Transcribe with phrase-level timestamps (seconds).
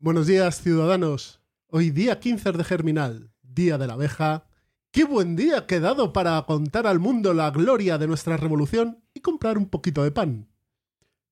[0.00, 1.40] Buenos días, ciudadanos.
[1.66, 4.46] Hoy día 15 de Germinal, Día de la Abeja.
[4.92, 9.18] Qué buen día ha quedado para contar al mundo la gloria de nuestra revolución y
[9.18, 10.46] comprar un poquito de pan.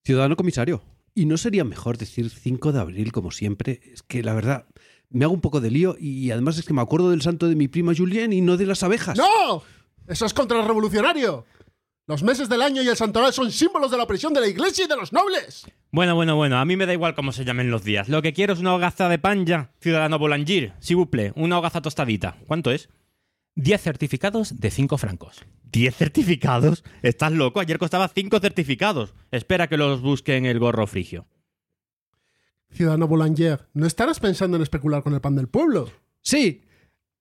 [0.02, 0.82] Ciudadano comisario,
[1.14, 3.82] ¿y no sería mejor decir 5 de abril como siempre?
[3.84, 4.66] Es que la verdad,
[5.10, 7.54] me hago un poco de lío y además es que me acuerdo del santo de
[7.54, 9.16] mi prima Julien y no de las abejas.
[9.16, 9.62] ¡No!
[10.08, 11.44] ¡Eso es contrarrevolucionario!
[12.08, 14.84] Los meses del año y el santoral son símbolos de la opresión de la iglesia
[14.84, 15.66] y de los nobles.
[15.90, 18.08] Bueno, bueno, bueno, a mí me da igual cómo se llamen los días.
[18.08, 19.72] Lo que quiero es una hogaza de pan ya.
[19.80, 22.36] Ciudadano Boulanger, si buple, una hogaza tostadita.
[22.46, 22.90] ¿Cuánto es?
[23.56, 25.44] 10 certificados de 5 francos.
[25.72, 26.84] ¿10 certificados?
[27.02, 27.58] ¿Estás loco?
[27.58, 29.14] Ayer costaba 5 certificados.
[29.32, 31.26] Espera que los busque en el gorro frigio.
[32.70, 35.90] Ciudadano Boulanger, ¿no estarás pensando en especular con el pan del pueblo?
[36.22, 36.62] Sí,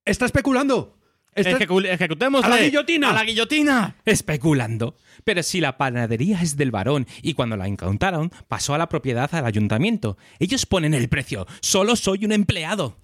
[0.03, 0.99] está especulando.
[1.35, 3.09] Ejecu- ¡Ejecutemos ¡A la guillotina!
[3.09, 3.95] ¡A la guillotina!
[4.05, 4.95] Especulando.
[5.23, 9.33] Pero si la panadería es del varón y cuando la incautaron pasó a la propiedad
[9.33, 10.17] al ayuntamiento.
[10.39, 11.45] Ellos ponen el precio.
[11.61, 12.97] Solo soy un empleado.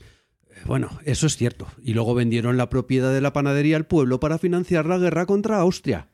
[0.65, 1.67] Bueno, eso es cierto.
[1.81, 5.57] Y luego vendieron la propiedad de la panadería al pueblo para financiar la guerra contra
[5.57, 6.07] Austria.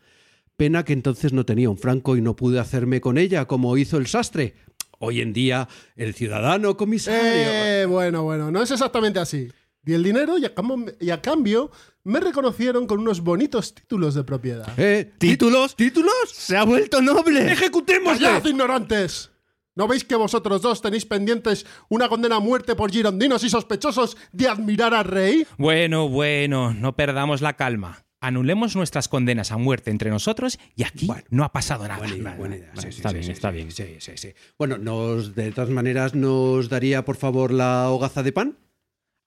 [0.55, 3.97] Pena que entonces no tenía un franco y no pude hacerme con ella como hizo
[3.97, 4.55] el sastre.
[4.99, 7.21] Hoy en día, el ciudadano comisario.
[7.21, 9.49] Eh, bueno, bueno, no es exactamente así.
[9.83, 11.69] Di el dinero y a, cambio, y a cambio
[12.07, 14.67] me reconocieron con unos bonitos títulos de propiedad.
[14.77, 15.11] ¿Eh?
[15.17, 15.75] ¿Títulos?
[15.75, 16.13] ¿Títulos?
[16.31, 17.51] ¡Se ha vuelto noble!
[17.51, 18.25] ¡Ejecutémosle!
[18.27, 19.31] ¡Callad, ignorantes!
[19.75, 24.17] ¿No veis que vosotros dos tenéis pendientes una condena a muerte por girondinos y sospechosos
[24.31, 25.45] de admirar al rey?
[25.57, 28.03] Bueno, bueno, no perdamos la calma.
[28.19, 31.23] Anulemos nuestras condenas a muerte entre nosotros y aquí Bueno.
[31.29, 31.99] no ha pasado nada.
[31.99, 32.71] Buena idea, buena idea.
[32.75, 33.71] vale, Sí, está sí, bien, sí, está bien.
[33.71, 34.33] Sí, sí, sí.
[34.57, 38.57] Bueno, nos, de todas maneras, ¿nos daría, por favor, la hogaza de pan?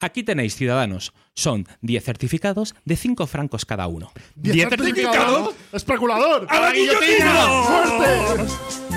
[0.00, 1.12] Aquí tenéis, ciudadanos.
[1.34, 4.10] Son 10 certificados de 5 francos cada uno.
[4.34, 5.54] ¡Diez certificados!
[5.72, 6.46] ¡Especulador!
[6.48, 7.46] ¡A la guillotina!
[7.62, 8.89] ¡Fuerte!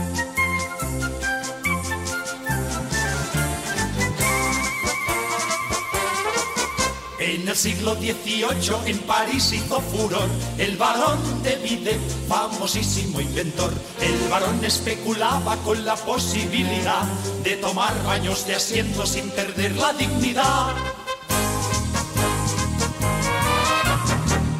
[7.43, 11.99] En el siglo XVIII en París hizo furor el varón de Vide,
[12.29, 13.73] famosísimo inventor.
[13.99, 17.03] El varón especulaba con la posibilidad
[17.43, 20.73] de tomar baños de asiento sin perder la dignidad.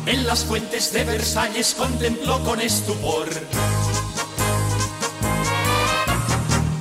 [0.06, 3.30] En las fuentes de Versalles contempló con estupor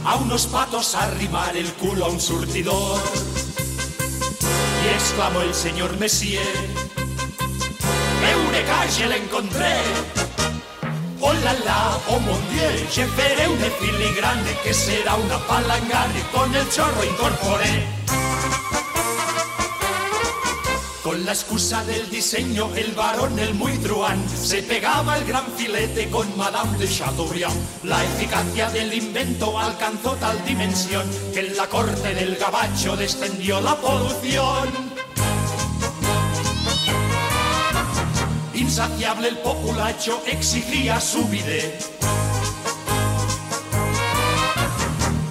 [0.04, 3.00] a unos patos arrimar el culo a un surtidor.
[4.94, 6.46] Exclamó el señor Messier,
[8.32, 9.74] Eureka, je l'encontré.
[11.20, 16.54] Oh la la, oh mon dieu, je ferai una filigrane que será una palangana con
[16.54, 17.86] el chorro incorporé.
[21.02, 26.08] Con la excusa del diseño, el varón, el muy truán, se pegaba el gran filete
[26.08, 27.56] con Madame de Chateaubriand.
[27.82, 31.04] La eficacia del invento alcanzó tal dimensión
[31.34, 34.68] que en la corte del gabacho descendió la polución.
[38.54, 41.84] Insaciable el populacho exigía su bidet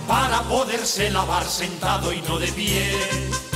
[0.06, 3.51] para poderse lavar sentado y no de pie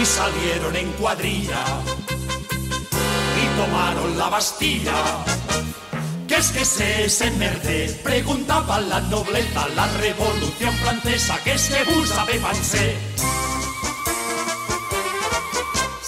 [0.00, 1.64] y salieron en cuadrilla
[3.42, 4.94] y tomaron la Bastilla.
[6.26, 8.00] ¿Qué es que es ese merde?
[8.02, 12.40] Preguntaba la nobleza, la revolución francesa, ¿qué es que vous savez?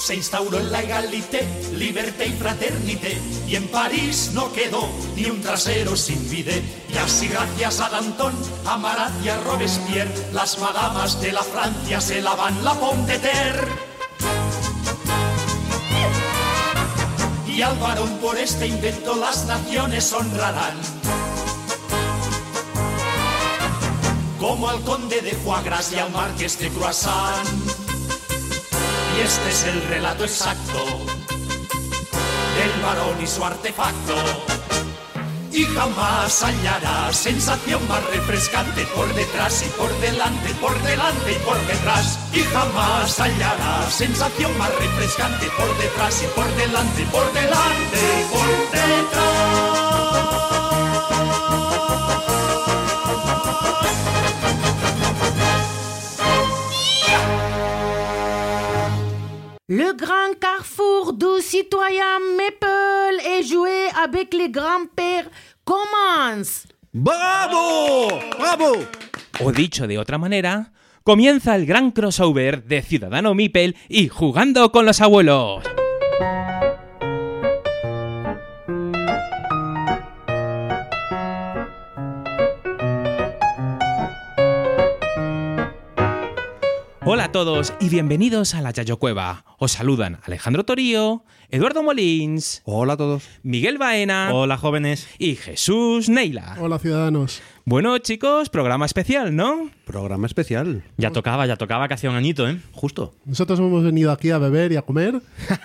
[0.07, 5.97] Se instauró la egalité, liberté y fraternité, y en París no quedó ni un trasero
[5.97, 6.63] sin bidet.
[6.89, 8.33] Y así gracias a Danton,
[8.67, 13.69] a Marat y a Robespierre, las madamas de la Francia se lavan la de.
[17.53, 20.77] Y al varón por este invento las naciones honrarán.
[24.39, 25.63] Como al conde de Foie
[25.93, 27.86] y al marqués de Croissant.
[29.17, 30.85] Y este es el relato exacto
[32.57, 34.15] del varón y su artefacto.
[35.53, 41.59] Y jamás hallará sensación más refrescante por detrás y por delante, por delante y por
[41.67, 42.19] detrás.
[42.35, 48.67] Y jamás hallará sensación más refrescante por detrás y por delante, por delante y por
[59.69, 65.29] Le grand carrefour du citoyen Maple et jouer avec les grands-pères
[65.65, 66.69] commence.
[66.93, 68.21] ¡Bravo!
[68.39, 68.77] ¡Bravo!
[69.41, 70.71] O dicho de otra manera,
[71.03, 75.65] comienza el gran crossover de Ciudadano Mipel y Jugando con los Abuelos.
[87.09, 89.45] Hola a todos y bienvenidos a la Yayo Cueva.
[89.59, 93.23] Os saludan Alejandro Torío, Eduardo Molins, Hola a todos.
[93.45, 95.09] Miguel Baena Hola, jóvenes.
[95.17, 96.57] y Jesús Neila.
[96.61, 97.41] Hola, ciudadanos.
[97.69, 99.69] Bueno, chicos, programa especial, ¿no?
[99.85, 100.85] Programa especial.
[100.99, 102.61] Ya tocaba, ya tocaba que hacía un añito, ¿eh?
[102.71, 103.17] Justo.
[103.25, 105.21] Nosotros hemos venido aquí a beber y a comer.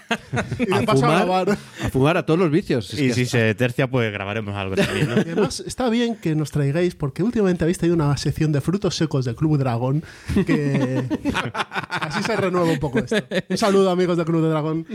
[0.58, 1.50] y de A paso a fumar, grabar.
[1.52, 2.92] a fumar a todos los vicios.
[2.96, 5.18] Es Y que si se tercia, pues grabaremos algo también, ¿no?
[5.18, 8.96] Y además, está bien que nos traigáis, porque últimamente habéis tenido una sección de frutos
[8.96, 10.04] secos del Club Dragón,
[10.48, 11.04] que
[11.92, 13.18] así se renueva un poco esto.
[13.48, 14.88] Un saludo, amigos del Club de Dragón.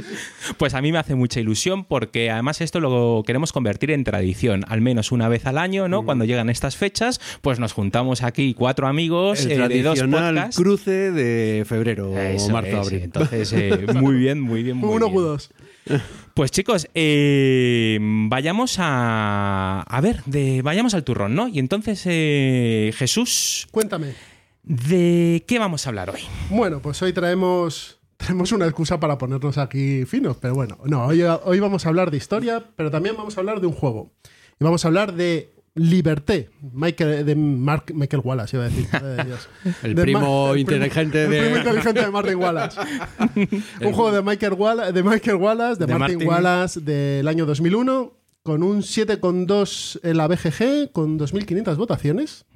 [0.57, 4.65] Pues a mí me hace mucha ilusión porque además esto lo queremos convertir en tradición,
[4.67, 6.05] al menos una vez al año, ¿no?
[6.05, 6.96] Cuando llegan estas fechas,
[7.41, 10.57] pues nos juntamos aquí cuatro amigos el eh, de dos tradicional podcasts.
[10.57, 13.03] cruce de febrero, Eso marzo, es, abril.
[13.03, 15.23] Entonces, eh, muy bien, muy bien, muy Uno bien.
[15.23, 15.51] Q2.
[16.35, 21.49] Pues chicos, eh, vayamos a a ver, de, vayamos al turrón, ¿no?
[21.49, 24.15] Y entonces, eh, Jesús, Cuéntame.
[24.63, 26.21] ¿de qué vamos a hablar hoy?
[26.51, 31.23] Bueno, pues hoy traemos, traemos una excusa para ponernos aquí finos, pero bueno, no, hoy,
[31.23, 34.13] hoy vamos a hablar de historia, pero también vamos a hablar de un juego.
[34.61, 38.89] Y vamos a hablar de Liberté, Michael, de Mark, Michael Wallace, iba a decir.
[39.83, 42.81] El De primo el inteligente el de- primo inteligente de Martin Wallace.
[43.83, 46.29] un juego de Michael Wallace, de, Michael Wallace, de, De Martin, Martin.
[46.29, 48.13] Wallace del año 2001,
[48.47, 52.47] con un 7,2 en la BGG, con 2.500 votaciones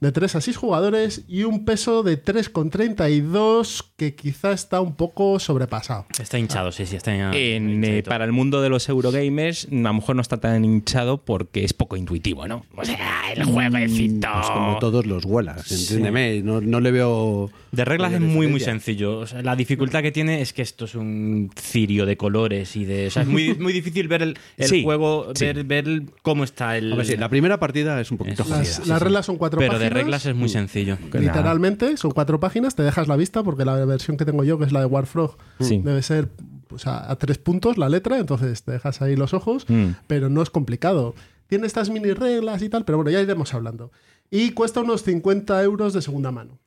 [0.00, 5.38] de 3 a 6 jugadores y un peso de 3,32 que quizá está un poco
[5.38, 6.06] sobrepasado.
[6.18, 9.94] Está hinchado, sí, sí, está En, eh, para el mundo de los Eurogamers, a lo
[9.94, 12.66] mejor no está tan hinchado porque es poco intuitivo, ¿no?
[12.76, 14.28] O sea, el jueguecito.
[14.32, 16.42] Pues como todos los Wallace, entiéndeme.
[16.42, 17.50] No, no le veo.
[17.74, 19.18] De reglas es muy, muy sencillo.
[19.18, 22.84] O sea, la dificultad que tiene es que esto es un cirio de colores y
[22.84, 23.08] de.
[23.08, 25.44] O sea, es muy, muy difícil ver el, el Sí, juego, sí.
[25.46, 26.92] ver, ver cómo está el.
[26.92, 28.58] Hombre, sí, la primera partida es un poquito jodida.
[28.58, 29.04] Las, sí, las sí.
[29.04, 29.90] reglas son cuatro pero páginas.
[29.92, 30.96] de reglas es muy sencillo.
[31.12, 34.64] Literalmente, son cuatro páginas, te dejas la vista porque la versión que tengo yo, que
[34.64, 35.80] es la de Warfrog, Sí.
[35.84, 36.28] debe ser
[36.68, 39.90] pues, a, a tres puntos la letra, entonces te dejas ahí los ojos, Mm.
[40.06, 41.14] pero no es complicado.
[41.46, 43.92] Tiene estas mini reglas y tal, pero bueno, ya iremos hablando.
[44.30, 46.58] Y cuesta unos 50 euros de segunda mano.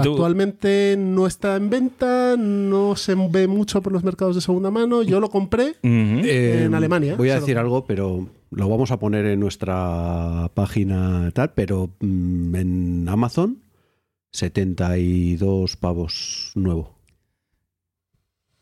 [0.00, 5.02] Actualmente no está en venta, no se ve mucho por los mercados de segunda mano.
[5.02, 5.70] Yo lo compré.
[5.82, 6.20] Ujú.
[6.24, 10.50] Eh, En Alemania, Voy a lo- decir algo, pero lo vamos a poner en nuestra
[10.54, 13.58] página tal, pero mm, en Amazon
[14.32, 16.95] 72 pavos nuevo.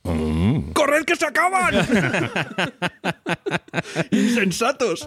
[0.06, 0.72] Mm.
[0.74, 1.74] ¡Corred que se acaban!
[4.10, 5.06] ¡Insensatos!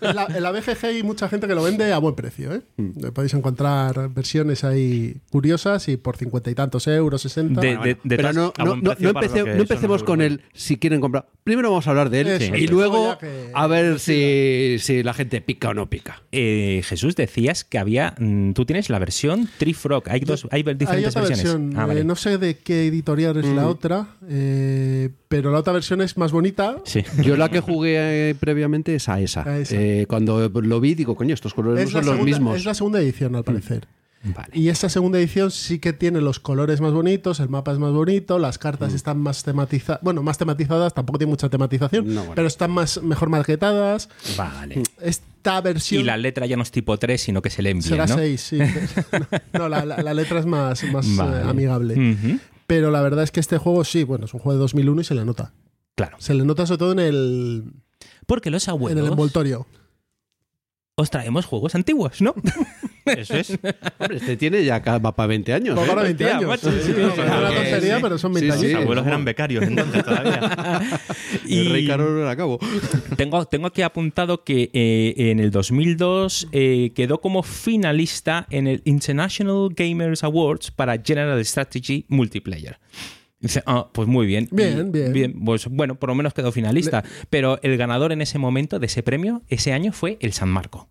[0.00, 2.54] En la, en la BGG hay mucha gente que lo vende a buen precio.
[2.54, 2.62] ¿eh?
[2.76, 3.08] Mm.
[3.12, 7.60] Podéis encontrar versiones ahí curiosas y por cincuenta y tantos euros, 60.
[7.60, 9.10] De- de- de Pero no, no, no- no
[9.60, 11.26] empecemos con él si quieren comprar.
[11.44, 12.66] Primero vamos a hablar de él Eso, y sí.
[12.68, 13.18] luego
[13.54, 16.22] a ver si, si la gente pica o no pica.
[16.32, 18.14] Eh, Jesús, decías que había.
[18.18, 20.04] mm, Tú tienes la versión Tree Frog.
[20.08, 21.44] Hay, dos, hay Hay diferentes otra versiones.
[21.54, 22.00] versión, Ah, vale.
[22.00, 26.16] eh, no sé de qué editorial es la otra, eh, pero la otra versión es
[26.16, 26.76] más bonita.
[26.84, 27.02] Sí.
[27.22, 29.42] Yo la que jugué eh, previamente es a esa.
[29.42, 29.74] A esa.
[29.76, 32.56] Eh, cuando lo vi, digo, coño, estos colores Es no son los mismos.
[32.56, 33.88] es la segunda edición, al parecer.
[34.22, 34.50] Vale.
[34.52, 37.92] Y esta segunda edición sí que tiene los colores más bonitos, el mapa es más
[37.92, 38.60] bonito, las Mm.
[38.60, 42.32] cartas están más tematizadas, bueno, más tematizadas, tampoco tiene mucha tematización, No, bueno.
[42.36, 44.10] pero están más mejor maquetadas.
[44.36, 44.82] Vale.
[45.00, 47.88] Esta versión Y la letra ya no es tipo 3, sino que se le envía,
[47.88, 48.14] será ¿no?
[48.16, 48.58] 6, sí.
[49.54, 51.94] no, la, la- la letra es más, más eh, amigable.
[51.94, 52.38] Ujú.
[52.70, 55.04] Pero la verdad es que este juego sí, bueno, es un juego de 2001 y
[55.04, 55.52] se le nota.
[55.96, 56.16] Claro.
[56.20, 57.72] Se le nota sobre todo en el,
[58.28, 59.66] Porque los en el abuelos envoltorio.
[60.94, 62.32] os traemos juegos antiguos, ¿no?
[63.04, 63.50] Eso es.
[63.98, 65.74] Hombre, este tiene ya va para 20 años.
[65.74, 65.90] Pues ¿eh?
[65.90, 66.48] ahora 20 Hostia, años.
[66.48, 68.52] macho, Sí, sí, sí, sí, no, sí, es una sí, tontería, pero son 20 Sí,
[68.58, 68.66] años.
[68.66, 68.72] sí.
[68.74, 70.80] Los abuelos eran becarios entonces todavía.
[71.48, 72.58] El rey Carol era cabo.
[73.16, 78.82] Tengo, tengo aquí apuntado que eh, en el 2002 eh, quedó como finalista en el
[78.84, 82.78] International Gamers Awards para General Strategy Multiplayer.
[83.40, 84.48] Dice, ah, pues muy bien.
[84.50, 85.42] Bien, Y- bien.
[85.44, 87.02] Pues bueno, por lo menos quedó finalista.
[87.30, 90.88] Pero el ganador en ese momento de ese premio, ese año, fue el San Marco.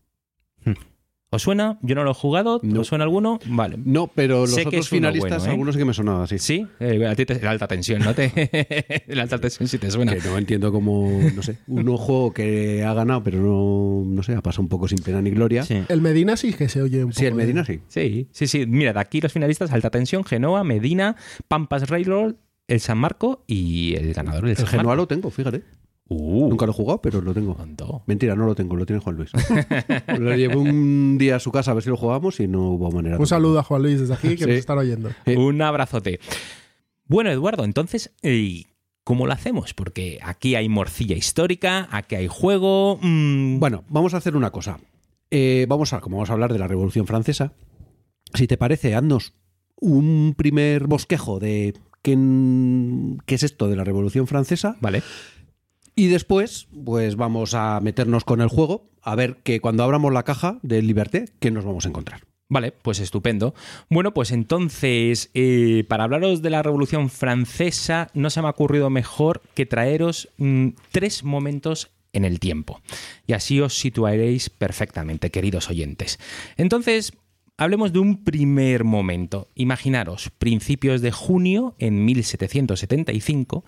[1.31, 1.77] ¿Os suena?
[1.83, 2.59] Yo no lo he jugado.
[2.63, 2.81] No.
[2.81, 3.39] ¿Os suena alguno?
[3.45, 3.77] Vale.
[3.85, 5.49] No, pero los Sé que otros es uno finalistas, bueno, ¿eh?
[5.51, 6.39] algunos sí que me sonaban así.
[6.39, 8.15] Sí, eh, a ti te, la alta tensión, ¿no?
[8.15, 10.15] Te, la alta tensión sí te suena.
[10.15, 14.33] Que no entiendo cómo, no sé, un ojo que ha ganado, pero no, no sé,
[14.33, 15.63] ha pasado un poco sin pena ni gloria.
[15.63, 15.83] Sí, Sí.
[15.89, 17.23] El Medina sí que se oye un poco.
[17.23, 17.81] el Medina de- sí.
[17.87, 18.65] Sí, sí, sí.
[18.65, 21.15] Mira, de aquí los finalistas, Alta Tensión, Genoa, Medina,
[21.47, 22.33] Pampas Railroad,
[22.67, 24.95] el San Marco y el ganador del El San Genoa Marco.
[25.03, 25.61] lo tengo, fíjate.
[26.11, 27.53] Uh, Nunca lo he jugado, pero lo tengo.
[27.53, 28.01] tonto.
[28.07, 29.29] Mentira, no lo tengo, lo tiene Juan Luis.
[30.19, 32.91] lo llevé un día a su casa a ver si lo jugamos y no hubo
[32.91, 33.17] manera.
[33.17, 34.45] Un saludo a Juan Luis desde aquí que Sí.
[34.49, 35.09] nos están oyendo.
[35.25, 35.35] Sí.
[35.35, 36.19] Un abrazote.
[37.05, 38.67] Bueno, Eduardo, entonces, ¿y
[39.03, 39.73] ¿cómo lo hacemos?
[39.75, 42.97] Porque aquí hay morcilla histórica, aquí hay juego.
[43.01, 44.79] mm, Bueno, vamos a hacer una cosa.
[45.31, 47.53] Eh, vamos a, como vamos a hablar de la Revolución Francesa,
[48.33, 49.33] si te parece, haznos
[49.75, 52.17] un primer bosquejo de qué,
[53.27, 54.75] qué es esto de la Revolución Francesa.
[54.81, 55.03] Vale.
[55.99, 60.23] Y después, pues vamos a meternos con el juego, a ver que cuando abramos la
[60.23, 62.21] caja de Liberté, ¿qué nos vamos a encontrar?
[62.47, 63.53] Vale, pues estupendo.
[63.89, 68.89] Bueno, pues entonces, eh, para hablaros de la Revolución Francesa, no se me ha ocurrido
[68.89, 72.79] mejor que traeros mm, tres momentos en el tiempo.
[73.27, 76.17] Y así os situaréis perfectamente, queridos oyentes.
[76.55, 77.11] Entonces,
[77.57, 79.49] hablemos de un primer momento.
[79.53, 83.65] Imaginaros, principios de junio en 1775.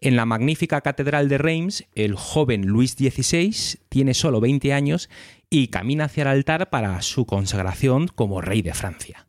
[0.00, 5.10] En la magnífica catedral de Reims, el joven Luis XVI tiene solo 20 años
[5.50, 9.26] y camina hacia el altar para su consagración como rey de Francia.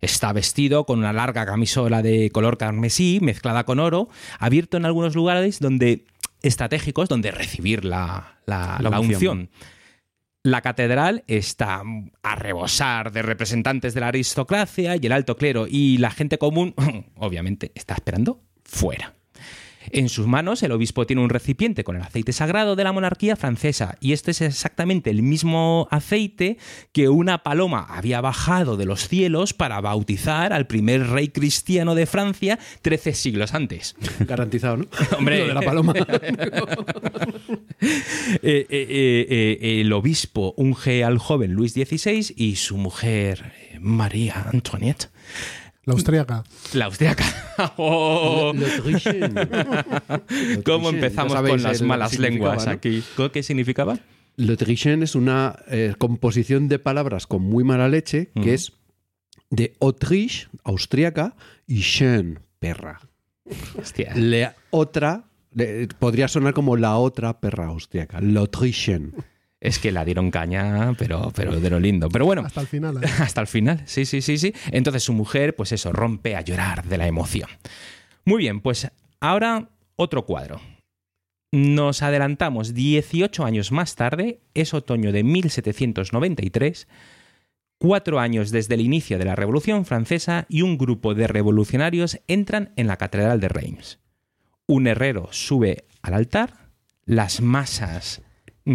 [0.00, 4.08] Está vestido con una larga camisola de color carmesí mezclada con oro,
[4.38, 6.04] abierto en algunos lugares donde
[6.42, 9.38] estratégicos donde recibir la, la- La la unción.
[9.38, 9.50] unción.
[10.44, 11.82] La catedral está
[12.22, 16.74] a rebosar de representantes de la aristocracia y el alto clero y la gente común,
[17.16, 19.14] obviamente, está esperando fuera.
[19.92, 23.36] En sus manos el obispo tiene un recipiente con el aceite sagrado de la monarquía
[23.36, 26.58] francesa y este es exactamente el mismo aceite
[26.92, 32.06] que una paloma había bajado de los cielos para bautizar al primer rey cristiano de
[32.06, 33.96] Francia 13 siglos antes.
[34.20, 34.86] Garantizado, ¿no?
[35.18, 35.40] Hombre.
[35.40, 35.94] Lo de la paloma.
[38.42, 39.26] Eh, eh,
[39.60, 45.10] eh, el obispo unge al joven Luis XVI y su mujer María Antoinette,
[45.88, 46.44] La austríaca.
[46.74, 47.24] la austriaca.
[47.76, 48.52] Oh.
[50.64, 52.72] ¿Cómo empezamos sabéis con las malas lenguas ¿no?
[52.72, 53.02] aquí?
[53.32, 53.98] ¿Qué significaba?
[54.36, 58.72] L'Autrichien es una eh, composición de palabras con muy mala leche, que es
[59.50, 61.34] de Autriche, austríaca,
[61.66, 63.00] y Chen, perra.
[63.76, 64.12] Hostia.
[64.14, 69.14] La otra, le- podría sonar como la otra perra austríaca, l'Autrichien.
[69.60, 72.08] Es que la dieron caña, pero, pero de lo lindo.
[72.08, 72.96] Pero bueno, Hasta el final.
[73.02, 73.06] ¿eh?
[73.18, 73.82] hasta el final.
[73.86, 74.52] Sí, sí, sí, sí.
[74.70, 77.48] Entonces su mujer, pues eso, rompe a llorar de la emoción.
[78.24, 78.88] Muy bien, pues
[79.20, 80.60] ahora otro cuadro.
[81.50, 86.86] Nos adelantamos 18 años más tarde, es otoño de 1793,
[87.78, 92.72] cuatro años desde el inicio de la Revolución Francesa y un grupo de revolucionarios entran
[92.76, 93.98] en la Catedral de Reims.
[94.66, 96.68] Un herrero sube al altar,
[97.06, 98.20] las masas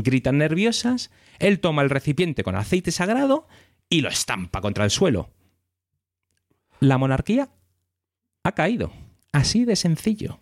[0.01, 3.47] gritan nerviosas, él toma el recipiente con aceite sagrado
[3.89, 5.29] y lo estampa contra el suelo.
[6.79, 7.49] La monarquía
[8.43, 8.91] ha caído.
[9.31, 10.39] Así de sencillo.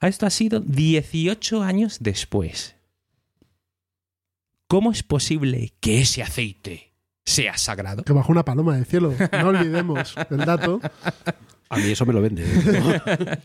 [0.00, 2.76] Esto ha sido 18 años después.
[4.66, 6.92] ¿Cómo es posible que ese aceite
[7.24, 8.02] sea sagrado?
[8.02, 9.14] Que bajó una paloma del cielo.
[9.32, 10.80] No olvidemos el dato.
[11.68, 12.44] A mí eso me lo vende.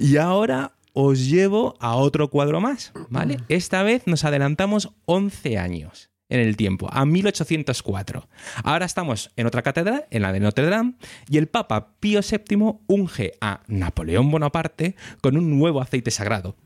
[0.00, 3.36] Y ahora os llevo a otro cuadro más, ¿vale?
[3.48, 8.28] Esta vez nos adelantamos 11 años en el tiempo, a 1804.
[8.64, 10.94] Ahora estamos en otra catedral, en la de Notre Dame,
[11.28, 16.56] y el Papa Pío VII unge a Napoleón Bonaparte con un nuevo aceite sagrado.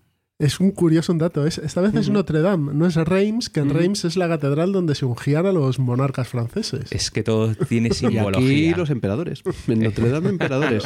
[0.43, 1.47] Es un curioso dato.
[1.47, 4.73] Es, esta vez es Notre Dame, no es Reims, que en Reims es la catedral
[4.73, 6.91] donde se ungían a los monarcas franceses.
[6.91, 8.41] Es que todo tiene y simbología.
[8.41, 9.45] aquí los emperadores.
[9.69, 10.83] En Notre Dame, emperadores.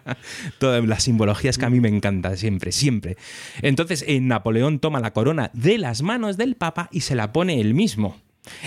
[0.58, 3.18] Todas las simbologías que a mí me encantan siempre, siempre.
[3.60, 7.60] Entonces, eh, Napoleón toma la corona de las manos del Papa y se la pone
[7.60, 8.16] él mismo.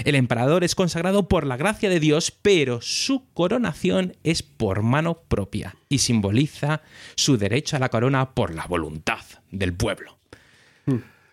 [0.06, 5.24] El emperador es consagrado por la gracia de Dios, pero su coronación es por mano
[5.28, 6.82] propia y simboliza
[7.16, 10.17] su derecho a la corona por la voluntad del pueblo.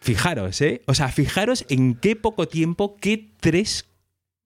[0.01, 0.83] Fijaros, ¿eh?
[0.87, 3.87] O sea, fijaros en qué poco tiempo, qué tres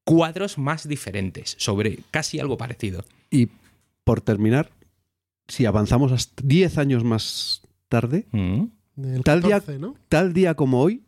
[0.05, 3.05] cuadros más diferentes sobre casi algo parecido.
[3.31, 3.49] Y
[4.05, 4.71] por terminar,
[5.49, 8.67] si avanzamos hasta 10 años más tarde, Mm.
[9.23, 9.95] Tal día- 14, ¿no?
[10.09, 11.03] tal día como hoy,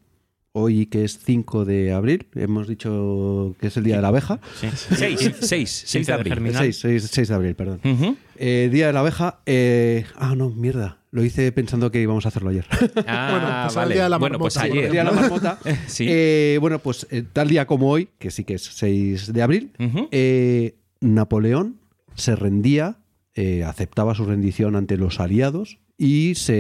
[0.53, 4.39] hoy que es 5 de abril, hemos dicho que es el día de la abeja.
[4.61, 4.69] Sí.
[4.97, 6.33] Seis, seis, seis de abril.
[6.35, 6.73] Germinal.
[6.73, 7.81] 6, de abril, perdón.
[7.85, 8.17] Ujú.
[8.37, 9.41] Eh, día de la abeja.
[9.47, 10.99] eh, ah, no, mierda.
[11.13, 12.67] Lo hice pensando que íbamos a hacerlo ayer.
[13.07, 13.95] Ah, pues el vale.
[13.95, 14.91] día de la bueno, pues el ayer.
[14.93, 15.59] día de la marmota.
[15.89, 16.07] Sí.
[16.09, 19.73] Eh, bueno, pues eh, tal día como hoy, que sí que es 6 de abril,
[20.13, 21.81] eh, Napoleón
[22.15, 22.99] se rendía,
[23.35, 26.57] eh, aceptaba su rendición ante los aliados y se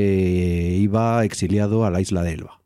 [0.79, 2.61] iba exiliado a la isla de Elba.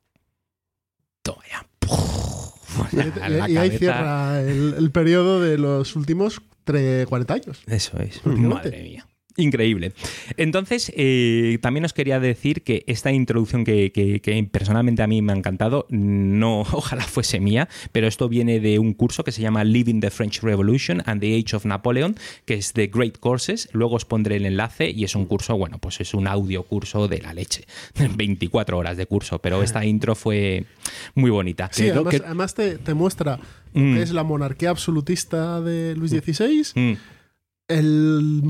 [1.22, 1.66] Toma ya.
[3.48, 7.62] Y, ahí cierra el, el periodo de los últimos tre- 40 años.
[7.66, 8.24] Eso es.
[8.26, 9.06] Madre mía.
[9.36, 9.92] Increíble.
[10.36, 15.22] Entonces, eh, también os quería decir que esta introducción que, que- que personalmente a mí
[15.22, 19.42] me ha encantado, no, ojalá fuese mía, pero esto viene de un curso que se
[19.42, 22.14] llama Living the French Revolution and the Age of Napoleon,
[22.44, 23.68] que es de Great Courses.
[23.72, 27.08] Luego os pondré el enlace y es un curso, bueno, pues es un audio curso
[27.08, 27.64] de la leche.
[28.16, 30.64] 24 horas de curso, pero esta intro fue
[31.16, 31.68] muy bonita.
[31.72, 33.40] Sí, además, que- además te, te muestra
[33.76, 33.96] Mm.
[33.96, 36.92] que es la monarquía absolutista de Luis XVI, Mm.
[37.66, 38.40] el,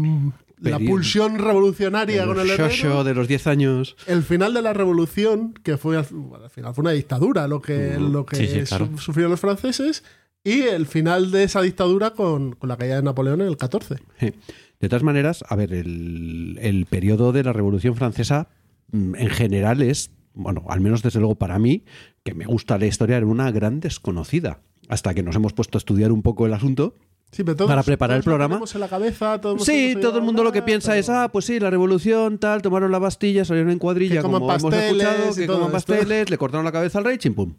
[0.71, 3.97] la pulsión revolucionaria con el shosho herrero, de los 10 años.
[4.06, 7.61] el final de la revolución, que fue al, bueno, al final fue una dictadura lo
[7.61, 8.88] que, lo que Sí, sí, claro.
[8.92, 10.04] su- sufrieron los franceses,
[10.42, 13.97] y el final de esa dictadura con, con la caída de Napoleón en el 14.
[14.21, 14.33] Sí.
[14.80, 18.49] De todas maneras, a ver, el, el periodo de la Revolución Francesa
[18.92, 21.85] mm, en general es, bueno, al menos desde luego para mí,
[22.25, 24.61] que me gusta la historia, era una gran desconocida.
[24.88, 26.94] Hasta que nos hemos puesto a estudiar un poco el asunto.
[27.35, 28.55] Sí, pero todos- Para preparar el todos programa.
[28.55, 31.09] tenemos en la cabeza, todos hemos- Sí, hemos todo el mundo lo que piensa es,
[31.11, 34.85] ah, pues sí, la revolución, tal, tomaron la Bastilla, salieron en cuadrilla, como hemos pasteles
[34.85, 35.73] escuchado, y que coman esto.
[35.73, 37.55] pasteles, le cortaron la cabeza al rey, chimpum.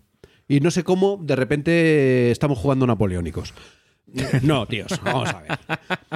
[0.48, 3.54] Y no sé cómo, de repente estamos jugando napoleónicos.
[4.44, 5.58] No, tíos, vamos a ver.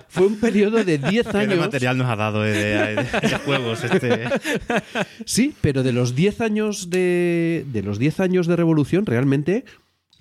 [0.08, 1.58] Fue un periodo de 10 ¿Qué años.
[1.60, 4.26] material nos ha dado de, de- de juegos este?
[5.26, 9.66] Sí, pero de los 10 años de, de los 10 años de revolución, realmente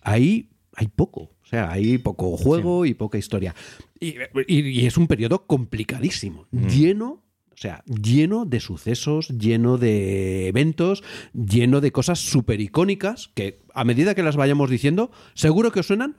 [0.02, 1.30] hay, hay poco.
[1.48, 3.54] O sea, hay poco juego y poca historia.
[3.98, 7.22] Y, y- y es un periodo complicadísimo, lleno.
[7.54, 11.02] O sea, lleno de sucesos, lleno de eventos,
[11.32, 15.86] lleno de cosas súper icónicas que a medida que las vayamos diciendo, seguro que os
[15.86, 16.18] suenan,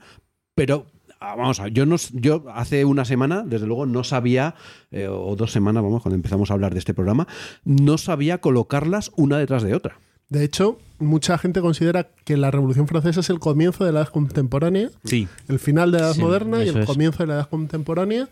[0.56, 0.86] pero
[1.20, 4.56] ah, vamos a yo, no, yo hace una semana, desde luego, no sabía,
[4.90, 7.28] eh, o dos semanas, vamos, cuando empezamos a hablar de este programa,
[7.64, 10.00] no sabía colocarlas una detrás de otra.
[10.30, 14.08] De hecho, mucha gente considera que la Revolución Francesa es el comienzo de la edad
[14.08, 15.28] contemporánea, Sí.
[15.48, 16.86] el final de la edad Sí, moderna y el es.
[16.86, 18.28] comienzo de la edad contemporánea,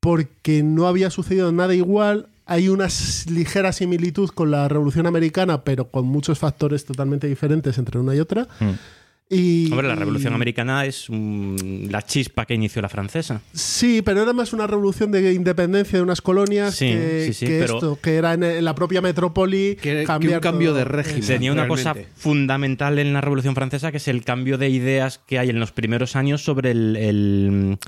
[0.00, 2.26] porque no había sucedido nada igual.
[2.46, 2.88] Hay una
[3.30, 8.20] ligera similitud con la Revolución Americana, pero con muchos factores totalmente diferentes entre una y
[8.20, 8.46] otra.
[9.30, 13.42] Y, Hombre, la Revolución y- Americana es la chispa que inició la francesa.
[13.52, 17.46] Sí, pero era más una revolución de independencia de unas colonias Sí, que, sí, sí,
[17.46, 19.76] que pero- esto, que era en, en la propia metrópoli.
[19.76, 20.78] Que- que un cambio todo.
[20.78, 21.26] de régimen.
[21.26, 25.38] Tenía una cosa fundamental en la Revolución Francesa, que es el cambio de ideas que
[25.38, 27.78] hay en los primeros años sobre el, el-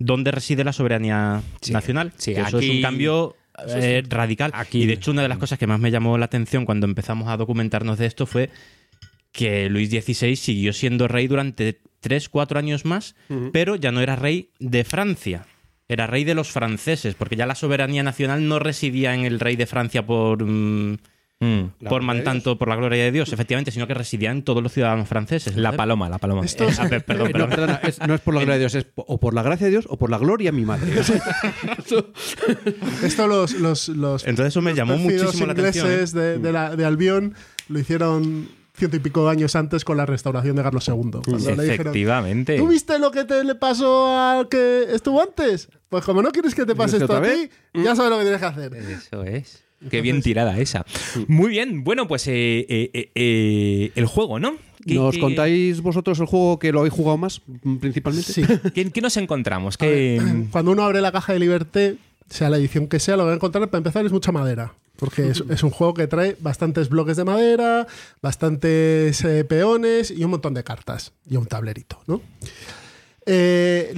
[0.00, 2.12] dónde reside la soberanía Sí, nacional.
[2.16, 3.36] sí, Que eso es aquí- un cambio
[3.68, 4.50] eh, radical.
[4.54, 6.86] Aquí- Y de hecho, una de las cosas que más me llamó la atención cuando
[6.86, 8.50] empezamos a documentarnos de esto fue
[9.32, 13.14] que Luis XVI siguió siendo rey durante tres, cuatro años más,
[13.52, 15.46] pero ya no era rey de Francia.
[15.88, 19.56] Era rey de los franceses, porque ya la soberanía nacional no residía en el rey
[19.56, 20.98] de Francia por, mm,
[21.40, 21.86] Mm.
[21.88, 24.72] por man- tanto por la gloria de Dios, efectivamente, sino que residía en todos los
[24.72, 25.56] ciudadanos franceses.
[25.56, 26.44] La paloma, la paloma.
[26.44, 27.50] Esto- eh, ver, perdón, Eh, perdón.
[27.50, 29.66] No, perdona, es- no es por la gloria de Dios, es o por la gracia
[29.66, 30.90] de Dios o por la gloria de mi madre.
[33.02, 35.86] Esto los, los, los Entonces eso me llamó muchísimo la atención.
[35.86, 35.90] ¿eh?
[35.92, 37.34] ingleses de, de, la- de Albión
[37.68, 40.94] lo hicieron ciento y pico años antes con la restauración de Carlos II.
[40.94, 42.56] Cuando le dijeron, Efectivamente.
[42.56, 45.68] ¿Tú viste lo que te le pasó al que estuvo antes?
[45.88, 47.50] Pues como no quieres que te pase ¿Quieres esto a ti,
[47.82, 48.74] ya sabes lo que tienes que hacer.
[48.74, 49.64] Eso es.
[49.90, 50.84] Qué bien tirada esa.
[51.28, 51.84] Muy bien.
[51.84, 54.54] Bueno, pues eh, eh, eh, el juego, ¿no?
[54.84, 58.32] ¿Qué- ¿Nos qué- contáis vosotros el juego que lo habéis jugado más, mm, principalmente?
[58.32, 58.42] Sí.
[58.74, 59.76] ¿Qué, qué nos encontramos?
[59.78, 61.96] Ver, ¿Qué, Cuando uno abre la caja de Liberté,
[62.28, 64.72] sea la edición que sea, lo va a encontrar para empezar es mucha madera.
[64.98, 67.86] Porque es, es un juego que trae bastantes bloques de madera,
[68.20, 71.12] bastantes eh, peones y un montón de cartas.
[71.24, 72.20] Y un tablerito, ¿no?
[73.30, 73.94] Eh,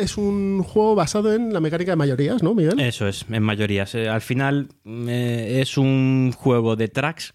[0.00, 2.80] es un juego basado en la mecánica de mayorías, ¿no, Miguel?
[2.80, 3.94] Eso es, en mayorías.
[3.94, 7.32] Eh, al final eh, es un juego de tracks,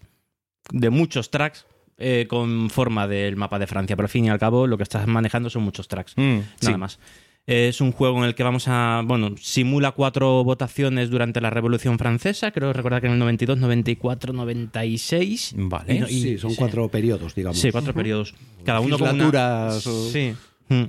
[0.70, 3.96] de muchos tracks, eh, con forma del mapa de Francia.
[3.96, 6.12] Pero al fin y al cabo lo que estás manejando son muchos tracks.
[6.16, 6.76] Mm, Nada sí.
[6.76, 6.98] más.
[7.46, 9.02] Es un juego en el que vamos a.
[9.04, 12.52] Bueno, simula cuatro votaciones durante la Revolución Francesa.
[12.52, 15.54] Creo recordar que en el 92, 94, 96.
[15.56, 15.94] Vale.
[15.94, 16.56] Y no- y- Sí, son sí.
[16.56, 17.58] cuatro periodos, digamos.
[17.58, 18.34] Sí, cuatro periodos.
[18.64, 20.34] Cada uno con una- o- Sí.
[20.68, 20.84] Mm.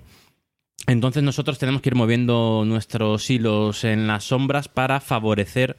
[0.87, 5.77] Entonces nosotros tenemos que ir moviendo nuestros hilos en las sombras para favorecer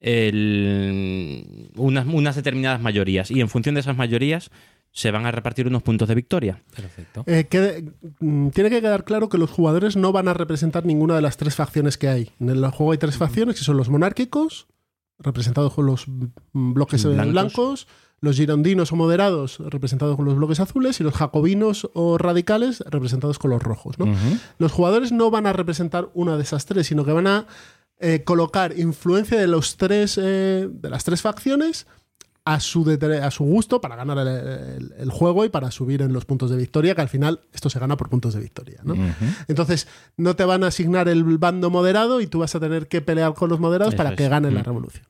[0.00, 3.30] el- unas, unas determinadas mayorías.
[3.30, 4.50] Y en función de esas mayorías
[4.96, 6.62] se van a repartir unos puntos de victoria.
[6.74, 7.22] Perfecto.
[7.26, 11.14] Eh, quede- mm, tiene que quedar claro que los jugadores no van a representar ninguna
[11.16, 12.30] de las tres facciones que hay.
[12.40, 14.68] En el juego hay tres facciones que son los monárquicos,
[15.18, 17.32] representados con los mm, bloques eh, Blancos.
[17.32, 17.86] blancos.
[18.22, 23.38] los girondinos o moderados, representados con los bloques azules, y los jacobinos o radicales, representados
[23.38, 23.98] con los rojos.
[23.98, 24.06] ¿no?
[24.58, 27.46] Los jugadores no van a representar una de esas tres, sino que van a
[28.00, 31.86] eh, colocar influencia de los tres eh, de las tres facciones
[32.46, 32.88] a su,
[33.22, 36.48] a su gusto para ganar el, el- el juego y para subir en los puntos
[36.48, 38.80] de victoria, que al final esto se gana por puntos de victoria.
[38.84, 38.94] ¿no?
[39.48, 43.00] Entonces, no te van a asignar el bando moderado y tú vas a tener que
[43.02, 44.64] pelear con los moderados Eso para que ganen la Mm.
[44.64, 45.04] revolución.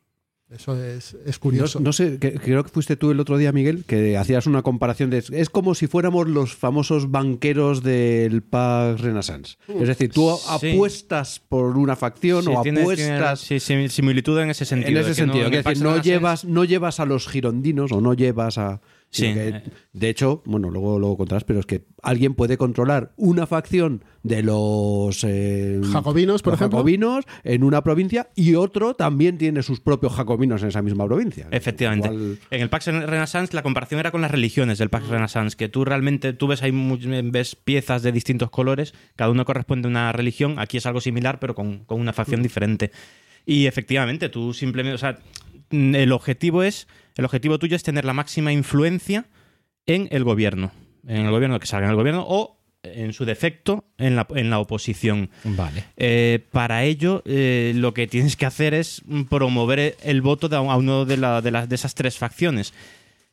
[0.48, 1.80] Eso es, es No, curioso.
[1.80, 5.10] no sé, que- creo que fuiste tú el otro día, Miguel, que hacías una comparación
[5.10, 5.24] de...
[5.32, 9.56] Es como si fuéramos los famosos banqueros del Pax Renaissance.
[9.66, 10.70] Es decir, tú Sí.
[10.70, 13.40] apuestas por una facción Sí, o tiene- tiene apuestas...
[13.40, 14.90] sí, sim- similitud en ese sentido.
[14.92, 17.90] en ese que sentido, en que Pax decir, no llevas, no llevas a los girondinos
[17.90, 18.80] o no llevas a...
[19.16, 19.32] Sí.
[19.34, 24.04] que, de hecho, bueno, luego lo contarás, pero es que alguien puede controlar una facción
[24.22, 26.78] de los eh, Jacobinos, por los ejemplo.
[26.78, 31.46] jacobinos en una provincia y otro también tiene sus propios jacobinos en esa misma provincia.
[31.50, 32.08] Efectivamente.
[32.08, 35.68] Igual- En el Pax Renaissance la comparación era con las religiones del Pax Renaissance, que
[35.68, 36.72] tú realmente tú ves ahí
[37.24, 41.38] ves piezas de distintos colores, cada uno corresponde a una religión, aquí es algo similar
[41.40, 42.90] pero con, con una facción diferente.
[43.44, 45.18] Y efectivamente, tú simplemente, o sea,
[45.70, 49.26] mm, el objetivo es el objetivo tuyo es tener la máxima influencia
[49.86, 50.72] en el gobierno,
[51.06, 54.48] en el gobierno que salga en el gobierno o en su defecto en la, en
[54.50, 55.30] la oposición.
[55.44, 55.84] Vale.
[55.96, 60.60] Eh, para ello, eh, lo que tienes que hacer es promover el voto de a
[60.60, 62.72] uno de, la- de las, de esas tres facciones.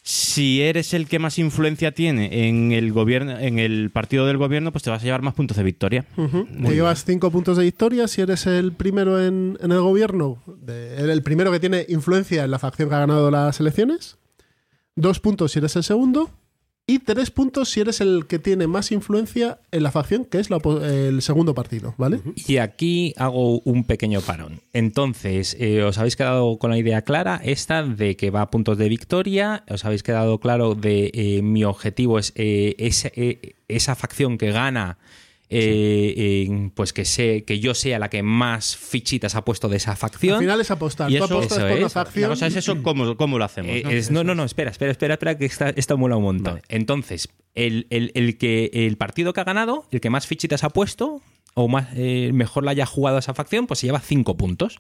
[0.06, 4.74] Si eres el que más influencia tiene en el gobierno, en el partido del gobierno,
[4.74, 6.06] pues te vas a llevar más puntos de victoria.
[6.16, 10.98] Te llevas cinco puntos de victoria si eres el primero en, en el gobierno, de-
[11.10, 14.18] el primero que tiene influencia en la facción que ha ganado las elecciones.
[14.96, 16.30] Dos puntos si eres el segundo.
[16.86, 20.50] Y tres puntos si eres el que tiene más influencia en la facción, que es
[20.50, 22.20] el segundo partido, ¿vale?
[22.36, 24.60] Y aquí hago un pequeño parón.
[24.74, 28.78] Entonces, eh, ¿os habéis quedado con la idea clara esta de que va a puntos
[28.78, 29.64] de victoria?
[29.70, 34.98] ¿Os habéis quedado claro de eh, mi objetivo es eh, esa facción que gana?
[35.54, 39.78] Eh, en- pues que sé que yo sea la que más fichitas ha puesto de
[39.78, 40.36] esa facción.
[40.36, 41.12] Al final es apostar.
[41.12, 41.94] Y Tú eso- apostas eso por es.
[41.94, 42.22] facción.
[42.24, 43.72] La cosa es eso, ¿cómo, cómo lo hacemos?
[43.72, 43.90] Eh, ¿no?
[43.92, 46.54] es- no, no, no, espera, espera, espera, espera, que esta, esta mola un montón.
[46.56, 46.64] Vale.
[46.70, 50.70] Entonces, el, el- el que, el partido que ha ganado, el que más fichitas ha
[50.70, 51.22] puesto,
[51.54, 54.80] o más, eh, mejor la haya jugado a esa facción, pues se lleva cinco puntos.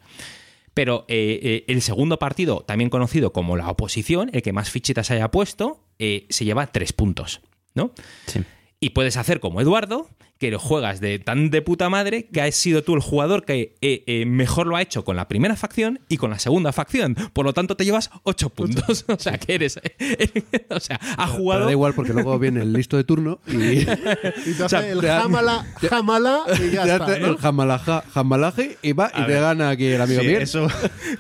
[0.73, 5.11] Pero eh, eh, el segundo partido, también conocido como la oposición, el que más fichitas
[5.11, 7.41] haya puesto, eh, se lleva tres puntos,
[7.75, 7.91] ¿no?
[8.25, 8.41] Sí.
[8.79, 10.09] Y puedes hacer como Eduardo,
[10.43, 13.75] que lo juegas de tan de puta madre que has sido tú el jugador que
[13.79, 17.15] eh, eh, mejor lo ha hecho con la primera facción y con la segunda facción.
[17.31, 19.05] Por lo tanto, te llevas ocho puntos.
[19.07, 19.79] o sea, que eres.
[20.69, 21.65] o sea, ha Pero jugado.
[21.65, 23.53] da igual porque luego viene el listo de turno y
[23.83, 27.05] Y te hace sea, el te jamala, jamala y ya te está.
[27.05, 27.27] hace ¿no?
[27.27, 29.41] el jamalaja- jamalaje y va y te ver.
[29.41, 30.67] gana aquí el amigo Sí, eso,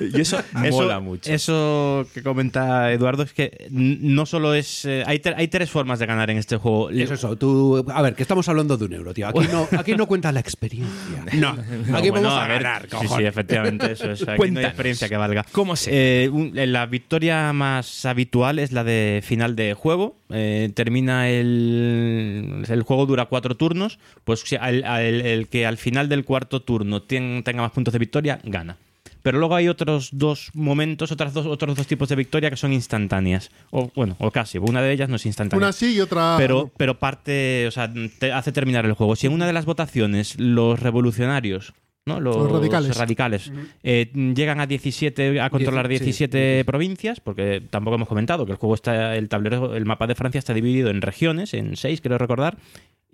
[0.01, 0.37] Y eso
[0.69, 1.31] mola mucho.
[1.31, 4.83] Eso que comenta Eduardo es que no solo es.
[4.83, 6.89] eh, hay, hay tres formas de ganar en este juego.
[6.89, 7.37] Eso, eso.
[7.37, 9.27] Tú, a ver, que estamos hablando de un euro, tío.
[9.27, 11.23] Aquí no, aquí no cuentas la experiencia.
[11.33, 11.53] No,
[11.87, 13.91] No, aquí bueno, vamos a, ver, ganar, Sí, sí, efectivamente.
[13.91, 14.27] Eso es.
[14.27, 15.45] Aquí no hay experiencia que valga.
[15.51, 16.23] ¿Cómo se?
[16.25, 20.17] Eh, un- la victoria más habitual es la de final de juego.
[20.29, 22.65] Eh, termina el.
[22.67, 23.99] El juego dura cuatro turnos.
[24.23, 27.99] Pues si al- al- el, que al final del cuarto turno tenga más puntos de
[27.99, 28.77] victoria, gana.
[29.23, 32.71] Pero luego hay otros dos momentos, otras dos, otros dos tipos de victoria que son
[32.73, 33.49] instantáneas.
[33.71, 34.59] O bueno, o casi.
[34.59, 35.65] Una de ellas no es instantánea.
[35.65, 36.35] Una sí y otra.
[36.37, 39.15] pero, pero parte, o sea, te hace terminar el juego.
[39.15, 41.73] Si en una de las votaciones los revolucionarios,
[42.05, 42.19] ¿no?
[42.19, 42.97] los, Los radicales.
[42.97, 48.45] radicales, eh, llegan a 17, a controlar Dieci- sí, 17 provincias, porque tampoco hemos comentado
[48.45, 51.77] que el juego está, el tablero, el mapa de Francia está dividido en regiones, en
[51.77, 52.57] seis, creo recordar,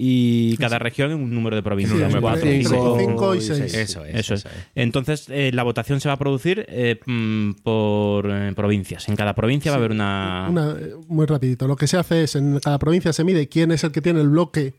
[0.02, 1.98] y cada región un número de provincias.
[1.98, 2.98] Sí, entre cuatro, cinco, cinco.
[3.00, 3.74] cinco y y seis.
[3.74, 4.16] Eso es.
[4.16, 4.48] Eso es.
[4.74, 9.10] Entonces, eh, la votación se va a producir eh, mm, por eh, provincias.
[9.10, 11.68] En cada provincia va a haber una, Una, eh, muy rapidito.
[11.68, 14.22] Lo que se hace es en cada provincia se mide quién es el que tiene
[14.22, 14.76] el bloque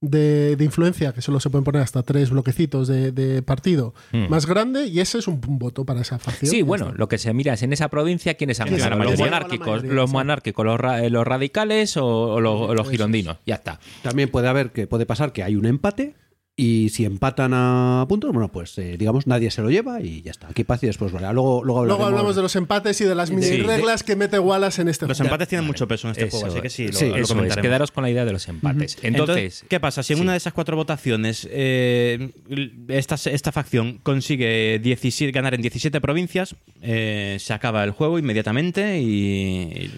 [0.00, 4.28] de, de influencia, que solo se pueden poner hasta tres bloquecitos de, de partido Hmm.
[4.28, 6.50] más grande, y ese es un, un voto para esa facción.
[6.50, 6.98] Sí, bueno, está.
[6.98, 9.04] lo que se mira es en esa provincia quiénes han ¿Quiénes ganado.
[9.10, 13.36] Los monárquicos, los monárquicos, los, ra- los radicales o, o los, o los girondinos.
[13.46, 13.78] Ya está.
[14.02, 16.14] También puede haber que puede pasar que hay un empate
[16.62, 20.30] y si empatan a puntos, bueno, pues eh, digamos nadie se lo lleva y ya
[20.30, 20.48] está.
[20.48, 21.32] Aquí paz y después vale.
[21.32, 23.62] Luego, luego, hablamos de los empates y de las mini Sí.
[23.62, 25.28] reglas que mete Wallace en este Los juego.
[25.28, 27.22] empates tienen mucho peso en este Eso juego, así que sí, lo, Sí, lo Eso
[27.22, 27.62] es, comentaremos.
[27.66, 28.98] quedaros con la idea de los empates.
[29.02, 30.02] Entonces, ¿qué pasa?
[30.02, 30.22] Si en sí.
[30.22, 32.30] una de esas cuatro votaciones eh,
[32.88, 39.00] esta, esta facción consigue 17 ganar en 17 provincias, eh, se acaba el juego inmediatamente
[39.00, 39.90] y.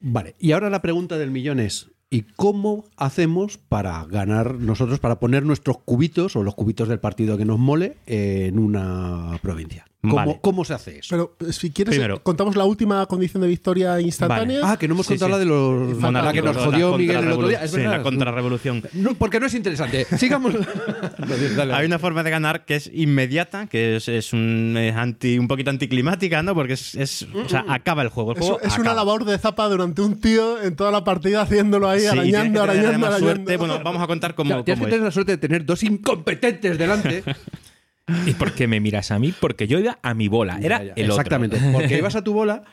[0.00, 5.18] Vale, y ahora la pregunta del millón es, ¿y cómo hacemos para ganar nosotros, para
[5.18, 9.84] poner nuestros cubitos o los cubitos del partido que nos mole en una provincia?
[10.02, 10.38] ¿Cómo, Vale.
[10.40, 11.34] cómo se hace eso?
[11.36, 12.22] Pero si quieres, Primero.
[12.22, 14.60] contamos la última condición de victoria instantánea.
[14.62, 15.32] ah, que no hemos Sí, contado sí.
[15.32, 16.00] la de los...
[16.00, 17.64] la que nos la jodió Miguel el otro día.
[17.64, 17.96] Es sí, verdad.
[17.96, 18.84] la contrarrevolución.
[18.92, 20.04] No, porque no es interesante.
[20.16, 20.54] Sigamos.
[21.18, 21.74] Dale, dale.
[21.74, 25.48] Hay una forma de ganar que es inmediata, que es, es un, es anti, un
[25.48, 26.54] poquito anticlimática, ¿no?
[26.54, 28.32] Porque es, es- o sea, acaba el juego.
[28.32, 31.42] El Es, juego es una labor de zapa durante un tío en toda la partida
[31.42, 33.56] haciéndolo ahí, Sí, arañando, arañando, suerte.
[33.56, 34.96] Bueno, vamos a contar cómo, Claro, tienes cómo que es.
[34.96, 37.22] tener la suerte de tener dos incompetentes delante.
[38.26, 39.34] ¿y por qué me miras a mí?
[39.38, 41.22] Porque yo iba a mi bola, era Ya, ya, el otro.
[41.22, 41.58] Exactamente.
[41.72, 42.64] Porque ibas a tu bola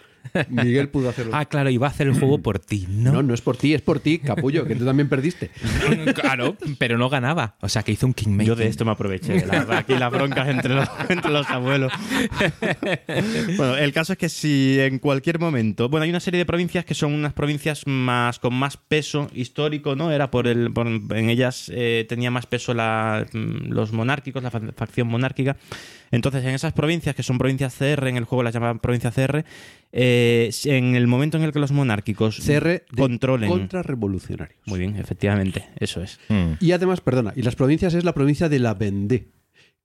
[0.50, 1.32] Miguel pudo hacerlo.
[1.36, 3.12] Ah, claro, iba a hacer el juego por ti, ¿no?
[3.12, 5.52] no, no es por ti, es por ti, capullo, que tú también perdiste.
[6.16, 7.56] claro, pero no ganaba.
[7.62, 8.48] O sea, que hizo un Kingmaker.
[8.48, 9.46] Yo de esto me aproveché.
[9.46, 11.92] la- aquí las broncas entre los, entre los abuelos.
[13.58, 15.90] bueno, el caso es que si en cualquier momento.
[15.90, 19.96] Bueno, hay una serie de provincias que son unas provincias más con más peso histórico,
[19.96, 20.12] ¿no?
[20.12, 20.72] Era por el.
[20.72, 25.58] por- en ellas eh, tenía más peso la- mm, los monárquicos, la fa- facción monárquica.
[26.14, 29.44] Entonces, en esas provincias, que son provincias CR, en el juego las llaman provincia CR,
[29.92, 33.50] eh, en el momento en el que los monárquicos CR controlen.
[33.50, 34.60] contrarrevolucionarios.
[34.68, 36.20] Muy bien, efectivamente, eso es.
[36.30, 36.52] Mm.
[36.60, 39.32] Y además, perdona, y las provincias es la provincia de la Vendée,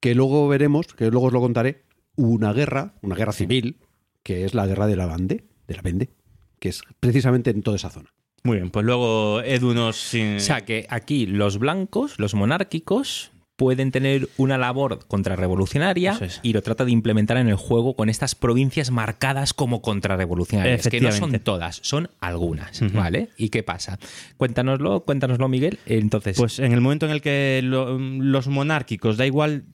[0.01, 3.79] que luego veremos, que luego os lo contaré, una guerra, una guerra civil,
[4.23, 6.11] que es la guerra de la Vendée, de la Vendée,
[6.59, 8.13] que es precisamente en toda esa zona.
[8.43, 10.13] Muy bien, pues luego Edu nos.
[10.15, 16.39] O sea, que aquí los blancos, los monárquicos, pueden tener una labor contrarrevolucionaria es.
[16.45, 21.01] y lo trata de implementar en el juego con estas provincias marcadas como contrarrevolucionarias, que
[21.01, 22.81] no son todas, son algunas.
[22.93, 23.31] ¿vale?
[23.37, 23.99] ¿Y qué pasa?
[24.37, 25.81] Cuéntanoslo, cuéntanoslo, Miguel.
[25.87, 29.65] Entonces, Pues en el momento en el que lo- los monárquicos, da igual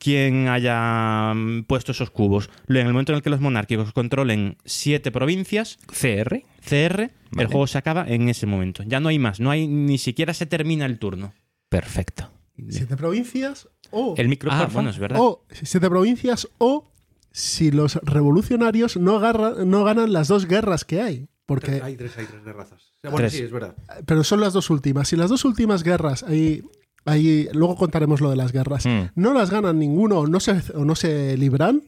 [0.00, 1.32] quién haya
[1.68, 6.42] puesto esos cubos, en el momento en el que los monárquicos controlen siete provincias, CR,
[6.66, 7.42] CR, Vale.
[7.42, 8.82] el juego se acaba en ese momento.
[8.84, 11.32] Ya no hay más, no hay ni siquiera se termina el turno.
[11.68, 12.30] perfecto.
[12.68, 15.18] Siete provincias o, El micro, Ah, bueno, es verdad.
[15.20, 16.90] o siete provincias o
[17.30, 21.28] si los revolucionarios no, agarra- no ganan las dos guerras que hay.
[21.46, 22.92] Porque, Hay tres, hay tres de razas.
[23.00, 23.32] Tres.
[23.32, 23.74] sí, es verdad.
[24.04, 25.08] pero son las dos últimas.
[25.08, 26.62] Si las dos últimas guerras, ahí,
[27.06, 29.12] ahí luego contaremos lo de las guerras, Mm.
[29.14, 31.84] no las ganan ninguno o no se, o no se libran,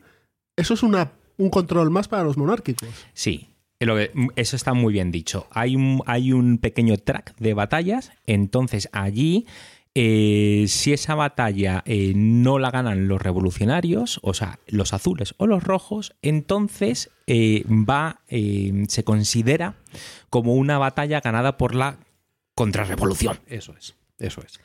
[0.57, 2.89] eso es una, un control más para los monárquicos.
[3.13, 3.49] Sí.
[4.37, 5.47] Eso está muy bien dicho.
[5.51, 9.47] Hay un, hay un pequeño track de batallas, entonces allí,
[9.95, 15.47] eh, si esa batalla eh, no la ganan los revolucionarios, o sea, los azules o
[15.47, 18.21] los rojos, entonces eh, va,
[18.89, 19.75] se considera
[20.31, 21.99] como una batalla ganada por la
[22.55, 24.61] contrarrevolución Eso es, eso es.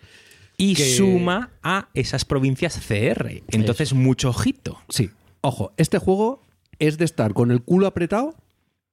[0.58, 3.42] y Que- suma a esas provincias CR.
[3.50, 4.80] Entonces, mucho ojito.
[4.90, 5.10] Sí.
[5.42, 6.42] Ojo, este juego
[6.80, 8.36] es de estar con el culo apretado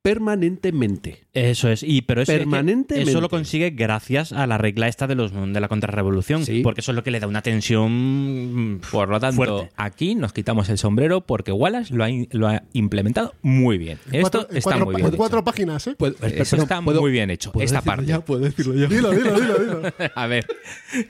[0.03, 1.23] permanentemente.
[1.33, 3.11] Eso es, y pero eso, es que Permanentemente.
[3.11, 6.61] eso lo consigue gracias a la regla esta de los de la contrarrevolución, Sí.
[6.63, 9.71] porque eso es lo que le da una tensión Por lo tanto, fuerte.
[9.77, 13.99] aquí nos quitamos el sombrero porque Wallace lo ha, lo ha implementado muy bien.
[14.11, 15.07] En Esto cuatro, está cuatro muy bien.
[15.09, 15.45] en cuatro hecho.
[15.45, 15.95] páginas, ¿eh?
[15.97, 17.53] Puedo- Eso está ¿puedo- muy bien hecho.
[17.53, 18.07] puedo Esta parte.
[18.07, 18.21] ya?
[18.21, 18.89] ¿Puedo decirlo yo?
[18.89, 19.83] Dilo, dilo, dilo, dilo.
[20.17, 20.47] A ver,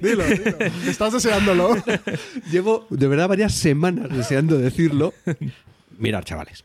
[0.00, 0.56] Dilo, dilo.
[0.86, 1.76] Estás deseándolo.
[2.52, 5.14] Llevo de verdad varias semanas deseando decirlo.
[5.98, 6.64] Mirad, chavales.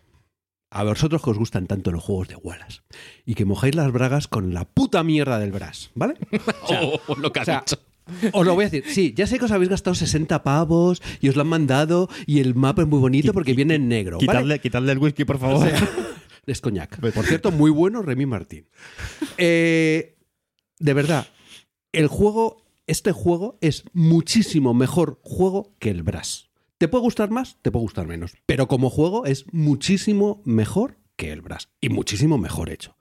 [0.69, 2.81] A vosotros que os gustan tanto los juegos de Wallace
[3.25, 6.15] y que mojáis las bragas con la puta mierda del Brass, ¿vale?
[6.63, 6.81] O sea,
[7.17, 7.63] lo que o sea,
[8.33, 8.83] os lo voy a decir.
[8.91, 12.39] Sí, ya sé que os habéis gastado 60 pavos y os lo han mandado y
[12.39, 14.17] el mapa es muy bonito porque viene en negro.
[14.17, 14.27] ¿vale?
[14.27, 15.69] Quitadle, quitadle el whisky, por favor.
[16.47, 16.97] Es coñac.
[17.13, 18.69] Por cierto, muy bueno Remy Martín.
[19.37, 20.15] Eh,
[20.79, 21.27] de verdad,
[21.91, 26.46] el juego, este juego es muchísimo mejor juego que el Brass.
[26.77, 27.57] ¿Te puede gustar más?
[27.61, 28.33] Te puede gustar menos.
[28.45, 31.69] Pero como juego es muchísimo mejor que el Brass.
[31.81, 32.95] Y muchísimo mejor hecho.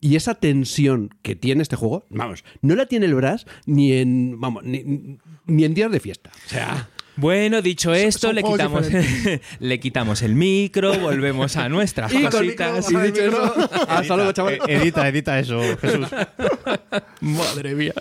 [0.00, 4.40] Y esa tensión que tiene este juego, vamos, no la tiene el Brass ni en,
[4.40, 6.30] vamos, ni, ni en días de fiesta.
[6.46, 8.86] O sea, Bueno, dicho esto, son le quitamos,
[9.60, 12.90] le quitamos el micro, volvemos a nuestras y cositas.
[12.90, 14.58] y dicho eso, hasta luego, chaval.
[14.66, 16.06] Edita, edita eso, Jesús.
[17.20, 17.92] Madre mía.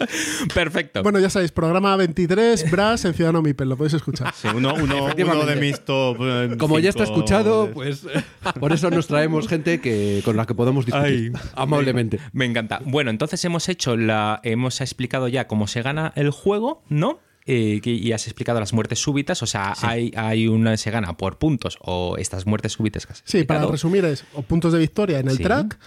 [0.54, 1.04] Perfecto.
[1.04, 4.34] Bueno, ya sabéis, programa 23, Brass en Ciudadano Mipel, lo podéis escuchar.
[4.34, 5.56] Sí, uno, uno- uno Efectivamente.
[5.56, 6.17] de mis top.
[6.21, 8.06] eh, Como ya está escuchado, pues
[8.60, 12.19] por eso nos traemos gente que con la que podamos discutir amablemente.
[12.34, 12.80] Me encanta.
[12.86, 14.39] Bueno, entonces hemos hecho la.
[14.43, 17.19] Hemos explicado ya cómo se gana el juego, ¿no?
[17.46, 19.42] Eh, y has explicado las muertes súbitas.
[19.42, 23.24] O sea, hay, hay una se gana por puntos o estas muertes súbitas que has
[23.26, 25.44] Sí, para resumir es o puntos de victoria en el Sí.
[25.44, 25.78] track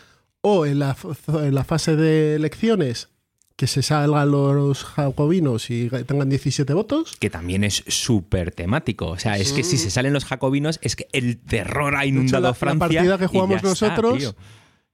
[0.40, 0.96] o en la,
[1.28, 3.08] en la fase de elecciones
[3.56, 7.14] que se salgan los jacobinos y tengan 17 votos.
[7.20, 9.06] que también es súper temático.
[9.06, 12.06] O sea, es que si se salen los jacobinos, es que el terror ha De
[12.06, 12.78] hecho, inundado la, la Francia.
[12.98, 14.34] partida que jugamos está, nosotros.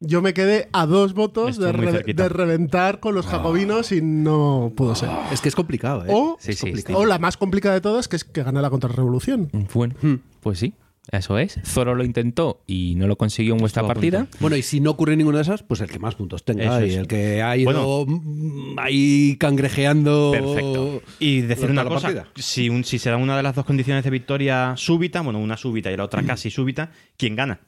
[0.01, 2.23] Yo me quedé a dos votos de, re- cerquita.
[2.25, 5.11] de reventar con los jacobinos y no pudo ser.
[5.33, 6.09] Es que es complicado, ¿eh?
[6.11, 6.93] O, Sí, sí, sí.
[6.95, 9.51] o la más complicada de todas, que es que gane la contrarrevolución.
[9.75, 9.95] Bueno,
[10.41, 10.73] pues sí,
[11.13, 11.59] eso es.
[11.65, 14.27] Zoro lo intentó y no lo consiguió en vuestra partida.
[14.41, 16.87] Bueno, y si no ocurre ninguna de esas, pues el que más puntos tenga Eso
[16.87, 16.97] y es.
[16.97, 18.05] el que ha ido Bueno.
[18.07, 20.31] mm, ahí cangrejeando.
[20.33, 21.03] Perfecto.
[21.19, 22.27] Y decir una cosa, partida.
[22.37, 25.57] si, un- si se da una de las dos condiciones de victoria súbita, bueno, una
[25.57, 27.61] súbita y la otra casi súbita, ¿quién gana?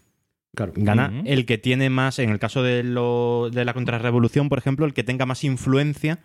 [0.55, 0.73] Claro.
[0.77, 4.85] Gana el que tiene más, en el caso de, lo, de la contrarrevolución, por ejemplo,
[4.85, 6.19] el que tenga más influencia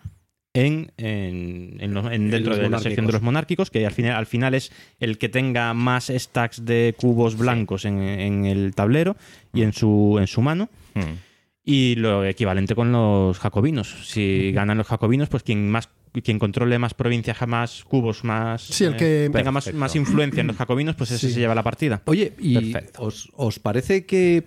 [0.54, 4.16] en, en- en los- en- dentro de la sección de los monárquicos, que al final,
[4.16, 9.16] al final es el que tenga más stacks de cubos blancos en, en el tablero
[9.54, 10.70] y en su, en su mano.
[10.96, 11.20] Hmm.
[11.63, 14.08] Y lo equivalente con los jacobinos.
[14.10, 15.90] Si ganan los jacobinos, pues quien más
[16.24, 20.48] quien controle más provincias, más cubos, más Sí, el que- tenga más, más influencia en
[20.48, 21.34] los jacobinos, pues ese Sí.
[21.34, 22.02] se lleva la partida.
[22.06, 24.43] Oye, ¿y os, os parece que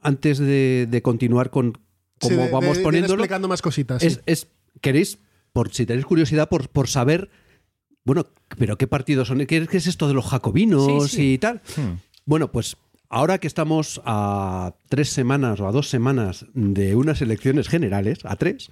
[0.00, 1.72] antes de, de continuar con
[2.20, 4.00] Sí, cómo de- de- vamos de poniéndolo, explicando más cositas.
[4.02, 4.08] sí.
[4.08, 4.48] es, es-
[4.80, 5.18] queréis,
[5.52, 7.30] por si tenéis curiosidad, por, por saber,
[8.04, 8.26] bueno,
[8.58, 11.32] pero qué partidos son, qué, qué es esto de los jacobinos Sí, sí.
[11.34, 11.60] y tal?
[11.76, 11.98] Hmm.
[12.24, 12.76] Bueno, pues
[13.08, 18.36] ahora que estamos a tres semanas o a dos semanas de unas elecciones generales, a
[18.36, 18.70] tres,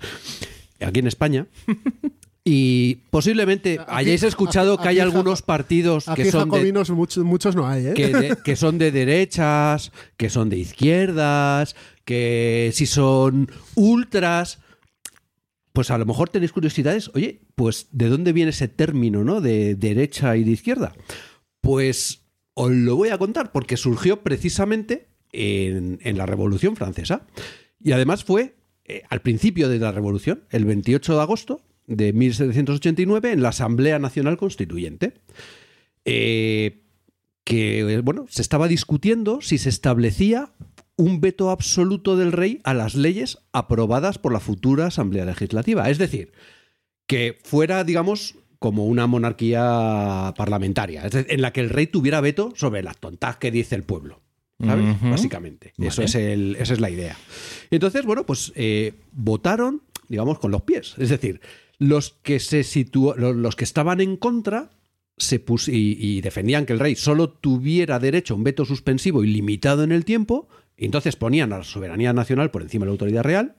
[0.80, 1.46] aquí en España,
[2.44, 7.88] y posiblemente hayáis escuchado que hay algunos partidos que son de, muchos, muchos no hay,
[7.88, 7.94] ¿eh?
[7.94, 14.58] que, de- que son de derechas, que son de izquierdas, que si son ultras.
[15.72, 19.40] Pues a lo mejor tenéis curiosidades, oye, pues ¿de dónde viene ese término, ¿no?
[19.40, 20.92] De derecha y de izquierda.
[21.60, 22.22] Pues
[22.54, 27.26] os lo voy a contar porque surgió precisamente en, en la Revolución Francesa.
[27.78, 33.32] Y además fue eh, al principio de la Revolución, el 28 de agosto de 1789,
[33.32, 35.14] en la Asamblea Nacional Constituyente.
[36.04, 36.84] Eh,
[37.44, 40.52] que, bueno, se estaba discutiendo si se establecía
[40.96, 45.90] un veto absoluto del rey a las leyes aprobadas por la futura Asamblea Legislativa.
[45.90, 46.32] Es decir,
[47.06, 52.82] que fuera, digamos, como una monarquía parlamentaria, en la que el rey tuviera veto sobre
[52.82, 54.20] las tontas que dice el pueblo.
[54.64, 55.00] ¿Sabes?
[55.00, 55.72] Básicamente.
[55.78, 57.16] Eso es el, esa es la idea.
[57.70, 60.94] Entonces, bueno, pues eh, votaron, digamos, con los pies.
[60.98, 61.40] Es decir,
[61.80, 64.70] los que se situó, lo- los que estaban en contra
[65.16, 69.24] se pus- y, y defendían que el rey solo tuviera derecho a un veto suspensivo
[69.24, 72.86] y limitado en el tiempo, y entonces ponían a la soberanía nacional por encima de
[72.86, 73.56] la autoridad real,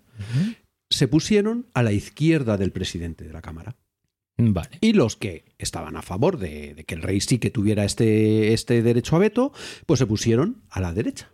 [0.89, 3.75] se pusieron a la izquierda del presidente de la Cámara.
[4.37, 4.77] Vale.
[4.81, 8.53] Y los que estaban a favor de, de que el rey sí que tuviera este,
[8.53, 9.51] este derecho a veto,
[9.85, 11.29] pues se pusieron a la derecha.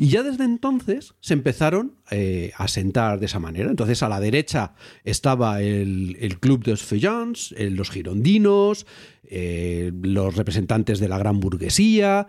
[0.00, 3.70] Y ya desde entonces se empezaron eh, a sentar de esa manera.
[3.70, 8.86] Entonces a la derecha estaba el, el Club de Feuillants, eh, los girondinos,
[9.24, 12.26] eh, los representantes de la gran burguesía.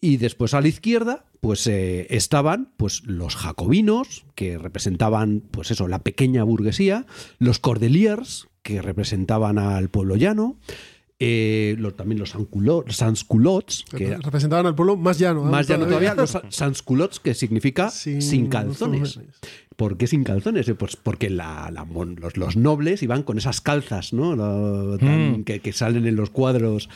[0.00, 5.98] Y después a la izquierda, pues estaban pues, los jacobinos, que representaban, pues eso, la
[6.00, 7.04] pequeña burguesía,
[7.38, 10.56] los cordeliers, que representaban al pueblo llano,
[11.20, 15.46] eh, los- también los sansculots, que representaban al pueblo más llano.
[15.46, 15.50] ¿eh?
[15.50, 19.18] más llano todavía, los sansculots, que significa Sin- sin, calzones.
[19.76, 20.68] ¿Por qué sin calzones?
[20.68, 24.34] Eh, Pues porque la- la mon- los, los nobles iban con esas calzas, ¿no?
[24.36, 25.44] Lo- tan- Mm.
[25.44, 26.88] que, que salen en los cuadros.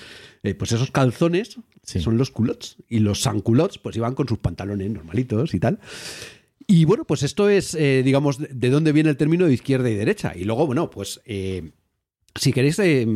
[0.45, 2.01] Eh, pues esos calzones Sí.
[2.01, 2.77] son los culots.
[2.89, 5.79] Y los sanculots, pues iban con sus pantalones normalitos y tal.
[6.67, 9.91] Y bueno, pues esto es, eh, digamos, de, de dónde viene el término de izquierda
[9.91, 10.33] y derecha.
[10.37, 11.71] Y luego, bueno, pues eh,
[12.35, 13.07] si queréis, eh,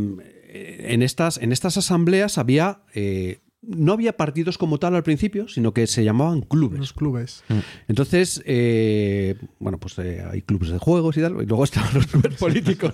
[0.93, 2.81] en, estas, en estas asambleas había.
[2.95, 6.79] eh, no había partidos como tal al principio, sino que se llamaban clubes.
[6.79, 7.43] Los clubes.
[7.89, 12.07] Entonces, eh, bueno, pues eh, hay clubes de juegos y tal, y luego estaban los
[12.07, 12.93] clubes políticos,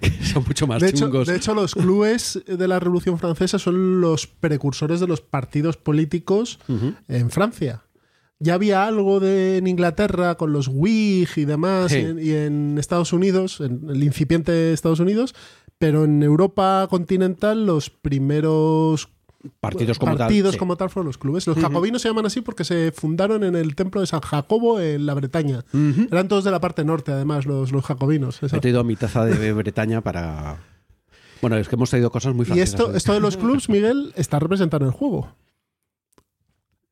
[0.00, 1.26] que son mucho más De hecho, chungos.
[1.26, 6.60] de hecho, los clubes de la Revolución Francesa son los precursores de los partidos políticos
[7.08, 7.82] en Francia.
[8.38, 11.98] Ya había algo de, en Inglaterra con los Whig y demás, Sí.
[11.98, 15.34] y, en, y en Estados Unidos, en el incipiente Estados Unidos,
[15.82, 19.08] pero en Europa continental los primeros
[19.58, 20.52] partidos como partidos tal.
[20.52, 20.58] sí.
[20.60, 21.44] como tal fueron los clubes.
[21.48, 25.06] Los jacobinos se llaman así porque se fundaron en el templo de San Jacobo en
[25.06, 25.64] la Bretaña.
[26.08, 28.40] Eran todos de la parte norte, además, los, los jacobinos.
[28.44, 30.58] Esa- He traído a mi taza de Bretaña para.
[31.40, 32.78] Bueno, es que hemos traído cosas muy Y francesas.
[32.80, 35.34] esto, esto de los clubs, Miguel, está representado en el juego.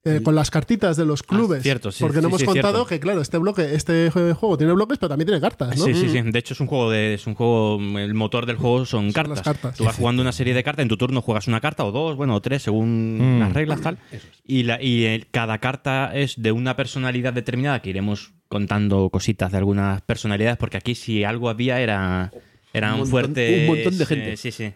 [0.02, 1.62] Eh, con las cartitas de los clubes.
[1.62, 2.86] cierto, sí, Porque no hemos sí, contado cierto.
[2.88, 5.84] que, claro, este bloque, este juego tiene bloques, pero también tiene cartas, ¿no?
[5.84, 6.22] Sí, sí, sí.
[6.22, 7.12] De hecho, es un juego de.
[7.12, 7.78] Es un juego.
[7.98, 9.38] El motor del juego son, cartas.
[9.38, 9.76] las cartas.
[9.76, 12.16] Tú vas jugando una serie de cartas, en tu turno juegas una carta o dos,
[12.16, 13.40] bueno, o tres, según Mm.
[13.40, 13.98] las reglas, tal.
[14.46, 19.52] Y, la, y el- cada carta es de una personalidad determinada, que iremos contando cositas
[19.52, 22.32] de algunas personalidades, porque aquí si algo había era.
[22.72, 23.60] Eran Un montón- fuertes.
[23.68, 24.32] un montón de gente.
[24.32, 24.72] eh, sí, sí.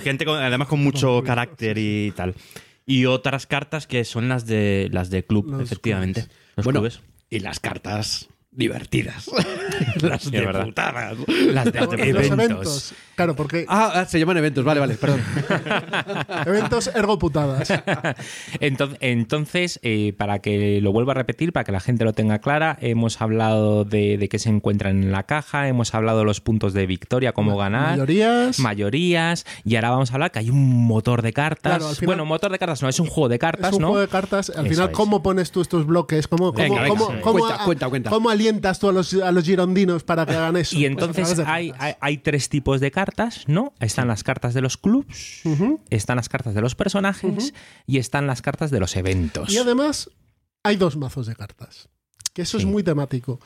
[0.00, 2.34] Gente con- además con mucho carácter y tal.
[2.88, 6.26] Y otras cartas que son las de las de club, Los efectivamente.
[6.56, 7.00] Los Bueno, clubes.
[7.28, 9.30] y las cartas divertidas.
[10.02, 11.16] las de putadas.
[11.52, 12.26] Las de, Los eventos.
[12.32, 12.94] eventos.
[13.18, 15.20] Claro, porque Ah, ah, se llaman eventos, vale, vale, perdón.
[16.46, 17.68] eventos ergo putadas.
[18.60, 22.38] Entonces, entonces eh, para que lo vuelva a repetir, para que la gente lo tenga
[22.38, 26.40] clara, hemos hablado de, de qué se encuentran en la caja, hemos hablado de los
[26.40, 28.60] puntos de victoria, cómo ganar, Mayorías.
[28.60, 31.78] mayorías, y ahora vamos a hablar que hay un motor de cartas.
[31.78, 33.88] Claro, final- bueno, motor de cartas no, es un juego de cartas, Es un ¿no?
[33.88, 34.50] juego de cartas.
[34.50, 34.96] Al Eso final, es.
[34.96, 36.28] ¿cómo pones tú estos bloques?
[36.28, 38.10] ¿Cómo, cómo, Venga, cómo- Cuenta, a- cuenta, cuenta.
[38.10, 40.76] cómo alientas tú a los, a los girondinos para que hagan eso?
[40.76, 43.07] Y Pues entonces hay, hay tres tipos de cartas,
[43.46, 43.72] ¿no?
[43.80, 45.42] Están las cartas de los clubs,
[45.90, 47.54] están las cartas de los personajes
[47.86, 49.50] y están las cartas de los eventos.
[49.52, 50.10] Y además,
[50.62, 51.88] hay dos mazos de cartas.
[52.34, 52.64] Que eso Sí.
[52.64, 53.40] es muy temático.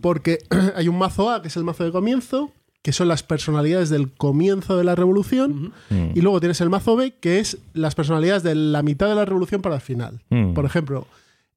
[0.00, 0.38] Porque
[0.76, 2.52] hay un mazo A, que es el mazo de comienzo,
[2.82, 5.74] que son las personalidades del comienzo de la revolución.
[5.90, 6.12] Mm.
[6.14, 9.26] Y luego tienes el mazo B, que es las personalidades de la mitad de la
[9.26, 10.22] revolución para el final.
[10.30, 10.54] Mm.
[10.54, 11.06] Por ejemplo,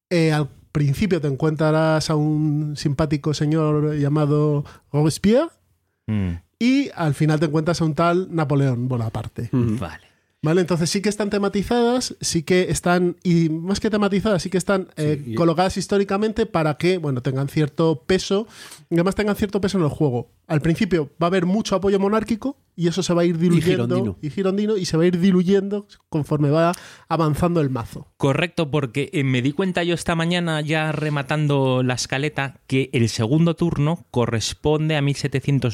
[0.10, 5.49] eh, al principio te encuentras a un simpático señor llamado Robespierre.
[6.64, 6.66] Mm.
[6.66, 9.49] Y al final te encuentras a un tal Napoleón Bonaparte.
[9.51, 10.03] Vale.
[10.45, 10.59] ¿Vale?
[10.59, 14.89] Entonces sí que están tematizadas, sí que están, y más que tematizadas, sí que están
[14.97, 18.45] eh, y- colocadas históricamente para que, bueno, tengan cierto peso,
[18.89, 20.28] y además tengan cierto peso en el juego.
[20.47, 23.86] Al principio va a haber mucho apoyo monárquico y eso se va a ir diluyendo
[23.95, 24.17] girondino.
[24.21, 26.71] y girondino y se va a ir diluyendo conforme va
[27.07, 28.07] avanzando el mazo.
[28.17, 33.09] Correcto, porque eh, me di cuenta yo esta mañana, ya rematando la escaleta, que el
[33.09, 35.01] segundo turno corresponde a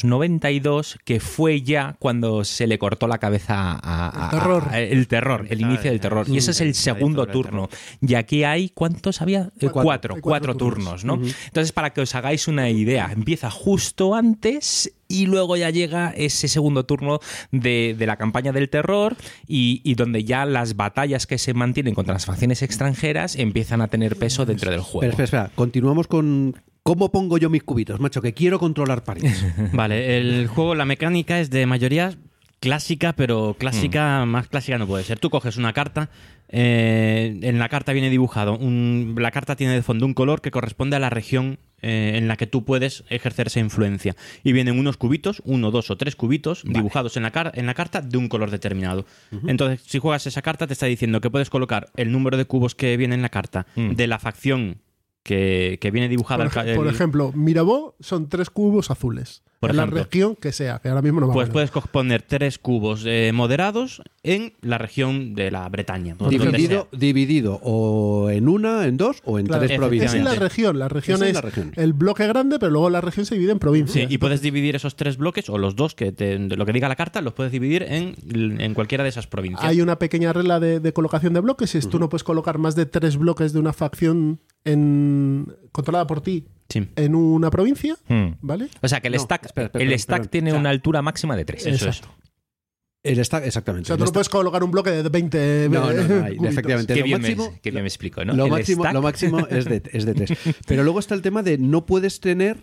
[0.03, 4.63] 1792, que fue ya cuando se le cortó la cabeza a, a- El terror.
[4.69, 6.27] a- el terror, el inicio del terror.
[6.29, 7.69] Y ese es el segundo turno.
[8.01, 9.51] Y aquí hay, ¿cuántos había?
[9.59, 9.83] Eh, Cuatro.
[9.89, 11.15] Cuatro, Hay cuatro, cuatro turnos, ¿no?
[11.45, 16.47] Entonces, para que os hagáis una idea, empieza justo antes y luego ya llega ese
[16.47, 17.19] segundo turno
[17.51, 21.95] de, de la campaña del terror y, y donde ya las batallas que se mantienen
[21.95, 25.09] contra las facciones extranjeras empiezan a tener peso dentro del juego.
[25.09, 25.55] Espera, espera, espera.
[25.55, 29.43] Continuamos con cómo pongo yo mis cubitos, macho, que quiero controlar París.
[29.73, 32.15] Vale, el juego, la mecánica es de mayoría
[32.59, 35.17] clásica, pero clásica, más clásica no puede ser.
[35.17, 36.09] Tú coges una carta,
[36.49, 40.51] eh, en la carta viene dibujado, un- la carta tiene de fondo un color que
[40.51, 44.15] corresponde a la región eh, en la que tú puedes ejercer esa influencia.
[44.43, 47.73] Y vienen unos cubitos, uno, dos o tres cubitos, dibujados en la, car- en la
[47.73, 49.05] carta de un color determinado.
[49.47, 52.75] Entonces, si juegas esa carta, te está diciendo que puedes colocar el número de cubos
[52.75, 53.91] que viene en la carta Mm.
[53.95, 54.81] de la facción
[55.23, 56.49] que, que viene dibujada.
[56.49, 59.43] Por, el ej- por ejemplo, Mirabeau son tres cubos azules.
[59.59, 60.03] Por en la ejemplo.
[60.05, 64.01] región que sea, que ahora mismo no me Pues puedes poner tres cubos eh, moderados
[64.23, 66.15] en la región de la Bretaña.
[66.91, 70.13] dividido, o en una, en dos o en Claro, tres es provincias.
[70.13, 70.79] en la región.
[70.79, 71.71] La región Es en es, la región.
[71.75, 74.11] el bloque grande, pero luego la región se divide en Sí, provincias.
[74.11, 76.95] y puedes dividir esos tres bloques, o los dos, que te- lo que diga la
[76.95, 78.15] carta, los puedes dividir en,
[78.61, 79.69] en cualquiera de esas provincias.
[79.69, 81.75] Hay una pequeña regla de, de colocación de bloques.
[81.75, 86.21] Es tú no puedes colocar más de tres bloques de una facción en, controlada por
[86.21, 86.87] ti Sí.
[86.95, 88.33] en una provincia, Mm.
[88.41, 88.69] ¿vale?
[88.81, 90.31] O sea que el No, stack, espera, espera, el perdón, stack perdón.
[90.31, 91.65] tiene O sea, una altura máxima de 3.
[91.65, 91.97] Eso es.
[91.97, 92.15] Exacto.
[93.01, 93.87] El O exactamente.
[93.87, 96.93] sea, el tú no puedes colocar un bloque de 20 No, no, no, efectivamente.
[96.93, 98.33] Qué lo bien, máximo, me, qué bien me explico, ¿no?
[98.33, 100.37] lo, El máximo, stack- lo máximo es de, es de tres.
[100.67, 102.57] Pero luego está el tema de no puedes tener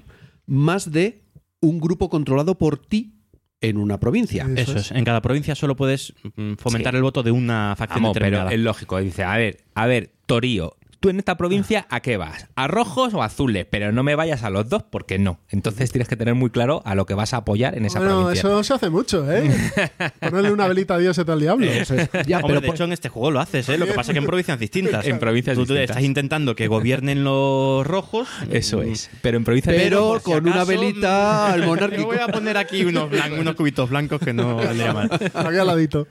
[0.47, 1.23] más de
[1.61, 3.15] un grupo controlado por ti
[3.63, 4.45] en una provincia.
[4.57, 4.91] Eso Eso es.
[4.91, 4.93] es.
[4.93, 6.97] En cada provincia solo puedes mm, fomentar Sí.
[6.99, 8.53] el voto de una facción pero determinada.
[8.53, 9.01] es lógico.
[9.01, 12.49] Dice, a ver, a ver, Torío, tú en esta provincia, ¿a qué vas?
[12.57, 13.67] ¿A rojos o azules?
[13.71, 15.41] Pero no me vayas a los dos porque no.
[15.51, 18.21] Entonces tienes que tener muy claro a lo que vas a apoyar en esa Bueno,
[18.23, 18.41] provincia.
[18.49, 19.51] eso se hace mucho, ¿eh?
[20.21, 21.67] Ponerle una velita a Dios y al diablo.
[21.67, 22.09] Eso es.
[22.27, 23.79] Ya, Hombre, pero de por- hecho, en este juego lo haces, ¿eh?
[23.79, 25.07] Lo que pasa es que en provincias distintas.
[25.07, 25.91] En provincias Tú, tú distintas.
[25.97, 28.29] estás intentando que gobiernen los rojos.
[28.51, 29.11] Eso es.
[29.23, 32.07] Pero en provincias Pero por si con una acaso, velita al Yo monárquico.
[32.07, 35.11] voy a poner aquí unos, blan- unos cubitos blancos que no valdría mal.
[35.13, 36.09] Aquí al ladito.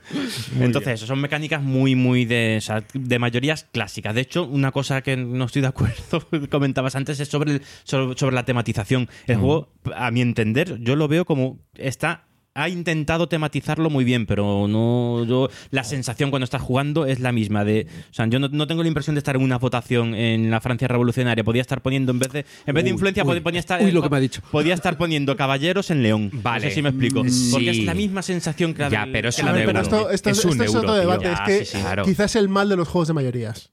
[0.60, 4.14] Entonces, eso son mecánicas muy, muy de, o sea, de mayorías clásicas.
[4.14, 7.62] De hecho, una cosa que no estoy de acuerdo, que comentabas antes, es sobre, el-
[7.84, 9.08] sobre, sobre la tematización.
[9.26, 12.22] El juego, a mi entender, yo lo veo como está
[12.58, 17.30] ha intentado tematizarlo muy bien, pero no yo la sensación cuando estás jugando es la
[17.30, 20.14] misma de, o sea, yo no, no tengo la impresión de estar en una votación
[20.14, 23.30] en la Francia revolucionaria, podía estar poniendo en vez de en vez de influencia uy.
[23.36, 24.40] pod- ponía estar Uy, lo que me ha dicho.
[24.50, 26.30] podía estar poniendo caballeros en León.
[26.32, 26.64] Vale.
[26.64, 29.28] No sé si me explico, Mm, porque es la misma sensación que la Ya, pero
[29.28, 29.78] es que un euro.
[29.82, 31.24] Esto, esto Es es, un otro debate.
[31.26, 32.04] Ya, es que sí, sí, claro.
[32.06, 33.70] quizás el mal de los juegos de mayorías.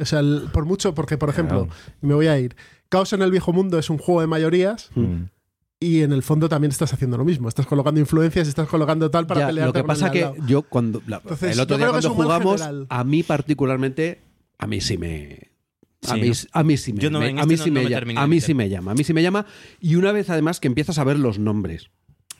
[0.00, 1.80] O sea, el- por mucho, porque, por ejemplo, Claro.
[2.00, 2.56] me voy a ir.
[2.88, 5.24] Caos en el viejo mundo es un juego de mayorías Mm.
[5.80, 7.48] y en el fondo también estás haciendo lo mismo.
[7.48, 9.66] Estás colocando influencias, estás colocando tal para Ya, pelear.
[9.66, 13.22] lo que pasa que yo cuando la- Entonces, el otro día cuando jugamos a mí
[13.22, 14.20] particularmente
[14.58, 15.50] a mí sí me
[16.08, 16.34] a mí, ¿no?
[16.52, 18.26] a mí sí me, Yo no, me- en a mí sí no me llama, a
[18.26, 19.46] mí sí me llama, a mí sí me llama
[19.80, 21.90] y una vez además que empiezas a ver los nombres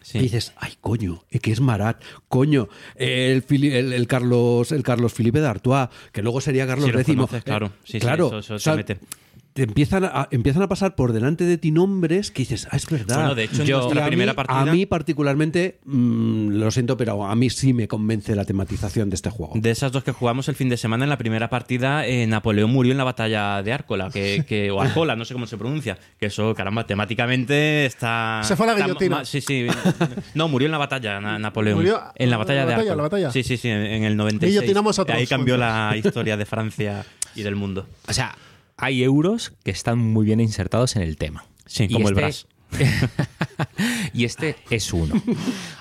[0.03, 0.18] Sí.
[0.18, 5.12] y dices, ay coño, eh, que es Marat, coño, el, el, el Carlos el Carlos
[5.12, 7.14] Felipe de Artois, que luego sería Carlos los X.
[7.14, 7.68] conoces, Eh, claro.
[7.84, 8.98] Sí, sí, claro, eso- eso o te sea, mete.
[9.55, 12.86] Te empiezan a, empiezan a pasar por delante de ti nombres que dices, ah, es
[12.88, 13.16] verdad.
[13.16, 14.61] Bueno, de hecho, en Yo- nuestra primera mí- partida.
[14.61, 19.16] A mí particularmente, mm, lo siento, pero a mí sí me convence la tematización de
[19.16, 19.53] este juego.
[19.57, 22.70] De esas dos que jugamos el fin de semana, en la primera partida, eh, Napoleón
[22.70, 25.98] murió en la batalla de Árcola, que, que- o Arcola, no sé cómo se pronuncia.
[26.18, 28.40] Que eso, caramba, temáticamente está.
[28.44, 29.16] Se fue a la está guillotina.
[29.18, 29.66] ma- Sí, sí.
[30.34, 31.78] No, murió en la batalla, Na- Napoleón.
[31.78, 32.96] Murió- en la batalla la de batalla, Árcola.
[32.96, 33.30] la batalla.
[33.30, 34.59] Sí, sí, sí, en, en el 96.
[34.61, 37.86] Guillotinamos a todos Ahí cambió la historia de Francia y del mundo.
[38.09, 38.34] O sea,
[38.83, 41.45] hay euros que están muy bien insertados en el tema.
[41.66, 42.49] Sí, Y como el este-
[44.12, 45.22] y este es uno.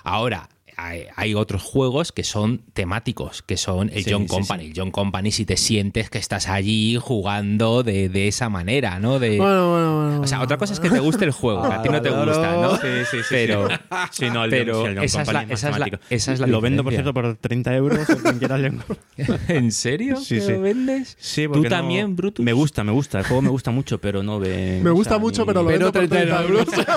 [0.04, 0.50] Ahora,
[0.84, 4.66] hay, hay otros juegos que son temáticos, que son el Sí, John sí, Company.
[4.68, 9.20] El John Company, si te sientes que estás allí jugando de, de esa manera, ¿no?
[9.20, 10.22] De, Bueno, bueno, bueno.
[10.22, 12.10] o sea, otra cosa es que te guste el juego, que a ti no te
[12.10, 12.76] gusta, ¿no?
[12.78, 13.68] Sí, sí, sí, Pero,
[14.12, 15.70] Sí, no, el pero John- sí, el John esa, es la, Company es más esa,
[15.70, 16.04] es la, temático.
[16.10, 18.10] esa es la Lo vendo, por cierto, por 30 euros.
[18.10, 19.40] el quien quiera el John Company.
[19.48, 20.18] ¿En serio?
[20.18, 20.52] Sí, ¿Que sí.
[20.52, 21.18] lo vendes?
[21.20, 22.44] Sí, ¿Tú porque no- también, Brutus?
[22.44, 23.20] Me gusta, me gusta.
[23.20, 24.80] El juego me gusta mucho, pero no ve.
[24.84, 26.68] Me o gusta sea, mucho, ni- pero lo Pero vendo por 30 30 euros.
[26.74, 26.86] euros.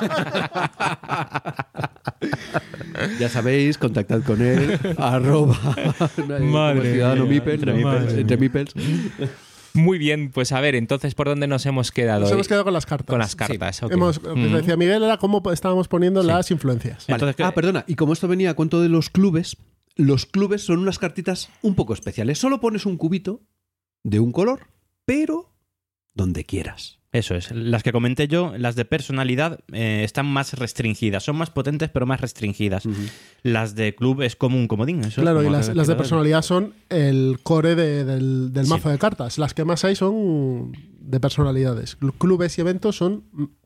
[3.18, 5.58] Ya sabéis, contactad con él, arroba
[6.40, 7.90] Madre ciudadano mía, Mipel, entre ¿no?
[7.92, 8.12] Mipels.
[8.14, 8.74] entre Mipels.
[9.74, 12.20] Muy bien, pues a ver, entonces, ¿por dónde nos hemos quedado?
[12.20, 12.34] Nos hoy?
[12.34, 13.08] hemos quedado con las cartas.
[13.08, 13.92] Con las cartas, ok.
[13.92, 14.52] Hemos, lo que Mm.
[14.54, 17.06] decía Miguel era cómo estábamos poniendo las influencias.
[17.08, 17.14] Vale.
[17.16, 19.56] Entonces, ¿qué- ah, perdona, y como esto venía a cuento de los clubes,
[19.96, 22.38] los clubes son unas cartitas un poco especiales.
[22.38, 23.42] Solo pones un cubito
[24.04, 24.68] de un color,
[25.04, 25.50] pero
[26.14, 27.00] donde quieras.
[27.14, 27.52] Eso es.
[27.52, 31.22] Las que comenté yo, las de personalidad, eh, están más restringidas.
[31.22, 32.82] Son más potentes, pero más restringidas.
[33.44, 35.00] Las de club es como un comodín.
[35.04, 38.70] eso Claro, y las, de personalidad son el core de- del, del Sí.
[38.70, 39.38] mazo de cartas.
[39.38, 41.96] Las que más hay son de personalidades.
[42.18, 43.22] Clubes y eventos son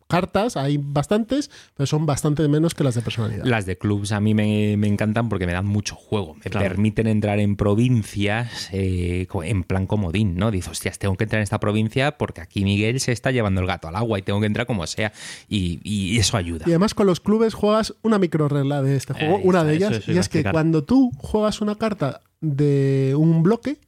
[0.08, 3.44] cartas, hay bastantes, pero son bastante menos que las de personalidad.
[3.44, 6.34] Las de clubs a mí me, me encantan porque me dan mucho juego.
[6.34, 6.66] Me Claro.
[6.66, 10.50] permiten entrar en provincias eh, en plan comodín, ¿no?
[10.50, 13.66] Dices, hostias, tengo que entrar en esta provincia porque aquí Miguel se está llevando el
[13.66, 15.12] gato al agua y tengo que entrar como sea.
[15.48, 16.64] Y, y eso ayuda.
[16.66, 19.68] Y además con los clubes juegas una micro regla de este juego, Ahí una está,
[19.70, 20.52] de ellas, y es que explicar.
[20.52, 23.78] cuando tú juegas una carta de un bloque,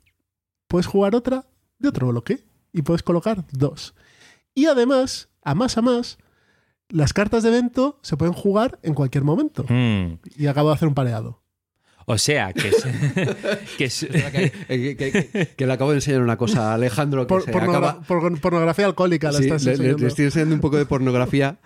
[0.68, 1.46] puedes jugar otra
[1.78, 2.40] de otro bloque
[2.74, 3.94] y puedes colocar dos.
[4.54, 6.18] Y además, a más a más,
[6.88, 9.64] las cartas de evento se pueden jugar en cualquier momento.
[9.68, 10.18] Mm.
[10.36, 11.40] Y acabo de hacer un pareado.
[12.06, 12.84] O sea, que es,
[13.78, 14.06] que es-
[14.66, 17.90] que, que- que le acabo de enseñar una cosa a Alejandro que Por- se pornogra-
[17.90, 18.00] acaba...
[18.02, 21.58] por- pornografía alcohólica, la Sí, le estoy enseñando un poco de pornografía.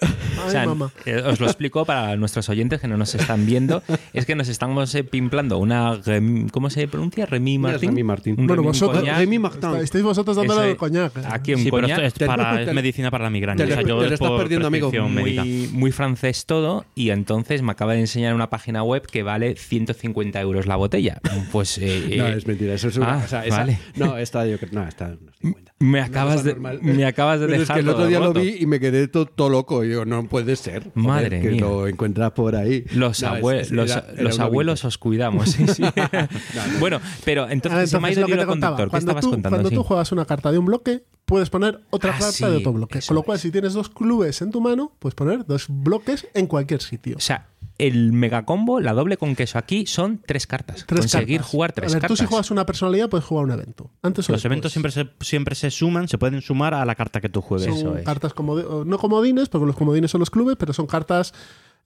[0.00, 0.08] Ay,
[0.46, 0.90] O sea, mamá.
[1.04, 3.82] eh, os lo explico para nuestros oyentes que no nos están viendo.
[4.14, 5.94] Es que nos estamos eh, pimplando una.
[5.94, 7.26] Rem- ¿Cómo se pronuncia?
[7.26, 7.88] Remy Mira, Martin.
[7.90, 8.34] Remy Martin.
[8.38, 9.04] Un Bueno, Remy vosotros.
[9.06, 9.60] Remy Martin.
[9.64, 11.12] Está- estáis vosotros dándole el coñac.
[11.30, 12.00] Aquí un Sí, pero coñac.
[12.00, 13.56] esto es, para, te- es medicina para la migraña.
[13.58, 14.90] te O sea, yo te es estás perdiendo, amigo.
[15.08, 19.56] muy, muy francés todo y entonces me acaba de enseñar una página web que vale
[19.56, 21.20] 150 euros la botella.
[21.52, 22.74] Pues eh, No, eh, es mentira.
[22.74, 23.78] Eso es una, ah, o sea, esa- vale.
[23.96, 24.70] No, esta yo creo.
[24.72, 25.71] No, esta unos 50.
[25.82, 28.66] Me acabas de me acabas de dejar es que el otro día lo vi y
[28.66, 29.84] me quedé to- todo loco.
[29.84, 30.84] Y digo, no puede ser.
[30.94, 31.60] Joder, Madre que mía.
[31.60, 32.84] lo encuentras por ahí.
[32.94, 35.50] Los, No, abue- es- es- los, era- era los abuelos os cuidamos.
[35.50, 35.82] sí, sí.
[36.80, 38.86] Bueno, pero entonces, Ah, se me ha ido lo que te contaba, conductor.
[38.86, 39.56] ¿Qué cuando estabas tú, contando?
[39.56, 39.74] cuando Sí.
[39.74, 42.72] tú juegas una carta de un bloque, puedes poner otra Ah, carta sí, de otro
[42.72, 43.00] bloque.
[43.06, 43.42] Con lo cual, es.
[43.42, 47.16] si tienes dos clubes en tu mano, puedes poner dos bloques en cualquier sitio.
[47.16, 47.48] O sea,
[47.86, 50.84] el megacombo, la doble con queso aquí son tres cartas.
[50.86, 51.50] Tres Conseguir cartas.
[51.50, 52.16] jugar tres A ver, cartas.
[52.18, 53.90] tú si juegas una personalidad, puedes jugar un evento.
[54.02, 57.20] Antes o Los eventos siempre se, siempre se suman, se pueden sumar a la carta
[57.20, 57.66] que tú juegues.
[57.68, 58.04] Son Eso es.
[58.04, 61.34] cartas como no comodines, porque los comodines son los clubes, pero son cartas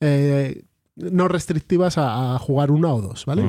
[0.00, 0.64] eh,
[0.96, 3.44] no restrictivas a, a jugar una o dos, ¿vale?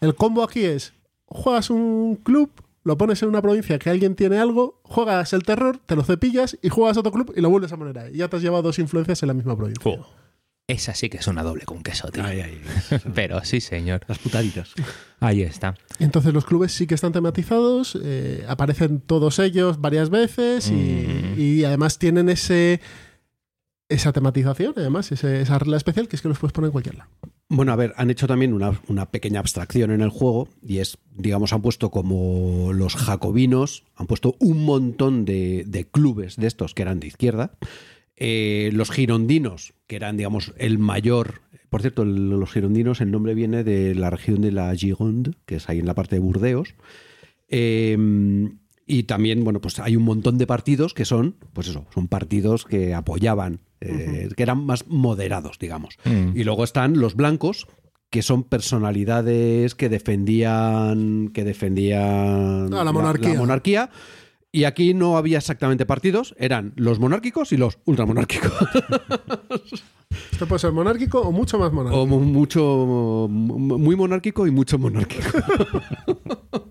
[0.00, 0.92] El combo aquí es,
[1.26, 2.50] juegas un club,
[2.84, 6.58] lo pones en una provincia que alguien tiene algo, juegas el terror, te lo cepillas
[6.62, 8.16] y juegas otro club y lo vuelves a poner ahí.
[8.16, 9.82] Ya te has llevado dos influencias en la misma provincia.
[10.68, 12.24] Esa sí que es una doble con queso, tío.
[12.24, 12.60] Ay, ay,
[13.14, 14.02] Pero sí, señor.
[14.06, 14.70] las putaditas.
[15.20, 15.74] Ahí está.
[15.98, 21.34] Entonces los clubes sí que están tematizados, eh, aparecen todos ellos varias veces y, Mm.
[21.40, 22.80] y además tienen ese
[23.88, 26.94] esa tematización, además, ese- esa regla especial que es que los puedes poner en cualquier
[26.96, 27.10] lado.
[27.50, 30.96] Bueno, a ver, han hecho también una, una pequeña abstracción en el juego y es,
[31.14, 36.72] digamos, han puesto como los jacobinos, han puesto un montón de, de clubes de estos
[36.72, 37.52] que eran de izquierda,
[38.24, 41.40] Eh, los girondinos, que eran, digamos, el mayor...
[41.70, 45.56] Por cierto, el- los girondinos, el nombre viene de la región de la Gironde, que
[45.56, 46.74] es ahí en la parte de Burdeos.
[47.48, 47.96] Eh,
[48.86, 52.64] y también, bueno, pues hay un montón de partidos que son, pues eso, son partidos
[52.64, 55.96] que apoyaban, eh, que eran más moderados, digamos.
[56.04, 56.36] Mm.
[56.36, 57.66] Y luego están los blancos,
[58.10, 63.34] que son personalidades que defendían, que defendían Ah, la monarquía.
[63.34, 63.90] monarquía.
[64.54, 68.52] Y aquí no había exactamente partidos, eran los monárquicos y los ultramonárquicos.
[70.32, 72.02] Esto puede ser monárquico o mucho más monárquico.
[72.02, 75.26] o mu- mucho, mu- muy monárquico y mucho monárquico.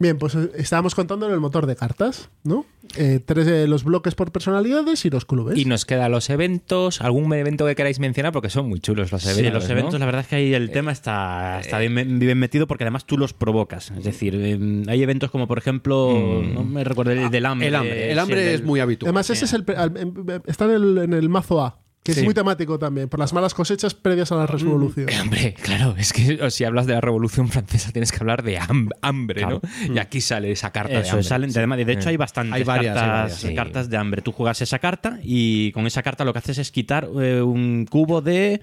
[0.00, 2.64] Bien, pues eh, estábamos contando en el motor de cartas, ¿no?
[2.96, 5.58] Eh, tres de los bloques por personalidades y los clubes.
[5.58, 9.22] Y nos quedan los eventos, algún evento que queráis mencionar, porque son muy chulos los
[9.26, 9.44] eventos.
[9.44, 9.70] Sí, los ¿no?
[9.72, 13.04] eventos, la verdad es que ahí el tema está, está bien, bien metido porque además
[13.04, 13.90] tú los provocas.
[13.90, 17.68] Es decir, eh, hay eventos como, por ejemplo, no me recuerdo el del hambre.
[17.68, 19.08] El hambre, el sí, hambre del- es muy habitual.
[19.10, 20.14] Además, ese es el, al- em-
[20.46, 21.78] está en el, en el mazo A,
[22.10, 22.20] que Sí.
[22.20, 25.08] es muy temático también, por las malas cosechas previas a la resolución.
[25.08, 28.58] Eh, Hombre, claro, es que si hablas de la Revolución Francesa tienes que hablar de
[28.58, 29.60] ham- hambre, ¿no?
[29.92, 31.22] Y aquí sale esa carta de hambre.
[31.24, 32.10] salen, además, de hecho Eh.
[32.12, 33.54] hay bastantes Hay varias, hay cartas, varias, sí.
[33.54, 34.22] cartas de hambre.
[34.22, 37.86] Tú juegas esa carta y con esa carta lo que haces es quitar eh, un
[37.88, 38.60] cubo de...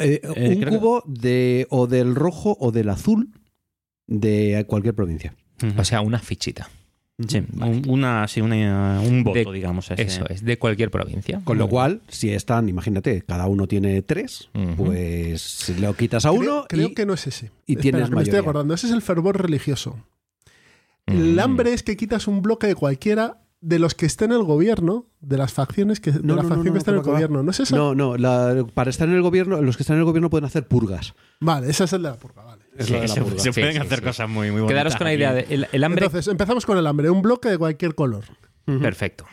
[0.00, 3.30] Eh, Eh, un que- cubo de o del rojo o del azul
[4.06, 5.34] de cualquier provincia.
[5.76, 6.70] O sea, una fichita.
[7.26, 9.90] Sí, un, una, sí, una- un voto, De- digamos.
[9.90, 10.00] ese.
[10.02, 11.40] Eso es, de cualquier provincia.
[11.42, 14.84] Con lo cual, si están, imagínate, cada uno tiene tres, Ujú.
[14.86, 17.46] pues lo quitas a Creo- uno creo, y que no es ese.
[17.66, 18.72] y Espera, tienes que me estoy acordando.
[18.72, 19.98] Ese es el fervor religioso.
[21.06, 21.12] Mm.
[21.12, 24.42] El hambre es que quitas un bloque de cualquiera de los que esté en el
[24.44, 27.02] gobierno, de las facciones que, de No, la no, facción no, que está en el
[27.02, 27.42] gobierno.
[27.42, 27.74] ¿No es esa?
[27.76, 30.44] No, no, la- para estar en el gobierno, los que están en el gobierno pueden
[30.44, 31.14] hacer purgas.
[31.40, 32.62] Vale, ese es el de la purga, vale.
[32.76, 33.38] Es de la se, purga.
[33.40, 34.04] se pueden sí, hacer sí.
[34.04, 34.68] cosas muy, muy bonitas.
[34.68, 36.06] Quedaros con la idea de el, el hambre.
[36.06, 37.10] Entonces, empezamos con el hambre.
[37.10, 38.24] Un bloque de cualquier color.
[38.64, 39.24] Perfecto.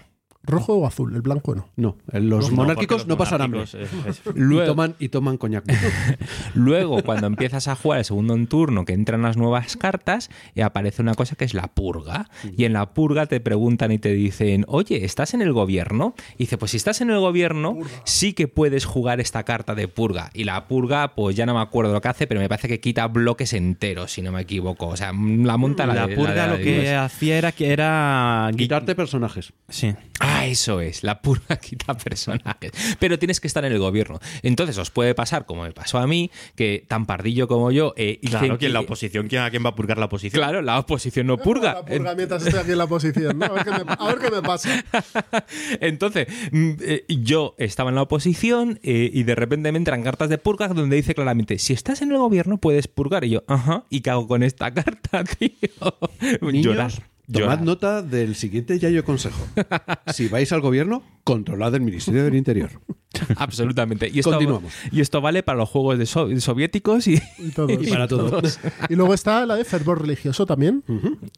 [0.46, 1.68] Rojo o azul, el blanco no.
[1.76, 3.64] No, los No, monárquicos no, los pasan hambre.
[3.64, 5.64] es- es- Y Luego, toman, y toman coñac.
[6.54, 10.62] luego, cuando empiezas a jugar el segundo en turno, que entran las nuevas cartas, y
[10.62, 12.30] aparece una cosa que es la purga.
[12.58, 16.16] Y en la purga te preguntan y te dicen, oye, ¿estás en el gobierno?
[16.36, 19.88] Y dice, pues si estás en el gobierno, sí que puedes jugar esta carta de
[19.88, 20.30] purga.
[20.34, 22.80] Y la purga, pues ya no me acuerdo lo que hace, pero me parece que
[22.80, 24.88] quita bloques enteros, si no me equivoco.
[24.88, 28.50] O sea, la monta la, La de- purga de- lo que hacía era que era...
[28.56, 29.54] Quitarte personajes.
[29.70, 29.94] Sí.
[30.20, 32.72] Ah, eso es, la purga quita personajes.
[33.00, 34.20] Pero tienes que estar en el gobierno.
[34.44, 37.94] Entonces os puede pasar, como me pasó a mí, que tan pardillo como yo...
[37.96, 40.42] eh, Claro, dicen que en la oposición, ¿quién, ¿a quién va a purgar la oposición?
[40.42, 41.74] Claro, la oposición no purga.
[41.76, 43.40] La purga mientras estoy aquí en la posición.
[43.40, 43.46] ¿no?
[43.46, 44.84] A, ver qué me, a ver qué me pasa.
[45.80, 50.30] Entonces, mm, eh, yo estaba en la oposición eh, y de repente me entran cartas
[50.30, 53.24] de purga donde dice claramente, si estás en el gobierno puedes purgar.
[53.26, 55.50] Y yo, ajá, ¿y qué hago con esta carta, tío?
[56.42, 56.92] Niños, Llorar.
[57.32, 59.46] Tomad nota del siguiente yayo consejo.
[60.14, 62.70] Si vais al gobierno, controlad el Ministerio del Interior.
[63.38, 64.10] Absolutamente.
[64.14, 64.74] Y esto, Continuamos.
[64.92, 67.72] Y esto vale para los juegos de so- soviéticos y, Y todos.
[67.72, 68.08] Y para
[68.90, 70.84] luego está la de fervor religioso también,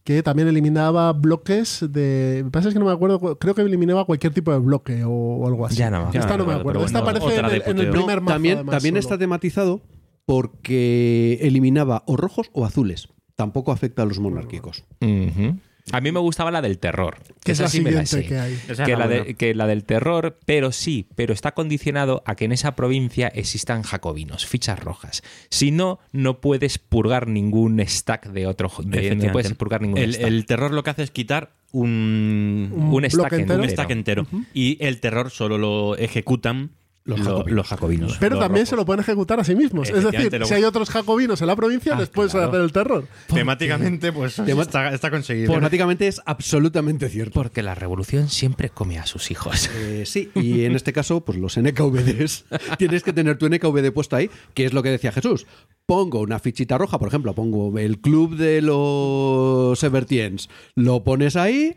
[0.03, 2.39] que también eliminaba bloques de.
[2.39, 5.03] Lo que pasa es que no me acuerdo, creo que eliminaba cualquier tipo de bloque
[5.03, 5.77] o, o algo así.
[5.77, 6.79] Ya no me Esta no me acuerdo.
[6.81, 7.45] bueno, Esta aparece en
[7.79, 8.33] el, en primer mazo.
[8.33, 8.99] también además, también solo.
[8.99, 9.81] está tematizado
[10.25, 13.07] porque eliminaba o rojos o azules.
[13.35, 14.83] Tampoco afecta a los monárquicos.
[15.01, 15.57] Ujú.
[15.91, 17.17] A mí me gustaba la del terror.
[17.43, 18.25] Que es Esa la sí me la sé.
[18.25, 18.59] que hay.
[18.67, 19.33] Esa Que la, la de- buena.
[19.35, 23.83] que la del terror, pero sí, pero está condicionado a que en esa provincia existan
[23.83, 25.23] jacobinos, fichas rojas.
[25.49, 28.69] Si no, no puedes purgar ningún stack de otro.
[28.83, 30.27] de- no puedes purgar ningún el, stack.
[30.27, 33.61] el terror lo que hace es quitar un, Un un stack entero.
[33.61, 34.27] un stack entero.
[34.53, 36.71] Y el terror solo lo ejecutan
[37.07, 37.51] Los lo- jacobinos.
[37.55, 38.17] los jacobinos.
[38.19, 38.69] Pero los también rojos.
[38.69, 39.89] se lo pueden ejecutar a sí mismos.
[39.89, 42.49] Es decir, lo- si hay otros jacobinos en la provincia, Ah, les puedes claro.
[42.49, 43.07] hacer el terror.
[43.33, 45.53] Temáticamente, pues Tema- está, está conseguido.
[45.53, 47.33] Temáticamente es absolutamente cierto.
[47.41, 49.69] Porque la revolución siempre come a sus hijos.
[49.75, 52.45] Eh, sí, y en este caso, pues los NKVDs.
[52.77, 55.47] Tienes que tener tu NKVD puesto ahí, que es lo que decía Jesús.
[55.85, 61.75] Pongo una fichita roja, por ejemplo, pongo el club de los Evertiens, lo pones ahí.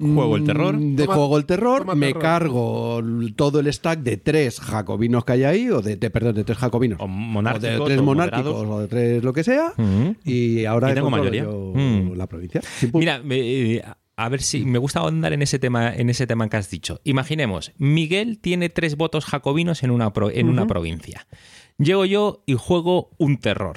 [0.00, 0.78] Juego el mm, terror.
[0.78, 2.22] De Toma- juego el terror, me terror.
[2.22, 3.02] cargo
[3.36, 6.58] todo el stack de tres jacobinos que hay ahí, o de, de- perdón, de tres
[6.58, 6.98] jacobinos.
[7.00, 8.76] O O monárquicos, de tres o monárquicos, moderados.
[8.76, 9.72] o de tres lo que sea.
[10.24, 11.42] Y ahora Y tengo mayoría.
[11.44, 12.14] yo Mm.
[12.16, 12.60] la provincia.
[12.92, 13.82] Mira, eh,
[14.16, 17.00] a ver si me gusta ahondar en ese tema, en ese tema que has dicho.
[17.04, 21.26] Imaginemos, Miguel tiene tres votos jacobinos en una, pro- en una provincia.
[21.78, 23.76] Llego yo y juego un terror.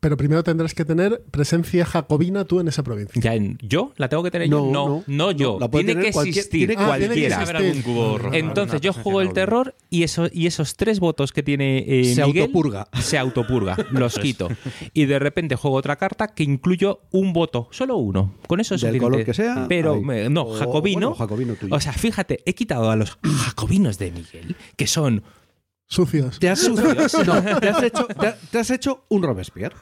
[0.00, 3.20] Pero primero tendrás que tener presencia jacobina tú en esa provincia.
[3.20, 3.92] Ya en- ¿Yo?
[3.96, 4.72] ¿La tengo que tener No, yo?
[4.72, 5.04] No, no.
[5.06, 5.58] no yo.
[5.60, 7.60] La tiene tener que cualquier- existir tiene- Ah, tiene que cualquiera.
[7.68, 8.34] existir.
[8.34, 12.24] Entonces yo juego el terror y, eso, y esos tres votos que tiene eh, Se
[12.24, 12.88] Miguel autopurga.
[13.00, 14.48] se autopurga, los quito.
[14.94, 18.34] Y de repente juego otra carta que incluyo un voto, solo uno.
[18.46, 19.12] Con eso es Del suficiente.
[19.12, 20.00] color que sea, Pero ahí.
[20.02, 21.10] me- no, O, jacobino.
[21.10, 21.74] bueno, jacobino tuyo.
[21.74, 25.22] O sea, fíjate, he quitado a los jacobinos de Miguel, que son
[25.92, 26.38] Sucios.
[26.38, 26.74] Te has, no,
[27.60, 29.76] te has hecho, te ha- te has hecho un Robespierre.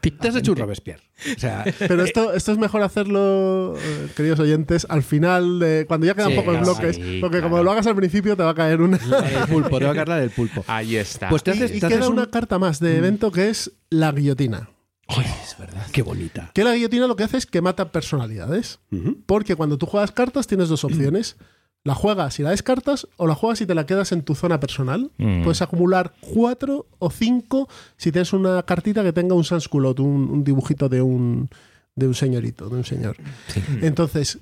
[0.00, 1.02] Te has hecho un Robespierre.
[1.34, 6.06] O sea, Pero esto, esto es mejor hacerlo, eh, queridos oyentes, al final, de, cuando
[6.06, 6.96] ya quedan Sí, pocos bloques.
[6.96, 8.98] sí, porque como lo hagas al principio, te va a caer una.
[8.98, 10.62] el pulpo, te va a cargar el pulpo.
[10.66, 11.30] Ahí está.
[11.30, 13.48] Pues te Y, haces, y te queda haces un- una carta más de evento que
[13.48, 14.68] es la guillotina.
[15.08, 15.86] es verdad.
[15.90, 16.50] Qué bonita.
[16.52, 18.78] Que la guillotina lo que hace es que mata personalidades.
[19.24, 21.36] Porque cuando tú juegas cartas tienes dos opciones.
[21.82, 24.60] La juegas y la descartas o la juegas y te la quedas en tu zona
[24.60, 25.10] personal.
[25.16, 25.42] Mm.
[25.42, 30.44] Puedes acumular cuatro o cinco si tienes una cartita que tenga un sansculot, un, un
[30.44, 31.48] dibujito de un,
[31.94, 33.16] de un señorito, de un señor.
[33.80, 34.38] Entonces,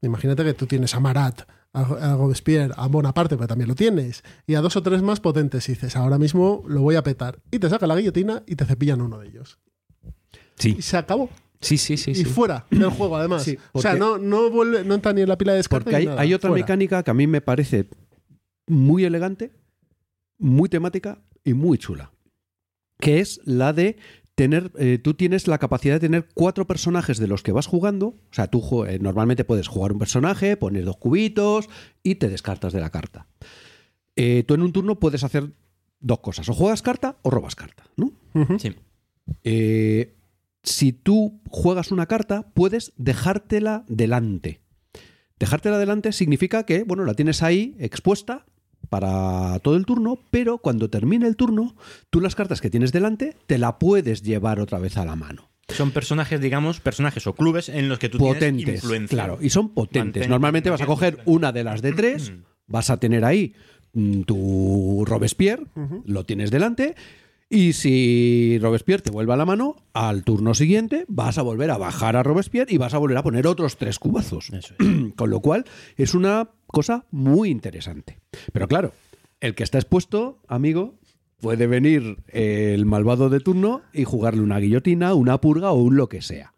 [0.00, 1.42] imagínate que tú tienes a Marat,
[1.74, 5.20] a, a Robespierre, a Bonaparte, pero también lo tienes, y a dos o tres más
[5.20, 7.38] potentes, y dices, ahora mismo lo voy a petar.
[7.50, 9.58] Y te saca la guillotina y te cepillan uno de ellos.
[10.56, 11.28] Sí, Y se acabó.
[11.60, 12.12] Sí, sí, sí.
[12.12, 12.24] y sí.
[12.24, 13.42] fuera del juego, además.
[13.42, 15.84] Sí, o sea, no, no, vuelve, no entra ni en la pila de descarte.
[15.84, 16.62] Porque ni hay, nada, hay otra fuera.
[16.64, 17.88] mecánica que a mí me parece
[18.66, 19.52] muy elegante,
[20.38, 22.12] muy temática y muy chula.
[22.98, 23.96] Que es la de
[24.34, 24.72] tener.
[24.78, 28.06] eh, tú tienes la capacidad de tener cuatro personajes de los que vas jugando.
[28.08, 31.68] O sea, tú eh, normalmente puedes jugar un personaje, poner dos cubitos
[32.02, 33.26] y te descartas de la carta.
[34.16, 35.50] Eh, tú en un turno puedes hacer
[36.00, 38.12] dos cosas: o juegas carta o robas carta, ¿no?
[38.58, 38.74] Sí.
[39.44, 40.14] Eh,
[40.68, 44.60] si tú juegas una carta, puedes dejártela delante.
[45.38, 48.46] Dejártela delante significa que, bueno, la tienes ahí expuesta
[48.88, 51.76] para todo el turno, pero cuando termine el turno,
[52.10, 55.50] tú las cartas que tienes delante te la puedes llevar otra vez a la mano.
[55.68, 59.14] Son personajes, digamos, personajes o clubes en los que tú tienes potentes, influencia.
[59.16, 60.22] claro, y son potentes.
[60.24, 62.32] Mantén- Normalmente vas a coger una de las de tres,
[62.66, 63.54] vas a tener ahí
[63.92, 65.66] mm, tu Robespierre,
[66.06, 66.94] lo tienes delante,
[67.50, 71.78] y si Robespierre te vuelve a la mano, al turno siguiente vas a volver a
[71.78, 74.50] bajar a Robespierre y vas a volver a poner otros tres cubazos.
[74.50, 75.12] Eso es.
[75.16, 75.64] Con lo cual
[75.96, 78.18] es una cosa muy interesante.
[78.52, 78.92] Pero claro,
[79.40, 80.98] el que está expuesto, amigo,
[81.40, 86.08] puede venir el malvado de turno y jugarle una guillotina, una purga o un lo
[86.08, 86.54] que sea.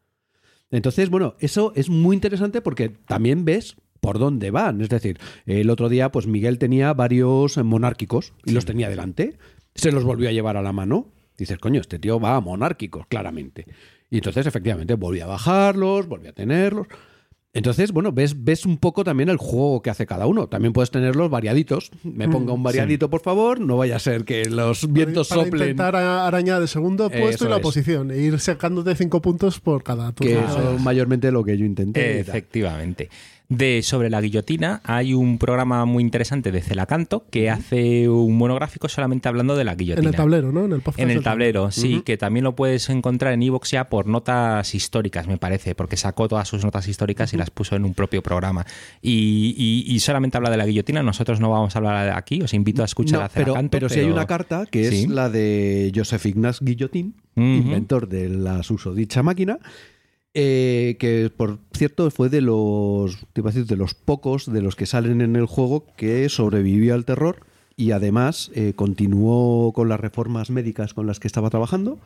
[0.73, 4.81] Entonces, bueno, eso es muy interesante porque también ves por dónde van.
[4.81, 9.37] Es decir, el otro día, pues Miguel tenía varios monárquicos y los tenía delante.
[9.75, 11.07] Se los volvió a llevar a la mano.
[11.39, 13.67] Dices, coño, este tío va a monárquicos, claramente.
[14.11, 16.87] Y entonces, efectivamente, volvió a bajarlos, volvió a tenerlos.
[17.53, 20.49] Entonces, bueno, ves, ves un poco también el juego que hace cada uno.
[20.49, 21.91] También puedes tenerlos variaditos.
[22.05, 23.59] Me ponga un variadito, por favor.
[23.59, 25.63] No vaya a ser que los vientos para soplen.
[25.63, 27.63] intentar a- arañar el segundo puesto Eso y la es.
[27.63, 30.49] posición e ir sacándote cinco puntos por cada Que turno.
[30.49, 32.21] eso es mayormente lo que yo intenté.
[32.21, 33.09] Efectivamente.
[33.51, 38.89] De sobre la guillotina hay un programa muy interesante de Celacanto que hace un monográfico
[38.89, 40.07] solamente hablando de la guillotina.
[40.09, 40.67] en el tablero, ¿no?
[40.67, 44.07] En el En el tablero, sí, que también lo puedes encontrar en iVoox ya por
[44.07, 47.93] notas históricas, me parece, porque sacó todas sus notas históricas y las puso en un
[47.93, 48.65] propio programa.
[49.03, 52.55] Y, y- y solamente habla de la guillotina, nosotros no vamos a hablar aquí, os
[52.55, 53.71] invito a escuchar No, a pero, Celacanto.
[53.73, 55.03] pero sí hay una carta que Sí.
[55.03, 57.43] es la de Joseph Ignace Guillotin, Ujú.
[57.47, 59.59] inventor de la susodicha máquina,
[60.35, 64.63] eh, que por cierto fue de los, te iba a decir, de los pocos de
[64.63, 69.89] los que salen en el juego que sobrevivió al terror y además eh, continuó con
[69.89, 71.99] las reformas médicas con las que estaba trabajando,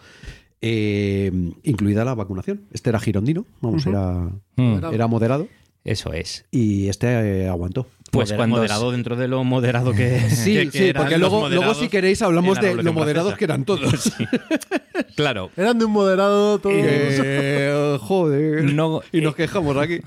[0.61, 1.31] eh,
[1.63, 2.63] incluida la vacunación.
[2.73, 5.49] Este era girondino, vamos, era, Mm, era moderado
[5.83, 6.47] Eso es.
[6.51, 7.87] y este eh, aguantó.
[8.15, 11.19] Pues Modera- cuando moderado dentro de lo moderado que Sí, que- que sí, eran porque
[11.19, 13.39] luego, luego si queréis hablamos la de lo moderados Francesa.
[13.39, 14.13] que eran todos.
[15.17, 16.75] Claro, Eran de un moderado todos.
[16.77, 18.65] Eh, joder.
[18.73, 19.99] No, y nos eh, quejamos aquí.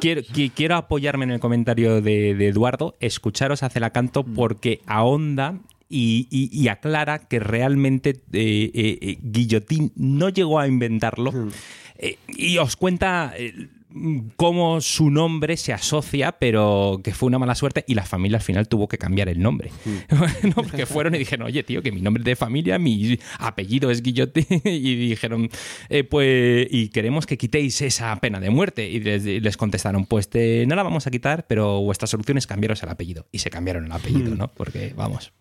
[0.00, 5.58] quiero, qui- quiero apoyarme en el comentario de, de Eduardo, escucharos a Celacanto porque ahonda
[5.88, 11.32] y, y- y aclara que realmente eh, eh, Guillotín no llegó a inventarlo
[12.02, 13.68] Eh, y os cuenta eh,
[14.36, 18.42] cómo su nombre se asocia, pero que fue una mala suerte y la familia al
[18.42, 19.70] final tuvo que cambiar el nombre.
[20.42, 23.90] No, porque fueron y dijeron, oye, tío, que mi nombre es de familia, mi apellido
[23.90, 24.46] es Guillotín.
[24.64, 25.50] Y dijeron,
[25.88, 28.88] eh, pues, y queremos que quitéis esa pena de muerte.
[28.88, 32.82] Y les, contestaron, pues te- no la vamos a quitar, pero vuestra solución es cambiaros
[32.82, 33.26] el apellido.
[33.32, 34.48] Y se cambiaron el apellido, ¿no?
[34.48, 35.32] Porque, vamos,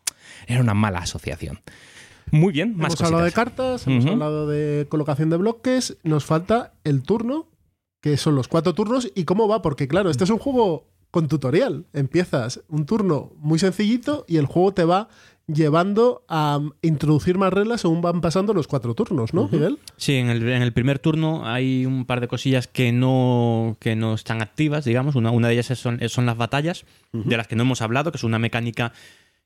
[0.47, 1.59] era una mala asociación.
[2.31, 5.97] Muy bien, más hemos hablado de cartas, hemos hablado de colocación de bloques.
[6.03, 7.47] Nos falta el turno,
[8.01, 9.11] que son los cuatro turnos.
[9.15, 9.61] ¿Y cómo va?
[9.61, 11.85] Porque, claro, este es un juego con tutorial.
[11.93, 15.09] Empiezas un turno muy sencillito y el juego te va
[15.47, 19.79] llevando a introducir más reglas según van pasando los cuatro turnos, ¿no, Miguel?
[19.97, 23.95] Sí, en el, en el primer turno hay un par de cosillas que no, que
[23.95, 25.15] no están activas, digamos.
[25.15, 28.17] Una, una de ellas son, son las batallas, de las que no hemos hablado, que
[28.17, 28.93] es una mecánica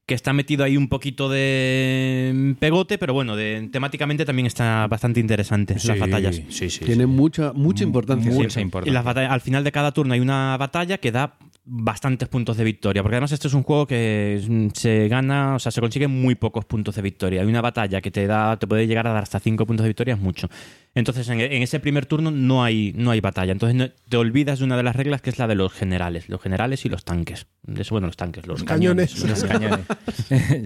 [0.05, 5.19] que está metido ahí un poquito de pegote, pero bueno, de, temáticamente también está bastante
[5.21, 6.41] interesante las batallas.
[6.49, 6.83] Sí, sí.
[6.83, 8.31] Tiene mucha, mucha importancia.
[8.31, 8.59] Mucha Sí.
[8.61, 8.91] importancia.
[8.91, 12.57] Y las batallas, al final de cada turno hay una batalla que da bastantes puntos
[12.57, 15.79] de victoria, porque además este es un juego que mm, se gana, o sea, se
[15.81, 17.41] consiguen muy pocos puntos de victoria.
[17.41, 19.89] Hay una batalla que te da, te puede llegar a dar hasta 5 puntos de
[19.89, 20.49] victoria, es mucho.
[20.95, 23.51] Entonces, en, en ese primer turno no hay, no hay batalla.
[23.53, 26.29] Entonces no- te olvidas de una de las reglas que es la de los generales,
[26.29, 27.47] los generales y los tanques.
[27.63, 29.13] De eso, bueno, los tanques, los Cañones.
[29.15, 29.41] cañones.
[29.41, 29.79] Los cañones.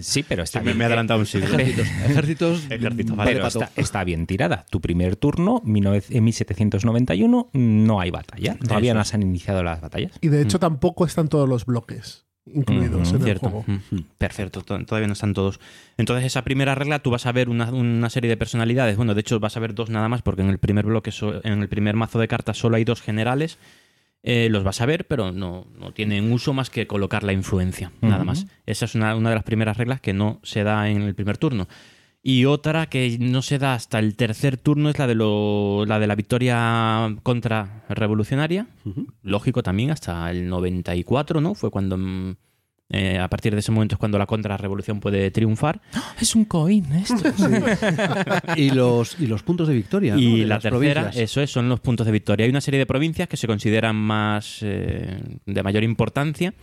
[0.06, 0.78] sí, pero está Me, bien.
[0.78, 1.46] me he adelantado un siglo.
[1.54, 1.86] Ejércitos.
[2.04, 2.64] Ejércitos.
[2.70, 3.32] Ejércitos, vale.
[3.34, 4.66] Pero está, está bien tirada.
[4.68, 8.56] Tu primer turno, 19 en 1791, no hay batalla.
[8.58, 10.12] Todavía Eso no se han iniciado las batallas.
[10.20, 12.24] Y de hecho tampoco están todos los bloques.
[12.46, 13.46] incluidos en Cierto.
[13.46, 13.64] el juego.
[14.16, 15.60] Perfecto, to- todavía no están todos.
[15.98, 18.96] Entonces, esa primera regla, tú vas a ver una, una serie de personalidades.
[18.96, 21.10] Bueno, de hecho, vas a ver dos nada más, porque en el primer bloque,
[21.44, 23.58] en el primer mazo de cartas, solo hay dos generales.
[24.22, 27.92] Eh, los vas a ver, pero no, no tienen uso más que colocar la influencia,
[28.00, 28.46] nada más.
[28.66, 31.36] Esa es una, una de las primeras reglas que no se da en el primer
[31.38, 31.68] turno.
[32.22, 35.98] Y otra que no se da hasta el tercer turno es la de, lo, la,
[35.98, 38.66] de la victoria contra revolucionaria.
[39.22, 41.54] Lógico también, hasta el 94, ¿no?
[41.54, 41.96] Fue cuando...
[41.96, 42.36] mm,
[42.90, 45.82] eh, a partir de ese momento es cuando la contrarrevolución puede triunfar.
[46.18, 47.16] Es un coin esto.
[48.56, 50.14] y, los, y los puntos de victoria.
[50.14, 50.18] ¿no?
[50.18, 51.16] Y de la las tercera, provincias.
[51.16, 52.44] eso es, son los puntos de victoria.
[52.44, 56.54] Hay una serie de provincias que se consideran más eh, de mayor importancia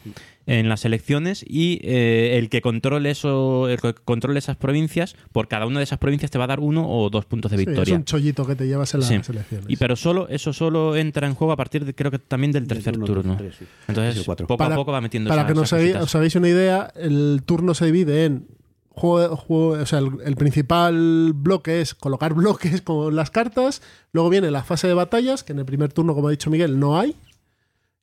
[0.47, 5.47] en las elecciones y eh, el que controle eso, el que controle esas provincias, por
[5.47, 7.63] cada una de esas provincias te va a dar uno o dos puntos de Sí,
[7.63, 7.95] es victoria.
[7.95, 9.15] un chollito que te llevas en las Sí.
[9.15, 9.65] elecciones.
[9.67, 12.67] Y pero solo eso solo entra en juego a partir de creo que también del
[12.67, 13.37] tercer turno, turno.
[13.37, 13.65] tres, sí.
[13.87, 16.49] Entonces poco Para- a poco va metiendo Para esa- que nos hagáis- os hagáis una
[16.49, 18.47] idea, el turno se divide en
[18.89, 23.81] juego, juego- o sea, el, el principal bloque es colocar bloques con las cartas,
[24.13, 26.79] luego viene la fase de batallas, que en el primer turno, como ha dicho Miguel,
[26.79, 27.15] no hay.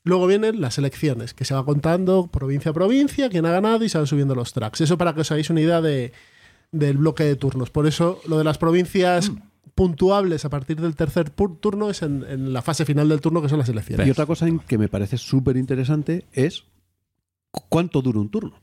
[0.05, 3.89] Luego vienen las elecciones, que se va contando provincia a provincia, quién ha ganado y
[3.89, 4.81] se van subiendo los tracks.
[4.81, 6.13] Eso para que os hagáis una idea de,
[6.73, 7.71] del bloque de turnos.
[7.71, 9.31] Por eso lo de las provincias
[9.75, 13.49] puntuables a partir del tercer turno es en, en la fase final del turno, que
[13.49, 14.07] son las elecciones.
[14.07, 16.65] Y otra cosa en que me parece súper interesante es
[17.69, 18.61] cuánto dura un turno.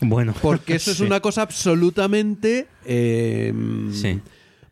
[0.00, 3.52] Bueno, Porque eso es una cosa absolutamente eh,
[3.92, 4.20] Sí.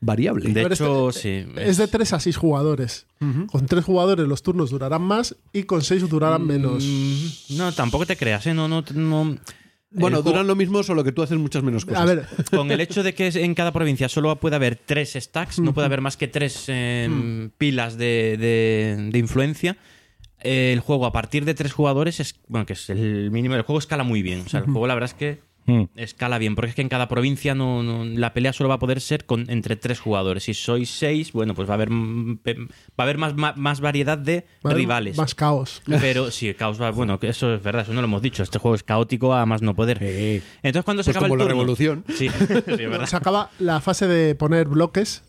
[0.04, 0.50] Variable.
[0.52, 1.52] De Pero hecho, este- sí.
[1.56, 3.06] Es de 3 a 6 jugadores.
[3.50, 6.84] Con 3 jugadores los turnos durarán más y con 6 durarán menos.
[6.84, 8.54] Mm, No, tampoco te creas, ¿eh?
[8.54, 9.36] No, no, no.
[9.90, 12.02] bueno, juego- duran lo mismo, solo que tú haces muchas menos cosas.
[12.02, 15.58] A ver, Con el hecho de que en cada provincia solo puede haber tres stacks,
[15.60, 19.76] no puede haber más que tres eh, pilas de, de- de influencia.
[20.46, 23.54] eh, el juego a partir de tres jugadores es bueno que es el mínimo.
[23.54, 24.42] El juego escala muy bien.
[24.44, 25.84] O sea, el juego la verdad es que Mm.
[25.96, 28.78] escala bien, porque es que en cada provincia no, no- la pelea solo va a
[28.78, 30.44] poder ser con entre tres jugadores.
[30.44, 32.66] Si sois seis, bueno, pues va a haber va
[32.98, 35.16] a haber más, más, más variedad de va rivales.
[35.16, 35.82] Más caos.
[35.86, 38.42] Pero sí, caos va- bueno, eso es verdad, eso no lo hemos dicho.
[38.42, 39.98] Este juego es caótico a más no poder.
[40.62, 42.04] Entonces cuando se Pues acaba como el la turno, revolución.
[42.14, 43.06] Sí, sí, es verdad.
[43.06, 45.24] Se acaba la fase de poner bloques,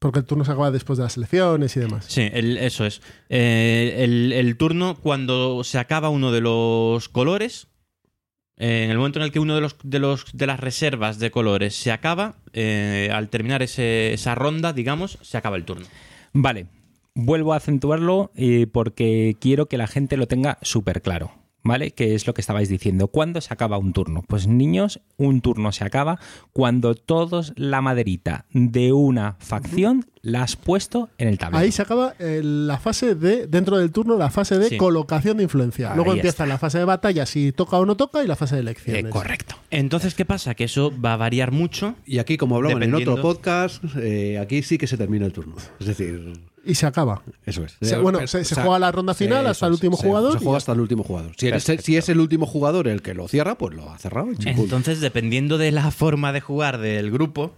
[0.00, 2.06] porque el turno se acaba después de las elecciones y demás.
[2.08, 3.00] Sí, el- eso es.
[3.28, 7.67] Eh, el, el turno, cuando se acaba uno de los colores,
[8.58, 11.30] en el momento en el que uno de los de los de las reservas de
[11.30, 15.86] colores se acaba, eh, al terminar ese- esa ronda, digamos, se acaba el turno.
[16.32, 16.66] Vale,
[17.14, 21.32] vuelvo a acentuarlo eh, porque quiero que la gente lo tenga súper claro.
[21.64, 21.90] ¿Vale?
[21.90, 23.08] Que es lo que estabais diciendo.
[23.08, 24.22] ¿Cuándo se acaba un turno?
[24.26, 26.18] Pues niños, un turno se acaba
[26.52, 31.62] cuando todos la maderita de una facción la has puesto en el tablero.
[31.62, 34.76] Ahí se acaba eh, la fase de, dentro del turno, la fase de Sí.
[34.76, 35.90] colocación de influencia.
[35.90, 36.46] Ahí Luego empieza está.
[36.46, 39.12] la fase de batalla, si toca o no toca, y la fase de Eh, elecciones.
[39.12, 39.56] correcto.
[39.70, 40.54] Entonces, ¿qué pasa?
[40.54, 41.94] Que eso va a variar mucho.
[42.06, 45.56] Y aquí, como hablaban en otro podcast, eh, aquí sí que se termina el turno.
[45.80, 46.32] Es decir,
[46.68, 47.22] Y se acaba.
[47.46, 47.76] eso es.
[47.80, 50.72] Se- bueno, se- se juega la ronda final hasta el último jugador Se juega hasta
[50.72, 51.32] el último jugador.
[51.36, 54.28] Si, eres- si es el último jugador el que lo cierra, pues lo ha cerrado.
[54.44, 57.52] Entonces, dependiendo de la forma de jugar del grupo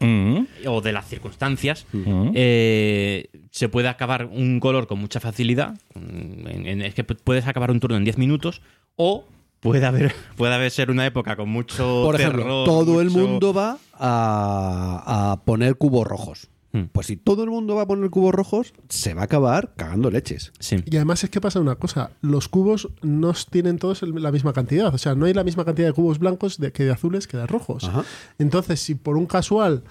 [0.67, 1.87] o de las circunstancias,
[2.35, 5.75] eh, se puede acabar un color con mucha facilidad.
[5.95, 8.63] En- en- es que pu- puedes acabar un turno en 10 minutos
[8.97, 9.25] o
[9.61, 13.53] puede haber, puede haber ser una época con mucho Por ejemplo, terror, todo el mundo
[13.53, 16.49] va a, a poner cubos rojos.
[16.73, 16.85] Hmm.
[16.93, 20.11] Pues si todo el mundo va a poner cubos rojos, se va a acabar cagando
[20.11, 20.53] leches.
[20.59, 20.77] Sí.
[20.87, 24.95] Y además es que pasa una cosa, los cubos no tienen todos la misma cantidad,
[24.95, 27.37] o sea, no hay la misma cantidad de cubos blancos de, que de azules que
[27.37, 27.85] de rojos.
[27.85, 28.05] Ajá.
[28.39, 29.83] Entonces, si por un casual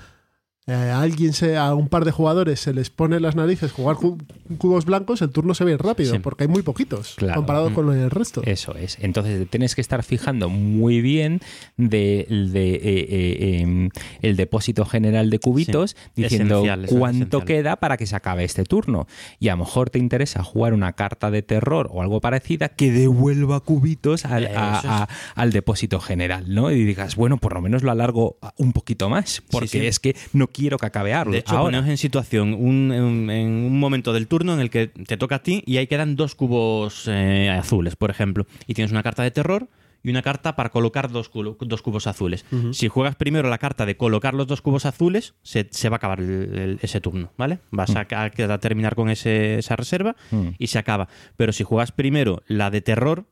[0.69, 3.71] eh, a alguien se, a un par de jugadores se les pone en las narices
[3.71, 4.17] jugar cu-
[4.57, 6.19] cubos blancos, el turno se ve rápido, Sí.
[6.19, 7.35] porque hay muy poquitos Claro.
[7.37, 7.73] comparado Mm.
[7.73, 8.41] con el resto.
[8.45, 8.97] Eso es.
[9.01, 11.41] Entonces tienes que estar fijando muy bien
[11.77, 13.89] de, de, eh, eh, em,
[14.21, 16.21] el depósito general de cubitos, Sí.
[16.23, 17.45] diciendo Esencial, cuánto esencial.
[17.45, 19.07] queda para que se acabe este turno.
[19.39, 22.91] Y a lo mejor te interesa jugar una carta de terror o algo parecida que
[22.91, 26.71] devuelva cubitos al, a- al depósito general, ¿no?
[26.71, 29.85] Y digas, bueno, por lo menos lo alargo un poquito más, porque sí.
[29.87, 31.31] es que no quiero que acabe algo.
[31.31, 31.77] De hecho, ahora.
[31.77, 35.35] poneos en situación un- en, en un momento del turno en el que te toca
[35.35, 39.23] a ti y ahí quedan dos cubos eh, azules, por ejemplo, y tienes una carta
[39.23, 39.67] de terror
[40.01, 41.29] y una carta para colocar dos,
[41.59, 42.45] dos cubos azules.
[42.71, 45.97] Si juegas primero la carta de colocar los dos cubos azules, se, se va a
[45.97, 47.59] acabar el- el- ese turno, ¿vale?
[47.71, 50.49] Vas a, a- a terminar con ese- esa reserva Mm.
[50.57, 51.09] y se acaba.
[51.35, 53.25] Pero si juegas primero la de terror,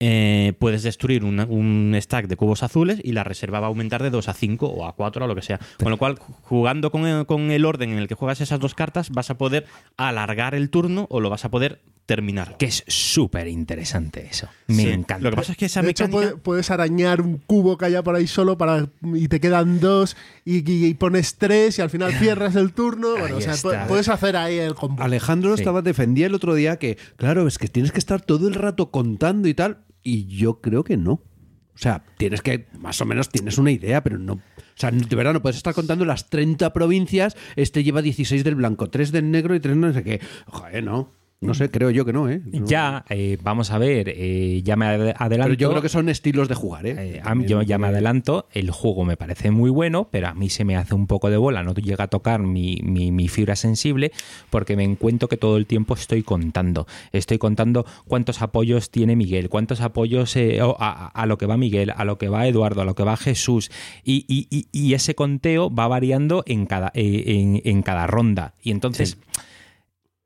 [0.00, 4.02] eh, puedes destruir una- un stack de cubos azules y la reserva va a aumentar
[4.02, 5.58] de 2 a 5 o a 4 o lo que sea.
[5.78, 8.74] Con lo cual, jugando con el, con el orden en el que juegas esas dos
[8.74, 9.66] cartas, vas a poder
[9.96, 12.56] alargar el turno o lo vas a poder terminar.
[12.56, 14.48] Que es súper interesante eso.
[14.68, 14.88] Me Sí.
[14.90, 15.18] encanta.
[15.24, 16.36] Lo que pasa es que esa De hecho, mecánica...
[16.40, 20.58] puedes arañar un cubo que haya por ahí solo para y te quedan dos y,
[20.70, 23.16] y- y pones tres y al final cierras el turno.
[23.18, 23.54] Bueno, o sea,
[23.88, 25.02] puedes hacer ahí el combo.
[25.02, 25.62] Alejandro Sí.
[25.62, 28.92] estaba defendía el otro día que, claro, es que tienes que estar todo el rato
[28.92, 31.12] contando y tal, y yo creo que no.
[31.12, 34.34] O sea, tienes que, más o menos tienes una idea, pero no.
[34.34, 34.40] O
[34.76, 38.88] sea, de verdad no puedes estar contando las 30 provincias, este lleva 16 del blanco,
[38.88, 40.20] 3 del negro y 3 no sé qué.
[40.46, 41.12] Joder, no.
[41.38, 42.40] No sé, creo yo que no, ¿eh?
[42.46, 42.66] No.
[42.66, 45.50] Ya, eh, vamos a ver, eh, ya me ade- adelanto.
[45.50, 46.94] Pero yo creo que son estilos de jugar, ¿eh?
[47.16, 50.34] Eh, a mí- yo ya me adelanto, el juego me parece muy bueno, pero a
[50.34, 53.28] mí se me hace un poco de bola, no llega a tocar mi, mi- mi
[53.28, 54.12] fibra sensible
[54.48, 56.86] porque me encuentro que todo el tiempo estoy contando.
[57.12, 60.34] Estoy contando cuántos apoyos tiene Miguel, cuántos apoyos
[60.78, 63.16] a, a lo que va Miguel, a lo que va Eduardo, a lo que va
[63.18, 63.70] Jesús.
[64.04, 68.54] Y, y- y- y ese conteo va variando en cada, en, en cada ronda.
[68.62, 69.18] Y entonces...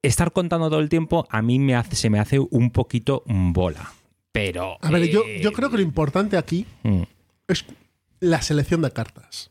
[0.02, 3.92] Estar contando todo el tiempo a mí me hace, se me hace un poquito bola.
[4.32, 4.78] Pero.
[4.80, 7.02] A ver, yo, eh, yo creo que lo importante aquí mm.
[7.48, 7.64] es
[8.20, 9.50] la selección de cartas.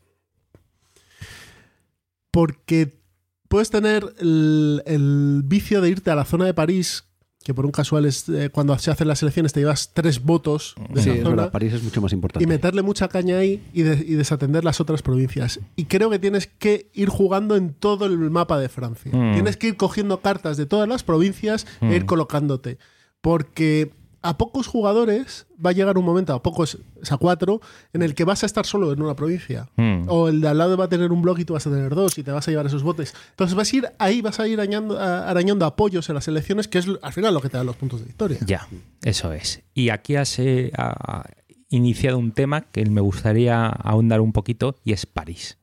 [2.30, 3.00] Porque
[3.48, 7.09] puedes tener el, el vicio de irte a la zona de París,
[7.42, 10.74] que por un casual es eh, cuando se hacen las elecciones te llevas tres votos
[10.90, 11.36] de Sí, esa es zona.
[11.36, 12.44] verdad, París es mucho más importante.
[12.44, 15.58] y meterle mucha caña ahí y, de- y desatender las otras provincias.
[15.74, 19.10] Y creo que tienes que ir jugando en todo el mapa de Francia.
[19.14, 19.32] Mm.
[19.34, 22.76] Tienes que ir cogiendo cartas de todas las provincias e ir colocándote.
[23.22, 23.90] Porque
[24.22, 27.60] a pocos jugadores va a llegar un momento, a pocos, es a cuatro,
[27.92, 29.68] en el que vas a estar solo en una provincia.
[29.76, 30.04] Mm.
[30.08, 31.94] O el de al lado va a tener un bloque y tú vas a tener
[31.94, 33.14] dos y te vas a llevar esos botes.
[33.30, 36.86] Entonces vas a ir ahí, vas a ir arañando, apoyos en las elecciones, que es
[37.02, 38.38] al final lo que te da los puntos de victoria.
[38.46, 38.68] Ya,
[39.02, 39.62] eso es.
[39.74, 41.24] Y aquí has eh, ha
[41.70, 45.56] iniciado un tema que me gustaría ahondar un poquito y es París.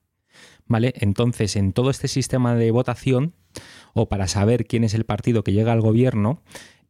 [0.70, 0.94] ¿Vale?
[0.98, 3.34] Entonces, en todo este sistema de votación,
[3.94, 6.42] o para saber quién es el partido que llega al gobierno,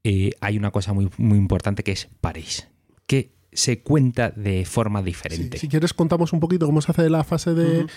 [0.09, 2.67] eh, hay una cosa muy, muy importante que es París,
[3.07, 5.57] que se cuenta de forma Sí, diferente.
[5.57, 7.87] si quieres contamos un poquito cómo se hace la fase de,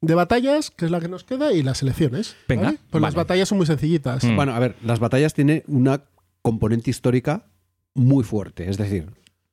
[0.00, 2.36] de batallas, que es la que nos queda, y las elecciones.
[2.48, 2.78] Venga, ¿vale?
[2.90, 4.24] Pues las batallas son muy sencillitas.
[4.24, 4.36] Mm.
[4.36, 6.04] Bueno, a ver, las batallas tienen una
[6.40, 7.44] componente histórica
[7.94, 8.70] muy fuerte.
[8.70, 9.10] Es decir,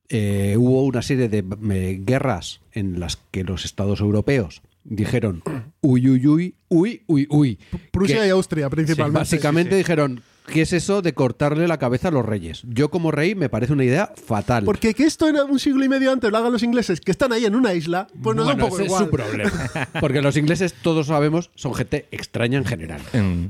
[0.07, 1.39] eh, hubo una serie de
[1.71, 5.41] eh, guerras en las que los estados europeos dijeron
[5.81, 7.59] uy, uy, uy, uy, uy, uy.
[7.91, 9.17] Prusia que y Austria, principalmente.
[9.19, 12.63] básicamente dijeron, ¿qué es eso de cortarle la cabeza a los reyes?
[12.67, 14.63] Yo como rey me parece una idea fatal.
[14.65, 17.33] Porque que esto era un siglo y medio antes lo hagan los ingleses, que están
[17.33, 19.03] ahí en una isla, pues nos da un Bueno, poco ese igual.
[19.03, 19.51] es su problema.
[20.01, 23.01] Porque los ingleses, todos sabemos, son gente extraña en general.
[23.13, 23.45] Mm.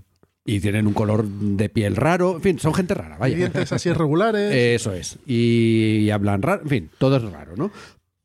[0.47, 2.35] Y tienen un color de piel raro.
[2.35, 3.35] En fin, son gente rara, vaya.
[3.35, 4.53] dientes así irregulares.
[4.81, 5.17] Eso es.
[5.25, 6.61] Y, y hablan raro.
[6.61, 7.71] En fin, todo es raro, ¿no?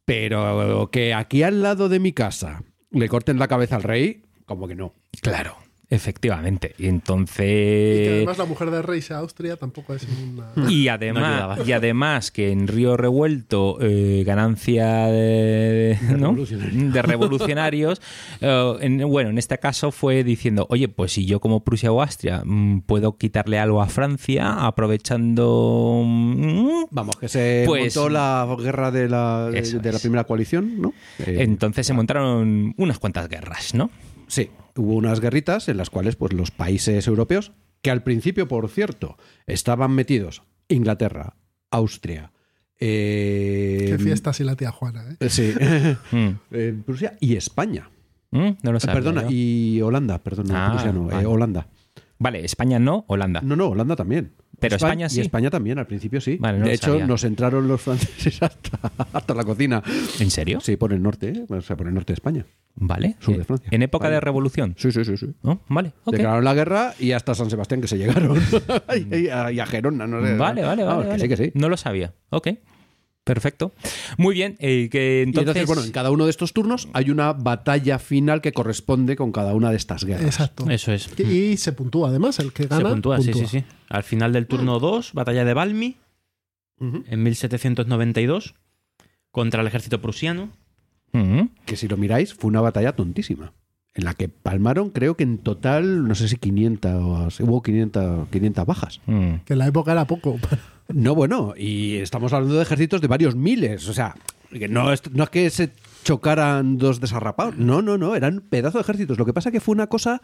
[0.04, 4.66] Pero que aquí al lado de mi casa le corten la cabeza al rey, como
[4.66, 4.92] que no.
[5.22, 5.56] Claro,
[5.90, 6.74] efectivamente.
[6.78, 7.36] Y y entonces...
[7.46, 10.06] que además la mujer de rey sea Austria tampoco es
[10.56, 10.70] una...
[10.70, 16.28] Y además, y además que en Río Revuelto, eh, ganancia de, ¿no?
[16.30, 16.92] revolucionarios.
[16.92, 18.02] de revolucionarios,
[18.40, 22.00] eh, en- bueno, en este caso fue diciendo, oye, pues si yo como Prusia o
[22.00, 26.02] Austria mm, puedo quitarle algo a Francia, aprovechando...
[26.06, 30.92] mm, Vamos, que se Pues- montó la guerra de la, de, la primera coalición, ¿no?
[31.18, 33.90] Eh, entonces se montaron unas cuantas guerras, ¿no?
[34.30, 37.52] Sí, hubo unas guerritas en las cuales pues, los países europeos,
[37.82, 39.16] que al principio, por cierto,
[39.46, 41.34] estaban metidos Inglaterra,
[41.70, 42.32] Austria,
[42.78, 45.28] eh, Qué fiestas y la tía Juana, ¿eh?
[45.28, 45.52] Sí,
[46.12, 46.28] Mm.
[46.52, 47.90] eh, Prusia y España.
[48.30, 49.28] Mm, No lo Eh, sabía perdona, yo.
[49.30, 51.26] y Holanda, perdona, Ah, Prusia no, eh, vale.
[51.26, 51.66] Holanda.
[52.18, 53.40] Vale, España no, Holanda.
[53.42, 54.32] No, no, Holanda también.
[54.60, 55.18] Pero España sí.
[55.18, 56.36] Y España también, al principio sí.
[56.38, 57.06] Vale, no de hecho, sabía.
[57.06, 58.78] nos entraron los franceses hasta,
[59.12, 59.82] hasta la cocina.
[60.20, 60.60] ¿En serio?
[60.60, 61.44] Sí, por el norte, ¿eh?
[61.48, 62.46] o sea, por el norte de España.
[62.76, 63.16] Vale.
[63.18, 63.68] Sur de Eh, Francia.
[63.72, 64.14] En época Vale.
[64.14, 64.74] de revolución.
[64.78, 65.34] Sí, sí, sí, sí.
[65.42, 65.60] ¿No?
[65.68, 65.92] Vale.
[66.06, 68.38] Declararon la guerra y hasta San Sebastián que se llegaron.
[69.12, 70.36] y, a, y a Gerona, no sé.
[70.36, 71.02] Vale, vale, vale.
[71.02, 71.20] que vale.
[71.20, 71.50] sí, que sí.
[71.54, 72.12] No lo sabía.
[72.30, 72.48] Ok.
[73.34, 73.72] Perfecto.
[74.18, 74.56] Muy bien.
[74.58, 77.98] eh, que Y entonces, entonces, bueno, en cada uno de estos turnos hay una batalla
[78.00, 80.26] final que corresponde con cada una de estas guerras.
[80.26, 80.68] Exacto.
[80.68, 81.08] Eso es.
[81.20, 82.90] Y se puntúa además, el que Se gana.
[82.90, 83.64] puntúa, sí, sí, sí.
[83.88, 85.96] Al final del turno 2, batalla de Valmy,
[86.80, 88.54] en 1792,
[89.30, 90.50] contra el ejército prusiano.
[91.66, 93.52] Que si lo miráis, fue una batalla tontísima.
[93.94, 98.28] En la que palmaron, creo que en total, no sé si 500, o- hubo 500,
[98.28, 99.00] 500 bajas.
[99.06, 99.34] Mm.
[99.44, 100.38] Que en la época era poco.
[100.94, 103.88] No, bueno, y estamos hablando de ejércitos de varios miles.
[103.88, 104.14] O sea,
[104.50, 105.70] que no es, no es que se
[106.04, 107.56] chocaran dos desarrapados.
[107.56, 109.18] No, no, no, eran pedazos de ejércitos.
[109.18, 110.20] Lo que pasa que fue una cosa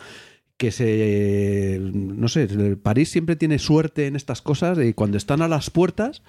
[0.56, 1.78] que se.
[1.80, 2.48] No sé,
[2.82, 6.22] París siempre tiene suerte en estas cosas y cuando están a las puertas.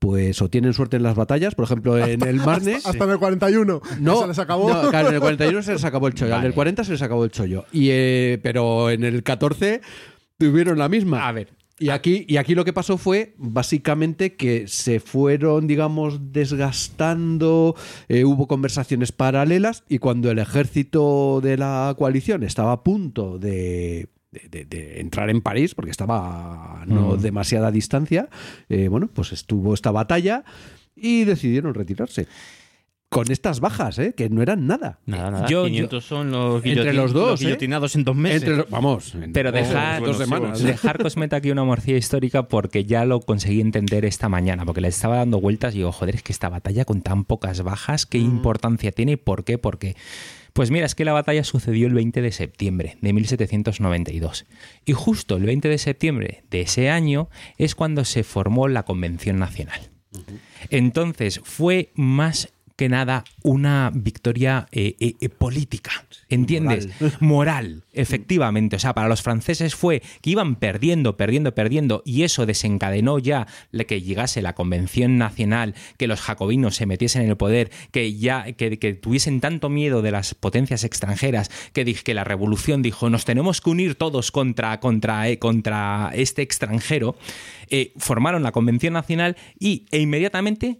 [0.00, 2.76] Pues o tienen suerte en las batallas, por ejemplo en el Marne.
[2.76, 3.82] Hasta en el 41.
[3.98, 4.72] No, Se les acabó.
[4.72, 6.44] no, claro, en el 41 se les acabó el chollo, al Vale.
[6.44, 7.64] del 40 se les acabó el chollo.
[7.72, 9.80] Y, eh, pero en el 14
[10.38, 11.26] tuvieron la misma.
[11.26, 11.48] A ver,
[11.80, 17.76] Y aquí, y aquí lo que pasó fue básicamente que se fueron, digamos, desgastando,
[18.08, 24.08] eh, hubo conversaciones paralelas y cuando el ejército de la coalición estaba a punto de,
[24.32, 28.28] de- de- de entrar en París, porque estaba a no demasiada distancia,
[28.68, 30.44] eh, bueno, pues estuvo esta batalla
[30.96, 32.26] y decidieron retirarse.
[33.10, 34.12] Con estas bajas, ¿eh?
[34.14, 34.98] que no eran nada.
[35.06, 35.48] Nada, nada.
[35.48, 37.44] Yo- 500 son los, Entre los dos, ¿eh?
[37.46, 38.42] guillotinados en dos meses.
[38.42, 40.62] Entre los- vamos, en Pero dos- dejar, dos semanas.
[40.62, 44.66] dejar que os meta aquí una morcilla histórica porque ya lo conseguí entender esta mañana,
[44.66, 47.62] porque le estaba dando vueltas y digo, joder, es que esta batalla con tan pocas
[47.62, 49.56] bajas, ¿qué importancia tiene y por qué?
[49.56, 49.96] Porque,
[50.52, 54.44] pues mira, es que la batalla sucedió el 20 de septiembre de 1792.
[54.84, 59.38] Y justo el 20 de septiembre de ese año es cuando se formó la Convención
[59.38, 59.80] Nacional.
[60.70, 65.90] Entonces fue más que nada una victoria eh, eh, eh, política,
[66.28, 66.88] ¿entiendes?
[67.20, 67.82] Moral.
[67.92, 68.76] efectivamente.
[68.76, 73.48] O sea, para los franceses fue que iban perdiendo, perdiendo, perdiendo, y eso desencadenó ya
[73.88, 78.52] que llegase la Convención Nacional, que los jacobinos se metiesen en el poder, que ya
[78.52, 83.24] que, que tuviesen tanto miedo de las potencias extranjeras, que, que la revolución dijo, nos
[83.24, 87.16] tenemos que unir todos contra, contra, eh, contra este extranjero,
[87.96, 90.78] formaron la Convención Nacional y, e inmediatamente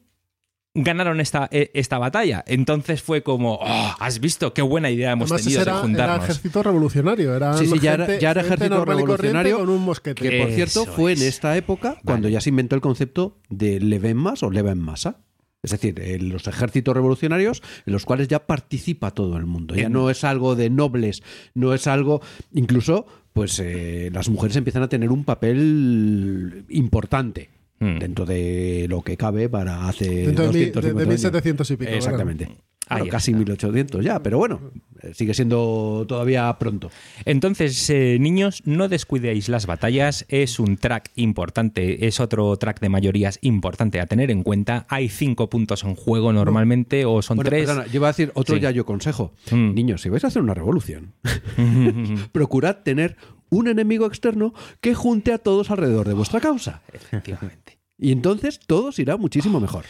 [0.82, 2.44] ganaron esta, eh, esta batalla.
[2.46, 5.80] Entonces fue como, "Oh, has visto qué buena idea hemos Además, tenido de era, era
[5.82, 6.24] juntarnos.
[6.24, 7.34] ejército revolucionario.
[7.36, 9.58] Era Sí, sí, ya era, ya era ejército revolucionario.
[9.58, 10.22] con un mosquete.
[10.30, 11.24] Que por Eso cierto fue en es.
[11.24, 14.80] esta época cuando ya se inventó el concepto de leve en más o leve en
[14.80, 15.18] masa.
[15.60, 19.74] Es decir, en los ejércitos revolucionarios en los cuales ya participa todo el mundo.
[19.74, 21.22] Ya no es algo de nobles,
[21.54, 22.20] no es algo.
[22.54, 27.50] Incluso, pues eh, las mujeres empiezan a tener un papel importante
[27.80, 27.98] Hmm.
[27.98, 31.08] dentro de lo que cabe para hace Dentro de, mi- 250 de- de años.
[31.22, 31.90] 1700 y pico.
[31.92, 32.48] Exactamente.
[32.96, 33.38] Bueno, casi está.
[33.38, 34.60] 1800 ya, pero bueno,
[35.02, 36.90] eh, sigue siendo todavía pronto.
[37.24, 40.24] Entonces, eh, niños, no descuidéis las batallas.
[40.28, 44.86] Es un track importante, es otro track de mayorías importante a tener en cuenta.
[44.88, 47.66] Hay cinco puntos en juego normalmente, o son Bueno, tres.
[47.66, 48.60] perdona, yo iba a decir otro Sí.
[48.62, 49.32] ya yo consejo.
[49.50, 49.74] Mm.
[49.74, 51.12] Niños, si vais a hacer una revolución,
[52.32, 53.16] procurad tener
[53.50, 56.82] un enemigo externo que junte a todos alrededor de vuestra causa.
[56.92, 57.78] Efectivamente.
[58.00, 59.84] Y entonces todo os irá muchísimo mejor.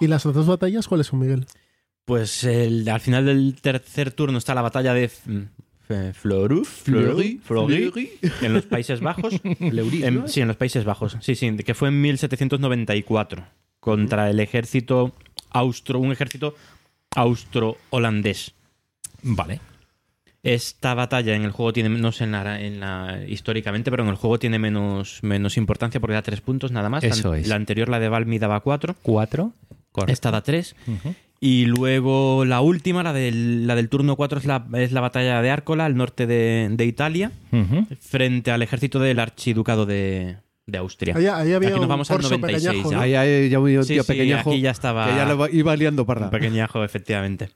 [0.00, 1.46] ¿Y las otras batallas cuáles son, Miguel?
[2.04, 5.10] Pues el- al final del tercer turno está la batalla de
[6.14, 8.10] Floruf, Fleury, Fleury,
[8.42, 9.34] en los Países Bajos.
[10.26, 11.16] Sí, en los Países Bajos.
[11.20, 13.44] Sí, sí, que fue en 1794
[13.80, 15.14] contra el ejército
[15.50, 16.54] austro, un ejército
[17.14, 18.52] austro-holandés.
[19.22, 19.60] Vale.
[20.42, 24.10] Esta batalla en el juego tiene, no sé en la, en la- históricamente, pero en
[24.10, 27.02] el juego tiene menos, menos importancia porque da tres puntos nada más.
[27.04, 27.48] Eso la, es.
[27.48, 28.94] la anterior, la de Valmy, daba cuatro.
[29.02, 29.52] Cuatro.
[29.90, 30.12] Correcto.
[30.12, 30.74] Esta da tres.
[31.46, 35.42] Y luego la última, la del, la del turno 4, es la, es la batalla
[35.42, 37.86] de Árcola, al norte de, de Italia, Ujú.
[38.00, 40.36] frente al ejército del archiducado de,
[40.66, 41.14] de Austria.
[41.14, 42.96] Ahí, ahí había Aquí nos un vamos al corso 96 pequeñajo, ya.
[42.96, 43.02] ¿no?
[43.02, 45.76] Ahí hay ya un Sí, tío sí, pequeñajo aquí ya estaba- que ya lo iba
[45.76, 46.30] liando Un parda.
[46.30, 47.50] pequeñajo, efectivamente.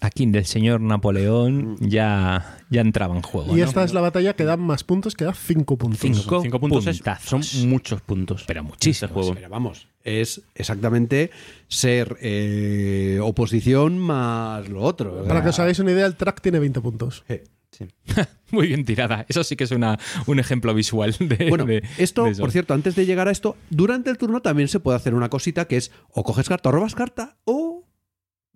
[0.00, 3.52] Aquí del señor Napoleón ya, ya entraba en juego.
[3.56, 3.66] Y ¿no?
[3.66, 5.98] esta es la batalla que da más puntos, que da 5 puntos.
[6.00, 6.40] Cinco.
[6.40, 8.44] Cinco puntos es- son muchos puntos.
[8.46, 9.12] Pero Este muchísimos.
[9.12, 9.34] juego.
[9.34, 11.30] Pero vamos, es exactamente
[11.66, 15.14] ser eh, oposición más lo otro.
[15.14, 17.24] O Para sea, que os hagáis una idea, el track tiene 20 puntos.
[17.28, 17.42] eh,
[18.52, 19.26] Muy bien tirada.
[19.28, 21.46] Eso sí que es una, un ejemplo visual de.
[21.48, 24.68] Bueno, de- esto, de por cierto, antes de llegar a esto, durante el turno también
[24.68, 27.84] se puede hacer una cosita que es o coges carta o robas carta o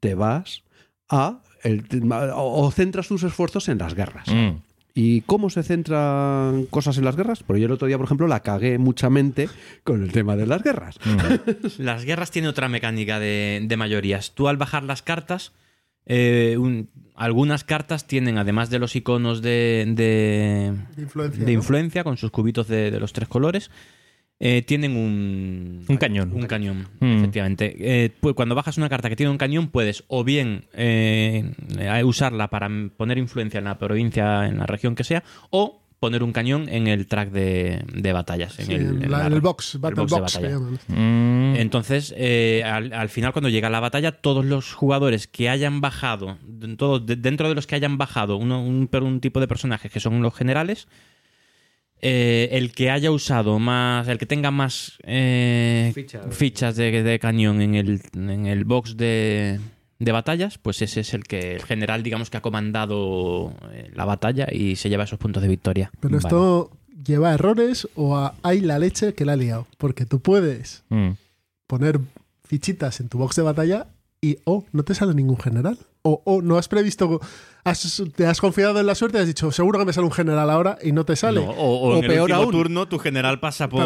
[0.00, 0.62] te vas
[1.12, 1.84] a el-
[2.34, 4.26] o, o centras tus esfuerzos en las guerras.
[4.28, 4.56] Mm.
[4.94, 7.42] ¿Y cómo se centran cosas en las guerras?
[7.46, 9.48] Pues yo el otro día, por ejemplo, la cagué muchamente
[9.84, 10.98] con el tema de las guerras.
[11.78, 14.32] Las guerras tienen otra mecánica de, de mayorías.
[14.34, 15.52] Tú al bajar las cartas,
[16.04, 21.40] eh, un- algunas cartas tienen, además de los iconos de, de, De influencia.
[21.44, 21.58] de ¿no?
[21.58, 23.70] influencia, con sus cubitos de, de los tres colores,
[24.44, 26.32] eh, tienen un, Un cañón.
[26.34, 27.18] Un cañón, Mm.
[27.18, 27.76] efectivamente.
[27.78, 32.02] Eh, pues cuando bajas una carta que tiene un cañón, puedes o bien eh, eh,
[32.04, 36.32] usarla para poner influencia en la provincia, en la región que sea, o poner un
[36.32, 38.58] cañón en el track de, de batallas.
[38.58, 40.58] En el, en la- el box, Battle box batalla.
[40.88, 41.54] Mm.
[41.54, 46.38] Entonces, eh, al, al final, cuando llega la batalla, todos los jugadores que hayan bajado,
[46.76, 50.00] todos de- dentro de los que hayan bajado uno- un, un tipo de personajes que
[50.00, 50.88] son los generales,
[52.02, 56.26] eh, el que haya usado más, el que tenga más eh, Fichas.
[56.34, 59.60] fichas de, de cañón en el, en el box de,
[59.98, 64.04] de batallas, pues ese es el que el general, digamos, que ha comandado eh, la
[64.04, 65.90] batalla y se lleva esos puntos de victoria.
[66.00, 66.70] Pero esto
[67.04, 69.66] lleva a errores o a hay la leche que la ha liado.
[69.78, 71.10] Porque tú puedes Mm.
[71.66, 72.00] poner
[72.44, 73.86] fichitas en tu box de batalla
[74.20, 75.78] y, oh, no te sale ningún general.
[76.02, 77.20] O, o no has previsto,
[77.64, 80.12] has- te has confiado en la suerte y has dicho, seguro que me sale un
[80.12, 81.40] general ahora y no te sale.
[81.44, 82.50] No, o, o O en el peor último aún.
[82.52, 83.82] turno tu general pasa por...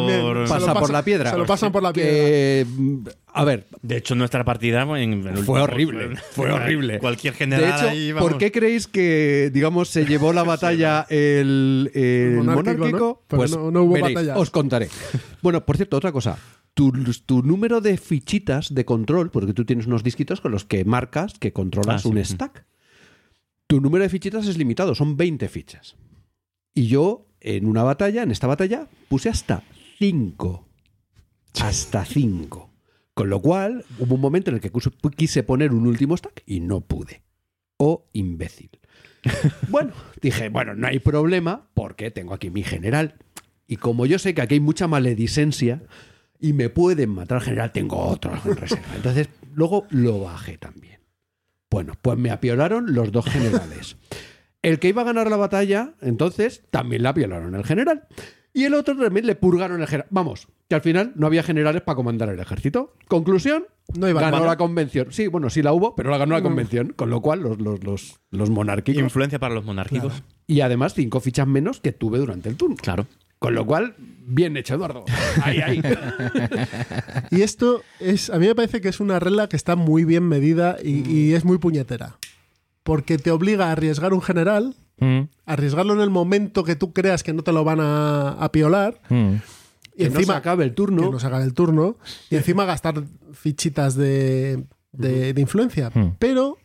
[0.48, 1.31] Pasa por la piedra.
[1.31, 2.98] se lo pasan por la Que, mm,
[3.35, 6.98] a ver, De hecho, nuestra partida en Fue último- horrible, fue horrible.
[7.01, 8.31] Cualquier de general hecho, ahí, vamos.
[8.31, 12.98] ¿por qué creéis que, digamos, se llevó la batalla el, el monárquico, monárquico?
[12.98, 13.20] ¿no?
[13.27, 14.39] Porque Pues no- no hubo veréis, batalla.
[14.39, 14.89] Os contaré.
[15.43, 16.39] Bueno, por cierto, otra cosa.
[16.74, 16.93] Tu,
[17.24, 21.35] tu número de fichitas de control, porque tú tienes unos disquitos con los que marcas
[21.39, 22.09] que controlas Ah, sí.
[22.09, 22.65] un stack.
[23.66, 25.97] Tu número de fichitas es limitado, son 20 fichas.
[26.74, 29.62] Y yo, en una batalla, en esta batalla, puse hasta
[29.98, 30.68] 5.
[31.60, 32.70] Hasta 5.
[33.14, 34.70] Con lo cual, hubo un momento en el que
[35.16, 37.22] quise poner un último stack y no pude.
[37.78, 38.70] Oh, imbécil.
[39.68, 43.14] bueno, dije, bueno, no hay problema porque tengo aquí mi general.
[43.66, 45.82] Y como yo sé que aquí hay mucha maledicencia
[46.38, 48.94] y me pueden matar al general, tengo otro en reserva.
[48.94, 51.01] Entonces, luego lo bajé también.
[51.70, 53.97] Bueno, pues me apiolaron los dos generales.
[54.62, 58.09] El que iba a ganar la batalla, entonces, también la apiolaron el general.
[58.52, 60.09] Y el otro también le purgaron el general.
[60.10, 62.94] Vamos, que al final no había generales para comandar el ejército.
[63.06, 65.09] Conclusión, No iba ganó la convención.
[65.10, 66.94] Sí, bueno, sí la hubo, pero la ganó la convención.
[66.97, 69.02] Con lo cual, los, los, los, los monárquicos.
[69.02, 70.22] Influencia para los monárquicos.
[70.47, 72.76] Y además, cinco fichas menos que tuve durante el turno.
[72.76, 73.06] Claro.
[73.38, 73.94] Con lo cual,
[74.27, 75.05] bien hecho, Eduardo.
[75.43, 75.82] Ahí, ahí.
[77.31, 80.24] Y esto es, a mí me parece que es una regla que está muy bien
[80.24, 82.16] medida y, y es muy puñetera.
[82.82, 87.23] Porque te obliga a arriesgar un general, Mm, arriesgarlo en el momento que tú creas
[87.23, 88.98] que no te lo van a, a piolar.
[89.11, 89.35] mm.
[89.94, 91.03] Y que no se acabe el turno.
[91.03, 91.98] Que no se acabe el turno.
[92.31, 93.03] Y encima gastar
[93.35, 95.90] fichitas de, de- de influencia.
[95.94, 96.15] Hmm.
[96.19, 96.57] Pero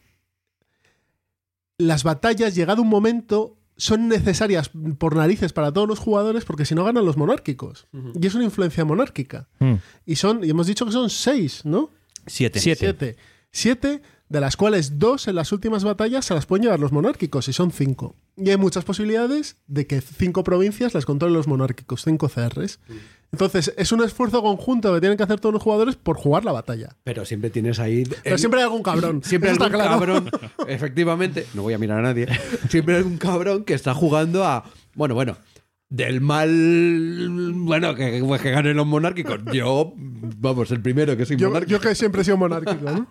[1.77, 6.75] las batallas, llegado un momento, son necesarias por narices para todos los jugadores porque si
[6.75, 7.87] no ganan los monárquicos.
[8.13, 9.47] Y es una influencia monárquica.
[9.57, 9.73] Mm.
[10.05, 11.89] Y son, y hemos dicho que son seis, ¿no?
[12.27, 12.59] Siete.
[12.59, 12.79] Siete.
[12.79, 13.15] Siete.
[13.51, 17.47] Siete, de las cuales dos en las últimas batallas se las pueden llevar los monárquicos,
[17.47, 18.15] y son cinco.
[18.37, 22.79] Y hay muchas posibilidades de que cinco provincias las controlen los monárquicos, cinco CRs.
[23.31, 26.51] Entonces, es un esfuerzo conjunto que tienen que hacer todos los jugadores por jugar la
[26.51, 26.97] batalla.
[27.03, 28.03] Pero siempre tienes ahí.
[28.23, 29.21] Pero siempre hay algún cabrón.
[29.23, 29.99] Siempre hay algún está claro.
[29.99, 30.29] cabrón,
[30.67, 32.27] efectivamente, no voy a mirar a nadie,
[32.69, 35.37] siempre hay algún cabrón que está jugando a, bueno, bueno,
[35.87, 36.49] del mal,
[37.53, 39.39] bueno, que, pues que ganen los monárquicos.
[39.53, 41.71] Yo, vamos, el primero que soy Yo, monárquico.
[41.71, 43.07] yo que siempre he sido monárquico, ¿no?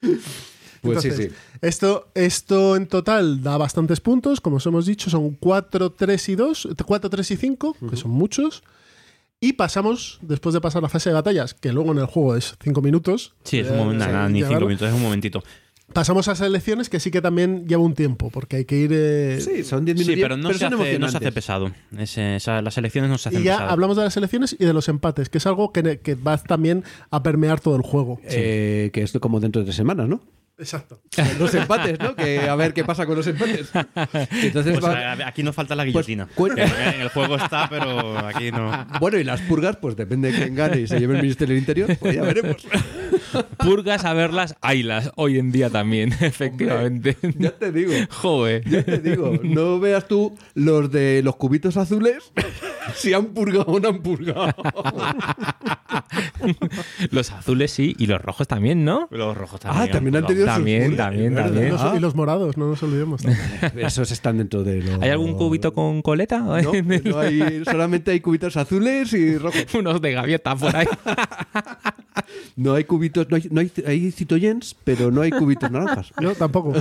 [0.00, 1.28] pues sí, Entonces, sí.
[1.62, 6.34] Esto, esto en total da bastantes puntos, como os hemos dicho, son 4, 3 y
[6.36, 8.62] 2, 4, 3 y 5, que son muchos.
[9.44, 12.54] Y pasamos, después de pasar la fase de batallas, que luego en el juego es
[12.62, 13.34] 5 minutos.
[13.44, 14.68] Sí, es un eh, momento, sí, nada, ni cinco llevarlo.
[14.68, 15.42] minutos, es un momentito.
[15.92, 18.90] Pasamos a selecciones que sí que también lleva un tiempo, porque hay que ir.
[18.94, 20.14] eh, Sí, son 10 minutos.
[20.14, 21.34] Sí, pero no, se, son hace, no se hace emocionantes.
[21.34, 21.72] pesado.
[21.98, 24.88] Esa- las elecciones no se hacen y ya hablamos de las selecciones y de los
[24.88, 28.18] empates, que es algo que, que va también a permear todo el juego.
[28.24, 30.22] Eh, que es como dentro de tres semanas, ¿no?
[30.56, 31.00] Exacto.
[31.38, 32.14] Los empates, ¿no?
[32.14, 33.70] Que a ver qué pasa con los empates.
[34.42, 36.28] Entonces Pues, va- a- aquí nos falta la guillotina.
[36.34, 38.86] cu- Que en el juego está, pero aquí no.
[39.00, 41.58] Bueno, y las purgas, pues depende de quién gane y se lleve el Ministerio del
[41.60, 42.56] Interior, pues ya veremos.
[43.58, 47.16] Purgas a verlas, haylas hoy en día también, efectivamente.
[47.36, 47.92] Ya te digo.
[48.10, 48.62] Joder.
[48.68, 52.32] Ya te digo, no veas tú los de los cubitos azules
[52.94, 54.54] si han purgado o no han purgado.
[57.10, 59.08] Los azules sí, y los rojos también, ¿no?
[59.10, 59.88] Los rojos también.
[59.88, 61.70] Ah, también han tenido También, también, también.
[61.70, 63.22] Los- Ah, y los morados, no nos olvidemos.
[63.76, 65.02] Esos están dentro de los...
[65.02, 66.38] ¿Hay algún cubito con coleta?
[66.38, 69.66] No, no hay, solamente hay cubitos azules y rojos.
[69.74, 70.86] Unos de gaviota por ahí.
[72.56, 76.12] No hay cubitos, no hay, no hay, hay citoyens, pero no hay cubitos naranjas.
[76.20, 76.72] Yo tampoco.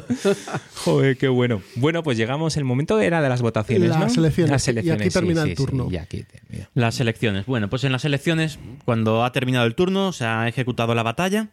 [0.85, 1.61] Joder, qué bueno.
[1.75, 4.09] Bueno, pues llegamos, el momento era de las votaciones, Las ¿no?
[4.09, 4.51] selecciones.
[4.51, 5.87] Las Y aquí sí, termina el sí, sí, turno.
[5.91, 6.69] y aquí termina.
[6.75, 7.45] Las elecciones.
[7.45, 11.49] Bueno, pues en las elecciones, cuando ha terminado el turno, se ha ejecutado la batalla,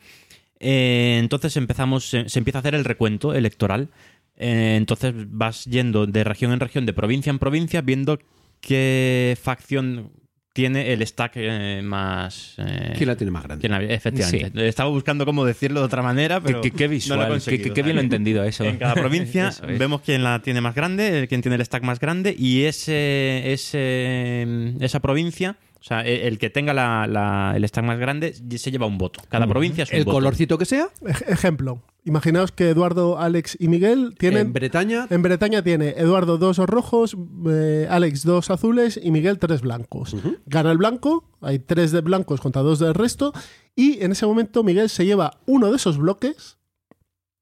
[0.60, 3.88] eh, entonces empezamos, se, se empieza a hacer el recuento electoral.
[4.36, 8.18] Eh, entonces vas yendo de región en región, de provincia en provincia, viendo
[8.60, 10.12] qué facción
[10.52, 12.54] tiene el stack eh, más...
[12.58, 13.68] eh, ¿Quién la tiene más grande?
[13.68, 14.66] la- efectivamente.
[14.66, 17.26] Estaba buscando cómo decirlo de otra manera, pero Qué, qué- qué no visual, lo he
[17.28, 17.64] qué, conseguido.
[17.64, 18.64] qué- qué bien lo he entendido eso.
[18.64, 19.78] En cada provincia es.
[19.78, 24.74] vemos quién la tiene más grande, quién tiene el stack más grande y ese, ese,
[24.80, 28.70] esa provincia, o sea, e- el que tenga la- la- el stack más grande se
[28.70, 29.20] lleva un voto.
[29.28, 30.16] Cada provincia es un El voto.
[30.16, 31.82] colorcito que sea, Ej- Ejemplo.
[32.04, 34.46] Imaginaos que Eduardo, Alex y Miguel tienen.
[34.48, 37.14] en Bretaña, En Bretaña tiene Eduardo dos rojos,
[37.48, 40.16] eh, Alex dos azules y Miguel tres blancos.
[40.46, 43.32] Gana el blanco, hay tres de blancos contra dos del resto,
[43.76, 46.56] y en ese momento Miguel se lleva uno de esos bloques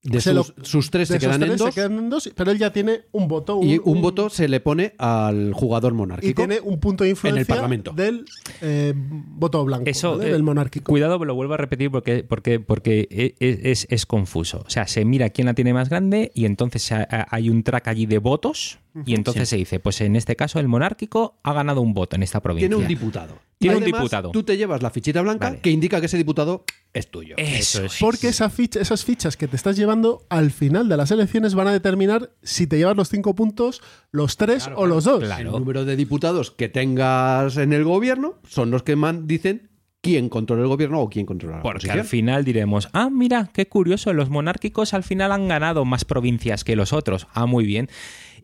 [0.00, 1.68] De lo- sus, sus tres De se quedan en tres dos.
[1.74, 3.60] se quedan en dos, pero él ya tiene un voto.
[3.62, 6.40] y un voto se le pone al jugador Y monárquico.
[6.40, 7.92] tiene un punto de influencia Parlamento.
[7.92, 8.24] del
[8.62, 10.30] eh, voto blanco, Eso, ¿vale?
[10.30, 10.90] eh, del monárquico.
[10.92, 14.62] Cuidado, lo vuelvo a repetir porque, porque, porque e- e- es, es confuso.
[14.64, 18.06] O sea, se mira quién la tiene más grande y entonces hay un track allí
[18.06, 21.94] de votos y entonces se dice, pues en este caso el monárquico ha ganado un
[21.94, 22.68] voto en esta provincia.
[22.68, 23.38] Tiene un diputado.
[23.58, 24.30] Tiene un diputado.
[24.30, 25.60] Tú te llevas la fichita blanca Vale.
[25.60, 27.34] que indica que ese diputado es tuyo.
[27.38, 27.96] Eso es.
[28.00, 31.66] Porque esa ficha, esas fichas que te estás llevando al final de las elecciones van
[31.66, 35.24] a determinar si te llevas los cinco puntos, los tres o los dos.
[35.24, 35.50] claro.
[35.50, 39.70] El número de diputados que tengas en el gobierno son los que man dicen
[40.00, 41.98] quién controla el gobierno o quién controla la Porque oposición.
[41.98, 46.62] al final diremos, ah, mira, qué curioso, los monárquicos al final han ganado más provincias
[46.62, 47.26] que los otros.
[47.34, 47.88] Ah, muy bien.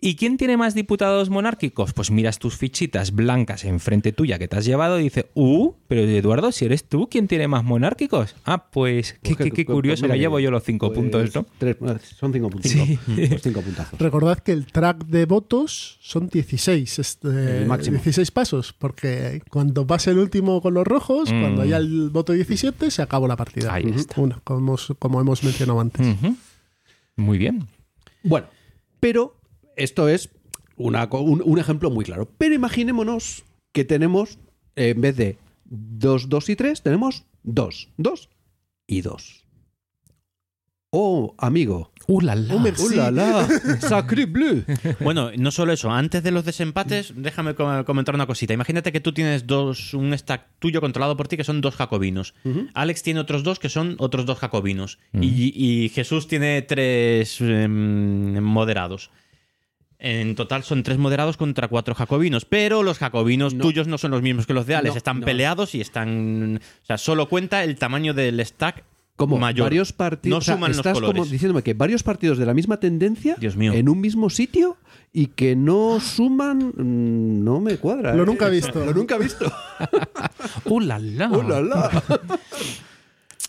[0.06, 1.94] ¿Y quién tiene más diputados monárquicos?
[1.94, 6.02] Pues miras tus fichitas blancas enfrente tuya que te has llevado y dices, uh, pero
[6.02, 8.36] Eduardo, si eres tú, ¿quién tiene más monárquicos?
[8.44, 10.98] Ah, pues qué, Pues que- qué- qué pues curioso, me llevo yo los cinco pues,
[10.98, 11.47] puntos, ¿no?
[11.56, 11.78] tres-
[12.18, 12.70] son cinco puntos.
[12.74, 13.98] Los cinco puntazos.
[13.98, 17.94] Recordad que el track de votos son 16, este, El máximo.
[17.97, 21.40] 16 pasos, porque cuando pase el último con los rojos, Mm.
[21.40, 23.72] cuando haya el voto 17, se acabó la partida.
[23.72, 24.14] Ahí está.
[24.14, 26.06] Como, hemos- como hemos mencionado antes.
[27.16, 27.66] Muy bien.
[28.22, 28.48] Bueno,
[29.01, 29.36] pero
[29.76, 30.30] esto es
[30.76, 32.28] una un, un ejemplo muy claro.
[32.38, 34.38] Pero imaginémonos que tenemos,
[34.76, 38.28] eh, en vez de 2, 2 y 3, tenemos 2, 2
[38.86, 39.40] y 2.
[40.96, 41.90] Oh, amigo.
[42.06, 42.55] Uh, la, la.
[42.55, 42.84] Oh, merci.
[42.84, 43.48] ¡Uh, la, la!
[43.80, 44.62] ¡Sacré bleu!
[45.01, 48.55] Bueno, no solo eso, antes de los desempates, déjame co- comentar una cosita.
[48.55, 52.34] Imagínate que tú tienes dos, un stack tuyo controlado por ti que son dos jacobinos.
[52.74, 55.01] Alex tiene otros dos que son otros dos jacobinos.
[55.20, 59.10] y, y Jesús tiene tres em, moderados.
[60.06, 64.20] En total son tres moderados contra cuatro jacobinos, pero los jacobinos tuyos no son los
[64.20, 64.93] mismos que los de Alex.
[64.94, 65.24] No, están no.
[65.26, 66.60] peleados y están...
[66.82, 68.85] O sea, solo cuenta el tamaño del stack
[69.16, 69.64] Como mayor.
[69.64, 70.31] varios partidos.
[70.31, 71.16] No o sea, suman los estás colores.
[71.22, 73.72] como diciéndome que varios partidos de la misma tendencia Dios mío.
[73.72, 74.76] en un mismo sitio
[75.10, 76.59] y que no suman.
[76.76, 78.14] mm, No me cuadra.
[78.14, 78.26] Lo ¿eh?
[78.26, 78.85] nunca he visto.
[78.85, 79.51] Lo nunca he visto.
[80.66, 81.31] Uh, la, la.
[81.31, 82.02] ¡Oh, la, la!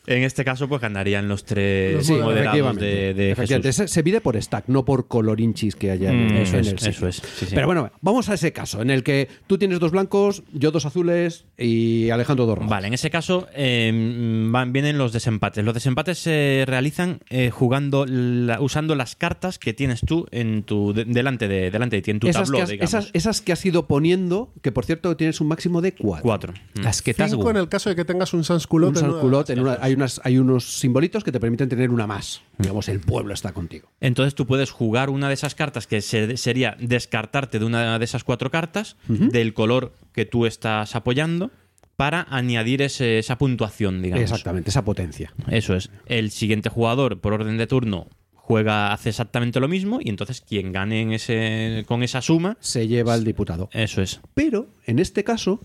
[0.08, 3.90] En este caso, pues ganarían los tres Sí, moderados de, de Efectivamente, Jesús.
[3.90, 6.68] se, se mide por stack, no por colorinchis que haya en, Mm, en eso es,
[6.68, 6.90] el sitio.
[6.92, 7.56] eso es, sí, sí.
[7.56, 10.86] Pero bueno, vamos a ese caso en el que tú tienes dos blancos, yo dos
[10.86, 12.70] azules y Alejandro dos rojos.
[12.70, 15.64] Vale, en ese caso eh, van, vienen los desempates.
[15.64, 20.94] Los desempates se realizan eh, jugando la- usando las cartas que tienes tú en tu
[20.94, 22.90] de- delante de delante de ti en tu esas, tabló, que has, digamos.
[22.94, 26.24] esas, esas que has ido poniendo, que por cierto tienes un máximo de cuatro.
[26.24, 26.54] Cuatro.
[26.76, 26.82] Mm.
[26.84, 28.98] Las que te has Cinco en el caso de que tengas un sans culotte.
[28.98, 32.06] Un en una- en una- hay, unas, hay unos simbolitos que te permiten tener una
[32.08, 32.42] más.
[32.58, 33.92] Digamos, el pueblo está contigo.
[34.00, 38.06] Entonces tú puedes jugar una de esas cartas que se- sería descartarte de una de
[38.06, 41.52] esas cuatro cartas del color que tú estás apoyando
[41.96, 44.24] para añadir ese- esa puntuación, digamos.
[44.24, 45.34] Exactamente, esa potencia.
[45.50, 45.90] Eso es.
[46.06, 50.72] El siguiente jugador, por orden de turno, juega, hace exactamente lo mismo y entonces quien
[50.72, 53.70] gane en ese, con esa suma, Se lleva el diputado.
[53.74, 54.20] eso es.
[54.34, 55.62] Pero, en este caso,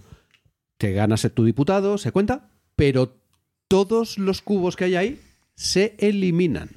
[0.78, 3.19] te ganas tu diputado, se cuenta, pero
[3.70, 5.20] todos los cubos que hay ahí
[5.54, 6.70] se eliminan.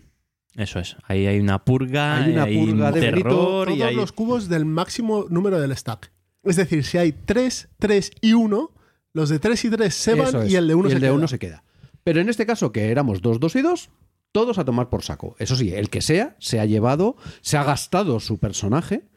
[0.56, 0.96] Eso es.
[1.08, 3.96] Ahí hay una purga, Hay una purga un de terror y todos hay...
[3.96, 6.12] los cubos del máximo número del stack.
[6.44, 8.72] Es decir, si hay 3, 3 y 1,
[9.14, 10.52] los de 3 y 3 se van es.
[10.52, 11.14] y el de 1 Y se de queda.
[11.14, 11.64] uno se queda.
[12.04, 13.90] Pero en este caso, que éramos dos, dos y dos,
[14.32, 15.36] todos a tomar por saco.
[15.40, 19.08] Eso sí, el que sea, se ha llevado, se ha gastado su personaje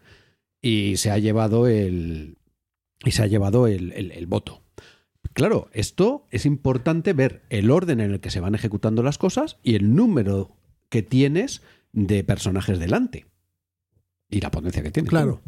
[0.62, 2.38] y se ha llevado el.
[3.04, 4.62] Y se ha llevado el, el- el voto.
[5.32, 9.58] Claro, esto es importante ver el orden en el que se van ejecutando las cosas
[9.62, 10.56] y el número
[10.88, 11.62] que tienes
[11.92, 13.26] de personajes delante.
[14.28, 15.10] Y la potencia que tienes.
[15.10, 15.40] Claro.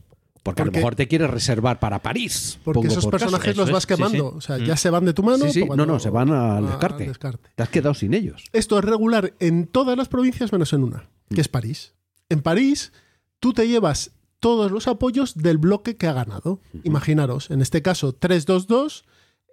[0.42, 2.59] Porque, a lo mejor te quieres reservar para París.
[2.64, 4.30] Porque pongo esos por personajes los vas quemando.
[4.30, 4.36] sí.
[4.36, 4.64] O sea, Mm.
[4.64, 5.44] ya se van de tu mano.
[5.46, 5.66] Sí, sí.
[5.66, 7.06] cuando- No, no, se van al a- descarte.
[7.06, 7.50] descarte.
[7.55, 8.44] Te has quedado sin ellos.
[8.52, 11.94] Esto es regular en todas las provincias menos en una, que es París.
[12.30, 12.92] En París,
[13.40, 16.60] tú te llevas todos los apoyos del bloque que ha ganado.
[16.84, 19.05] Imaginaros, en este caso 3-2-2,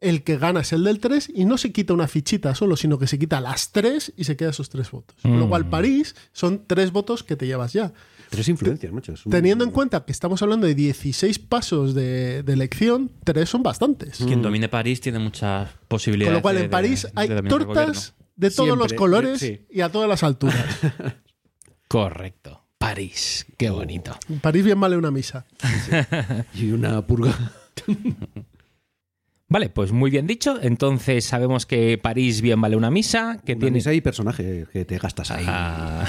[0.10, 2.98] el que gana es el del 3 y no se quita una fichita solo, sino
[3.00, 5.16] que se quita las 3 y se queda esos 3 votos.
[5.22, 7.92] Con lo cual, París son 3 votos que te llevas ya.
[8.30, 8.92] Tres influencias,
[9.26, 13.62] un- Teniendo en cuenta que estamos hablando de 16 pasos de, de elección, 3 son
[13.64, 14.18] bastantes.
[14.18, 16.30] Quien domine París tiene muchas posibilidades.
[16.32, 19.62] Con lo cual, de- en París de- hay tortas de todos Siempre, los colores sí.
[19.70, 20.66] y a todas las alturas.
[21.88, 22.62] Correcto.
[22.78, 23.46] París.
[23.58, 24.16] Qué bonito.
[24.30, 25.46] En París bien vale una misa.
[26.54, 27.34] Y una purga.
[29.48, 30.58] Vale, pues muy bien dicho.
[30.62, 33.76] Entonces sabemos que París bien vale una misa, que Una tiene...
[33.76, 35.46] misa y personaje que te gastas ahí.
[35.48, 36.06] Ah.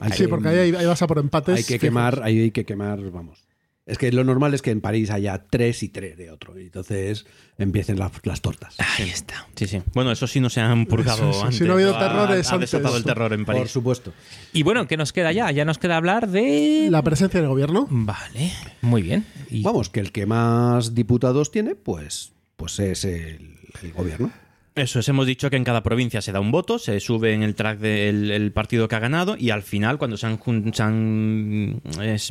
[0.12, 1.56] Sí, que- porque ahí, ahí vas a por empates.
[1.56, 1.80] Hay que fijos.
[1.80, 3.44] quemar, ahí hay que quemar, vamos.
[3.86, 6.58] Es que lo normal es que en París haya tres y tres de otro.
[6.58, 7.26] Y entonces
[7.58, 8.74] empiecen las, las tortas.
[8.78, 9.46] Ahí está.
[9.56, 9.82] Sí, sí.
[9.92, 11.58] Bueno, eso sí no se han purgado Eso, eso, antes.
[11.58, 12.70] si no ha habido Ha- terrores ha antes.
[12.70, 13.70] desatado el terror en Por París.
[13.70, 14.14] supuesto.
[14.54, 15.50] Y bueno, ¿qué nos queda ya?
[15.50, 16.88] Ya nos queda hablar de...
[16.90, 17.86] La presencia del gobierno.
[17.90, 19.26] Vale, muy bien.
[19.50, 22.32] Y- Vamos, que el que más diputados tiene, pues,
[22.64, 24.30] pues es el, el gobierno.
[24.76, 27.44] Eso es, hemos dicho que en cada provincia se da un voto, se sube en
[27.44, 30.72] el track del el partido que ha ganado y al final, cuando se han, jun-
[30.74, 32.24] se han, es,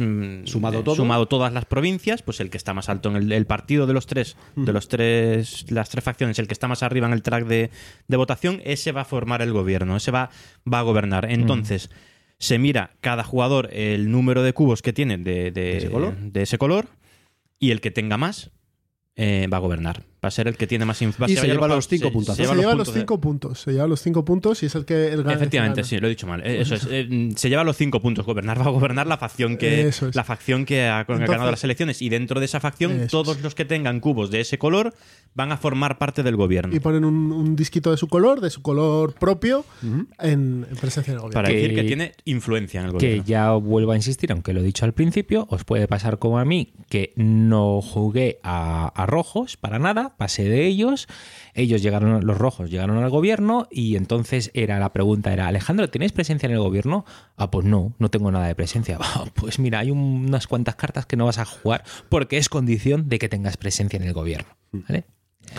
[0.51, 0.95] Sumado eh, todo.
[0.95, 3.93] sumado todas las provincias, pues el que está más alto en el, el partido de
[3.93, 7.21] los tres, de los tres, las tres facciones, el que está más arriba en el
[7.23, 7.69] track de,
[8.09, 10.29] de votación, ese va a formar el gobierno, ese va,
[10.71, 11.31] va a gobernar.
[11.31, 11.91] Entonces,
[12.39, 16.17] se mira cada jugador el número de cubos que tiene de, de- ese color?
[16.17, 16.87] de ese color
[17.57, 18.51] y el que tenga más
[19.15, 20.03] eh, va a gobernar.
[20.23, 21.67] Va a ser el que tiene más inf- va a Y ser- se ya lleva
[21.67, 22.37] los cinco se- puntazos.
[22.37, 23.59] se Se lleva los puntos cinco puntos.
[23.59, 25.87] Se lleva los cinco puntos y es el que el gana- Efectivamente, gana.
[25.89, 26.41] sí, lo he dicho mal.
[26.45, 26.87] Eh, Eso es.
[26.89, 28.25] eh, se lleva los cinco puntos.
[28.25, 30.01] Gobernar va a gobernar la facción que, es.
[30.15, 32.01] la facción que ha, que ganado las elecciones.
[32.01, 34.93] Y dentro de esa facción, Eso todos los que tengan cubos de ese color
[35.35, 36.73] van a formar parte del gobierno.
[36.75, 41.13] Y ponen un, un disquito de su color, de su color propio, en, en presencia
[41.13, 41.33] del gobierno.
[41.33, 43.23] Para Que- decir que tiene influencia en el que gobierno.
[43.25, 46.45] ya vuelvo a insistir, aunque lo he dicho al principio, os puede pasar como a
[46.45, 51.07] mí, que no jugué a, a rojos para nada, pasé de ellos,
[51.53, 56.11] ellos llegaron, los rojos llegaron al gobierno y entonces era la pregunta era, Alejandro, ¿tenéis
[56.11, 57.05] presencia en el gobierno?
[57.37, 58.97] Ah, pues no, no tengo nada de presencia.
[59.01, 62.49] "Ah, pues mira, hay un- unas cuantas cartas que no vas a jugar porque es
[62.49, 64.49] condición de que tengas presencia en el gobierno.
[64.71, 65.05] ¿Vale?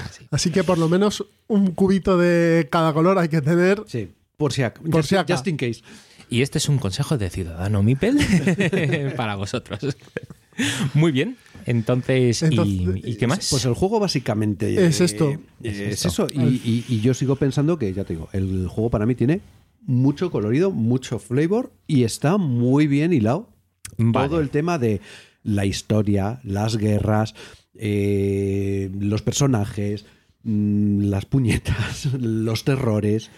[0.04, 0.26] Así.
[0.30, 3.82] Así que por lo menos un cubito de cada color hay que tener.
[3.86, 4.88] Sí, por si acaso.
[4.90, 5.34] Por si acaso.
[5.34, 5.82] Just in case.
[6.30, 8.18] Y este es un consejo de ciudadano Mipel
[9.16, 9.78] para vosotros.
[10.94, 11.36] Muy bien.
[11.66, 13.48] Entonces, ¿y- Entonces, ¿y, qué más?
[13.50, 15.30] Pues el juego básicamente Es esto.
[15.30, 16.08] eh, Es es, esto.
[16.08, 16.28] eso.
[16.32, 19.40] Y, y- y yo sigo pensando que, ya te digo, el juego para mí tiene
[19.86, 23.48] mucho colorido, mucho flavor y está muy bien hilado.
[23.96, 24.28] Vale.
[24.28, 25.00] Todo el tema de
[25.42, 27.34] la historia, las guerras,
[27.76, 30.06] eh, los personajes,
[30.42, 33.30] mm, las puñetas, los terrores.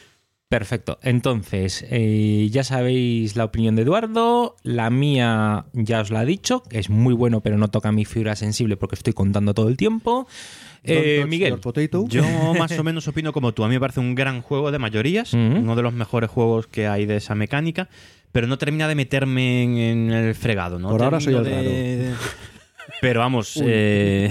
[0.48, 0.98] Perfecto.
[1.02, 4.54] Entonces, eh, ya sabéis la opinión de Eduardo.
[4.62, 8.36] La mía ya os la he dicho, es muy bueno, pero no toca mi fibra
[8.36, 10.28] sensible porque estoy contando todo el tiempo.
[10.84, 11.54] Eh, Miguel.
[12.08, 12.22] Yo
[12.58, 13.64] más o menos opino como tú.
[13.64, 16.86] A mí me parece un gran juego de mayorías, uno de los mejores juegos que
[16.86, 17.88] hay de esa mecánica,
[18.30, 20.78] pero no termina de meterme en, en el fregado.
[20.78, 20.90] ¿no?
[20.90, 22.12] Por ahora soy el de-
[23.00, 24.30] Pero vamos, eh,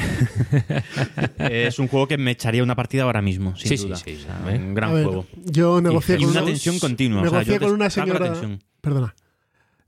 [1.39, 3.95] es un juego que me echaría una partida ahora mismo, sin Sí, sí, duda.
[3.97, 4.57] sí, O sea, ¿eh?
[4.57, 5.25] un gran A ver, juego.
[5.45, 7.21] yo negocié y con una tensión continua.
[7.21, 8.33] o sea, negocié yo con una señora.
[8.81, 9.15] Perdona.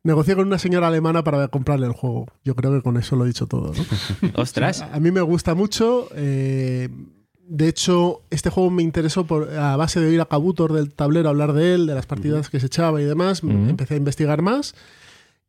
[0.03, 2.27] Negocié con una señora alemana para comprarle el juego.
[2.45, 3.73] Yo creo que con eso lo he dicho todo.
[3.73, 4.29] ¿no?
[4.41, 4.81] Ostras.
[4.81, 6.07] A mí me gusta mucho.
[6.15, 6.89] eh,
[7.49, 11.29] de hecho, este juego me interesó por, a base de oír a Kabutor del tablero
[11.29, 13.41] hablar de él, de las partidas que se echaba y demás.
[13.41, 14.75] Empecé a investigar más.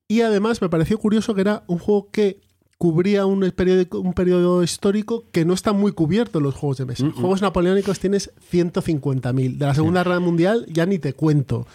[0.06, 2.40] Y además me pareció curioso que era un juego que
[2.78, 6.86] cubría un periodo, un periodo histórico que no está muy cubierto en los juegos de
[6.86, 7.10] mesa.
[7.10, 9.59] Juegos napoleónicos tienes 150.000.
[9.59, 11.66] De la Segunda Guerra Mundial ya ni te cuento.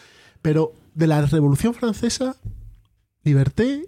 [0.41, 2.37] Pero de la Revolución Francesa,
[3.23, 3.85] Liberté,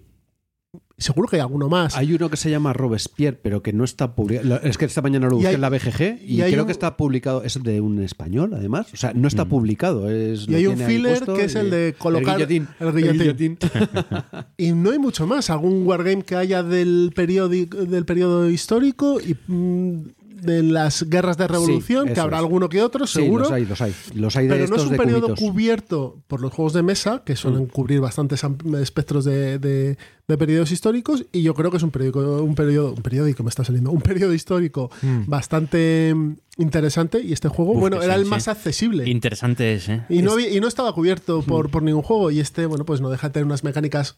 [0.97, 1.95] seguro que hay alguno más.
[1.97, 4.61] Hay uno que se llama Robespierre, pero que no está publicado.
[4.61, 6.95] Es que esta mañana lo busqué hay- en la BGG y, creo un- que está
[6.97, 7.43] publicado.
[7.43, 8.88] Es de un español, además.
[8.93, 10.09] O sea, no está publicado.
[10.09, 12.67] Es, Y hay un filler que es el de colocar El guillotín.
[12.80, 13.19] el guillotín.
[13.22, 13.57] guillotín.
[14.57, 15.49] Y no hay mucho más.
[15.49, 20.01] Algún wargame que haya del periodo, del periodo histórico y mm,
[20.45, 22.43] de las guerras de revolución, Sí, que habrá es.
[22.43, 23.43] alguno que otro, Sí, seguro.
[23.45, 23.93] los hay, los hay.
[24.13, 25.41] Los hay de pero no es un de periodo cubitos.
[25.41, 25.45] Mm.
[25.47, 28.41] cubierto por los juegos de mesa, que suelen cubrir bastantes
[28.81, 29.97] espectros de, de-
[30.27, 33.49] de periodos históricos, y yo creo que es un periódico, un periodo, un periódico me
[33.49, 34.89] está saliendo, un periodo histórico
[35.27, 37.22] bastante mm, interesante.
[37.22, 39.07] Y este juego, Uf, bueno, era sí, el más accesible.
[39.09, 40.03] Interesante es, ¿eh?
[40.09, 42.31] Y no, y no estaba cubierto por, por ningún juego.
[42.31, 44.17] Y este, bueno, pues no deja de tener unas mecánicas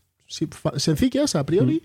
[0.78, 1.84] sencillas a priori.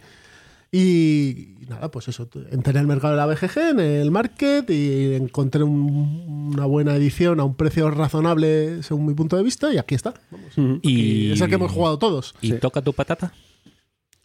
[0.73, 2.29] Y nada, pues eso.
[2.51, 6.95] Entré en el mercado de la BGG, en el market, y encontré un- una buena
[6.97, 9.73] edición a un precio razonable según mi punto de vista.
[9.73, 10.15] Y aquí está.
[10.31, 10.81] Vamos.
[10.83, 12.35] Y, Es el que hemos jugado todos.
[12.41, 13.33] ¿Y toca tu patata?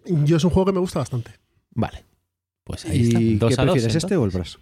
[0.06, 1.32] Yo es un juego que me gusta bastante.
[1.76, 2.06] Vale.
[2.64, 3.22] Pues ahí está.
[3.22, 4.32] ¿Y Dos qué a dos, prefieres, este o el.
[4.32, 4.58] Brass?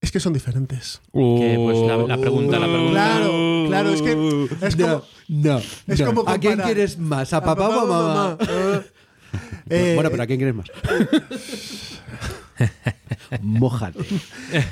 [0.00, 1.00] Es que son diferentes.
[1.12, 2.90] Que, pues, la, la pregunta, la pregunta.
[2.92, 5.02] Claro, claro, es que es como.
[5.28, 6.06] No, Es no.
[6.06, 7.32] como ¿A quién quieres más?
[7.32, 8.38] ¿A papá o a mamá?
[9.70, 10.66] Eh, bueno, pero ¿a quién quieres más?
[13.40, 14.00] Mójate.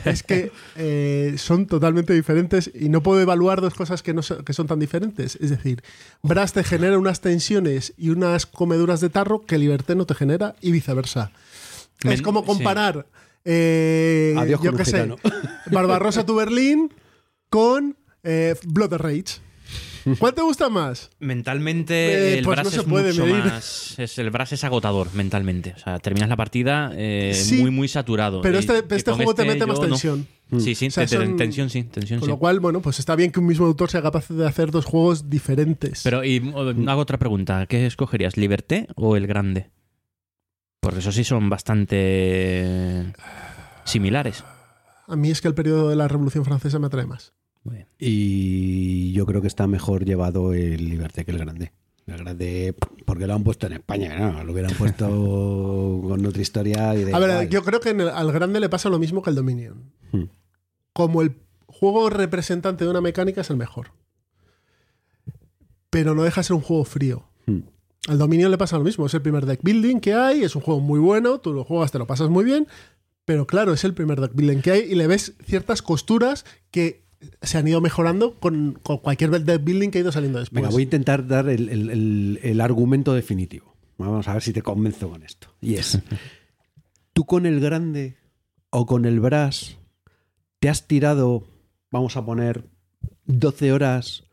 [0.05, 4.45] Es que eh, son totalmente diferentes y no puedo evaluar dos cosas que, no so-
[4.45, 5.37] que son tan diferentes.
[5.41, 5.83] Es decir,
[6.23, 10.55] Brass te genera unas tensiones y unas comeduras de tarro que Liberté no te genera
[10.61, 11.33] y viceversa.
[12.05, 13.07] Men- es como comparar,
[13.45, 15.17] eh, Adiós yo con qué un sé, gitano.
[15.71, 16.93] Barbarossa to Berlín
[17.51, 19.41] con eh, Blood Rage.
[20.19, 21.11] ¿Cuál te gusta más?
[21.19, 21.95] Mentalmente
[22.35, 23.45] Eh, el pues Brass no se es puede mucho medir.
[23.45, 23.99] más.
[23.99, 25.75] Es, el Brass es agotador mentalmente.
[25.77, 28.41] O sea, terminas la partida eh, Sí, muy, muy saturado.
[28.43, 29.87] Pero este, este juego te este mete más no.
[29.89, 30.27] tensión.
[30.59, 32.31] Sí, sí, O sea, te- te- son- tensión sí, tensión Con sí.
[32.31, 34.85] lo cual, bueno, pues está bien que un mismo autor sea capaz de hacer dos
[34.85, 36.03] juegos diferentes.
[36.05, 37.65] Pero y, o- hago otra pregunta.
[37.67, 39.71] ¿Qué escogerías, Liberté o el Grande?
[40.81, 43.13] Porque esos sí son bastante
[43.85, 44.45] similares.
[45.09, 47.33] A mí es que el periodo de la Revolución Francesa me atrae más.
[47.99, 51.73] Y yo creo que está mejor llevado el Liberté que el Grande.
[52.07, 52.75] El Grande,
[53.05, 54.43] porque lo han puesto en España, ¿no?
[54.45, 55.07] Lo hubieran puesto
[56.09, 56.95] con otra historia.
[56.97, 57.49] Y da A ver, igual.
[57.49, 59.93] yo creo que en el- al grande le pasa lo mismo que al Dominion.
[60.11, 60.25] Hmm.
[60.93, 61.37] Como el
[61.67, 63.93] juego representante de una mecánica es el mejor.
[65.91, 67.25] Pero no deja de ser un juego frío.
[67.47, 67.61] Hmm.
[68.09, 69.07] Al Dominion le pasa lo mismo.
[69.07, 71.93] Es el primer deck building que hay, es un juego muy bueno, tú lo juegas,
[71.93, 72.67] te lo pasas muy bien.
[73.25, 77.02] Pero claro, es el primer deck building que hay y le ves ciertas costuras que
[77.43, 80.63] se han ido mejorando con, con cualquier building que ha ido saliendo después.
[80.63, 83.77] Venga, voy a intentar dar el, el- el- el argumento definitivo.
[83.99, 85.49] Vamos a ver si te convenzo con esto.
[85.61, 86.01] Y es,
[87.13, 88.17] tú con el grande
[88.71, 89.77] o con el brass
[90.61, 91.47] te has tirado,
[91.91, 92.69] vamos a poner,
[93.27, 94.25] 12 horas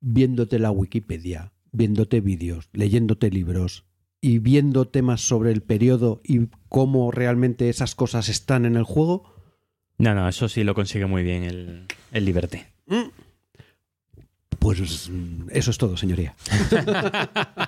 [0.00, 3.84] viéndote la Wikipedia, viéndote vídeos, leyéndote libros
[4.20, 9.34] y viendo temas sobre el periodo y cómo realmente esas cosas están en el juego.
[9.98, 12.66] No, no, eso sí lo consigue muy bien el, el Liberté.
[14.58, 16.34] Pues mm, eso es todo, señoría.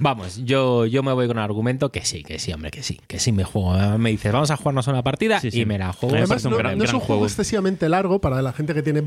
[0.00, 3.00] Vamos, yo, yo me voy con el argumento que sí, que sí, hombre, que sí,
[3.06, 3.98] que sí me juego.
[3.98, 5.60] Me dices, vamos a jugarnos una partida Sí, sí.
[5.60, 6.16] y me la juego.
[6.16, 7.26] Además, un no, gran- no es un juego, juego.
[7.26, 9.04] excesivamente largo para la gente que tiene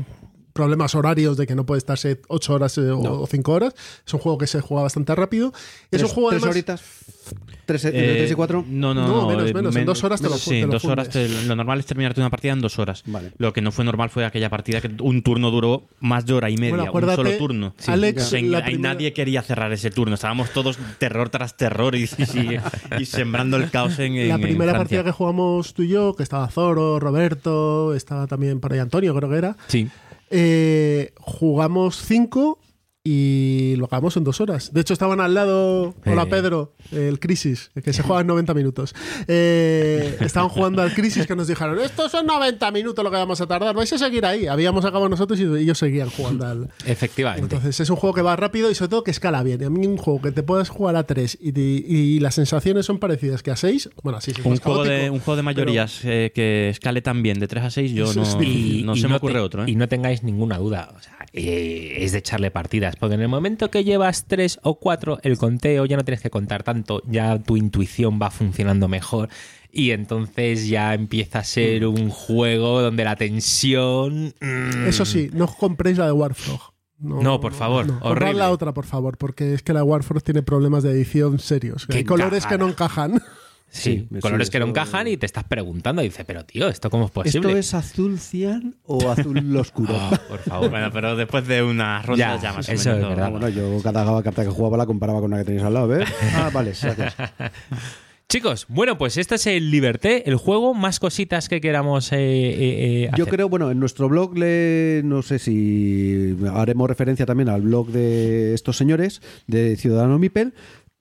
[0.60, 3.74] problemas horarios de que no puede estarse 8 horas eh, o 5 horas.
[4.06, 5.52] Es un juego que se juega bastante rápido.
[5.90, 6.82] Es un Tres- juego tres además, horitas,
[7.66, 8.64] tres, Eh, tres y cuatro.
[8.68, 9.28] No, no, No, no.
[9.28, 11.08] menos, eh, menos, en dos horas te lo- Sí, te en lo dos horas.
[11.08, 13.02] te- lo normal es terminarte una partida en dos horas.
[13.06, 13.32] Vale.
[13.38, 16.50] Lo que no fue normal fue aquella partida que un turno duró más de hora
[16.50, 16.90] y media.
[16.90, 17.74] Bueno, un solo turno.
[17.86, 20.14] Alex, sea, la ahí primera- nadie quería cerrar ese turno.
[20.14, 24.40] Estábamos todos terror tras terror y, y- y sembrando el caos en, en- la en
[24.42, 24.78] primera Francia.
[24.78, 29.14] partida que jugamos tú y yo, que estaba Zoro, Roberto, estaba también por ahí Antonio,
[29.14, 29.56] creo que era.
[29.68, 29.88] Sí.
[30.30, 32.58] Eh, jugamos 5
[33.02, 34.74] y lo acabamos en dos horas.
[34.74, 35.94] De hecho, estaban al lado.
[36.04, 36.26] Hola Eh.
[36.26, 38.94] Pedro, el Crisis, que se juega en 90 minutos.
[39.26, 43.40] Eh, estaban jugando al Crisis que nos dijeron: Estos son 90 minutos lo que vamos
[43.40, 44.46] a tardar, vais a seguir ahí.
[44.46, 46.68] Habíamos acabado nosotros y ellos seguían jugando al.
[46.84, 47.42] Efectivamente.
[47.44, 49.62] Entonces es un juego que va rápido y sobre todo que escala bien.
[49.62, 52.84] Y a mí un juego que te puedas jugar a 3 y, y las sensaciones
[52.84, 56.00] son parecidas que a 6, bueno, así sí, Un de, un juego de pero- mayorías
[56.04, 58.84] eh, que escale tan bien de 3 a 6, yo no, difícil.
[58.84, 59.64] no se me te- ocurre otro.
[59.64, 59.70] ¿eh?
[59.70, 60.92] Y no tengáis ninguna duda.
[60.96, 62.50] O sea, eh, es de echarle
[62.96, 66.30] Porque en el momento que llevas tres o cuatro, el conteo ya no tienes que
[66.30, 67.02] contar tanto.
[67.06, 69.28] Ya tu intuición va funcionando mejor.
[69.72, 74.34] Y entonces ya empieza a ser un juego donde la tensión.
[74.40, 76.60] mm, Eso sí, no compréis la de Warfrog.
[76.98, 78.34] No, por favor, Comprad horrible.
[78.34, 81.86] la otra, por favor, porque es que la Warfrog tiene problemas de edición serios.
[81.88, 83.22] Hay colores que no encajan.
[83.70, 86.02] Sí, Sí, colores sí, que no encajan y te estás preguntando.
[86.02, 87.48] Y dices, pero tío, ¿esto cómo es posible?
[87.48, 89.94] ¿Esto es azul cian o azul oscuro?
[89.96, 90.70] Ah, por favor.
[90.70, 93.30] Bueno, pero después de unas rondas Ya, ya, más o eso menos es verdad.
[93.30, 96.08] Bueno, yo cada carta que jugaba la comparaba con la que tenéis al lado, ¿ves?
[96.34, 97.14] Ah, vale, gracias.
[98.30, 100.72] Chicos, bueno, pues este es el Liberté, el juego.
[100.72, 102.54] Más cositas que queramos eh, eh,
[103.04, 103.34] eh, Yo hacer.
[103.34, 108.54] creo, bueno, en nuestro blog le, no sé si haremos referencia también al blog de
[108.54, 110.54] estos señores de Ciudadano Mipel,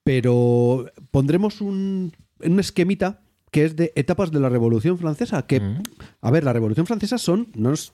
[0.04, 2.14] pero pondremos un,
[2.44, 3.22] un esquemita
[3.52, 5.84] que es de etapas de la Revolución Francesa, que, Mm.
[6.22, 7.94] a ver, la Revolución Francesa son, no es-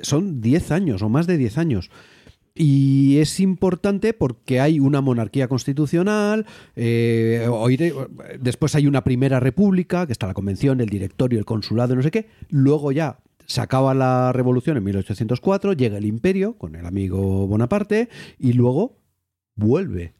[0.00, 1.90] son 10 años o más de 10 años.
[2.56, 6.46] Y es importante porque hay una monarquía constitucional,
[6.76, 7.46] eh,
[8.40, 12.10] después hay una primera república, que está la convención, el directorio, el consulado, no sé
[12.12, 12.28] qué.
[12.48, 18.08] Luego ya se acaba la revolución en 1804, llega el imperio con el amigo Bonaparte
[18.38, 19.00] y luego
[19.56, 20.14] vuelve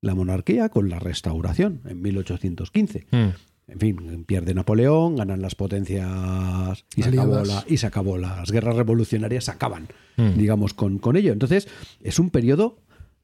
[0.00, 3.06] la monarquía con la restauración en 1815.
[3.10, 3.28] Mm.
[3.72, 7.48] En fin, pierde Napoleón, ganan las potencias y se, acabó Aliadas.
[7.48, 10.36] la- y se acabó las guerras revolucionarias, se acaban, Mm.
[10.36, 11.32] digamos, con, con ello.
[11.32, 11.68] Entonces,
[12.00, 12.78] es un periodo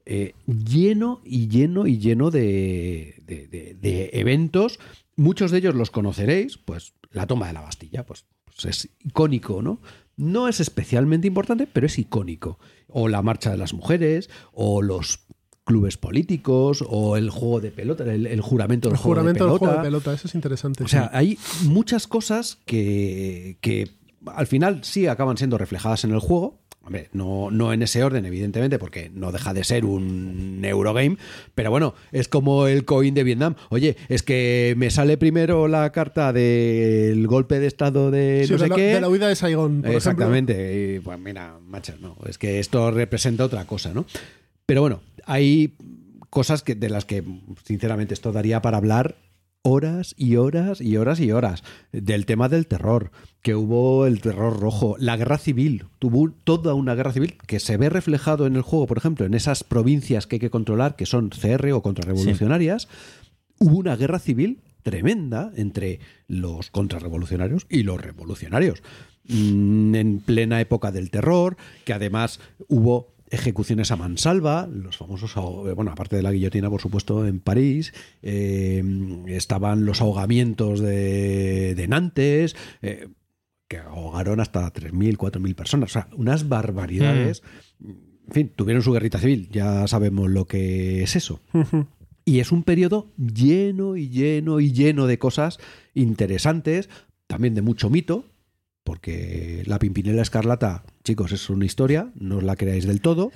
[0.09, 4.79] eh, lleno y lleno y lleno de, de- de- de eventos.
[5.17, 9.61] Muchos de ellos los conoceréis, pues la toma de la Bastilla, pues, pues es icónico,
[9.61, 9.81] ¿no?
[10.15, 12.57] No es especialmente importante, pero es icónico.
[12.87, 15.25] O la marcha de las mujeres, o los
[15.67, 19.49] clubes políticos, o el juego de pelota, el, el juramento del El juego juramento de
[19.51, 19.65] del pelota.
[19.75, 20.83] juego de pelota, eso es interesante.
[20.83, 21.09] O sea, sí.
[21.11, 23.89] hay muchas cosas que, que
[24.25, 26.57] al final sí acaban siendo reflejadas en el juego.
[26.85, 31.17] Hombre, no, no en ese orden, evidentemente, porque no deja de ser un Eurogame,
[31.53, 33.55] pero bueno, es como el coin de Vietnam.
[33.69, 38.57] Oye, es que me sale primero la carta del golpe de estado de Sí, no
[38.57, 38.81] de, sé la, qué.
[38.93, 39.81] de la huida de Saigón.
[39.81, 40.95] por Exactamente.
[40.95, 44.05] Y, pues mira, macho, no, es que esto representa otra cosa, ¿no?
[44.65, 45.75] Pero bueno, hay
[46.29, 47.23] cosas que, de las que,
[47.63, 49.17] sinceramente, esto daría para hablar
[49.61, 51.63] horas y horas y horas y horas.
[51.91, 56.95] Del tema del terror, que hubo el terror rojo, la guerra civil, tuvo toda una
[56.95, 60.37] guerra civil que se ve reflejado en el juego, por ejemplo, en esas provincias que
[60.37, 62.87] hay que controlar, que son CR o contrarrevolucionarias.
[63.59, 68.81] Hubo una guerra civil tremenda entre los contrarrevolucionarios y los revolucionarios.
[69.27, 72.39] Mm, En plena época del terror, que además
[72.69, 77.39] hubo ejecuciones a mansalva, los famosos, aho- bueno, aparte de la guillotina, por supuesto, en
[77.39, 78.83] París, eh,
[79.27, 83.09] estaban los ahogamientos de, de Nantes, eh,
[83.67, 87.43] que ahogaron hasta 3.000, 4.000 personas, o sea, unas barbaridades.
[87.83, 91.41] En fin, tuvieron su guerrita civil, ya sabemos lo que es eso.
[92.25, 95.59] Y es un periodo lleno y lleno y lleno de cosas
[95.93, 96.89] interesantes,
[97.27, 98.25] también de mucho mito,
[98.87, 103.33] porque la Pimpinela Escarlata, chicos, es una historia, no os la creáis del todo.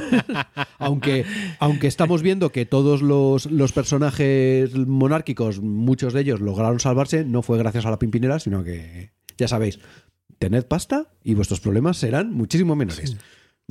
[0.78, 1.24] aunque,
[1.60, 7.40] aunque estamos viendo que todos los, los personajes monárquicos, muchos de ellos lograron salvarse, no
[7.40, 9.78] fue gracias a la Pimpinela, sino que, ya sabéis,
[10.38, 13.16] tened pasta y vuestros problemas serán muchísimo menores.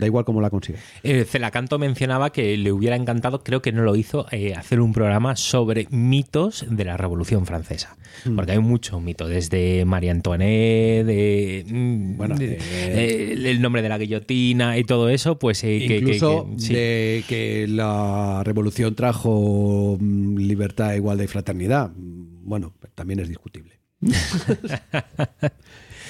[0.02, 0.80] Da igual cómo la consigue.
[1.03, 4.94] Eh, Celacanto mencionaba que le hubiera encantado, creo que no lo hizo, eh, hacer un
[4.94, 7.95] programa sobre mitos de la Revolución Francesa.
[8.26, 8.36] Mm.
[8.36, 13.84] Porque hay mucho mito, desde María Antoinette, de, mm, Bueno, de- de- eh, el nombre
[13.84, 16.73] de la guillotina y todo eso, pues eh, que- que- Incluso que- sí.
[16.73, 21.91] de que la revolución trajo mm, libertad, igualdad y fraternidad.
[21.95, 23.80] Bueno, también es discutible.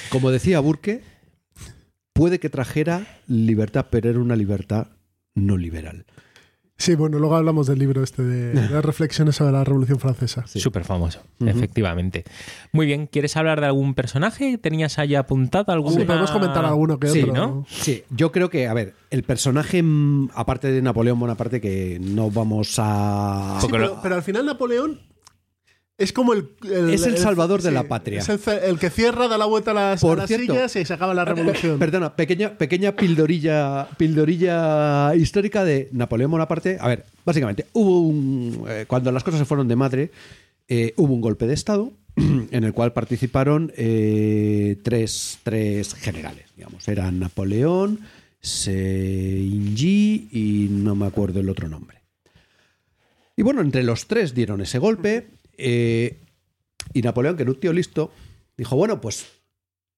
[0.09, 1.01] Como decía Burke,
[2.13, 4.87] puede que trajera libertad, pero era una libertad
[5.33, 6.05] no liberal.
[6.77, 10.45] Sí, bueno, luego hablamos del libro este de, de reflexiones sobre la Revolución Francesa.
[10.47, 12.23] Súper famoso, efectivamente.
[12.71, 14.57] Muy bien, ¿quieres hablar de algún personaje?
[14.57, 15.95] ¿Tenías ahí apuntado alguna?
[15.95, 17.33] Sí, podemos comentar alguno que Sí, otro.
[17.33, 17.65] ¿no?
[17.69, 22.31] Sí, yo creo que, a ver, el personaje, mm, aparte de Napoleón Bonaparte, que no
[22.31, 23.59] vamos a...
[23.61, 25.01] Sí, pero, pero al final Napoleón
[26.01, 26.49] es como el...
[26.91, 28.19] Es el salvador de la patria.
[28.19, 30.85] Es el, que cierra, da la vuelta a las, Por a las cierto- sillas y
[30.85, 31.79] se acaba la revolución.
[31.79, 36.77] Perdona, pequeña, pequeña pildorilla, pildorilla histórica de Napoleón Bonaparte.
[36.79, 38.65] A ver, básicamente, hubo un.
[38.67, 40.11] eh, cuando las cosas se fueron de madre,
[40.67, 46.87] eh, hubo un golpe de Estado en el cual participaron eh, tres, tres generales, digamos.
[46.87, 47.99] Eran Napoleón,
[48.41, 51.97] Seingy y no me acuerdo el otro nombre.
[53.37, 55.27] Y bueno, entre los tres dieron ese golpe.
[55.61, 56.19] Eh,
[56.93, 58.11] y Napoleón, que era un tío listo,
[58.57, 59.27] dijo: Bueno, pues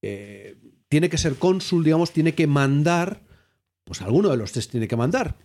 [0.01, 0.57] eh,
[0.89, 3.21] tiene que ser cónsul, digamos, tiene que mandar,
[3.83, 5.35] pues alguno de los tres tiene que mandar.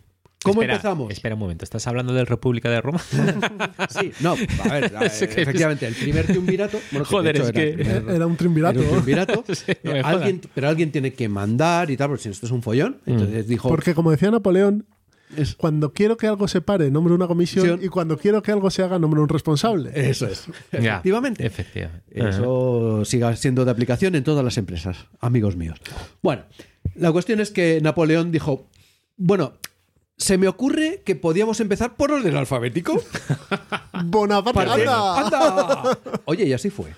[0.41, 1.11] ¿Cómo Espera, empezamos?
[1.11, 3.01] Espera un momento, ¿estás hablando del República de Roma?
[3.89, 6.79] Sí, no, a ver, a- que- efectivamente, el primer triunvirato.
[6.91, 8.79] bueno, que de Joder, es era que- primer- Era un triunvirato.
[8.79, 9.43] era un triunvirato.
[9.53, 12.45] Sí, no me Eh, alguien, pero alguien tiene que mandar y tal, porque si esto
[12.45, 13.01] es un follón.
[13.05, 13.67] Entonces dijo.
[13.67, 14.85] Porque como decía Napoleón,
[15.37, 18.69] Es- cuando quiero que algo se pare, nombro una comisión y cuando quiero que algo
[18.71, 19.91] se haga, nombro un responsable.
[19.93, 20.45] Eso es.
[20.71, 21.45] Ya, Efectivamente.
[21.45, 22.03] Efectivamente.
[22.13, 25.79] Eso siga siendo de aplicación en todas las empresas, amigos míos.
[26.21, 26.43] Bueno,
[26.95, 28.67] la cuestión es que Napoleón dijo,
[29.17, 29.53] bueno,
[30.17, 33.01] se me ocurre que podíamos empezar por orden alfabético.
[34.05, 35.19] Bonaparte, Parte- anda.
[35.19, 35.99] ¡Anda!
[36.25, 36.93] Oye, y así fue.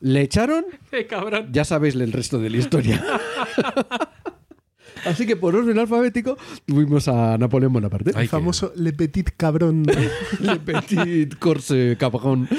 [0.00, 1.48] Le echaron, ¡Qué cabrón!
[1.50, 3.02] ya sabéis el resto de la historia.
[5.04, 6.36] Así que por orden alfabético
[6.66, 8.12] tuvimos a Napoleón Bonaparte.
[8.16, 9.84] El famoso Le Petit Cabrón.
[10.40, 12.48] Le Petit Corse Cabrón.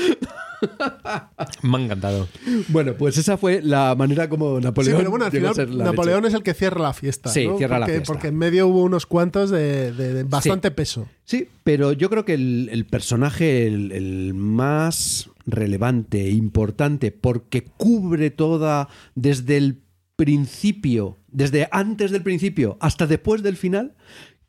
[1.64, 2.28] Me ha encantado.
[2.70, 6.28] Bueno, pues esa fue la manera como Sí, Napoleón pero bueno, al final Napoleón leche.
[6.30, 7.30] es el que cierra la fiesta.
[7.30, 7.58] Sí, ¿no?
[7.58, 8.06] cierra la fiesta.
[8.06, 11.08] Porque en medio hubo unos cuantos de, de- de bastante peso.
[11.24, 18.32] Sí, pero yo creo que el, el personaje, el, el más relevante, importante, porque cubre
[18.32, 19.82] toda desde el
[20.16, 23.96] principio, desde antes del principio hasta después del final,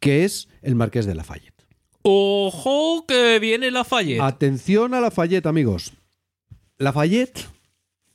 [0.00, 1.54] que es el Marqués de Lafayette.
[2.02, 4.20] ¡Ojo que viene la Fayette!
[4.20, 5.92] Atención a Lafayette, amigos.
[6.78, 7.46] Lafayette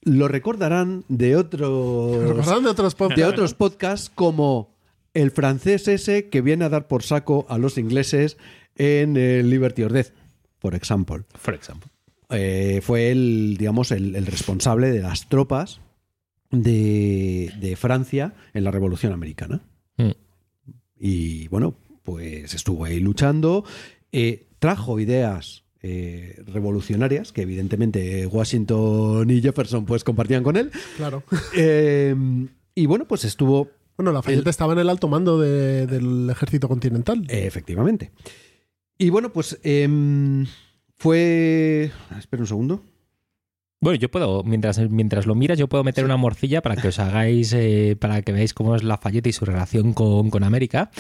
[0.04, 3.22] lo recordarán de otros ¿Recordaron de otros podcasts?
[3.22, 4.74] de otros podcasts como
[5.14, 8.38] el francés ese que viene a dar por saco a los ingleses
[8.78, 10.14] en el Liberty or Death,
[10.60, 11.26] por ejemplo.
[11.36, 11.90] For example.
[12.30, 15.82] Eh, fue el, digamos, el, el responsable de las tropas
[16.52, 19.62] de, de Francia en la Revolución Americana.
[19.98, 20.12] Mm.
[21.00, 23.64] Y bueno, pues estuvo ahí luchando,
[24.12, 30.72] eh, trajo ideas eh, revolucionarias, que evidentemente Washington y Jefferson pues compartían con él.
[30.98, 31.24] Claro.
[31.56, 32.16] Eh,
[32.76, 37.26] y bueno, pues estuvo Bueno, Lafayette estaba en el alto mando de- del ejército continental.
[37.30, 38.12] Eh, Efectivamente.
[38.98, 40.46] Y bueno, pues em,
[40.98, 41.92] fue...
[42.18, 42.84] Espera un segundo.
[43.84, 47.00] Bueno, yo puedo, mientras, mientras lo miras, yo puedo meter una morcilla para que os
[47.00, 50.92] hagáis, eh, para que veáis cómo es Lafayette y su relación con, con América,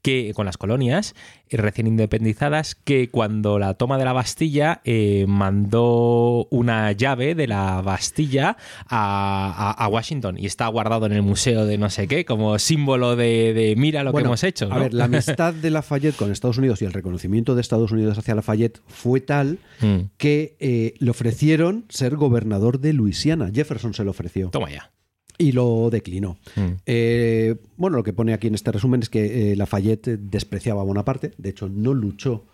[0.00, 1.14] que con las colonias
[1.50, 7.46] eh, recién independizadas, que cuando la toma de la Bastilla eh, mandó una llave de
[7.48, 8.56] la Bastilla
[8.88, 12.58] a, a- a Washington y está guardado en el museo de no sé qué, como
[12.58, 14.72] símbolo de, de mira lo Bueno, que hemos hecho.
[14.72, 18.16] A ver, la amistad de Lafayette con Estados Unidos y el reconocimiento de Estados Unidos
[18.16, 20.10] hacia Lafayette fue tal Mm.
[20.16, 23.50] que eh, le ofrecieron ser gobernador de Luisiana.
[23.52, 24.90] Jefferson se lo ofreció Toma ya.
[25.38, 26.38] y lo declinó.
[26.56, 26.72] Mm.
[26.86, 30.84] Eh, bueno, lo que pone aquí en este resumen es que eh, Lafayette despreciaba a
[30.84, 31.32] Bonaparte.
[31.38, 32.46] De hecho, no luchó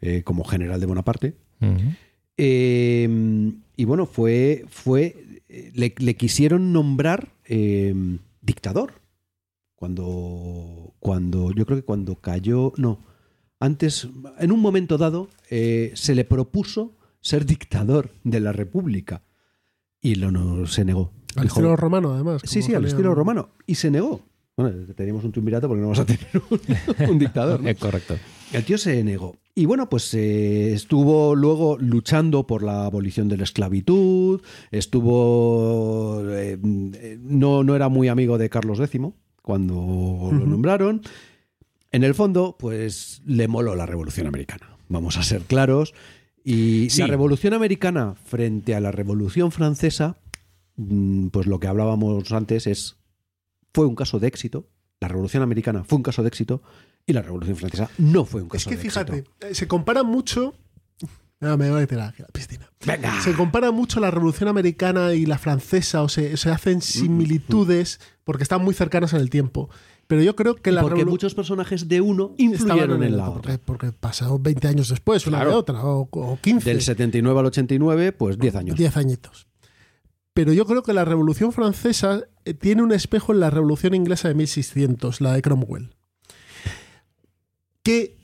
[0.00, 1.34] eh, como general de Bonaparte.
[1.60, 1.76] Mm.
[2.38, 4.64] Eh, y bueno, fue.
[4.68, 7.94] fue eh, le, le quisieron nombrar eh,
[8.40, 8.94] dictador.
[9.76, 10.94] Cuando.
[11.00, 11.52] Cuando.
[11.52, 12.72] Yo creo que cuando cayó.
[12.76, 12.98] No.
[13.60, 14.08] Antes,
[14.40, 19.22] en un momento dado, eh, se le propuso ser dictador de la República.
[20.02, 21.12] Y lo no se negó.
[21.36, 22.42] Al Dijo, estilo romano, además.
[22.44, 23.48] Sí, sí, al estilo romano.
[23.66, 24.20] Y se negó.
[24.56, 26.60] Bueno, teníamos un triunvirato porque no vamos a tener un,
[27.10, 27.62] un dictador.
[27.62, 27.74] ¿no?
[27.76, 28.16] Correcto.
[28.52, 29.36] El tío se negó.
[29.54, 34.40] Y bueno, pues eh, estuvo luego luchando por la abolición de la esclavitud,
[34.70, 36.22] estuvo...
[36.30, 36.58] eh,
[36.94, 39.00] eh, no, no era muy amigo de Carlos X
[39.42, 41.02] cuando lo nombraron.
[41.90, 44.76] En el fondo, pues le moló la Revolución Americana.
[44.88, 45.92] Vamos a ser claros.
[46.44, 47.00] Y Sí.
[47.00, 50.16] la Revolución Americana frente a la Revolución Francesa,
[50.76, 52.96] mm, pues lo que hablábamos antes es,
[53.72, 54.68] fue un caso de éxito.
[55.00, 56.62] La Revolución Americana fue un caso de éxito
[57.06, 59.46] y la Revolución Francesa no fue un Es caso que de fíjate, éxito.
[59.46, 60.54] eh, se compara mucho.
[61.44, 62.70] Ah, me voy a tirar aquí a la piscina.
[62.86, 63.20] Venga.
[63.20, 68.44] Se compara mucho la revolución americana y la francesa, o se, se hacen similitudes porque
[68.44, 69.68] están muy cercanas en el tiempo.
[70.06, 73.40] Pero yo creo que la Porque muchos personajes de uno influyeron en el la otra.
[73.58, 75.50] porque, porque pasó 20 años después, una Claro.
[75.52, 76.68] de otra, o, o 15.
[76.68, 78.76] Del 79 al 89, pues 10 años.
[78.76, 79.46] 10 añitos.
[80.34, 84.28] Pero yo creo que la Revolución Francesa eh, tiene un espejo en la Revolución Inglesa
[84.28, 85.90] de 1600, la de Cromwell.
[87.82, 88.16] Que,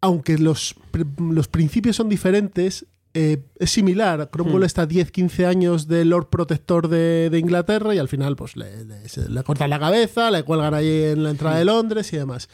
[0.00, 0.74] aunque los,
[1.18, 4.28] los principios son diferentes, eh, es similar.
[4.30, 4.64] Cromwell Hmm.
[4.64, 9.08] está 10-15 años de Lord Protector de, de Inglaterra y al final pues le, le-
[9.08, 12.48] se- le cortan la cabeza, le cuelgan ahí en la entrada de Londres y demás.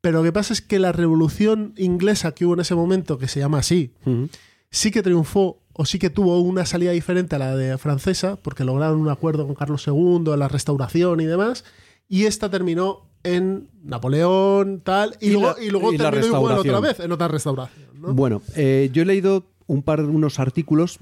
[0.00, 3.28] Pero lo que pasa es que la revolución inglesa que hubo en ese momento, que
[3.28, 4.28] se llama así, Ujú.
[4.70, 8.64] sí que triunfó o sí que tuvo una salida diferente a la de francesa, porque
[8.64, 11.64] lograron un acuerdo con Carlos II, la restauración y demás,
[12.08, 16.58] y esta terminó en Napoleón, tal, y, Y luego, la- y luego y terminó igual
[16.58, 17.88] otra vez, en otra restauración.
[18.00, 18.12] ¿no?
[18.12, 20.98] Bueno, eh, yo he leído un par unos artículos.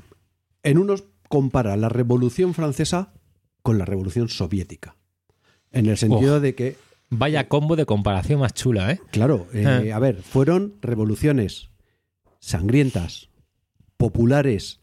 [0.62, 3.12] En unos compara la Revolución Francesa
[3.62, 4.96] con la Revolución Soviética.
[5.72, 6.76] En el sentido de que,
[7.12, 9.00] Vaya combo de comparación más chula, ¿eh?
[9.10, 9.96] claro, eh, Ah.
[9.96, 11.70] a ver, fueron revoluciones
[12.38, 13.30] sangrientas,
[13.96, 14.80] populares,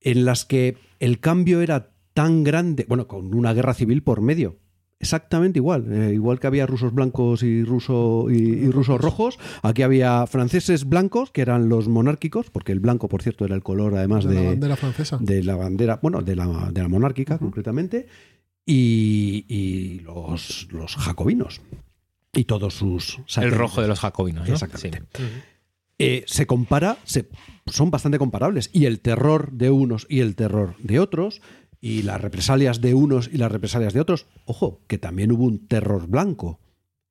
[0.00, 4.60] en las que el cambio era tan grande, bueno, con una guerra civil por medio.
[4.98, 9.82] Exactamente igual, eh, igual que había rusos blancos y, ruso, y, y rusos rojos, aquí
[9.82, 13.94] había franceses blancos, que eran los monárquicos, porque el blanco, por cierto, era el color
[13.94, 15.18] además de la de, bandera francesa.
[15.20, 18.06] de la bandera, bueno, de la, de la monárquica concretamente,
[18.64, 21.60] y, y los, los jacobinos
[22.34, 23.58] y todos sus El satélites.
[23.58, 24.54] rojo de los jacobinos, ¿no?
[24.54, 25.02] Exactamente.
[25.14, 25.24] Sí.
[25.98, 27.28] Eh, se compara, se,
[27.66, 28.68] son bastante comparables.
[28.72, 31.40] Y el terror de unos y el terror de otros,
[31.80, 34.26] y las represalias de unos y las represalias de otros.
[34.44, 36.60] Ojo, que también hubo un terror blanco.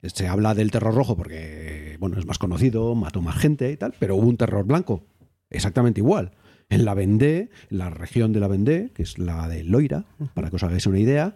[0.02, 3.94] Se habla del terror rojo porque, bueno, es más conocido, mató más gente y tal,
[4.00, 5.04] pero hubo un terror blanco.
[5.50, 6.32] Exactamente igual.
[6.70, 10.50] En la Vendée, en la región de la Vendée, que es la de Loira, para
[10.50, 11.36] que os hagáis una idea,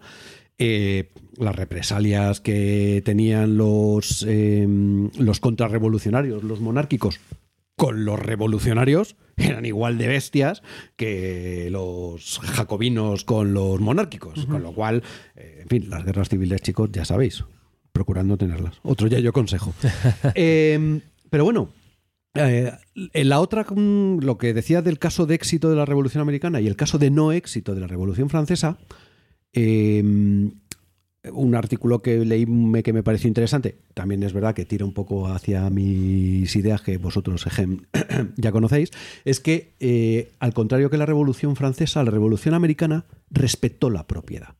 [0.58, 1.08] eh,
[1.38, 4.66] las represalias que tenían los, eh,
[5.18, 7.18] los contrarrevolucionarios, los monárquicos,
[7.80, 10.62] con los revolucionarios, eran igual de bestias
[10.96, 14.44] que los jacobinos con los monárquicos.
[14.44, 15.02] Con lo cual,
[15.34, 17.42] eh, en fin, las guerras civiles, chicos, ya sabéis,
[17.90, 18.78] procurando tenerlas.
[18.82, 19.72] Otro ya yo consejo.
[20.34, 21.00] Eh,
[21.30, 21.70] pero bueno,
[22.34, 22.70] eh,
[23.14, 26.60] en la otra, mm, lo que decía del caso de éxito de la Revolución Americana
[26.60, 28.76] y el caso de no éxito de la Revolución Francesa,
[29.54, 30.04] eh,
[31.32, 34.94] un artículo que leí me- que me pareció interesante, también es verdad que tira un
[34.94, 37.82] poco hacia mis ideas que vosotros ejem,
[38.36, 38.90] ya conocéis,
[39.24, 44.56] es que eh, al contrario que la Revolución Francesa, la Revolución Americana respetó la propiedad.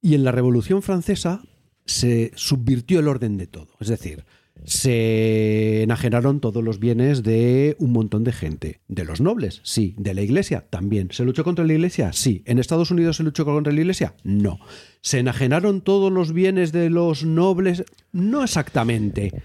[0.00, 1.42] Y en la Revolución Francesa
[1.86, 3.68] se subvirtió el orden de todo.
[3.80, 4.24] Es decir,
[4.64, 8.80] Se enajenaron todos los bienes de un montón de gente.
[8.88, 9.94] De los nobles, sí.
[9.98, 11.08] De la iglesia, también.
[11.10, 12.12] ¿Se luchó contra la iglesia?
[12.12, 12.42] Sí.
[12.46, 14.14] ¿En Estados Unidos se luchó contra la iglesia?
[14.22, 14.58] No.
[15.00, 17.84] ¿Se enajenaron todos los bienes de los nobles?
[18.12, 19.42] No exactamente.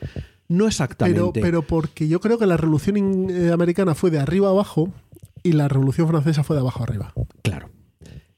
[0.48, 1.42] No exactamente.
[1.42, 4.94] Pero, pero porque yo creo que la revolución eh, americana fue de arriba a abajo
[5.44, 7.14] y la revolución francesa fue de abajo a arriba.
[7.42, 7.70] Claro.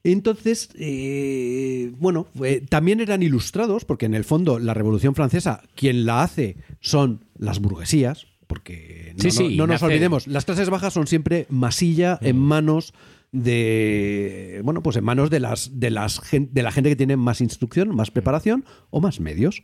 [0.04, 6.06] Entonces, eh, bueno, eh, también eran ilustrados, porque en el fondo la Revolución Francesa, quien
[6.06, 10.92] la hace son las burguesías, porque no, Sí, sí, no nos olvidemos, las clases bajas
[10.92, 12.94] son siempre masilla en manos
[13.30, 17.40] de bueno pues en manos de las de las de la gente que tiene más
[17.40, 19.62] instrucción más preparación o más medios.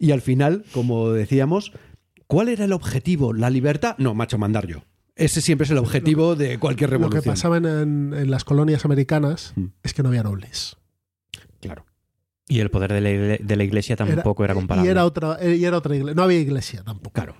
[0.00, 1.72] Y al final como decíamos
[2.26, 4.82] cuál era el objetivo la libertad no macho mandar yo
[5.18, 8.44] ese siempre es el objetivo de cualquier Lo revolución que pasaba en, en- en las
[8.44, 9.66] colonias americanas Mm.
[9.82, 10.76] es que no había nobles.
[11.60, 11.84] claro
[12.48, 13.08] Y el poder de la,
[13.44, 14.88] de la iglesia tampoco era, comparable.
[14.88, 16.14] Y era otra, eh, y era otra iglesia.
[16.14, 17.12] No había iglesia tampoco.
[17.14, 17.34] Claro.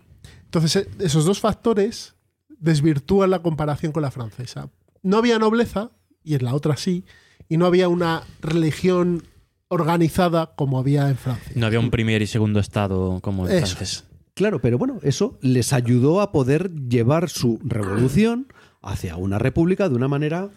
[0.45, 2.15] Entonces, eh, esos dos factores
[2.59, 4.69] desvirtúan la comparación con la francesa.
[5.03, 5.93] No había nobleza,
[6.25, 7.05] y en la otra sí,
[7.49, 9.23] y no había una religión
[9.69, 11.53] organizada como había en Francia.
[11.55, 14.05] No había un primer y segundo estado como el Eso francés.
[14.39, 18.47] Claro, pero bueno, eso les ayudó a poder llevar su revolución
[18.83, 20.49] hacia una república de una manera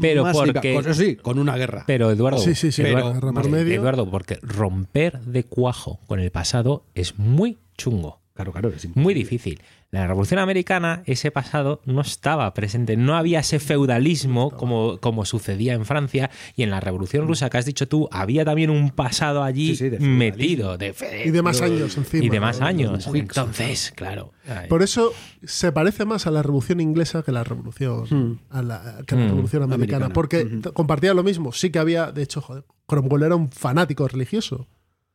[0.00, 0.74] Pero más porque-.
[0.74, 1.84] Con- sí, con una guerra.
[1.86, 3.74] Pero Eduardo, Sí, sí, sí, Eduardo, la guerra por porque- medio.
[3.80, 8.20] Eduardo, porque romper de cuajo con el pasado es muy chungo.
[8.34, 9.60] claro, claro, es Muy difícil.
[9.96, 15.24] En la Revolución Americana ese pasado no estaba presente, no había ese feudalismo como, como
[15.24, 18.90] sucedía en Francia y en la Revolución Rusa que has dicho tú, había también un
[18.90, 20.76] pasado allí Sí, sí, de metido.
[20.76, 22.24] De fe- Y de más años encima.
[22.24, 23.06] Y de más años.
[23.10, 24.32] Entonces, claro.
[24.68, 25.12] Por eso
[25.42, 29.28] se parece más a la revolución inglesa que la revolución, a la, que la Mm,
[29.30, 30.06] revolución americana.
[30.06, 30.12] americana.
[30.12, 31.52] Porque t- compartía lo mismo.
[31.54, 34.66] Sí que había, de hecho, joder, Cromwell era un fanático religioso.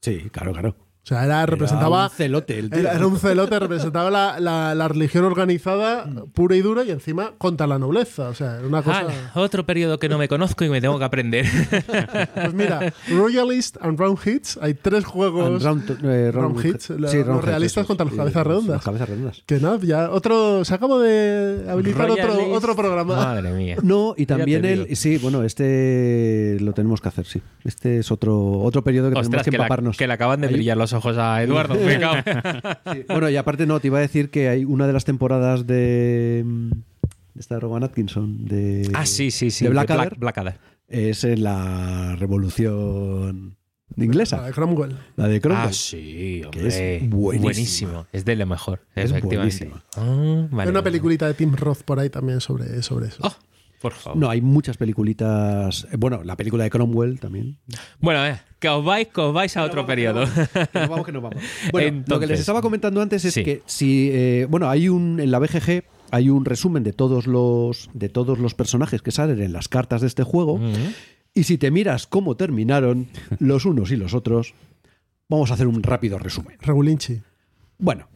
[0.02, 0.76] Sí, claro, claro.
[1.04, 1.98] O sea, era, representaba.
[1.98, 2.80] Era un celote el tío.
[2.80, 7.32] Era, era un celote, representaba la, la- la religión organizada pura y dura y encima
[7.40, 8.30] contra la nobleza.
[8.30, 9.08] O sea, era una cosa.
[9.34, 11.46] Ah, otro periodo que no me conozco y me tengo que aprender.
[12.36, 16.90] Pues mira, Royalist and Round Hits, hay tres juegos And round- eh, round round- hits,
[16.92, 18.76] la- sí, los round realistas contra los Sí, cabezas redondas.
[18.78, 19.44] Las cabezas redondas.
[19.46, 20.64] que nada, ya otro.
[20.66, 22.56] Se acabó de habilitar otro, Royalist.
[22.56, 23.16] otro programa.
[23.16, 23.78] Madre mía.
[23.82, 24.96] No, y también el.
[24.96, 27.42] Sí, bueno, este lo tenemos que hacer, sí.
[27.64, 29.98] Este es otro, otro periodo que tenemos Ostras, que empaparnos.
[29.98, 31.76] que le acaban de Hay- brillar los ojos a Eduardo.
[31.76, 32.16] me cago.
[32.94, 33.04] Sí.
[33.08, 36.44] Bueno, y aparte no, te iba a decir que hay una de las temporadas de,
[36.46, 39.64] mm, de esta de Rowan Atkinson de, ah, sí, sí, sí.
[39.66, 40.58] de de Blackadder Blackadder.
[40.88, 43.58] es en la revolución
[43.98, 44.98] inglesa, La de Cromwell.
[45.18, 45.68] la de Cromwell.
[45.68, 46.96] Ah, sí, Que hombre.
[46.98, 48.08] es buenísima.
[48.12, 49.70] Es de lo mejor, Es efectivamente.
[49.98, 50.84] Ah, vale, Hay una vale.
[50.84, 53.18] peliculita de Tim Roth por ahí también sobre, sobre eso.
[53.22, 53.34] Oh,
[53.82, 54.18] por favor.
[54.18, 55.88] No, hay muchas peliculitas.
[55.98, 57.58] Bueno, la película de Cromwell también.
[58.00, 60.24] Bueno, eh, que os vais, que os vais a otro periodo.
[60.72, 61.44] Que nos vamos, que nos vamos.
[61.72, 63.44] Bueno, lo que les estaba comentando antes es Sí.
[63.44, 64.10] que si.
[64.14, 65.20] eh, bueno, hay un.
[65.20, 67.90] En la BGG hay un resumen de todos los.
[67.94, 70.58] de todos los personajes que salen en las cartas de este juego.
[70.58, 70.74] Mm.
[71.34, 73.08] Y si te miras cómo terminaron
[73.40, 74.54] los unos y los otros,
[75.30, 76.58] vamos a hacer un rápido resumen.
[76.62, 77.22] Regulinchi.
[77.80, 78.08] Bueno,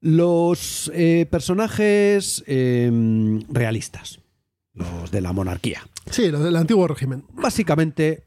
[0.00, 2.90] los eh, personajes eh,
[3.48, 4.20] realistas,
[4.76, 5.82] los de la monarquía.
[6.10, 7.24] Sí, lo del antiguo régimen.
[7.32, 8.24] Básicamente,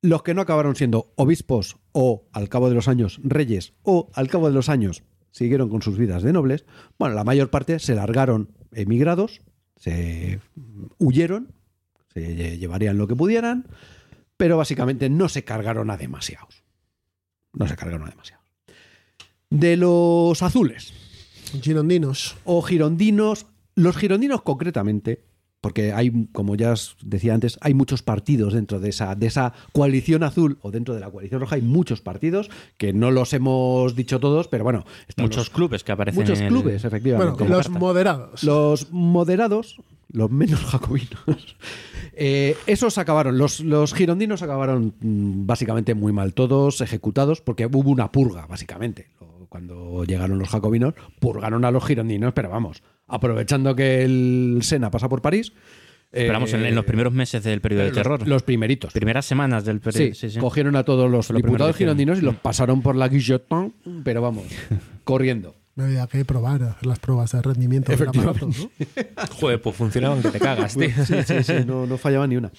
[0.00, 4.28] los que no acabaron siendo obispos o al cabo de los años reyes o al
[4.28, 6.64] cabo de los años siguieron con sus vidas de nobles,
[6.98, 9.40] bueno, la mayor parte se largaron emigrados,
[9.76, 10.40] se
[10.98, 11.52] huyeron,
[12.12, 13.68] se lle- llevarían lo que pudieran,
[14.36, 16.64] pero básicamente no se cargaron a demasiados.
[17.52, 18.44] No se cargaron a demasiados.
[19.50, 20.94] De los azules
[21.62, 22.36] Girondinos.
[22.44, 25.24] o girondinos, los girondinos concretamente,
[25.62, 29.54] porque hay, como ya os decía antes, hay muchos partidos dentro de esa, de esa
[29.72, 33.96] coalición azul o dentro de la coalición roja, hay muchos partidos que no los hemos
[33.96, 34.84] dicho todos, pero bueno,
[35.16, 37.38] Muchos los- clubes que aparecen muchos en el- clubes, efectivamente.
[37.44, 38.42] Bueno, los moderados.
[38.44, 39.76] Los moderados,
[40.12, 41.56] los menos jacobinos,
[42.14, 47.88] eh, esos acabaron, los, los girondinos acabaron mm, básicamente muy mal, todos ejecutados, porque hubo
[47.90, 49.08] una purga, básicamente.
[49.20, 52.82] Lo- Cuando llegaron los jacobinos, purgaron a los girondinos, pero vamos,
[53.12, 55.52] aprovechando que el Sena pasa por París.
[56.12, 58.26] eh, Esperamos en, en los primeros meses del periodo de los- terror.
[58.28, 58.92] Los primeritos.
[58.92, 60.14] primeras semanas del Sí, periodo.
[60.14, 60.38] Sí, sí.
[60.38, 63.72] cogieron a todos los Fue lo primero diputados girondinos y los pasaron por la guillotine,
[64.04, 64.44] pero vamos,
[65.04, 65.54] corriendo.
[65.74, 68.70] No había que probar hacer las pruebas de rendimiento del aparato, ¿no?
[69.40, 70.90] Joder, pues funcionaban que te cagas, tío.
[71.06, 72.52] Sí, sí, sí, no, no fallaba ni una.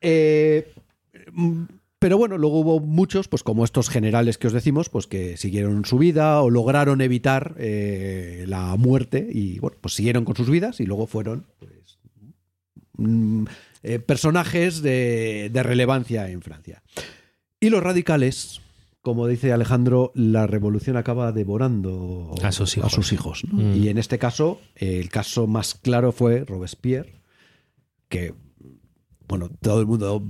[0.00, 0.72] Eh,
[1.32, 1.62] mm,
[1.98, 5.84] pero bueno, luego hubo muchos, pues como estos generales que os decimos, pues que siguieron
[5.84, 10.80] su vida o lograron evitar eh, la muerte y bueno, pues siguieron con sus vidas
[10.80, 11.98] y luego fueron pues,
[12.96, 13.44] mm,
[13.82, 16.82] eh, personajes de, de relevancia en Francia.
[17.60, 18.60] Y los radicales,
[19.02, 23.12] como dice Alejandro, la revolución acaba devorando A sus hijos.
[23.12, 23.60] hijos, ¿no?
[23.60, 23.82] Mm.
[23.82, 27.20] Y en este caso, el caso más claro fue Robespierre,
[28.08, 28.34] que,
[29.28, 30.22] bueno, todo el mundo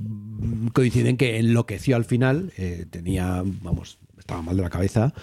[0.73, 5.15] coincide en que enloqueció al final, eh, tenía, vamos, estaba mal de la cabeza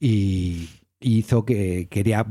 [0.00, 0.68] y
[1.00, 2.26] hizo que quería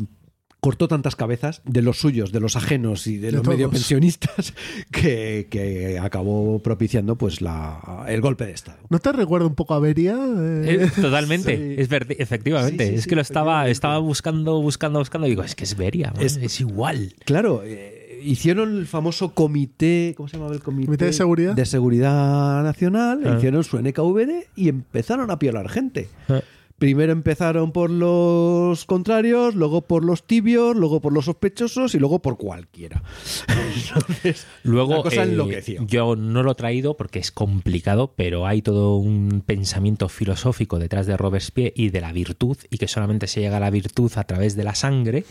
[0.60, 3.56] cortó tantas cabezas de los suyos, de los ajenos y de, De los todos.
[3.56, 4.54] medio pensionistas
[4.92, 8.78] que, que acabó propiciando pues la, el golpe de estado.
[8.92, 10.14] ¿No te recuerda un poco a Beria?
[10.14, 11.82] Eh, Eh, totalmente, Sí.
[11.82, 12.84] es verdi- efectivamente.
[12.86, 15.26] Sí, sí, es sí, que lo estaba, estaba buscando, buscando, buscando.
[15.26, 17.16] Y digo, es que es Beria, man, Es- es, igual.
[17.26, 20.86] Claro, eh, hicieron el famoso comité, ¿cómo se llamaba el comité?
[20.88, 21.54] ¿Comité de seguridad?
[21.56, 23.36] De seguridad nacional, Ah.
[23.38, 26.10] hicieron su NKVD y empezaron a piolar gente.
[26.30, 26.42] Ah.
[26.78, 32.24] Primero empezaron por los contrarios, luego por los tibios, luego por los sospechosos y luego
[32.24, 33.04] por cualquiera.
[33.96, 35.86] Entonces, Luego, la cosa eh, enloqueció.
[35.86, 41.06] yo no lo he traído porque es complicado, pero hay todo un pensamiento filosófico detrás
[41.06, 44.24] de Robespierre y de la virtud, y que solamente se llega a la virtud a
[44.24, 45.24] través de la sangre.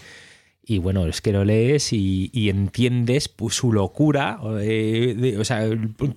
[0.73, 5.45] Y bueno, es que lo lees y, y entiendes pues, su locura, eh, de- o
[5.45, 5.69] sea,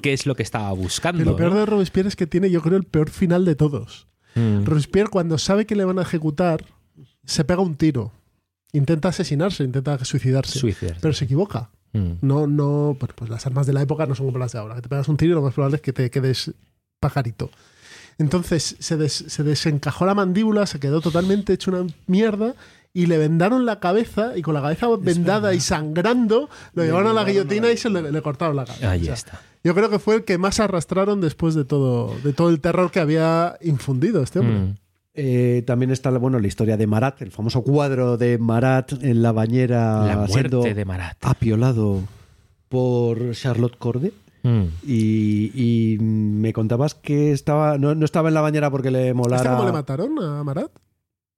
[0.02, 1.24] qué es lo que estaba buscando.
[1.24, 1.60] Lo peor ¿no?
[1.60, 4.08] de Robespierre es que tiene, yo creo, el peor final de todos.
[4.36, 4.64] Mm.
[4.66, 6.66] Robespierre, cuando sabe que le van a ejecutar,
[7.26, 8.12] se pega un tiro.
[8.74, 10.60] Intenta asesinarse, intenta suicidarse.
[10.60, 11.00] Suicidarse.
[11.02, 11.72] Pero se equivoca.
[11.94, 12.12] Mm.
[12.22, 14.76] No, no, pues, pues las armas de la época no son como las de ahora.
[14.76, 16.52] Que te pegas un tiro y lo más probable es que te quedes
[17.00, 17.50] pajarito.
[18.20, 22.54] Entonces se, des- se desencajó la mandíbula, se quedó totalmente hecho una mierda
[22.94, 27.14] y le vendaron la cabeza y con la cabeza vendada y sangrando lo llevaron a
[27.14, 28.92] la guillotina y se le, le cortaron la cabeza.
[28.92, 29.42] Ahí O sea, está.
[29.64, 32.92] Yo creo que fue el que más arrastraron después de todo, de todo el terror
[32.92, 34.56] que había infundido este hombre.
[34.60, 34.76] Mm.
[35.16, 39.32] Eh, también está bueno, la historia de Marat, el famoso cuadro de Marat en la
[39.32, 41.18] bañera La siendo muerte de Marat.
[41.22, 42.02] apiolado
[42.70, 44.12] por Charlotte Corday.
[44.44, 44.64] Mm.
[44.86, 45.52] Y,
[45.94, 49.52] y me contabas que estaba no, no estaba en la bañera porque le ¿Este molara.
[49.52, 50.72] cómo le mataron a Marat?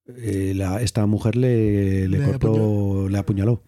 [0.07, 3.09] Eh, la- esta mujer le, le Le cortó, apuñaló.
[3.09, 3.63] le apuñaló.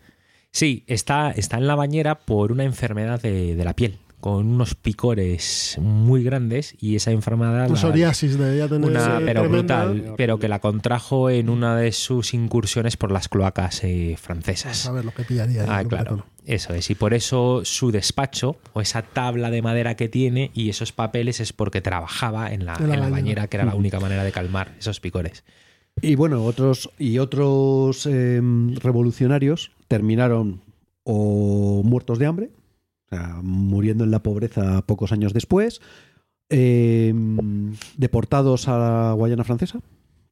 [0.51, 4.75] Sí, está, está en la bañera por una enfermedad de, de la piel, con unos
[4.75, 7.69] picores muy grandes y esa enfermedad...
[7.69, 8.89] La- psoriasis debía tener.
[8.89, 9.85] una, eh, pero tremenda.
[9.85, 14.85] brutal, pero que la contrajo en una de sus incursiones por las cloacas eh, francesas.
[14.87, 15.63] A ver lo que pillaría.
[15.63, 16.25] ahí Ah, un claro.
[16.45, 16.89] Eso es.
[16.89, 21.39] Y por eso su despacho, o esa tabla de madera que tiene y esos papeles
[21.39, 23.09] es porque trabajaba en la, En la en la bañera.
[23.09, 25.43] bañera, que era la única manera de calmar esos picores.
[26.01, 28.41] Y bueno, otros y otros eh,
[28.81, 30.61] revolucionarios terminaron
[31.03, 32.51] o muertos de hambre,
[33.05, 35.81] o sea, muriendo en la pobreza pocos años después,
[36.49, 37.13] eh,
[37.97, 39.79] deportados a la Guayana Francesa,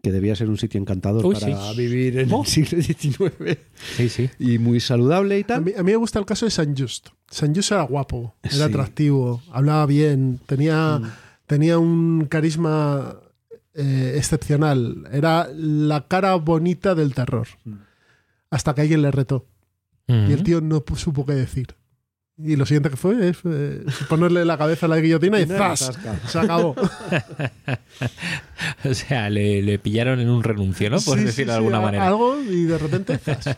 [0.02, 1.78] que debía ser un sitio encantador Uy, para sí.
[1.78, 2.42] vivir en Oh.
[2.42, 3.58] el siglo XIX
[3.98, 4.30] Sí, sí.
[4.38, 5.64] y muy saludable y A tal.
[5.66, 7.08] mí, a mí me gusta el caso de San Just.
[7.30, 8.62] San Just era guapo, era Sí.
[8.62, 11.02] atractivo, hablaba bien, tenía,
[11.48, 13.16] tenía un carisma
[13.76, 15.08] eh, excepcional.
[15.12, 17.48] Era la cara bonita del terror.
[18.50, 19.46] Hasta que alguien le retó.
[20.08, 21.76] Y el tío no supo qué decir.
[22.38, 25.98] Y lo siguiente que fue es eh, ponerle la cabeza a la guillotina y ¡zas!
[26.28, 26.76] Se acabó.
[28.84, 31.00] O sea, le, le pillaron en un renuncio, ¿no?
[31.00, 32.08] Por Sí, decirlo sí, de alguna sí, manera.
[32.08, 33.58] Algo y de repente ¡zas!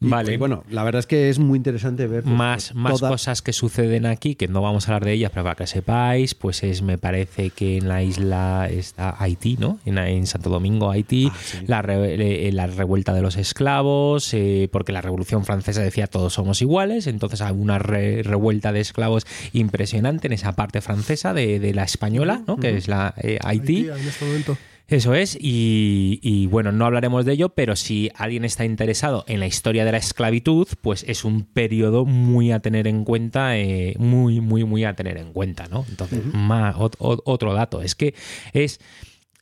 [0.00, 0.34] Y, Vale.
[0.34, 3.10] y bueno, la verdad es que es muy interesante ver pues, más, pues, más toda-
[3.10, 6.34] cosas que suceden aquí, que no vamos a hablar de ellas, pero para que sepáis,
[6.34, 9.78] pues es, me parece que en la isla está Haití, ¿no?
[9.86, 11.58] En, en Santo Domingo, Haití, Ah, sí.
[11.66, 16.34] la, re- eh, la revuelta de los esclavos, eh, porque la Revolución Francesa decía todos
[16.34, 21.58] somos iguales, entonces hay una re- revuelta de esclavos impresionante en esa parte francesa de,
[21.58, 22.56] de la española, ¿no?
[22.58, 23.88] Que es la eh, Haití.
[23.88, 24.56] Haití, en este momento.
[24.88, 29.40] Eso es, y, y, bueno, no hablaremos de ello, pero si alguien está interesado en
[29.40, 33.96] la historia de la esclavitud, pues es un periodo muy a tener en cuenta, eh,
[33.98, 35.84] muy, muy, muy a tener en cuenta, ¿no?
[35.88, 38.14] Entonces, más, ot- ot- otro dato, es que
[38.52, 38.78] es...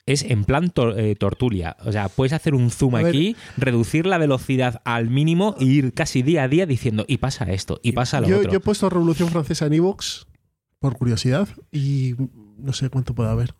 [0.06, 1.78] Es en plan tor- eh, tortulia.
[1.82, 3.06] O sea, puedes hacer un zoom ver.
[3.06, 7.44] aquí, reducir la velocidad al mínimo e ir casi día a día diciendo, y pasa
[7.50, 8.50] esto, y pasa lo yo, otro.
[8.52, 10.26] yo he puesto Revolución Francesa en Evox
[10.78, 12.16] por curiosidad y
[12.58, 13.54] no sé cuánto puede haber.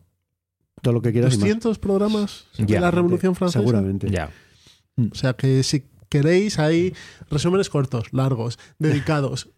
[0.85, 1.41] Todo lo que quieras y más.
[1.41, 3.59] 200 programas de la Revolución Francesa.
[3.59, 4.09] Seguramente.
[4.09, 4.31] Ya.
[4.97, 6.95] O sea que si queréis hay
[7.29, 9.51] resúmenes cortos, largos, dedicados.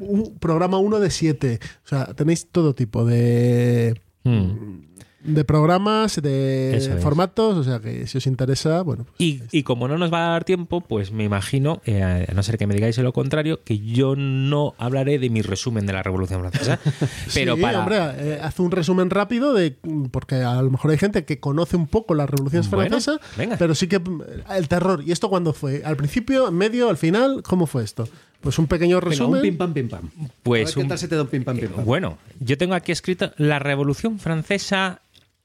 [0.00, 1.60] Un programa uno de siete.
[1.84, 4.89] O sea, tenéis todo tipo de, Mm.
[5.22, 7.02] De programas, de Eso es.
[7.02, 7.56] formatos.
[7.58, 9.04] O sea que si os interesa, bueno.
[9.04, 12.32] pues, Y, y como no nos va a dar tiempo, pues me imagino, eh, a
[12.32, 15.92] no ser que me digáis lo contrario, que yo no hablaré de mi resumen de
[15.92, 16.78] la Revolución Francesa.
[17.34, 17.80] Pero sí, para.
[17.80, 19.76] hombre, eh, haz un resumen rápido de
[20.10, 23.56] porque a lo mejor hay gente que conoce un poco la Revolución Bueno, Francesa, venga.
[23.58, 24.22] pero sí que mm,
[24.56, 25.02] el terror.
[25.06, 25.82] ¿Y esto cuándo fue?
[25.84, 27.42] ¿Al principio, en medio, al final?
[27.42, 28.08] ¿Cómo fue esto?
[28.40, 29.42] Pues un pequeño Venga, un resumen.
[29.42, 30.08] pim pam pim pam.
[30.42, 31.84] Pues A ver ¿Qué tal se te da un pim pam pim pam?
[31.84, 35.02] Bueno, yo tengo aquí escrito la Revolución Francesa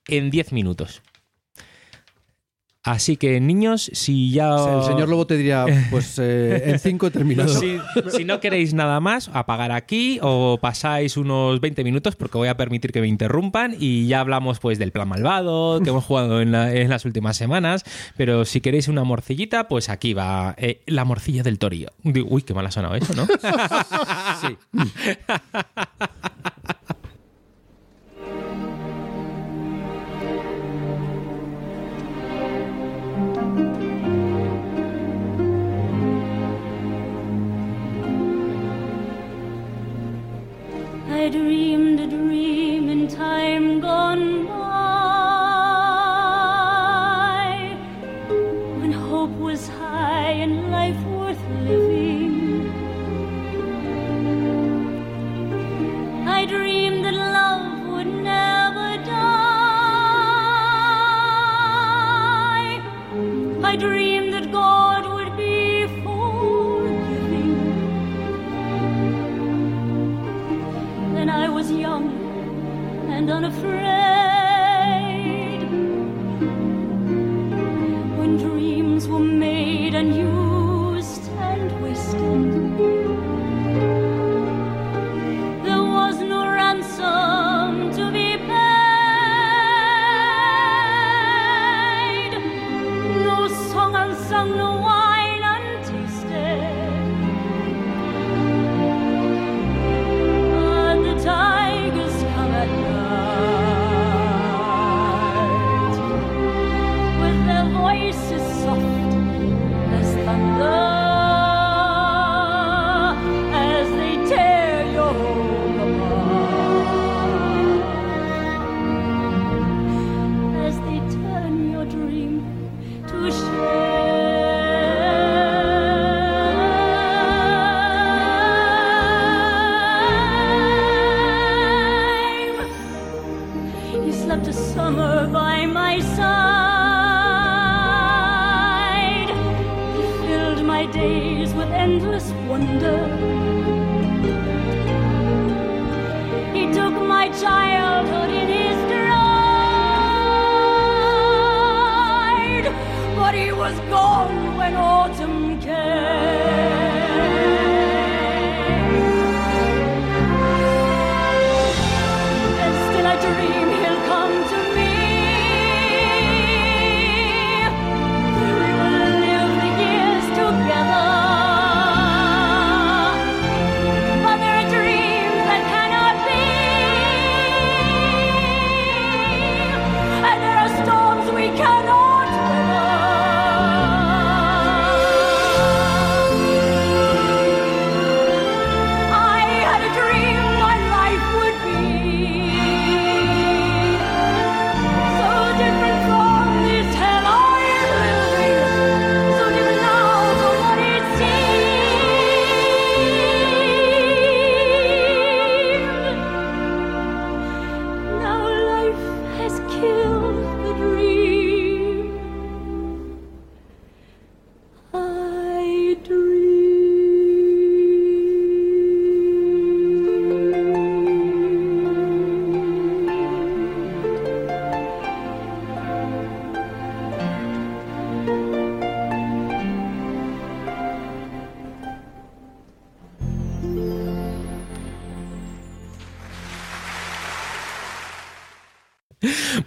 [0.07, 1.01] en 10 minutos.
[2.87, 4.53] Así que, niños, si ya.
[4.53, 7.49] O sea, el señor Lobo te diría, pues eh, en cinco he terminado.
[7.59, 7.79] Si,
[8.15, 12.57] si no queréis nada más, apagar aquí o pasáis unos 20 minutos porque voy a
[12.57, 16.51] permitir que me interrumpan y ya hablamos pues del plan malvado que hemos jugado en,
[16.51, 17.83] la- en las últimas semanas.
[18.17, 21.87] Pero si queréis una morcillita, pues aquí va eh, la morcilla del torillo.
[22.03, 23.25] Uy, qué mal ha sonado eso, ¿no?
[24.41, 24.57] Sí.
[41.17, 45.04] I dreamed a dream in time gone by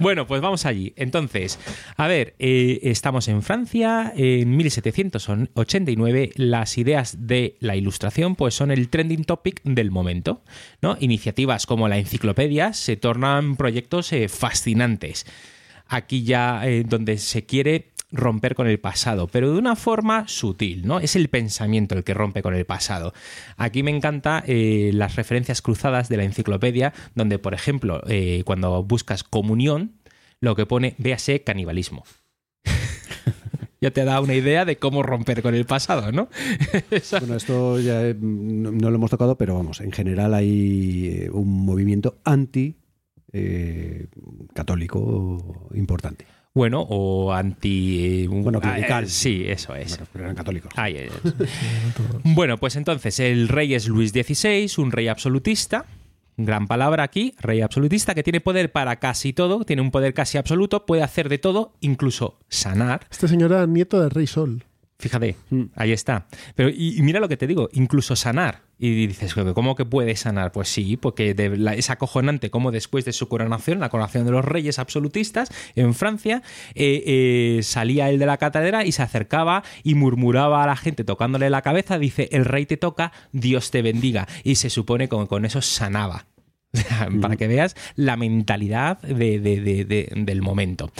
[0.09, 0.95] Bueno, pues vamos allí.
[0.97, 1.59] Entonces,
[1.99, 8.71] a ver, eh, estamos en Francia, en 1789, las ideas de la ilustración pues son
[8.71, 10.41] el trending topic del momento,
[10.81, 10.97] ¿no?
[10.99, 15.27] Iniciativas como la enciclopedia se tornan proyectos eh, fascinantes.
[15.87, 20.87] Aquí ya eh, donde se quiere romper con el pasado, pero de una forma sutil,
[20.87, 21.01] ¿no?
[21.01, 23.13] Es el pensamiento el que rompe con el pasado.
[23.59, 28.03] Aquí me encanta las referencias cruzadas de la enciclopedia, donde, por ejemplo,
[28.47, 29.98] cuando buscas comunión,
[30.41, 32.05] lo que pone, véase canibalismo.
[33.81, 36.29] ya te da una idea de cómo romper con el pasado, ¿no?
[37.21, 41.31] Bueno, esto ya eh, no, no lo hemos tocado, pero vamos, en general hay eh,
[41.31, 42.77] un movimiento anti
[43.33, 44.07] eh,
[44.55, 46.27] católico importante.
[46.55, 48.27] Bueno, o anti...
[48.27, 49.05] Bueno, ah, clerical.
[49.05, 49.91] eh, sí, eso es.
[49.91, 50.73] Bueno, pero eran católicos.
[50.77, 51.13] Ahí es.
[52.25, 55.85] bueno, pues entonces el rey es Luis XVI, un rey absolutista,
[56.39, 60.39] gran palabra aquí, rey absolutista, que tiene poder para casi todo, tiene un poder casi
[60.39, 63.07] absoluto, puede hacer de todo, incluso sanar.
[63.11, 64.65] Este señor era nieto del rey Sol.
[65.01, 65.37] Fíjate,
[65.77, 66.27] ahí está.
[66.57, 68.63] Pero y, y mira lo que te digo, incluso sanar.
[68.81, 70.51] Y dices, ¿cómo que puede sanar?
[70.51, 74.33] Pues sí, porque de la- es acojonante como después de su coronación, la coronación de
[74.33, 76.43] los reyes absolutistas en Francia,
[76.75, 81.05] eh, eh, salía él de la catedral y se acercaba y murmuraba a la gente
[81.05, 84.27] tocándole la cabeza, dice, el rey te toca, Dios te bendiga.
[84.43, 86.27] Y se supone que con, con eso sanaba.
[86.73, 90.91] Sea, Para que veas la mentalidad de- de- de- del momento.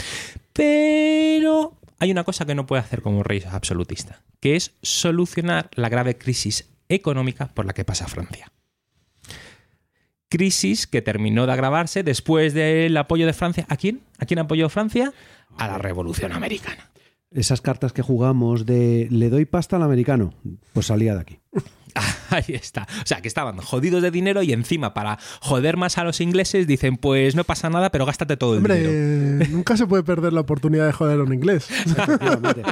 [0.53, 5.89] Pero hay una cosa que no puede hacer como rey absolutista, que es solucionar la
[5.89, 8.53] grave crisis económica por la que pasa Francia.
[10.29, 13.67] Crisis que terminó de agravarse después del apoyo de Francia.
[13.69, 14.03] ¿A quién?
[14.19, 15.13] ¿A quién apoyó Francia?
[15.57, 16.91] A la Revolución Americana.
[17.31, 20.35] Esas cartas que jugamos de le doy pasta al americano,
[20.73, 21.39] pues salía de aquí.
[22.31, 22.87] Ahí está.
[23.03, 26.67] O sea, que estaban jodidos de dinero y encima para joder más a los ingleses
[26.67, 29.45] dicen, pues no pasa nada, pero gástate todo el Hombre, dinero.
[29.45, 31.69] eh, nunca se puede perder la oportunidad de joder a un inglés.
[31.87, 32.63] Efectivamente.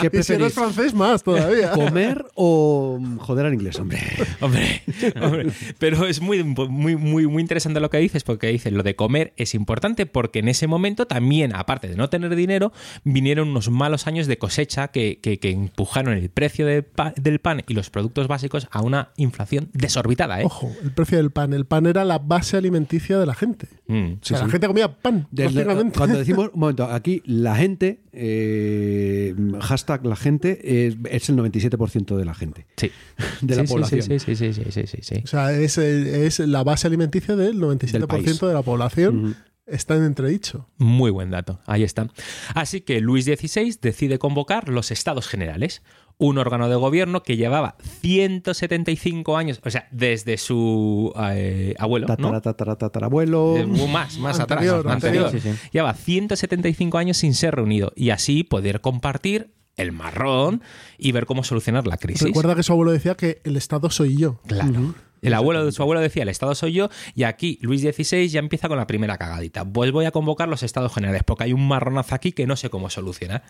[0.00, 1.72] ¿Qué y si eres francés, más todavía.
[1.72, 4.00] ¿Comer o joder al inglés, hombre?
[4.40, 4.82] Hombre,
[5.20, 8.94] hombre, pero es muy, muy, muy, muy interesante lo que dices, porque dices lo de
[8.94, 12.72] comer es importante porque en ese momento también, aparte de no tener dinero,
[13.04, 17.74] vinieron unos malos años de cosecha que, que- que empujaron el precio del pan y
[17.74, 20.40] los productos básicos a una inflación desorbitada.
[20.40, 20.44] ¿eh?
[20.44, 21.52] Ojo, el precio del pan.
[21.52, 23.68] El pan era la base alimenticia de la gente.
[23.88, 24.12] Mm.
[24.12, 29.34] o sea, la gente comía pan, Desde- cuando decimos, un momento, aquí la gente, eh,
[29.60, 32.90] hashtag la gente, es, es el 97% de la gente, Sí.
[33.40, 34.02] de la Sí, población.
[34.02, 35.14] Sí, sí, sí, sí, sí, sí, sí.
[35.24, 38.40] O sea, es, es la base alimenticia del 97% país.
[38.40, 39.36] de la población.
[39.66, 40.66] Está en entredicho.
[40.78, 42.08] Muy buen dato, ahí está.
[42.54, 45.82] Así que Luis XVI decide convocar los Estados Generales,
[46.18, 52.16] un órgano de gobierno que llevaba 175 años, o sea, desde su eh, abuelo, ¿no?
[52.16, 53.56] Tatara, tatara, tatarabuelo.
[53.56, 54.94] Eh, Más, más Anterior, atrás.
[54.94, 55.26] anterior.
[55.26, 55.30] anterior.
[55.30, 55.68] Sí, sí.
[55.72, 60.62] Lleva 175 años sin ser reunido y así poder compartir el marrón
[60.98, 62.22] y ver cómo solucionar la crisis.
[62.24, 64.40] Recuerda que su abuelo decía que el Estado soy yo.
[64.46, 64.94] Claro.
[65.22, 68.38] El abuelo de su abuelo decía, el Estado soy yo, y aquí Luis XVI ya
[68.38, 69.64] empieza con la primera cagadita.
[69.64, 72.70] Pues voy a convocar los Estados Generales, porque hay un marronazo aquí que no sé
[72.70, 73.42] cómo solucionar.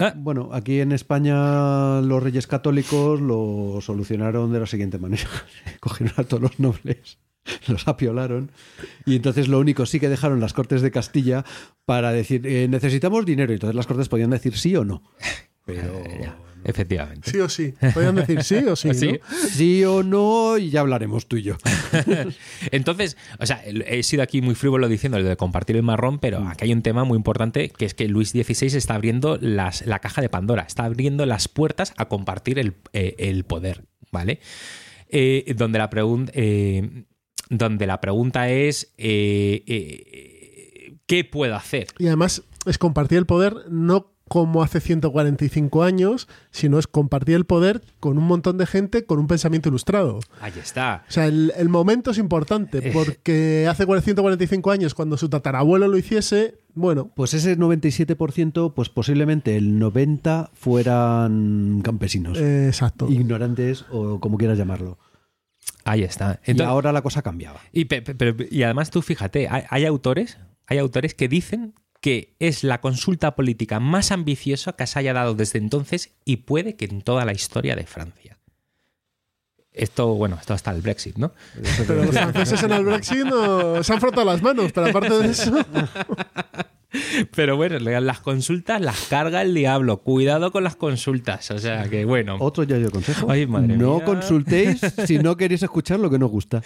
[0.00, 5.28] Ah, Bueno, aquí en España los reyes católicos lo solucionaron de la siguiente manera.
[5.80, 7.18] Cogieron a todos los nobles,
[7.68, 8.50] los apiolaron
[9.04, 11.44] y entonces lo único sí que dejaron las Cortes de Castilla
[11.84, 15.02] para decir eh, necesitamos dinero y entonces las Cortes podían decir sí o no.
[15.66, 16.02] Pero
[16.64, 17.30] efectivamente.
[17.30, 17.74] Sí o sí.
[17.94, 18.94] Podrían decir sí o sí.
[18.94, 19.12] Sí.
[19.30, 19.48] ¿no?
[19.48, 21.56] sí o no y ya hablaremos tú y yo.
[22.70, 26.46] Entonces, o sea, he sido aquí muy frívolo diciendo lo de compartir el marrón, pero
[26.48, 29.98] aquí hay un tema muy importante que es que Luis XVI está abriendo las, la
[29.98, 34.40] caja de Pandora, está abriendo las puertas a compartir el, eh, el poder, ¿vale?
[35.12, 35.90] Eh, donde, la
[36.34, 37.04] eh,
[37.48, 41.88] donde la pregunta es, eh, ¿qué puedo hacer?
[41.98, 47.46] Y además es compartir el poder no como hace 145 años, sino es compartir el
[47.46, 50.20] poder con un montón de gente con un pensamiento ilustrado.
[50.40, 51.02] Ahí está.
[51.08, 55.98] O sea, el, el momento es importante, porque hace 145 años, cuando su tatarabuelo lo
[55.98, 63.08] hiciese, bueno, Pues ese 97%, pues posiblemente el 90% fueran campesinos, eh, exacto.
[63.10, 64.96] ignorantes o como quieras llamarlo.
[65.84, 66.38] Ahí está.
[66.46, 67.58] y Entonces- ahora la cosa cambiaba.
[67.72, 70.38] Y, pero- y además tú fíjate, hay, hay autores,
[70.68, 75.34] hay autores que dicen que es la consulta política más ambiciosa que se haya dado
[75.34, 78.38] desde entonces y puede que en toda la historia de Francia.
[79.72, 81.32] Esto, bueno, esto hasta el Brexit, ¿no?
[81.86, 85.28] Pero los franceses en el Brexit no- se han frotado las manos, pero aparte de
[85.30, 85.52] eso,
[87.34, 89.98] Pero bueno, las consultas las carga el diablo.
[89.98, 91.50] Cuidado con las consultas.
[91.52, 92.36] O sea que bueno.
[92.40, 93.30] Otro ya yo consejo.
[93.30, 94.04] Ay, madre no mía.
[94.04, 96.62] consultéis si no queréis escuchar lo que nos gusta.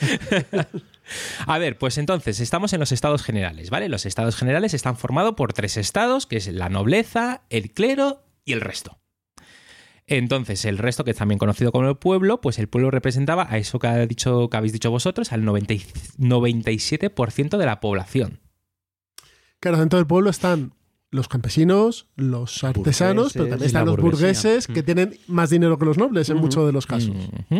[1.46, 3.88] A ver, pues entonces estamos en los estados generales, ¿vale?
[3.88, 8.52] Los estados generales están formados por tres estados, que es la nobleza, el clero y
[8.54, 8.98] el resto.
[10.06, 13.56] Entonces, el resto, que es también conocido como el pueblo, pues el pueblo representaba a
[13.56, 15.82] eso que, ha dicho, que habéis dicho vosotros, al 90 y-
[16.18, 18.40] 97% de la población.
[19.64, 20.74] Claro, dentro del pueblo están
[21.10, 25.96] los campesinos, los artesanos, pero también están los burgueses que tienen más dinero que los
[25.96, 27.16] nobles en muchos de los casos.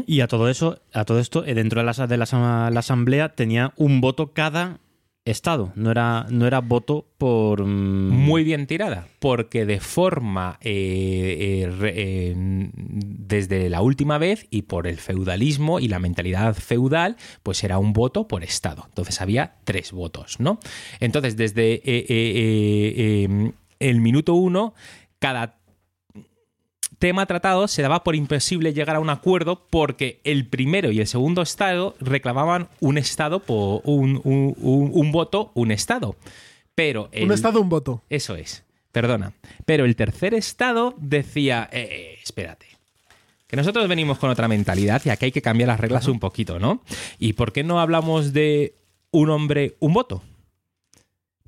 [0.07, 3.35] Y a todo eso, a todo esto, eh, dentro de la, de la, la asamblea
[3.35, 4.81] tenía un voto cada
[5.25, 5.73] estado.
[5.75, 7.65] No era, no era voto por.
[7.65, 14.63] mm, Muy bien tirada, porque de forma eh, eh, eh, desde la última vez y
[14.63, 18.85] por el feudalismo y la mentalidad feudal, pues era un voto por estado.
[18.89, 20.59] Entonces había tres votos, ¿no?
[21.01, 21.81] Entonces desde
[23.81, 24.75] el minuto uno,
[25.19, 25.64] cada
[27.05, 31.07] tema tratado se daba por imposible llegar a un acuerdo porque el primero y el
[31.07, 36.17] segundo estado reclamaban un estado por un, un- un- un voto, un estado.
[36.75, 38.03] Pero el- Un estado, un voto.
[38.09, 39.35] Eso es, perdona.
[39.67, 42.69] Pero el tercer estado decía, eh, eh, espérate.
[43.47, 46.59] Que nosotros venimos con otra mentalidad y aquí hay que cambiar las reglas un poquito,
[46.59, 46.81] ¿no?
[47.19, 48.77] ¿Y por qué no hablamos de
[49.11, 50.23] un hombre, un voto?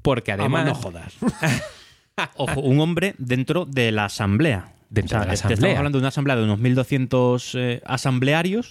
[0.02, 0.66] Porque además...
[0.66, 1.14] Vamos, no jodas.
[2.36, 4.74] Ojo, un hombre dentro de la asamblea.
[4.88, 5.54] Dentro de la te asamblea.
[5.54, 8.70] Estamos hablando de una asamblea de unos 1.200 eh, asamblearios,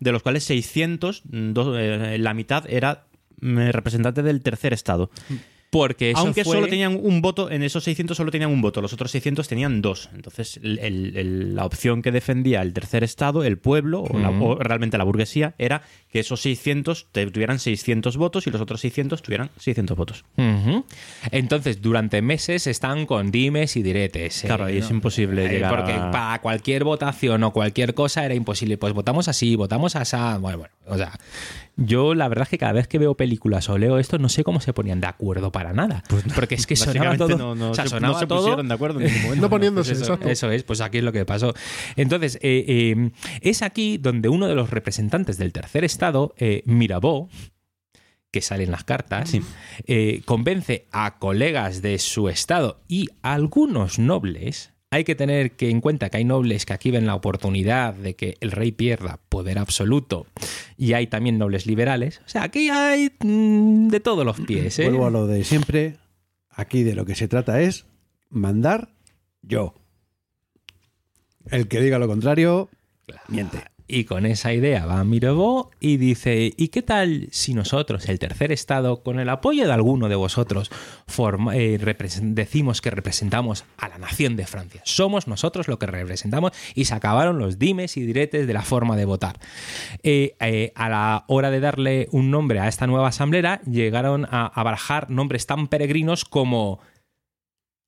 [0.00, 3.04] de los cuales 600, mm, dos- eh, la mitad era
[3.40, 5.10] mm, representante del tercer estado.
[5.72, 8.82] Porque eso Aunque fue- solo tenían un voto, en esos 600 solo tenían un voto,
[8.82, 10.10] los otros 600 tenían dos.
[10.14, 14.28] Entonces, el- el- el- la opción que defendía el tercer estado, el pueblo, o, la-
[14.28, 14.44] Ujú.
[14.44, 15.80] o realmente la burguesía, era
[16.10, 20.26] que esos 600 te- tuvieran 600 votos y los otros 600 tuvieran 600 votos.
[21.30, 24.44] Entonces, durante meses están con dimes y diretes.
[24.44, 28.34] eh, Claro, es imposible Eh, llegar Porque a- para cualquier votación o cualquier cosa era
[28.34, 28.76] imposible.
[28.76, 30.16] Pues votamos así, votamos así.
[30.38, 31.18] Bueno, bueno, o sea,
[31.76, 34.44] yo la verdad es que cada vez que veo películas o leo esto, no sé
[34.44, 36.02] cómo se ponían de acuerdo para nada.
[36.34, 37.36] porque es que sonaba todo.
[37.36, 39.42] no, no o sea, se, sonaba se todo pusieron de acuerdo en ningún momento.
[39.42, 40.30] No poniéndose, pues eso, exacto.
[40.30, 41.54] eso es, pues aquí es lo que pasó.
[41.96, 47.28] Entonces, eh, eh, es aquí donde uno de los representantes del tercer estado, eh, Mirabeau,
[48.32, 49.36] que sale en las cartas,
[49.86, 54.71] eh, convence a colegas de su estado y a algunos nobles.
[54.92, 58.14] Hay que tener que en cuenta que hay nobles que aquí ven la oportunidad de
[58.14, 60.26] que el rey pierda poder absoluto
[60.76, 62.20] y hay también nobles liberales.
[62.26, 64.78] O sea, aquí hay mm, de todos los pies.
[64.78, 64.84] ¿eh?
[64.84, 65.96] Vuelvo a lo de siempre.
[66.50, 67.86] Aquí de lo que se trata es
[68.28, 68.90] mandar
[69.40, 69.72] yo.
[71.50, 72.68] El que diga lo contrario,
[73.28, 73.64] miente.
[73.88, 78.52] Y con esa idea va Mirabeau y dice, ¿y qué tal si nosotros, el tercer
[78.52, 80.70] estado, con el apoyo de alguno de vosotros,
[81.52, 84.80] eh, decimos que representamos a la nación de Francia?
[84.84, 88.96] Somos nosotros lo que representamos y se acabaron los dimes y diretes de la forma
[88.96, 89.38] de votar.
[90.02, 94.46] Eh, eh, a la hora de darle un nombre a esta nueva asamblea, llegaron a,
[94.46, 96.80] a barajar nombres tan peregrinos como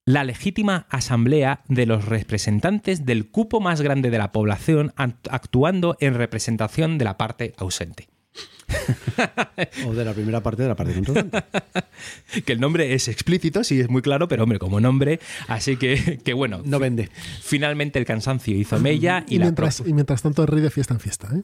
[0.06, 5.96] la legítima asamblea de los representantes del cupo más grande de la población act- actuando
[6.00, 8.08] en representación de la parte ausente.
[9.86, 10.94] O de la primera parte de la parte.
[12.44, 16.18] Que el nombre es explícito, sí es muy claro, pero hombre, como nombre, así que,
[16.24, 17.10] que bueno, No vende.
[17.42, 20.94] finalmente el cansancio hizo mella y, Y la mientras, y mientras tanto, rey de fiesta
[20.94, 21.42] en fiesta, ¿eh?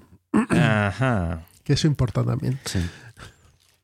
[0.50, 1.46] Ajá.
[1.64, 2.58] Que eso importa también.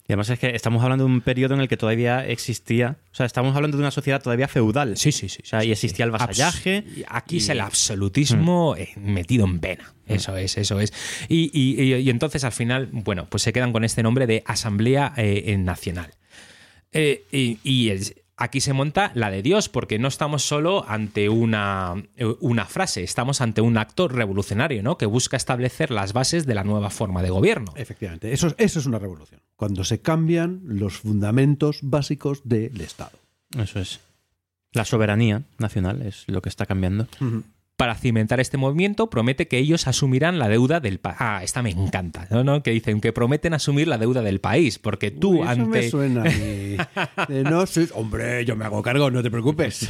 [0.08, 3.14] Y además es que estamos hablando de un periodo en el que todavía existía, o
[3.14, 4.96] sea, estamos hablando de una sociedad todavía feudal.
[4.96, 5.40] Sí, sí, sí.
[5.42, 6.84] O sea, y existía el vasallaje.
[6.84, 9.92] Abs- y Aquí es el absolutismo eh, metido en vena.
[10.06, 10.92] Eso es, eso es.
[11.28, 14.44] Y, y- y- y entonces al final, bueno, pues se quedan con este nombre de
[14.46, 16.12] Asamblea eh, Nacional.
[16.92, 21.28] Eh, y y es- aquí se monta la de Dios, porque no estamos solo ante
[21.28, 24.98] una, eh, una frase, estamos ante un acto revolucionario, ¿no?
[24.98, 27.72] Que busca establecer las bases de la nueva forma de gobierno.
[27.76, 29.40] Efectivamente, eso, es- eso es una revolución.
[29.56, 33.18] Cuando se cambian los fundamentos básicos del Estado.
[33.58, 34.00] Eso es.
[34.72, 37.06] La soberanía nacional es lo que está cambiando.
[37.76, 41.16] Para cimentar este movimiento, promete que ellos asumirán la deuda del país.
[41.20, 42.42] Ah, esta me encanta, ¿no?
[42.42, 42.62] ¿no?
[42.62, 45.66] Que dicen que prometen asumir la deuda del país, porque tú Uy, eso ante...
[45.66, 46.76] me suena a mí.
[47.28, 49.88] De no sé- Hombre, yo me hago cargo, no te preocupes.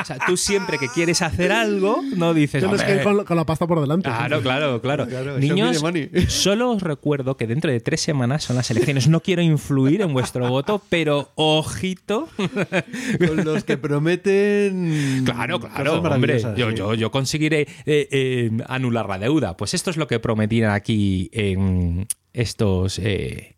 [0.00, 2.62] O sea, tú siempre que quieres hacer algo, no dices...
[2.62, 4.08] Tienes que ir "Hombre, con, con la pasta por delante.
[4.08, 5.06] Claro, claro, claro.
[5.38, 5.82] Niños,
[6.28, 9.08] solo os recuerdo que dentro de tres semanas son las elecciones.
[9.08, 12.28] No quiero influir en vuestro voto, pero ojito.
[13.26, 15.22] Con los que prometen.
[15.24, 16.40] Claro, claro, hombre.
[16.56, 19.56] Yo, yo, yo conseguiré eh, eh, anular la deuda.
[19.56, 23.56] Pues esto es lo que prometían aquí en estos eh,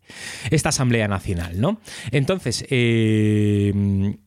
[0.51, 1.81] esta Asamblea Nacional, ¿no?
[2.11, 4.17] Entonces, eh,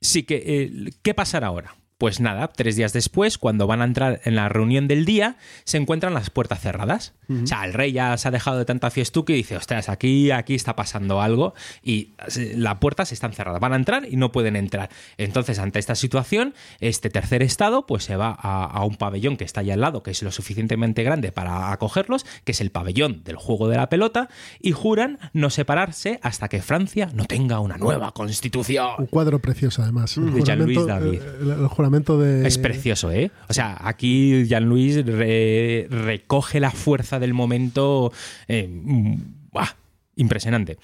[0.00, 1.76] sí que eh, ¿qué pasará ahora?
[1.98, 5.78] Pues nada, tres días después, cuando van a entrar en la reunión del día, se
[5.78, 7.12] encuentran las puertas cerradas.
[7.28, 10.30] O sea, el rey ya se ha dejado de tanta fiestuca y dice, ostras, aquí,
[10.30, 11.52] aquí está pasando algo
[11.82, 13.60] y eh, las puertas están cerradas.
[13.60, 14.88] Van a entrar y no pueden entrar.
[15.18, 19.44] Entonces, ante esta situación, este tercer estado pues se va a, a un pabellón que
[19.44, 23.24] está allá al lado, que es lo suficientemente grande para acogerlos, que es el pabellón
[23.24, 24.28] del juego de la pelota,
[24.60, 28.86] y juran no separarse hasta que Francia no tenga una nueva constitución.
[28.98, 30.16] Un cuadro precioso, además.
[30.16, 31.20] El De Jean-Louis David.
[31.20, 32.46] eh, el, el juramento de.
[32.46, 33.30] Es precioso, ¿eh?
[33.48, 38.12] O sea, aquí Jean-Louis re- recoge la fuerza del momento.
[38.48, 38.68] eh,
[39.52, 39.68] ¡buah!
[40.16, 40.78] Impresionante.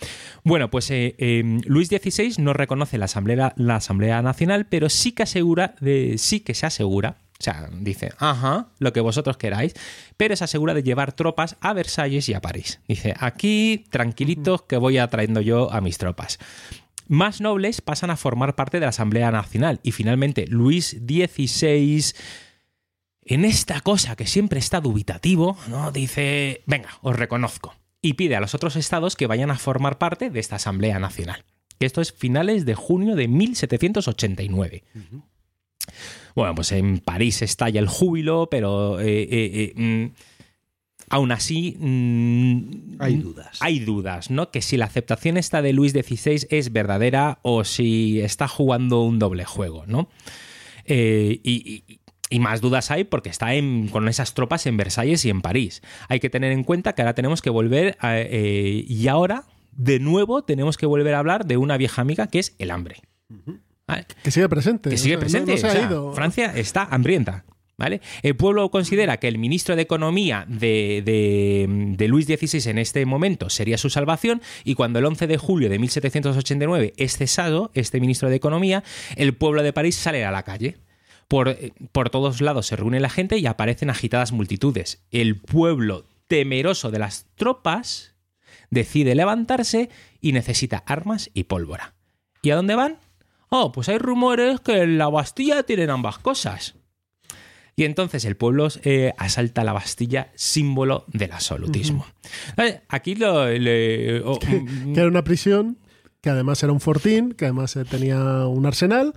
[0.45, 5.11] Bueno, pues eh, eh, Luis XVI no reconoce la Asamblea, la Asamblea Nacional, pero sí
[5.11, 9.75] que asegura, de, sí que se asegura, o sea, dice, ajá, lo que vosotros queráis,
[10.17, 12.79] pero se asegura de llevar tropas a Versalles y a París.
[12.87, 16.39] Dice, aquí tranquilitos que voy atrayendo yo a mis tropas.
[17.09, 22.15] Más nobles pasan a formar parte de la Asamblea Nacional y finalmente Luis XVI
[23.27, 25.93] en esta cosa que siempre está dubitativo, ¿no?
[25.93, 27.75] Dice, venga, os reconozco.
[28.03, 31.45] Y pide a los otros estados que vayan a formar parte de esta Asamblea Nacional.
[31.81, 34.85] Esto es finales de junio de 1789.
[36.35, 40.15] Bueno, pues en París estalla el júbilo, pero eh, eh, eh, mm,
[41.11, 43.59] aún así mm, Hay dudas.
[43.61, 44.51] Hay dudas, ¿no?
[44.51, 49.19] Que si la aceptación esta de Luis XVI es verdadera o si está jugando un
[49.19, 50.09] doble juego, ¿no?
[50.85, 52.01] Eh, y, y-
[52.31, 55.83] y más dudas hay porque está en- con esas tropas en Versalles y en París.
[56.09, 59.99] Hay que tener en cuenta que ahora tenemos que volver a- eh, y ahora de
[60.01, 62.97] nuevo tenemos que volver a hablar de una vieja amiga que es el hambre.
[63.87, 64.07] ¿Vale?
[64.23, 64.89] Que sigue presente.
[64.91, 65.53] que sigue o sea, no- presente.
[65.53, 66.13] No, se o ha sea, ido.
[66.15, 67.45] Francia está hambrienta.
[68.23, 73.79] El pueblo considera que el ministro de Economía de Luis XVI en este momento sería
[73.79, 78.37] su salvación y cuando el 11 de julio de 1789 es cesado este ministro de
[78.37, 78.85] Economía,
[79.17, 80.79] el pueblo de París sale a la calle.
[81.27, 85.05] Por, eh, por todos lados se reúne la gente y aparecen agitadas multitudes.
[85.11, 88.15] El pueblo, temeroso de las tropas,
[88.71, 89.89] decide levantarse
[90.21, 91.95] y necesita armas y pólvora.
[92.43, 92.99] ¿Y a dónde van?
[93.49, 96.75] Oh, pues hay rumores que en la Bastilla tienen ambas cosas.
[97.77, 102.07] Y entonces el pueblo eh, asalta la Bastilla, símbolo del absolutismo.
[102.57, 103.49] Eh, Aquí lo...
[103.49, 105.79] le- oh, mm, Que era una prisión,
[106.21, 109.13] que además era un fortín, que además eh, tenía un arsenal.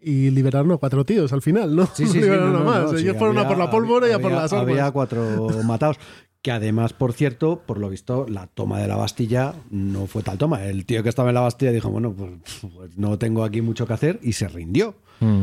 [0.00, 1.86] Y liberaron a cuatro tíos al final, ¿no?
[1.86, 2.82] Sí, sí, sí, liberaron no, a no, más.
[2.92, 4.68] no, sí, Ellos fueron a había- por la pólvora y a por las armas.
[4.70, 5.96] Había cuatro matados.
[6.42, 10.38] Que además, por cierto, por lo visto, la toma de la Bastilla no fue tal
[10.38, 10.62] toma.
[10.64, 12.30] El tío que estaba en la Bastilla dijo, bueno, pues,
[12.72, 14.94] pues no tengo aquí mucho que hacer y se rindió.
[15.18, 15.42] mm.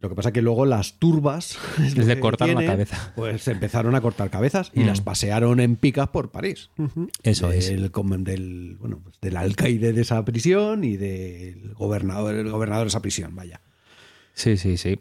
[0.00, 3.12] Lo que pasa que luego las turbas es cortaron la cabeza.
[3.16, 4.86] Pues empezaron a cortar cabezas y Mm.
[4.86, 6.70] las pasearon en picas por París.
[7.24, 7.68] Eso es.
[7.68, 13.02] del, bueno, pues del alcaide de esa prisión y del gobernador, el gobernador de esa
[13.02, 13.60] prisión, vaya.
[14.34, 15.00] Sí, sí, sí.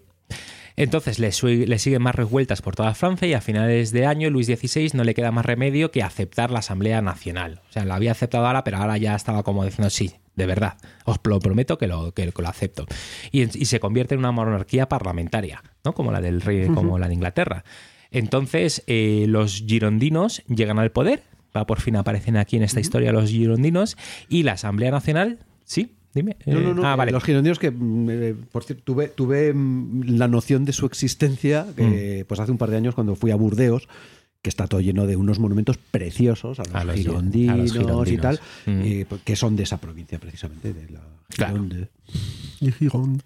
[0.75, 1.31] Entonces le,
[1.67, 5.03] le siguen más revueltas por toda Francia y a finales de año Luis XVI no
[5.03, 7.61] le queda más remedio que aceptar la Asamblea Nacional.
[7.69, 10.77] O sea, la había aceptado ahora, pero ahora ya estaba como diciendo, sí, de verdad,
[11.03, 12.85] os lo prometo que lo, que, que lo acepto.
[13.31, 15.93] Y, y se convierte en una monarquía parlamentaria, ¿no?
[15.93, 17.65] Como la del rey, como la de Inglaterra.
[18.11, 21.23] Entonces, eh, los girondinos llegan al poder,
[21.55, 23.97] va, por fin aparecen aquí en esta historia los girondinos,
[24.29, 26.37] y la Asamblea Nacional, sí, dime.
[26.45, 26.87] No, no, Eh, no.
[26.87, 27.11] ah, vale.
[27.11, 31.65] Los girondinos que, mm, eh, por cierto, tuve, tuve mm, la noción de su existencia
[31.77, 33.89] eh, pues hace un par de años cuando fui a Burdeos,
[34.41, 37.57] que está todo lleno de unos monumentos preciosos a los, A los gi- girondinos, a
[37.57, 38.21] los y girondinos.
[38.21, 38.81] tal, Mm.
[38.83, 41.53] eh, que son de esa provincia precisamente, de la Claro.
[41.53, 41.89] Gironde.
[42.61, 43.21] Y Gijón.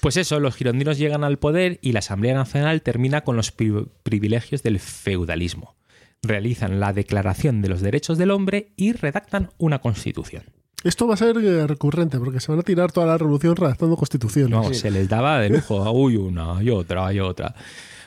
[0.00, 3.86] Pues eso, los girondinos llegan al poder y la Asamblea Nacional termina con los pri-
[4.02, 5.74] privilegios del feudalismo.
[6.22, 10.42] Realizan la Declaración de los Derechos del Hombre y redactan una constitución.
[10.84, 13.96] Esto va a ser eh, recurrente porque se van a tirar toda la revolución redactando
[13.96, 14.50] constituciones.
[14.50, 15.90] No, se les daba de lujo.
[15.92, 17.54] Uy, una y otra y otra.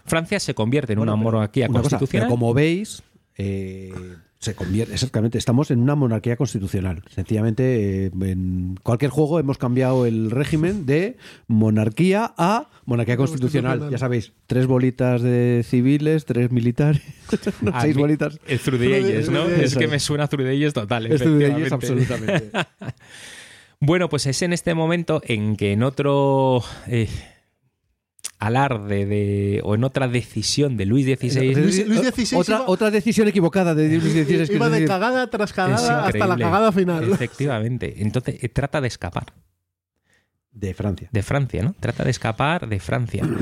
[0.10, 2.28] Francia se convierte en una Bueno, monarquía una cosa, constitucional.
[2.28, 3.02] pero como veis,
[3.38, 3.94] eh,
[4.40, 7.04] se convierte, exactamente, estamos en una monarquía constitucional.
[7.14, 11.18] Sencillamente, eh, en cualquier juego hemos cambiado el régimen de
[11.48, 13.90] monarquía a monarquía constitucional.
[13.90, 17.02] Ya sabéis, tres bolitas de civiles, tres militares,
[17.74, 18.40] A seis mí- bolitas.
[18.48, 19.44] El Zrudeyes, ¿no?
[19.46, 21.06] Es que me suena a Zrudeyes total.
[21.08, 21.74] Ellos, efectivamente.
[21.74, 22.52] absolutamente.
[23.82, 27.08] Bueno, pues es en este momento en que en otro eh,
[28.40, 31.54] alarde de, o en otra decisión de Luis XVI.
[31.56, 34.56] Luis- Luis XVI otra, iba- otra decisión equivocada de Luis XVI.
[34.56, 37.12] Iba de decir, cagada tras cagada hasta la cagada final.
[37.12, 37.96] Efectivamente.
[37.98, 39.34] Entonces eh, trata de escapar
[40.52, 41.10] de Francia.
[41.12, 41.76] de Francia, ¿no?
[41.80, 43.24] Trata de escapar de Francia.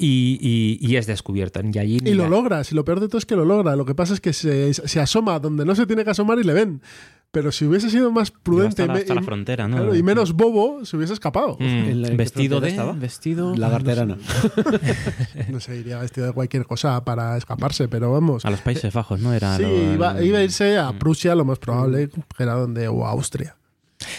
[0.00, 1.60] Y, y- y es descubierto.
[1.60, 3.74] Y, allí Y lo logra, si lo peor de todo es que lo logra.
[3.74, 6.44] Lo que pasa es que se, se asoma donde no se tiene que asomar y
[6.44, 6.80] le ven.
[7.30, 9.76] Pero si hubiese sido más prudente hasta, y, la, me- hasta la y- frontera, ¿no?
[9.76, 11.56] claro, y menos bobo, se hubiese escapado.
[11.60, 11.62] Mm.
[11.64, 12.70] ¿En la- en qué Vestido de...
[12.70, 12.92] estaba?
[12.92, 13.54] Vestido...
[13.54, 14.16] Lagarterana.
[15.50, 18.44] No sé, iría vestido de cualquier cosa para escaparse, pero vamos.
[18.46, 19.32] A los Países Bajos, ¿no?
[19.34, 22.54] Era Sí, lo- iba, el- iba a irse a Prusia, lo más probable, que era
[22.54, 23.56] donde, o a Austria.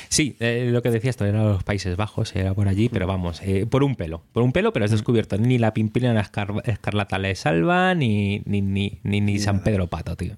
[0.10, 3.42] Sí, eh, lo que decías, esto era los Países Bajos, era por allí, pero vamos,
[3.44, 4.22] eh, por un pelo.
[4.34, 5.38] Por un pelo, pero es descubierto.
[5.38, 10.16] Ni la Pimpinela Escar- Escarlata le salva, ni, ni, ni, ni, ni San Pedro Pato,
[10.18, 10.36] tío.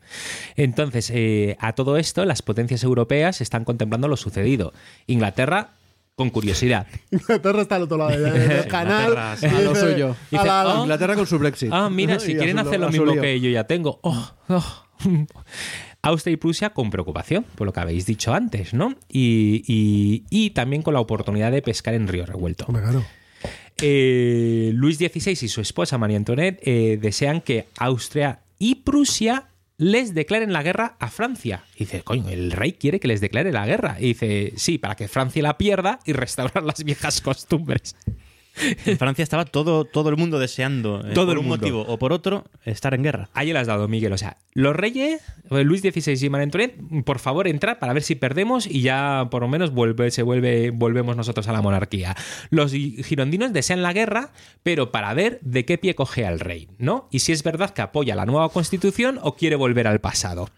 [0.55, 4.73] Entonces, eh, a todo esto, las potencias europeas están contemplando lo sucedido.
[5.07, 5.71] Inglaterra,
[6.15, 6.85] con curiosidad.
[7.11, 9.13] Inglaterra está al otro lado del canal.
[9.41, 10.15] Y A lo dice, suyo.
[10.37, 10.77] Ah.
[10.81, 11.69] Inglaterra con su Brexit.
[11.73, 13.99] Ah, mira, si quieren hacer lo mismo que yo ya tengo.
[14.03, 14.85] Oh, oh.
[16.03, 18.95] Austria y Prusia con preocupación, por lo que habéis dicho antes, ¿no?
[19.09, 22.65] Y, y- y también con la oportunidad de pescar en río revuelto.
[22.65, 23.05] Claro.
[23.83, 29.47] Eh, Luis XVI y su esposa María Antoinette eh, desean que Austria y Prusia
[29.77, 31.63] les declaren la guerra a Francia.
[31.75, 33.97] Y dice, coño, el rey quiere que les declare la guerra.
[33.99, 37.95] Y dice, sí, para que Francia la pierda y restaurar las viejas costumbres.
[38.85, 41.57] En Francia estaba todo, todo el mundo deseando, eh, Todo por el un mundo.
[41.61, 43.29] motivo o por otro, estar en guerra.
[43.33, 44.13] Ahí le has dado, Miguel.
[44.13, 46.41] O sea, los reyes, eh, Luis XVI y María
[47.05, 50.71] por favor, entra para ver si perdemos y ya por lo menos vuelve, se vuelve,
[50.71, 52.15] volvemos nosotros a la monarquía.
[52.49, 54.31] Los gi- girondinos desean la guerra,
[54.63, 57.07] pero para ver de qué pie coge al rey, ¿no?
[57.11, 60.49] Y si es verdad que apoya la nueva constitución o quiere volver al pasado.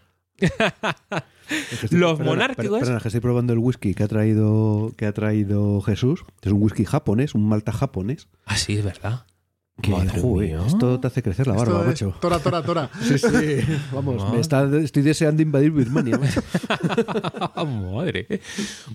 [1.90, 6.24] Los monárquicos- Perdona, que estoy probando el whisky que ha traído, que ha traído Jesús.
[6.42, 8.28] Es un whisky japonés, un malta japonés.
[8.46, 9.26] Ah, sí, es verdad.
[9.82, 10.66] Que, Madre joder, mía.
[10.68, 12.18] esto te hace crecer la barba, Esto es macho.
[12.20, 12.90] Tora, tora, tora.
[13.02, 13.28] Sí, sí.
[13.92, 16.16] Vamos, me está, estoy deseando invadir Birmania.
[16.16, 16.42] macho.
[17.66, 18.40] Madre.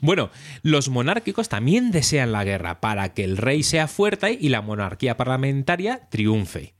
[0.01, 0.29] Bueno,
[0.63, 5.17] los monárquicos también desean la guerra para que el rey sea fuerte y la monarquía
[5.17, 6.75] parlamentaria triunfe.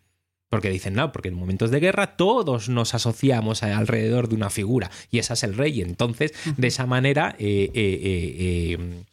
[0.50, 4.50] Porque dicen, no, porque en momentos de guerra todos nos asociamos a- alrededor de una
[4.50, 5.78] figura y esa es el rey.
[5.80, 9.04] Y entonces, de esa manera, eh, eh, eh, eh,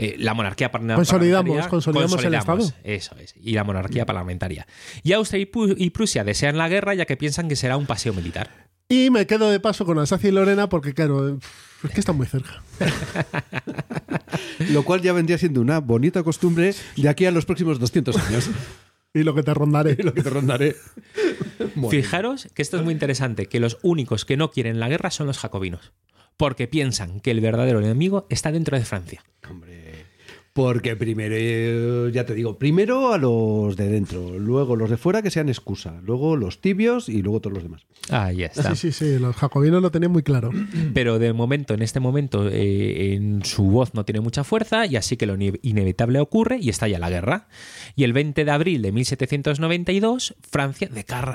[0.00, 2.72] eh, la monarquía parla- Consolidamos, parlamentaria- consolidamos el Estado.
[2.84, 4.68] Eso es, y la monarquía parlamentaria.
[5.02, 5.42] Y Austria
[5.76, 8.68] y Prusia desean la guerra ya que piensan que será un paseo militar.
[8.88, 11.38] Y me quedo de paso con Alsacia y Lorena porque, claro,
[11.82, 12.62] es que están muy cerca.
[14.70, 18.48] Lo cual ya vendría siendo una bonita costumbre de aquí a los próximos 200 años.
[19.18, 19.96] Y lo que te rondaré.
[20.02, 20.76] lo que te rondaré.
[21.90, 25.26] Fijaros que esto es muy interesante, que los únicos que no quieren la guerra son
[25.26, 25.92] los jacobinos,
[26.36, 29.24] porque piensan que el verdadero enemigo está dentro de Francia.
[29.48, 29.67] Hombre,
[30.58, 35.22] porque primero, eh, ya te digo, primero a los de dentro, luego los de fuera
[35.22, 37.86] que sean excusa, luego los tibios y luego todos los demás.
[38.10, 38.74] Ahí está.
[38.74, 40.50] Sí, sí, sí, los jacobinos lo tenían muy claro.
[40.94, 44.96] Pero de momento, en este momento, eh, en su voz no tiene mucha fuerza y
[44.96, 47.46] así que lo ine- inevitable ocurre y estalla la guerra.
[47.94, 50.88] Y el 20 de abril de 1792, Francia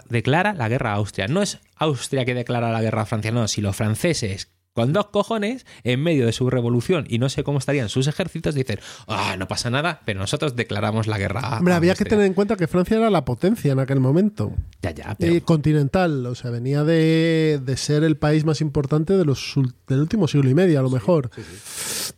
[0.09, 1.27] declara la guerra a Austria.
[1.29, 5.07] No es Austria que declara la guerra a Francia, no, si los franceses con dos
[5.07, 9.35] cojones, en medio de su revolución y no sé cómo estarían sus ejércitos, dicen, ah,
[9.37, 12.09] no pasa nada, pero nosotros declaramos la guerra Hombre, había que Austria".
[12.09, 14.51] tener en cuenta que Francia era la potencia en aquel momento.
[14.81, 15.33] Ya, ya, pero...
[15.33, 19.53] Eh, continental, o sea, venía de, de ser el país más importante de los,
[19.87, 21.29] del último siglo y medio, a lo mejor.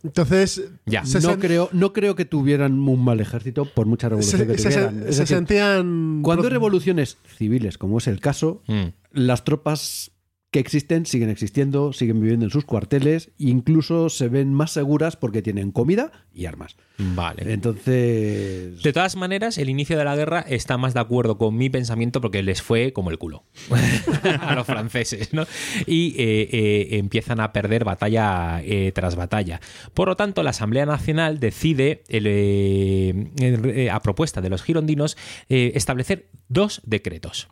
[0.02, 1.04] Entonces, Ya.
[1.04, 4.46] se, no, sen- creo, no creo que tuvieran un mal ejército por mucha revolución se-
[4.46, 5.12] que se- tuvieran.
[5.12, 6.20] se sentían.
[6.22, 8.86] cuando hay revoluciones civiles, como es el caso, Mm.
[9.12, 10.10] las tropas
[10.56, 15.42] que existen siguen existiendo, siguen viviendo en sus cuarteles, incluso se ven más seguras porque
[15.42, 16.76] tienen comida y armas.
[16.96, 17.52] Vale.
[17.52, 21.68] Entonces, De todas maneras, el inicio de la guerra está más de acuerdo con mi
[21.68, 23.44] pensamiento porque les fue como el culo
[24.40, 25.44] a los franceses, ¿no?
[25.84, 29.60] Y eh, eh, empiezan a perder batalla eh, tras batalla.
[29.92, 35.18] Por lo tanto, la Asamblea Nacional decide, el, a propuesta de los girondinos,
[35.50, 37.48] establecer dos decretos.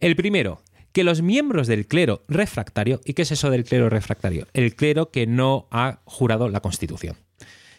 [0.00, 0.60] El primero,
[0.92, 4.46] que los miembros del clero refractario, ¿y qué es eso del clero refractario?
[4.52, 7.16] El clero que no ha jurado la Constitución.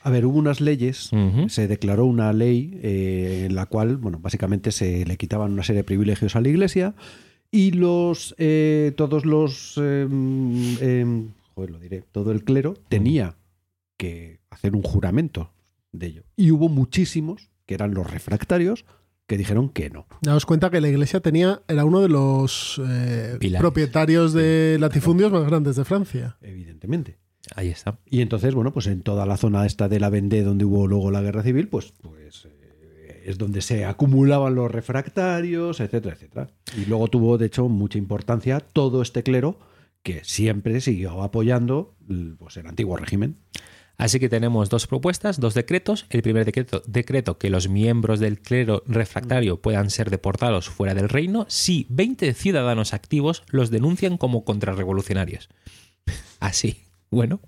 [0.01, 1.11] a ver, hubo unas leyes,
[1.47, 5.81] se declaró una ley eh, en la cual, bueno, básicamente se le quitaban una serie
[5.81, 6.93] de privilegios a la Iglesia
[7.51, 13.37] y los eh, todos los eh, mm, em, joder, lo diré, todo el clero tenía
[13.95, 15.51] que hacer un juramento
[15.91, 16.23] de ello.
[16.35, 18.85] Y hubo muchísimos que eran los refractarios
[19.33, 20.05] que dijeron que no.
[20.21, 25.43] Daos cuenta que la iglesia tenía, era uno de los eh, propietarios de latifundios más
[25.47, 26.37] grandes de Francia.
[26.39, 27.17] Evidentemente.
[27.55, 27.97] Ahí está.
[28.05, 31.09] Y entonces, bueno, pues en toda la zona esta de la Vendée, donde hubo luego
[31.09, 36.49] la guerra civil, pues, pues eh, es donde se acumulaban los refractarios, etcétera, etcétera.
[36.77, 39.57] Y luego tuvo, de hecho, mucha importancia todo este clero
[40.03, 41.95] que siempre siguió apoyando
[42.37, 43.37] pues, el antiguo régimen.
[43.97, 46.05] Así que tenemos dos propuestas, dos decretos.
[46.09, 51.09] El primer decreto, decreto que los miembros del clero refractario puedan ser deportados fuera del
[51.09, 55.49] reino si 20 ciudadanos activos los denuncian como contrarrevolucionarios.
[56.39, 57.39] Así, bueno.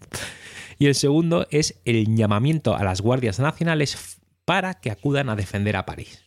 [0.78, 5.76] Y el segundo es el llamamiento a las guardias nacionales para que acudan a defender
[5.76, 6.22] a París.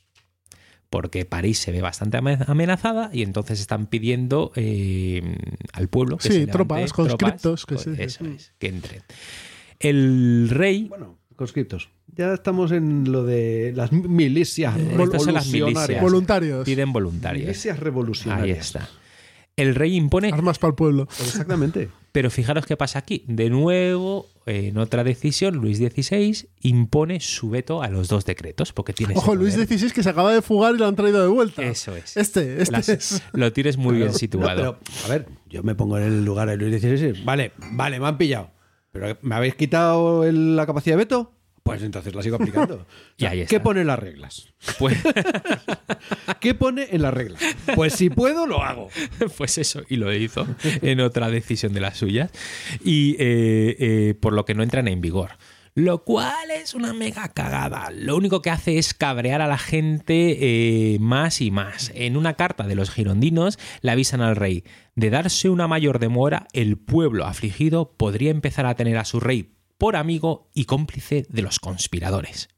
[0.90, 5.36] Porque París se ve bastante ame- amenazada y entonces están pidiendo eh,
[5.74, 8.03] al pueblo que Sí, se levante tropas, conscriptos, que se dice.
[8.05, 9.03] eso es, que entren.
[9.80, 11.88] El rey Bueno, conscriptos.
[12.16, 15.52] Ya estamos en lo de las milicias Estas son las revolucionarias.
[15.76, 16.02] milicias.
[16.02, 16.64] Voluntarios.
[16.64, 17.46] piden voluntarios.
[17.46, 18.59] Milicias Ahí revolucionarias.
[18.59, 18.88] está.
[19.56, 21.09] El rey impone, Armas para el pueblo.
[21.20, 21.88] Exactamente.
[22.12, 23.24] pero fijaros qué pasa aquí.
[23.26, 28.92] De nuevo, en otra decisión, Luis XVI impone su veto a los dos decretos, porque
[28.92, 29.55] tiene Ojo, Luis.
[29.55, 31.62] XVI que se acaba de fugar y lo han traído de vuelta.
[31.62, 32.16] Eso es.
[32.16, 33.22] Este, este Las- es.
[33.32, 34.48] Lo tienes muy bien situado.
[34.48, 37.24] No, pero, a ver, yo me pongo en el lugar de Luis XVI.
[37.24, 38.50] Vale, vale, me han pillado.
[38.99, 41.33] Pero ¿me habéis quitado el- la capacidad de veto?
[41.62, 42.87] Pues entonces la sigo aplicando.
[43.19, 44.49] Y ahí ¿Qué pone en las reglas?
[44.79, 44.97] Pues,
[46.41, 47.43] ¿Qué pone en las reglas?
[47.75, 48.89] Pues si puedo, lo hago.
[49.37, 50.47] pues eso, y lo hizo
[50.83, 52.31] en otra decisión de las suyas.
[52.85, 55.33] Y eh, eh, por lo que no entran en vigor.
[55.78, 57.92] Lo cual es una mega cagada.
[57.92, 61.92] Lo único que hace es cabrear a la gente eh, más y más.
[61.94, 64.64] En una carta de los girondinos le avisan al rey
[64.96, 69.55] de darse una mayor demora, el pueblo afligido podría empezar a tener a su rey
[69.78, 72.48] por amigo y cómplice de los conspiradores.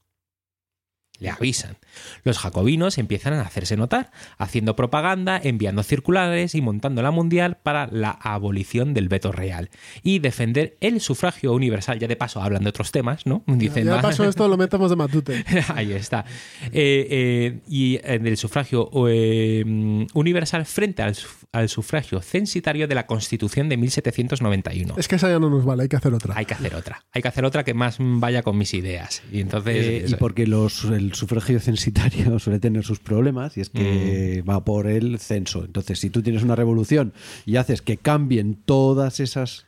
[1.21, 1.77] Le avisan.
[2.25, 7.87] Los jacobinos empiezan a hacerse notar, haciendo propaganda, enviando circulares y montando la mundial para
[7.93, 9.71] la abolición del veto real
[10.03, 11.99] y defender el sufragio universal.
[11.99, 13.43] Ya de paso hablan de otros temas, ¿no?
[13.47, 15.45] Dicen, ya "Va- pasó esto, lo metemos de matute.
[15.75, 16.25] Ahí está.
[16.73, 21.15] Eh, eh, y eh, del sufragio eh, universal frente al,
[21.53, 24.95] al sufragio censitario de la Constitución de 1791.
[24.97, 26.35] Es que esa ya no nos vale, hay que hacer otra.
[26.37, 27.05] Hay que hacer otra.
[27.13, 29.23] Hay que hacer otra que más vaya con mis ideas.
[29.33, 29.77] Y entonces.
[29.77, 34.65] Eh, y porque los, el sufragio censitario suele tener sus problemas y es que va
[34.65, 35.65] por el censo.
[35.65, 37.13] Entonces, si tú tienes una revolución
[37.47, 39.67] y haces que cambien todas esas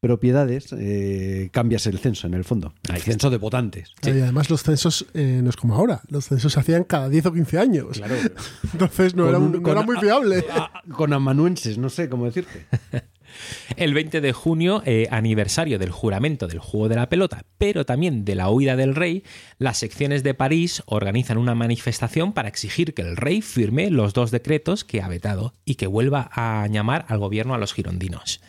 [0.00, 2.74] propiedades, eh, cambias el censo en el fondo.
[2.92, 3.94] El censo de votantes.
[4.02, 6.02] Y además los censos eh, no es como ahora.
[6.10, 8.02] Los censos se hacían cada 10 o 15 años.
[8.74, 10.44] Entonces no, Con era, un- no con era muy fiable.
[10.92, 12.66] Con amanuenses, no sé cómo decirte.
[13.76, 18.24] El 20 de junio, eh, aniversario del juramento del juego de la pelota, pero también
[18.24, 19.24] de la huida del rey,
[19.58, 24.30] las secciones de París organizan una manifestación para exigir que el rey firme los dos
[24.30, 28.40] decretos que ha vetado y que vuelva a llamar al gobierno a los girondinos.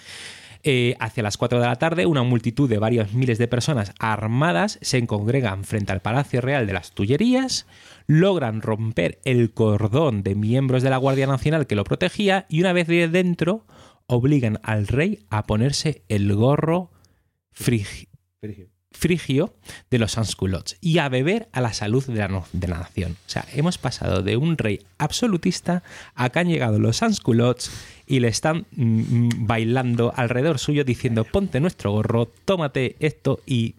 [0.68, 4.80] Eh, hacia las 4 de la tarde, una multitud de varios miles de personas armadas
[4.82, 7.68] se congregan frente al Palacio Real de las Tullerías,
[8.08, 12.74] logran romper el cordón de miembros de la Guardia Nacional que lo protegía y una
[12.74, 13.68] vez de dentro
[14.08, 16.92] obligan al rey a ponerse el gorro
[17.58, 18.08] frigi-
[18.92, 19.56] frigio
[19.90, 23.14] de los sansculottes y a beber a la salud de la, no- de la nación.
[23.26, 25.84] O sea, hemos pasado de un rey absolutista
[26.14, 27.72] a que han llegado los sansculottes
[28.08, 33.76] y le están mm, mm, bailando alrededor suyo diciendo ponte nuestro gorro, tómate esto y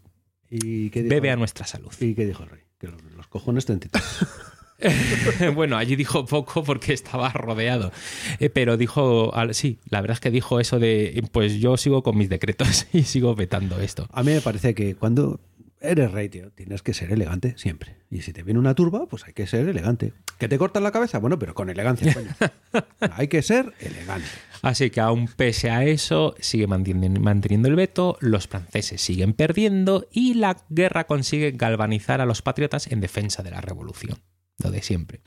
[0.51, 1.93] ¿Y qué dijo, bebe a nuestra salud.
[2.01, 2.61] ¿Y qué dijo el rey?
[2.79, 4.05] Que los, los cojones 33.
[5.55, 7.93] bueno, allí dijo poco porque estaba rodeado.
[8.39, 12.03] Eh, pero dijo, al- sí, la verdad es que dijo eso de, pues yo sigo
[12.03, 14.07] con mis decretos y sigo vetando esto.
[14.13, 15.41] A mí me parece que cuando
[15.81, 17.97] eres rey, tío, tienes que ser elegante siempre.
[18.11, 20.13] Y si te viene una turba, pues hay que ser elegante.
[20.39, 21.19] ¿Que te cortan la cabeza?
[21.19, 22.29] Bueno, pero con elegancia, coño.
[23.13, 24.27] hay que ser elegante.
[24.63, 30.07] Así que aún pese a eso, sigue manteniendo, manteniendo el veto, los franceses siguen perdiendo
[30.11, 34.19] y la guerra consigue galvanizar a los patriotas en defensa de la revolución.
[34.63, 35.21] Lo de siempre.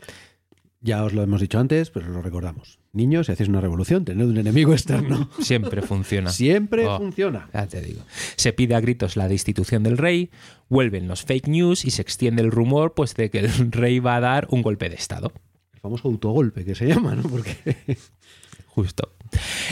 [0.82, 2.80] Ya os lo hemos dicho antes, pero lo recordamos.
[2.94, 5.30] Niños, si hacéis una revolución, tened un enemigo externo.
[5.42, 6.32] Siempre funciona.
[6.32, 6.98] Siempre Oh.
[6.98, 7.50] funciona.
[7.54, 8.02] Ya te digo.
[8.38, 10.32] Se pide a gritos la destitución del rey,
[10.70, 14.16] vuelven los fake news y se extiende el rumor pues, de que el rey va
[14.16, 15.34] a dar un golpe de Estado.
[15.74, 17.24] El famoso autogolpe que se llama, ¿no?
[17.24, 17.98] Porque,
[18.68, 19.14] Justo.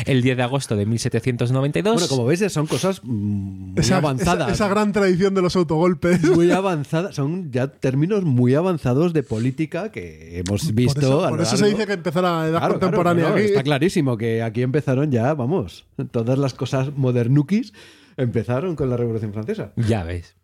[0.05, 1.93] El 10 de agosto de 1792.
[1.95, 4.47] bueno, como veis, son cosas mm, muy Esa, avanzadas.
[4.47, 6.21] esa- esa gran tradición de los autogolpes.
[6.35, 10.93] Muy avanzadas, son ya términos muy avanzados de política que hemos visto.
[11.01, 13.41] por eso, a por eso se dice que empezó la edad Claro, contemporánea claro, no,
[13.41, 13.49] aquí.
[13.51, 17.73] Está clarísimo que aquí empezaron ya, vamos, todas las cosas modernukis
[18.17, 19.73] empezaron con la Revolución Francesa.
[19.75, 20.35] Ya ves.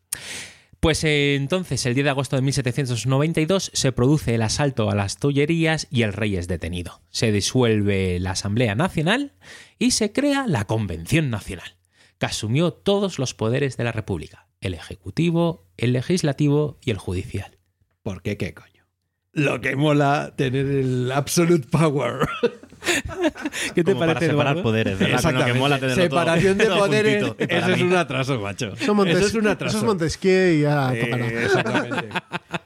[0.83, 5.17] Pues eh, entonces, el 10 de agosto de 1792, se produce el asalto a las
[5.17, 7.01] Tullerías y el rey es detenido.
[7.09, 9.31] Se disuelve la Asamblea Nacional
[9.79, 11.77] y se crea la Convención Nacional,
[12.17, 17.59] que asumió todos los poderes de la República, el Ejecutivo, el Legislativo y el Judicial.
[18.01, 18.85] ¿Por qué qué coño?
[19.31, 22.27] Lo que mola tener el absolute power.
[23.75, 25.33] ¿Qué Como para separar poderes, ¿verdad?
[25.33, 27.23] Lo que mola tenerlo todo- Separación de todo poderes.
[27.23, 27.47] juntito.
[27.47, 27.83] Para Eso es mí.
[27.83, 28.73] un atraso, macho.
[28.79, 29.77] Eso, Montes- Eso es un atraso.
[29.77, 32.09] eso es Montesquieu y ya Eh, exactamente.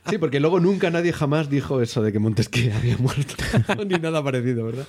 [0.10, 3.36] Sí, porque luego nunca nadie jamás dijo eso de que Montesquieu había muerto.
[3.86, 4.86] Ni nada parecido, ¿verdad?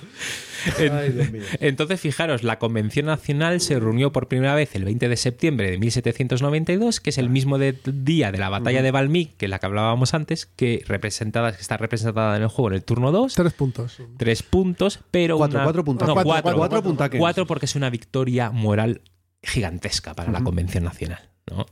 [0.77, 1.43] Ay, Dios mío.
[1.59, 5.77] Entonces, fijaros, la Convención Nacional se reunió por primera vez el 20 de septiembre de
[5.77, 9.65] 1792, que es el mismo de- día de la batalla de Valmy, que la que
[9.65, 13.35] hablábamos antes, que, representada, que está representada en el juego en el turno 2.
[13.35, 13.97] Tres puntos.
[14.17, 15.37] Tres puntos, pero.
[15.37, 16.07] Cuatro, una- cuatro puntajes.
[16.09, 17.19] No, Cuatro, cuatro, cuatro, Cuatro puntajes.
[17.19, 19.01] Cuatro porque es una victoria moral
[19.43, 21.29] gigantesca para la Convención Nacional.
[21.49, 21.65] ¿no?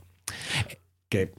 [1.08, 1.32] que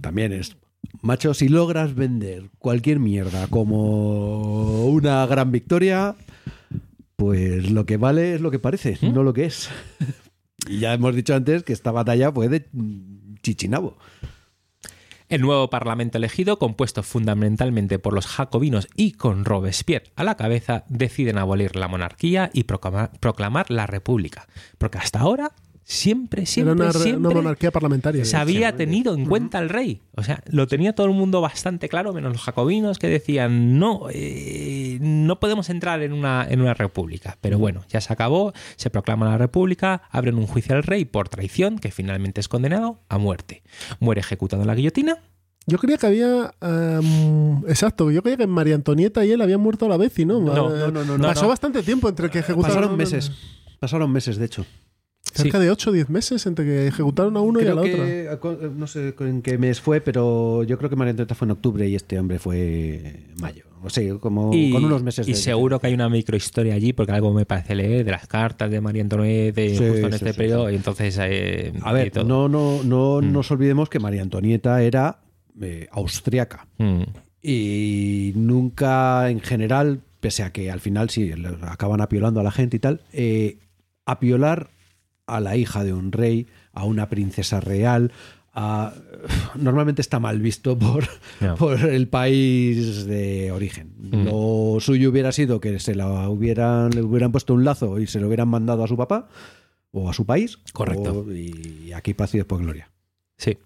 [0.00, 0.56] también es
[1.02, 6.14] macho si logras vender cualquier mierda como una gran victoria
[7.16, 9.68] pues lo que vale es lo que parece no lo que es
[10.68, 13.96] y ya hemos dicho antes que esta batalla fue de mm, chichinabo
[15.28, 20.84] El nuevo Parlamento elegido, compuesto fundamentalmente por los jacobinos y con Robespierre a la cabeza,
[20.88, 24.48] deciden abolir la monarquía y proclamar, la República.
[24.78, 25.52] Porque hasta ahora
[25.90, 28.22] siempre, Era siempre, una, re- siempre una monarquía parlamentaria.
[28.26, 30.02] se había tenido en cuenta el rey.
[30.16, 34.02] O sea, lo tenía todo el mundo bastante claro, menos los jacobinos que decían, no,
[34.12, 37.38] eh, no podemos entrar en una, en una república.
[37.40, 41.30] Pero bueno, ya se acabó, se proclama la república, abren un juicio al rey por
[41.30, 43.62] traición, que finalmente es condenado a muerte.
[43.98, 45.16] Muere ejecutado en la guillotina.
[45.66, 46.52] Yo creía que había.
[46.60, 50.26] em, exacto, yo creía que María Antonieta y él habían muerto a la vez y
[50.26, 50.40] no.
[50.40, 51.48] No, eh, no, no, no, Pasó no.
[51.48, 52.76] bastante tiempo entre que ejecutaron.
[52.76, 53.32] Pasaron meses.
[53.80, 54.66] Pasaron meses, de hecho.
[55.32, 55.64] Cerca Sí.
[55.64, 57.92] de 8 o 10 meses entre que ejecutaron a uno y a la otra.
[58.40, 61.50] que, no sé en qué mes fue, pero yo creo que María Antonieta fue en
[61.52, 63.64] octubre y este hombre fue en mayo.
[63.82, 66.92] O sea, como Y, con unos meses y de- seguro que hay una microhistoria allí,
[66.92, 70.14] porque algo me parece leer de las cartas de María Antonieta Sí, justo en sí,
[70.16, 70.68] este sí, periodo.
[70.70, 71.16] Y entonces.
[71.22, 72.24] eh, A ver, todo.
[72.24, 73.32] no, no, no Mm.
[73.32, 75.20] nos olvidemos que María Antonieta era
[75.60, 77.02] eh, austriaca Mm.
[77.42, 81.32] y nunca en general, pese a que al final sí
[81.62, 83.58] acaban apiolando a la gente y tal, eh,
[84.06, 84.70] apiolar
[85.28, 88.10] a la hija de un rey, a una princesa real,
[88.54, 88.94] a-
[89.54, 91.04] normalmente está mal visto por,
[91.58, 93.92] por el país de origen.
[93.98, 94.24] Mm.
[94.24, 98.20] Lo suyo hubiera sido que se la hubieran, le hubieran puesto un lazo y se
[98.20, 99.28] lo hubieran mandado a su papá
[99.92, 100.58] o a su país.
[100.72, 101.24] Correcto.
[101.28, 102.90] o- y aquí paz y después gloria.
[103.36, 103.56] Sí.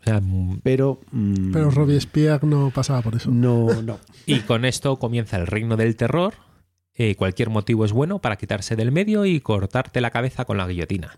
[0.00, 3.30] O sea, mm, Pero, mm, Pero Robespierre no pasaba por eso.
[3.30, 3.98] no, no.
[4.26, 6.34] Y con esto comienza el reino del terror.
[6.96, 10.66] Eh, cualquier motivo es bueno para quitarse del medio y cortarte la cabeza con la
[10.66, 11.16] guillotina.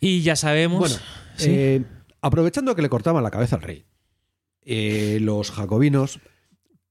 [0.00, 0.78] Y ya sabemos.
[0.80, 0.96] Bueno,
[1.36, 1.50] Sí.
[1.50, 1.82] eh,
[2.22, 3.84] aprovechando que le cortaban la cabeza al rey,
[4.64, 6.20] eh, los jacobinos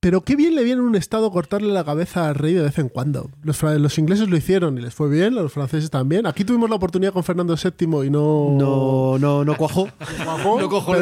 [0.01, 2.79] Pero qué bien le viene a un Estado cortarle la cabeza al rey de vez
[2.79, 3.29] en cuando.
[3.43, 6.25] Los, fra- los ingleses lo hicieron y les fue bien, los franceses también.
[6.25, 8.55] Aquí tuvimos la oportunidad con Fernando VII y no.
[8.57, 9.89] no, no, no cuajó.
[10.23, 10.93] Cuajó, No cojo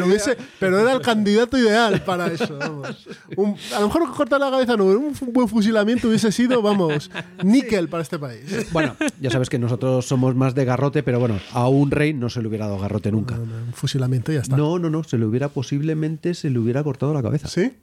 [0.58, 2.58] pero, era el candidato ideal para eso.
[2.58, 3.06] vamos.
[3.36, 7.08] Un- a lo mejor cortar la cabeza no, un buen fusilamiento hubiese sido, vamos,
[7.44, 8.66] níquel para este país.
[8.72, 12.30] Bueno, ya sabes que nosotros somos más de garrote, pero bueno, a un rey no
[12.30, 13.36] se le hubiera dado garrote nunca.
[13.36, 14.56] No, no, un fusilamiento y ya está.
[14.56, 17.46] No, no, no, se le hubiera posiblemente se le hubiera cortado la cabeza.
[17.46, 17.74] ¿Sí?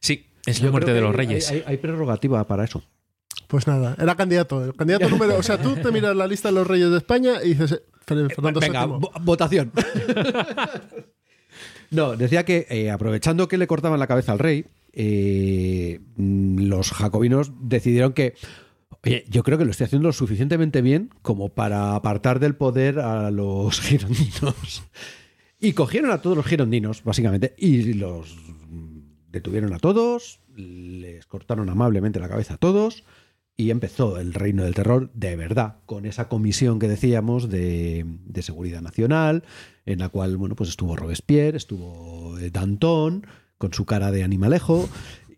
[0.00, 1.50] Sí, es Yo la muerte de los hay- reyes.
[1.50, 2.82] Hay, hay prerrogativa para eso.
[3.48, 4.64] Pues nada, era candidato.
[4.64, 5.36] El candidato número.
[5.38, 7.72] O sea, tú te miras la lista de los reyes de España y dices.
[7.72, 8.98] eh, Fer- Fernando Venga, VII.
[9.22, 9.72] votación.
[11.90, 17.52] no, decía que eh, aprovechando que le cortaban la cabeza al rey, eh, los jacobinos
[17.60, 18.34] decidieron que,
[19.04, 22.98] oye, yo creo que lo estoy haciendo lo suficientemente bien como para apartar del poder
[22.98, 24.82] a los girondinos.
[25.58, 28.36] Y cogieron a todos los girondinos, básicamente, y los
[29.36, 33.04] detuvieron a todos, les cortaron amablemente la cabeza a todos,
[33.56, 38.42] y empezó el reino del terror de verdad, con esa comisión que decíamos de, de
[38.42, 39.44] seguridad nacional,
[39.86, 44.88] en la cual bueno, pues estuvo Robespierre, estuvo eh, Danton, con su cara de animalejo,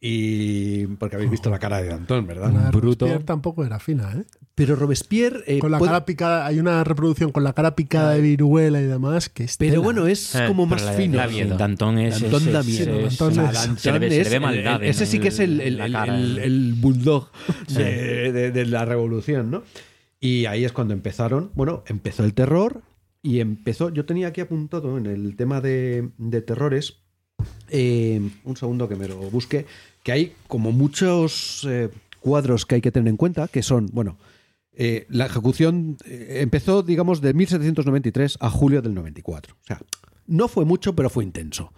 [0.01, 2.51] y porque habéis visto la cara de Danton, ¿verdad?
[2.51, 3.07] De bruto.
[3.07, 4.25] Robespierre tampoco era fina, ¿eh?
[4.59, 5.45] Pero Robespierre...
[5.47, 8.81] eh, Con la puede- cara picada, hay una reproducción con la cara picada de viruela
[8.81, 9.85] y demás que es pero tela.
[9.85, 11.17] bueno, es Eh, como más la- fino.
[11.17, 11.57] da miedo.
[11.57, 12.21] Dantón es.
[12.21, 12.99] Dantón da es- miedo.
[12.99, 14.83] es- Dantón es- es- se le ve, se le ve es- maldad.
[14.85, 17.29] Ese sí que es el, el- la el- el- el bulldog
[17.69, 19.63] de, de- de la revolución, ¿no?
[20.21, 22.83] Y ahí es cuando empezaron, bueno, empezó el terror
[23.23, 26.97] y empezó, yo tenía aquí apuntado en el tema de, de terrores,
[27.71, 29.67] eh, un segundo que me lo busque,
[30.03, 34.17] que hay como muchos eh, cuadros que hay que tener en cuenta, que son, bueno,
[34.81, 39.57] eh, la ejecución eh, empezó, digamos, de 1793 a julio del 94.
[39.61, 39.81] O sea,
[40.29, 41.73] no fue mucho, pero fue intenso.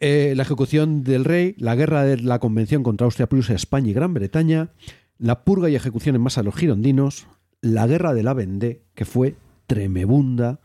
[0.00, 3.92] Eh, la ejecución del rey, la guerra de la convención contra Austria, Prusia, España y
[3.92, 4.70] Gran Bretaña,
[5.16, 7.28] la purga y ejecución en masa de los girondinos,
[7.60, 9.36] la guerra de la Vendée, que fue
[9.68, 10.58] tremebunda.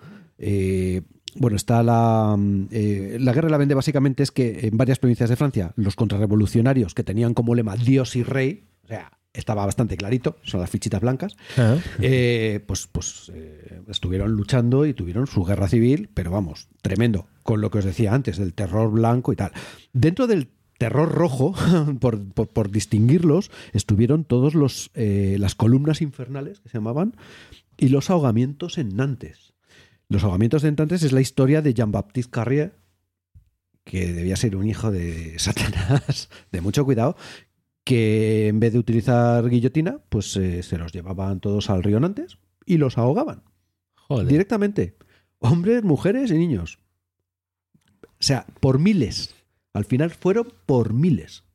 [1.36, 2.70] bueno, está la, mm,
[3.20, 6.96] la guerra de la Vendée básicamente es que en varias provincias de Francia los contrarrevolucionarios
[6.96, 11.38] que tenían como lema Dios y Rey, sea, estaba bastante clarito, son las fichitas blancas,
[11.58, 11.78] Ah.
[12.02, 17.62] eh, pues, pues eh, estuvieron luchando y tuvieron su guerra civil, pero vamos, tremendo, con
[17.62, 19.52] lo que os decía antes, del terror blanco y tal.
[19.94, 21.54] Dentro del terror rojo,
[22.02, 27.16] por, por- por distinguirlos, estuvieron todos los eh, las columnas infernales que se llamaban
[27.78, 29.54] y los ahogamientos en Nantes.
[30.10, 32.74] Los ahogamientos en Nantes es la historia de Jean-Baptiste Carrier,
[33.84, 37.16] que debía ser un hijo de Satanás, de mucho cuidado,
[37.90, 42.38] que en vez de utilizar guillotina, pues eh, se los llevaban todos al río Nantes
[42.64, 43.42] y los ahogaban
[43.96, 44.28] Joder.
[44.28, 44.96] directamente.
[45.40, 46.78] Hombres, mujeres y niños.
[48.04, 49.34] O sea, por miles.
[49.74, 51.46] Al final fueron por miles.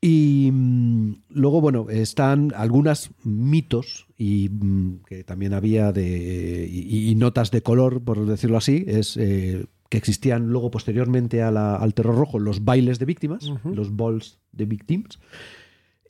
[0.00, 7.16] Y mm, luego, bueno, están algunos mitos y mm, que también había de y, y
[7.16, 11.92] notas de color, por decirlo así, es eh, que existían luego posteriormente a la- al
[11.92, 15.18] terror rojo los bailes de víctimas, los balls de victims.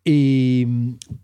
[0.04, 0.64] Y,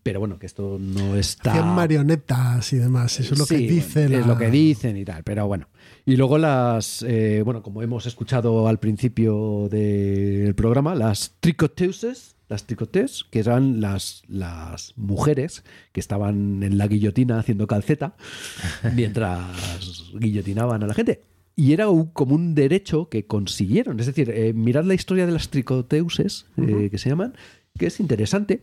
[0.02, 1.52] pero bueno, que esto no está.
[1.52, 3.20] Hacían marionetas y demás.
[3.20, 4.08] Eso es lo que dicen.
[4.08, 5.68] bueno, Es lo que dicen y tal, pero bueno.
[6.04, 12.64] Y luego las, eh, bueno, como hemos escuchado al principio del programa, las tricoteuses, las
[12.66, 15.62] tricotes, que eran las, las mujeres
[15.92, 18.16] que estaban en la guillotina haciendo calceta
[18.96, 21.22] mientras guillotinaban a la gente.
[21.60, 23.98] Y era un- como un derecho que consiguieron.
[23.98, 27.34] Es decir, eh, mirad la historia de las tricoteuses, eh, que se llaman,
[27.76, 28.62] que es interesante,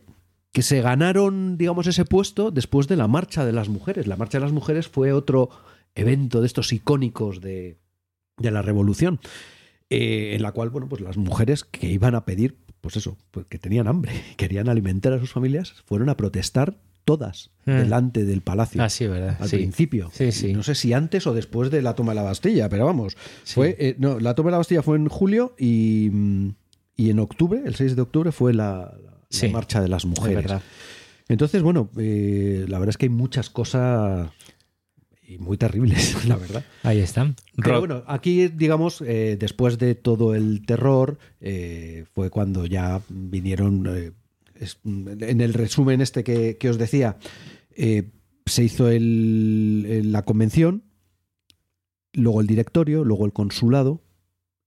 [0.50, 4.06] que se ganaron, digamos, ese puesto después de la Marcha de las Mujeres.
[4.06, 5.50] La Marcha de las Mujeres fue otro
[5.94, 7.76] evento de estos icónicos de,
[8.38, 9.20] de la Revolución,
[9.90, 13.44] eh, en la cual, bueno, pues las mujeres que iban a pedir, pues eso, pues
[13.46, 17.70] que tenían hambre, querían alimentar a sus familias, fueron a protestar todas Mm.
[17.78, 19.38] delante del palacio Ah, sí, ¿verdad?
[19.40, 19.56] al Sí.
[19.56, 20.10] principio.
[20.12, 20.52] Sí, sí.
[20.52, 23.16] No sé si antes o después de la toma de la Bastilla, pero vamos.
[23.44, 26.48] Fue, eh, no, la toma de la Bastilla fue en julio y, mm,
[26.96, 28.92] y en octubre, el 6 de octubre, fue la,
[29.50, 30.52] marcha de las Es mujeres.
[31.28, 34.30] Entonces, bueno, eh, la verdad es que hay muchas cosas
[35.28, 36.64] y muy terribles, la verdad.
[36.84, 37.34] Ahí está.
[37.62, 44.14] Pero bueno, aquí, digamos, eh, después de todo el terror, eh, fue cuando ya vinieron,
[44.84, 47.18] en el resumen este que, que os decía,
[47.76, 48.10] eh,
[48.46, 50.84] se hizo el- la convención,
[52.12, 54.02] luego el directorio, luego el consulado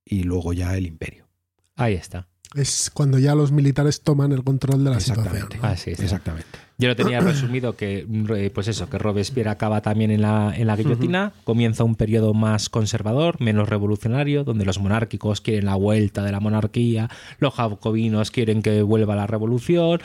[0.05, 1.27] y luego ya el imperio.
[1.75, 2.27] Ahí está.
[2.55, 5.35] Es cuando ya los militares toman el control de la situación.
[5.35, 5.57] Exactamente.
[5.57, 5.67] ¿no?
[5.67, 5.91] Así.
[5.91, 6.69] Exactamente.
[6.79, 10.65] Yo lo tenía resumido que, eh, pues eso, que Robespierre acaba también en la, en
[10.65, 16.23] la guillotina, comienza un periodo más conservador, menos revolucionario, donde los monárquicos quieren la vuelta
[16.23, 19.99] de la monarquía, los jacobinos quieren que vuelva la revolución,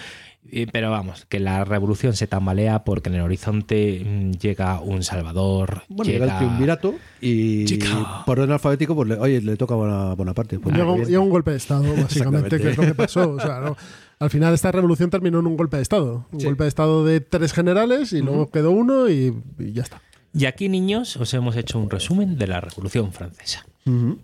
[0.73, 5.83] pero vamos, que la revolución se tambalea porque en el horizonte mm, llega un salvador,
[5.89, 7.65] Bueno, llega, llega, el triunvirato y
[8.27, 10.59] por orden alfabético, pues le- oye, le toca a Bonaparte.
[10.59, 11.09] Pues, Llega, un- bien.
[11.09, 13.31] llega un golpe de Estado, básicamente, que es lo que pasó.
[13.31, 13.77] O sea, ¿no?
[14.21, 16.27] Al final esta revolución terminó en un golpe de Estado.
[16.31, 16.47] Un Sí.
[16.47, 20.01] golpe de Estado de tres generales y luego quedó uno y, y ya está.
[20.33, 23.65] Y aquí, niños, os hemos hecho un resumen de la Revolución Francesa.
[23.87, 24.19] Ujú.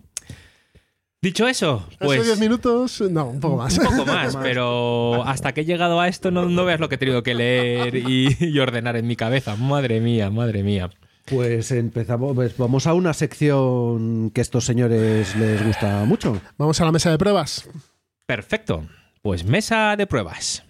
[1.23, 2.25] Dicho eso, Pues, pues...
[2.25, 3.77] 10 minutos, no, un poco más.
[3.77, 6.95] Un poco más, pero hasta que he llegado a esto no, no veas lo que
[6.95, 9.55] he tenido que leer y, y ordenar en mi cabeza.
[9.55, 10.89] Madre mía, madre mía.
[11.25, 16.41] Pues empezamos, pues vamos a una sección que a estos señores les gusta mucho.
[16.57, 17.69] Vamos a la mesa de pruebas.
[18.25, 18.87] Perfecto.
[19.21, 20.63] Pues mesa de pruebas.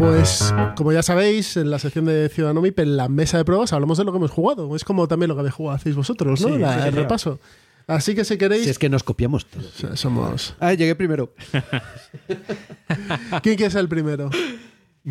[0.00, 3.74] Pues, como ya sabéis, en la sección de Ciudadano MIP, en la mesa de pruebas,
[3.74, 4.74] hablamos de lo que hemos jugado.
[4.74, 6.48] Es como también lo que habéis jugado hacéis vosotros, ¿no?
[6.48, 7.38] Sí, La- sí, el repaso.
[7.86, 9.62] Así que si queréis, Si es que nos copiamos todo.
[9.62, 10.54] o sea, somos.
[10.58, 11.34] Ah, llegué primero.
[13.42, 14.30] ¿Quién quiere ser el primero?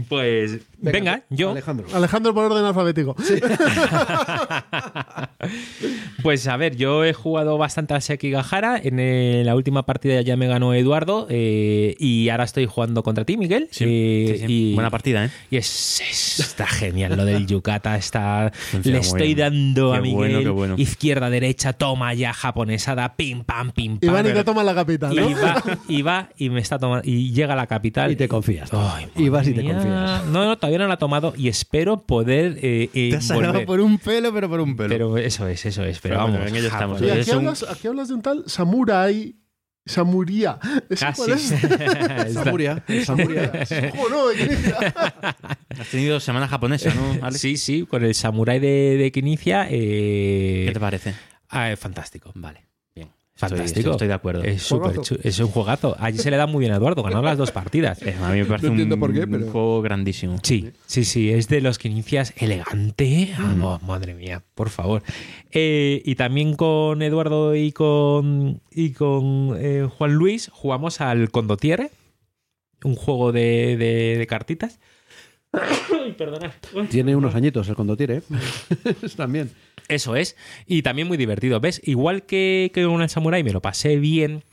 [0.08, 1.50] Pues venga, yo.
[1.52, 1.88] Alejandro.
[1.94, 3.16] Alejandro por orden alfabético.
[6.22, 8.78] Pues a ver, yo he jugado bastante a Sekigahara.
[8.84, 11.28] En eh, la última partida ya me ganó Eduardo.
[11.30, 13.70] eh, y ahora estoy jugando contra ti, Miguel.
[13.72, 14.54] Sí, eh, sí, sí.
[14.72, 15.30] y- Buena partida, ¿eh?
[15.50, 17.96] Y es, es- está genial lo del Yukata.
[17.96, 19.38] Está, Funciona le estoy bien.
[19.38, 20.16] dando a Qué Miguel.
[20.18, 20.76] bueno, qué bueno.
[20.78, 24.10] Izquierda, derecha, toma ya, japonesada, pim, pam, pim, pam.
[24.10, 25.30] Iván y que toma la capital, ¿no?
[25.30, 27.10] y va, y va y me está tomando.
[27.10, 28.12] Y llega a la capital.
[28.12, 28.70] Y te confías.
[28.74, 29.79] Ay, y vas y te mía.
[29.84, 30.26] Confías.
[30.26, 33.48] No, no, todavía no la ha tomado y espero poder eh, eh, Te has sacado
[33.54, 33.66] volver.
[33.66, 34.90] por un pelo, pero por un pelo.
[34.90, 36.00] Pero eso es, eso es.
[36.00, 36.52] Pero, Pero bueno, vamos.
[36.52, 36.98] en ello estamos.
[37.00, 37.16] japonés.
[37.18, 39.36] Y Es aquí, un- hablas, aquí hablas de un tal Samurai.
[39.86, 40.60] Samuría.
[40.90, 41.22] ¿Ese Casi.
[41.22, 41.32] cuál
[44.38, 44.78] qué inicia?
[45.80, 47.42] Has tenido semana japonesa, ¿no, Alex?
[47.42, 49.66] Sí, sí, con el samurái de, de Kinicia.
[49.70, 51.16] eh, ¿Qué te parece?
[51.50, 52.32] ah, es fantástico.
[52.36, 52.68] Vale.
[53.40, 53.80] Fantástico.
[53.80, 54.44] Estoy, estoy de acuerdo.
[54.44, 55.96] Es, chu- es un juegazo.
[55.98, 58.02] Allí se le da muy bien a Eduardo, ganó las dos partidas.
[58.06, 60.38] Eh, A mí me parece No entiendo un, por qué, pero- un juego grandísimo.
[60.44, 63.34] Sí, sí, sí, es de los que inicias elegante.
[63.38, 65.04] Ah, no, madre mía, por favor.
[65.52, 71.92] Eh, y también con Eduardo y con, y con eh, Juan Luis jugamos al Condottiere,
[72.84, 74.80] un juego de, de- de cartitas.
[75.54, 76.16] Ay.
[76.90, 78.18] Tiene unos añitos el condotire.
[78.18, 78.94] ¿eh?
[79.18, 79.52] También.
[79.88, 80.36] Eso es.
[80.68, 81.60] Y también muy divertido.
[81.60, 81.82] ¿Ves?
[81.84, 84.44] Igual que, que con el Samurai me lo pasé bien.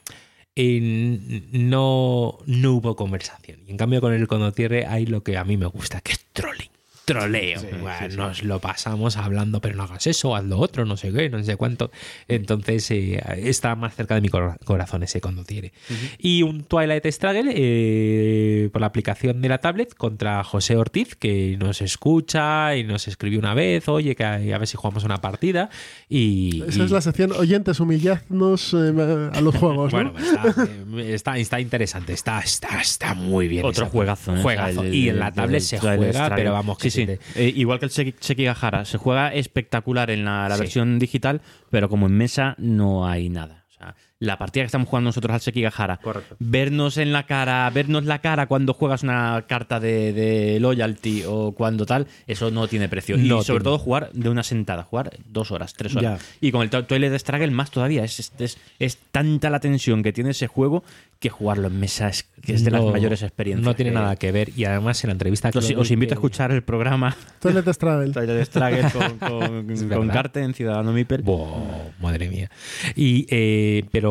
[0.55, 3.61] en- no, no hubo conversación.
[3.67, 6.25] Y en cambio con el Condottiere hay lo que a mí me gusta, que es
[6.33, 6.71] trolling.
[7.07, 7.61] Troleo.
[7.81, 11.31] Bueno, Nos lo pasamos hablando, pero no hagas eso, haz lo otro, no sé qué,
[11.31, 11.93] no sé cuánto.
[12.27, 15.73] Entonces eh, está más cerca de mi cor- corazón ese Condottiere.
[16.19, 21.57] Y un Twilight Struggle eh, por la aplicación de la tablet contra José Ortiz, que
[21.59, 25.21] nos escucha y nos escribió una vez, oye, que a, a ver si jugamos una
[25.21, 25.71] partida.
[26.09, 29.97] Y, Esa y- es la sección oyentes, humilladnos eh, a los juegos, ¿no?
[29.97, 33.65] bueno, pues está, eh, está, está interesante, está, está, está muy bien.
[33.65, 34.43] Otro juegazo, ¿eh?
[34.43, 34.81] Juegazo.
[34.81, 37.19] O sea, el- y en la tablet el se juega, pero vamos, que Sí.
[37.37, 38.85] Eh, igual que el Seki- Sekigahara.
[38.85, 40.61] Se juega espectacular en la, la Sí.
[40.63, 43.65] versión digital, pero como en mesa no hay nada.
[43.69, 46.01] O sea, la partida que estamos jugando nosotros al Sekigahara,
[46.39, 51.53] vernos en la cara, vernos la cara cuando juegas una carta de, de loyalty o
[51.53, 53.17] cuando tal, eso no tiene precio.
[53.19, 53.61] Y sobre tiene.
[53.65, 56.21] todo jugar de una sentada, jugar dos horas, tres horas.
[56.23, 56.27] Ya.
[56.41, 58.05] Y con el to- Toilet Struggle más todavía.
[58.05, 60.83] Es, es, es- es tanta la tensión que tiene ese juego
[61.19, 63.65] que jugarlo en mesa es, que es de las mayores experiencias.
[63.65, 64.51] No tiene que- nada que ver.
[64.57, 68.13] Y además en la entrevista que Os, os invito a escuchar el programa Toilet Struggle.
[68.13, 70.09] Toilet Struggle con, con, con.
[70.09, 71.23] Carte en Ciudadano Mipel.
[71.23, 72.51] Buah, madre mía.
[72.95, 74.06] Y, eh, pero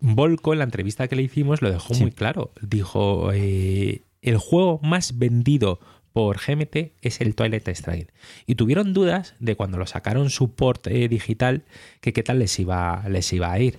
[0.00, 2.52] Volko, en la entrevista que le hicimos, lo dejó muy claro.
[2.60, 5.80] Dijo: eh, el juego más vendido
[6.12, 8.08] por GMT es el Twilight Struggle.
[8.46, 11.64] Y tuvieron dudas de cuando lo sacaron su port eh, digital,
[12.00, 13.78] que qué tal les iba, les iba a ir.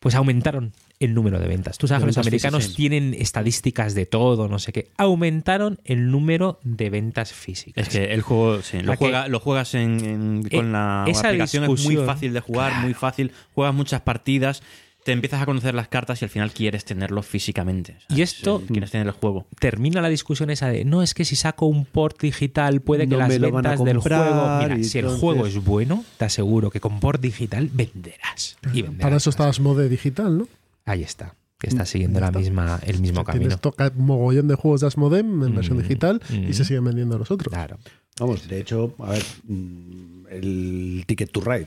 [0.00, 1.76] Pues aumentaron el número de ventas.
[1.78, 4.90] Tú sabes que los americanos físicas, tienen estadísticas de todo, no sé qué.
[4.96, 7.86] Aumentaron el número de ventas físicas.
[7.86, 11.64] Es que el juego, sí, lo, juega, juegas en, en- con Eh, la esa aplicación,
[11.72, 13.32] es muy fácil de jugar, muy fácil.
[13.54, 14.62] Juegas muchas partidas,
[15.08, 17.96] te empiezas a conocer las cartas y al final quieres tenerlo físicamente.
[18.10, 19.46] Y esto- es- quieres tener el juego.
[19.58, 23.14] termina la discusión esa de no es que si saco un port digital puede que
[23.14, 26.70] No las a ventas del juego mira si el entonces- juego es bueno te aseguro
[26.70, 30.46] que con port digital venderás y venderás Para eso estabas Asmode digital, ¿no?
[30.84, 34.82] ahí está que está siguiendo la misma el mismo camino Tienes toca mogollón de juegos
[34.82, 36.48] de Asmodem en versión Mm, digital mm.
[36.50, 37.50] y se siguen vendiendo los otros.
[37.50, 37.78] claro
[38.20, 41.66] Vamos, de hecho, a ver, mm, el Ticket to Ride.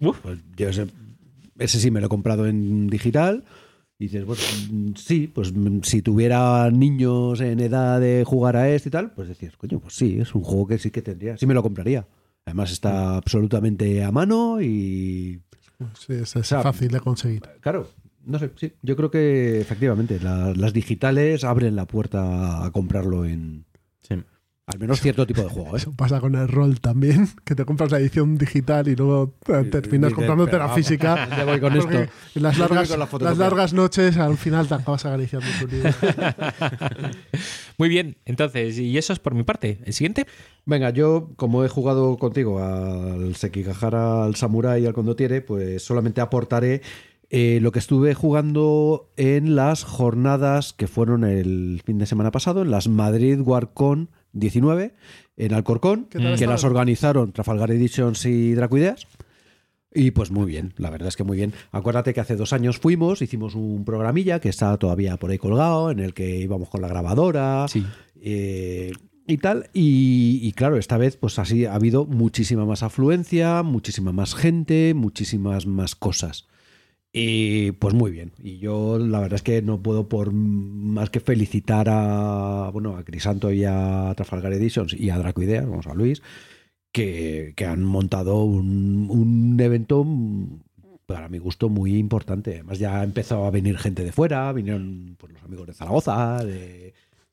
[0.00, 0.18] Uf.
[0.22, 0.86] Pues yo ese,
[1.58, 3.44] ese sí me lo he comprado en digital.
[4.00, 8.70] Y dices, bueno, mm, sí, pues mm, si tuviera niños en edad de jugar a
[8.70, 11.36] este y tal, pues decías, coño, pues sí, es un juego que sí que tendría,
[11.36, 12.06] sí me lo compraría.
[12.44, 15.40] Además está absolutamente a mano y
[15.98, 17.42] Sí, es, sea, fácil de conseguir.
[17.60, 17.88] claro,
[18.24, 23.24] no sé, sí, yo creo que efectivamente la- las digitales abren la puerta a comprarlo
[23.24, 23.64] en.
[24.70, 25.74] Al menos cierto tipo de juego.
[25.74, 25.78] ¿eh?
[25.78, 29.64] Eso pasa con el rol también, que te compras la edición digital y luego te-
[29.64, 31.26] terminas comprándote la física.
[31.30, 32.12] ¿dónde voy con esto?
[32.34, 35.66] Las ¿Dónde voy largas, con la las largas noches al final te acabas acariciando tu
[35.68, 35.90] libro.
[37.78, 40.26] muy bien entonces y eso es por mi parte el siguiente
[40.66, 46.20] Venga, yo como he jugado contigo al Sekigahara, al Samurai y al Condottiere, pues solamente
[46.20, 46.82] aportaré
[47.30, 52.60] eh, lo que estuve jugando en las jornadas que fueron el fin de semana pasado,
[52.60, 54.94] en las Madrid Warcon 19,
[55.36, 59.06] en Alcorcón, ¿Qué tal que las organizaron Trafalgar Editions y Dracuideas.
[59.94, 61.54] Y pues muy bien, la verdad es que muy bien.
[61.72, 65.90] Acuérdate que hace dos años fuimos, hicimos un programilla que está todavía por ahí colgado,
[65.90, 67.84] en el que íbamos con la grabadora Sí.
[68.20, 68.92] eh,
[69.26, 69.70] y tal.
[69.72, 74.92] Y, y claro, esta vez pues así ha habido muchísima más afluencia, muchísima más gente,
[74.94, 76.46] muchísimas más cosas.
[77.12, 78.32] Y pues muy bien.
[78.38, 83.04] Y yo la verdad es que no puedo por más que felicitar a bueno a
[83.04, 86.22] Crisanto y a Trafalgar Editions y a Dracoidea, vamos a Luis,
[86.92, 90.60] que, que han montado un, un evento mm,
[91.06, 92.54] para mi gusto muy importante.
[92.54, 96.44] Además ya ha empezado a venir gente de fuera, vinieron pues, los amigos de Zaragoza,
[96.44, 96.92] de,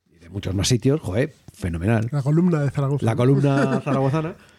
[0.09, 1.01] y de muchos más sitios.
[1.01, 2.07] Joder, fenomenal.
[2.11, 3.05] La columna de Zaragoza.
[3.05, 4.35] La columna zaragozana.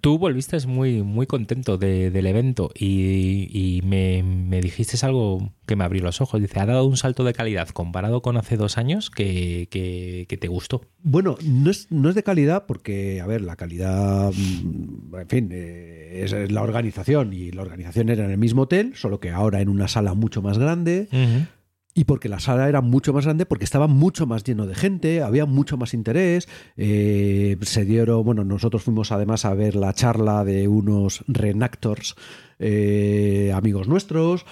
[0.00, 5.76] Tú volviste muy, muy contento de- del evento y, y me, me dijiste algo que
[5.76, 6.40] me abrió los ojos.
[6.40, 10.36] Dice, ha dado un salto de calidad comparado con hace dos años que, que- que
[10.36, 10.82] te gustó.
[11.02, 15.48] Bueno, no es, no es de calidad porque, a ver, la calidad, mm, en fin,
[15.52, 19.30] eh, es, es la organización y la organización era en el mismo hotel, solo que
[19.30, 21.08] ahora en una sala mucho más grande
[21.94, 25.22] y porque la sala era mucho más grande, porque estaba mucho más lleno de gente,
[25.22, 30.44] había mucho más interés, eh, se dieron, bueno, nosotros fuimos además a ver la charla
[30.44, 32.14] de unos renactors
[32.58, 34.46] eh, amigos nuestros,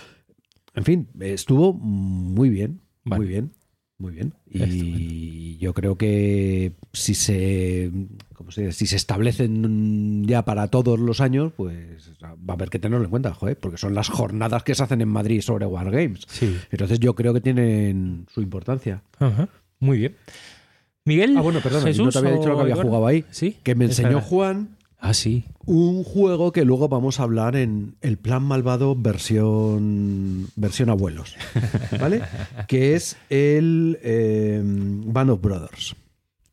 [0.74, 3.20] en fin, estuvo muy bien, Vale.
[3.20, 3.52] muy bien.
[4.00, 4.32] Muy bien.
[4.50, 7.92] Y yo creo que si se,
[8.32, 8.72] ¿cómo se dice?
[8.72, 13.10] si se establecen ya para todos los años, pues va a haber que tenerlo en
[13.10, 16.22] cuenta, joder, porque son las jornadas que se hacen en Madrid sobre Wargames.
[16.28, 16.56] Sí.
[16.70, 19.02] Entonces yo creo que tienen su importancia.
[19.18, 19.50] Ajá.
[19.80, 20.16] Muy bien.
[21.04, 21.36] Miguel.
[21.36, 23.26] Ah, bueno, perdona, y no Jesús te había dicho lo que había jugado ahí.
[23.30, 23.58] Sí.
[23.62, 24.22] Que me enseñó.
[24.22, 25.44] Juan Ah, sí.
[25.66, 31.36] un juego que luego vamos a hablar en el Plan Malvado versión, versión abuelos,
[31.98, 32.22] ¿vale?
[32.68, 35.96] que es el eh, Band of Brothers.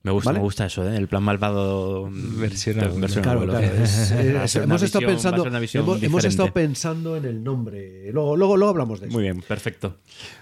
[0.03, 0.39] Me gusta, ¿Vale?
[0.39, 0.95] me gusta eso, ¿eh?
[0.95, 2.09] El plan malvado.
[2.09, 3.01] Versión abuelo.
[3.01, 3.59] versión Claro, abuelo.
[3.59, 5.45] claro, es- es- hemos estado visión- pensando,
[5.79, 8.09] hemos, hemos estado pensando en el nombre.
[8.13, 9.13] Luego, luego, luego hablamos de eso.
[9.13, 9.97] Muy bien, perfecto.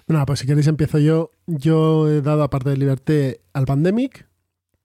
[0.08, 1.32] Bueno, pues si queréis empiezo yo.
[1.48, 4.28] Yo he dado, aparte de Liberté, al Pandemic.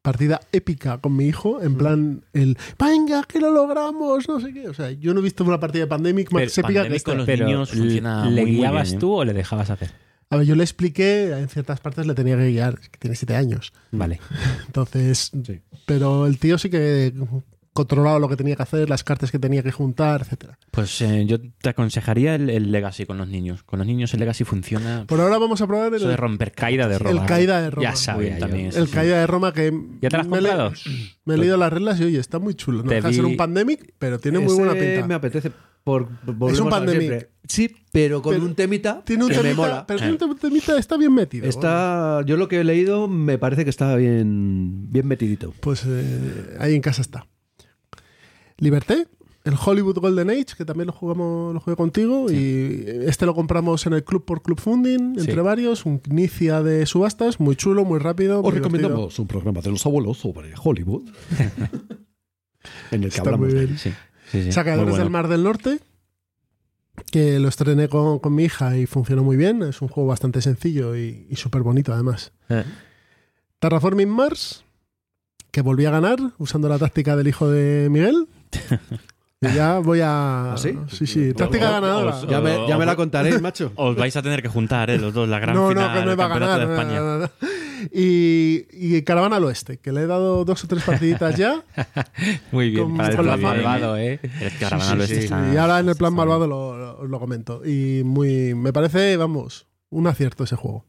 [0.02, 4.66] Partida épica con mi hijo, en plan el venga, que lo logramos, no sé qué.
[4.68, 7.10] O sea, yo no he visto una partida de Pandemic más Pero épica que esta.
[7.10, 9.00] con los Pero niños funciona ¿le muy, muy guiabas bien, ¿eh?
[9.00, 9.90] tú o le dejabas hacer?
[10.30, 13.14] A ver, yo le expliqué, en ciertas partes le tenía que guiar, es que tiene
[13.16, 13.72] siete años.
[13.90, 14.20] Vale.
[14.66, 15.60] Entonces, Sí.
[15.84, 17.12] pero el tío sí que
[17.72, 20.58] controlaba lo que tenía que hacer, las cartas que tenía que juntar, etcétera.
[20.70, 23.62] Pues eh, yo te aconsejaría el, el Legacy con los niños.
[23.62, 25.04] Con los niños el Legacy funciona.
[25.06, 27.20] Por ahora vamos a probar Eso de el, romper Caída de Roma.
[27.22, 27.82] el Caída de Roma.
[27.90, 28.46] Ya sabía yo.
[28.46, 30.72] también El Caída de Roma que ¿Ya te lo has me, le- comprado?
[31.24, 32.82] me he leído las reglas y oye, está muy chulo.
[32.82, 35.06] No deja de ser vi- un pandemic, pero tiene muy buena pinta.
[35.06, 35.52] me apetece.
[35.84, 36.08] Por,
[36.52, 37.30] Es un pandemic.
[37.48, 39.86] Sí, pero con Pero un temita Tiene un que me temita, mola.
[39.86, 41.46] pero tiene un temita, está bien metido.
[41.48, 45.54] Está, yo lo que he leído me parece que está bien, bien metidito.
[45.60, 47.26] Pues eh, ahí en casa está.
[48.60, 49.06] Liberté,
[49.44, 53.86] el Hollywood Golden Age, que también lo jugamos, lo jugué contigo, y este lo compramos
[53.86, 55.20] en el club por club funding, Sí.
[55.30, 58.42] entre varios, un inicia de subastas, muy chulo, muy rápido.
[58.42, 59.08] muy divertido.
[59.18, 61.08] un programa de los abuelos sobre Hollywood.
[62.90, 63.68] en el que Está hablamos de.
[63.78, 63.92] Sí,
[64.32, 64.42] Muy
[64.90, 64.96] bueno.
[64.96, 65.80] del Mar del Norte,
[67.10, 69.62] que lo estrené con, con mi hija y funcionó muy bien.
[69.62, 72.32] Es un juego bastante sencillo y, y súper bonito además.
[72.50, 72.64] Eh.
[73.58, 74.64] Terraforming Mars,
[75.50, 78.28] que volví a ganar usando la táctica del hijo de Miguel.
[79.42, 80.52] Y ya voy a...
[80.52, 80.76] ¿Ah, sí?
[80.88, 82.14] Sí, sí, táctica ganadora.
[82.16, 83.72] os- Ya me, ya me la contaréis, macho.
[83.76, 84.98] Os vais a tener que juntar, ¿eh?
[84.98, 86.60] Los dos, la gran no, final no, que no iba a ganar.
[86.60, 87.00] de no, España.
[87.00, 87.30] no, no, no.
[87.90, 91.64] Y, y Caravana al Oeste, que le he dado dos o tres partiditas ya.
[92.52, 92.84] Muy bien.
[92.84, 94.20] Con- para el con plan malvado, ¿eh?
[94.22, 97.62] El Caravana al Oeste está- Y ahora en el plan malvado lo, lo- lo comento.
[97.64, 100.84] Y muy, me parece, vamos, un acierto ese juego.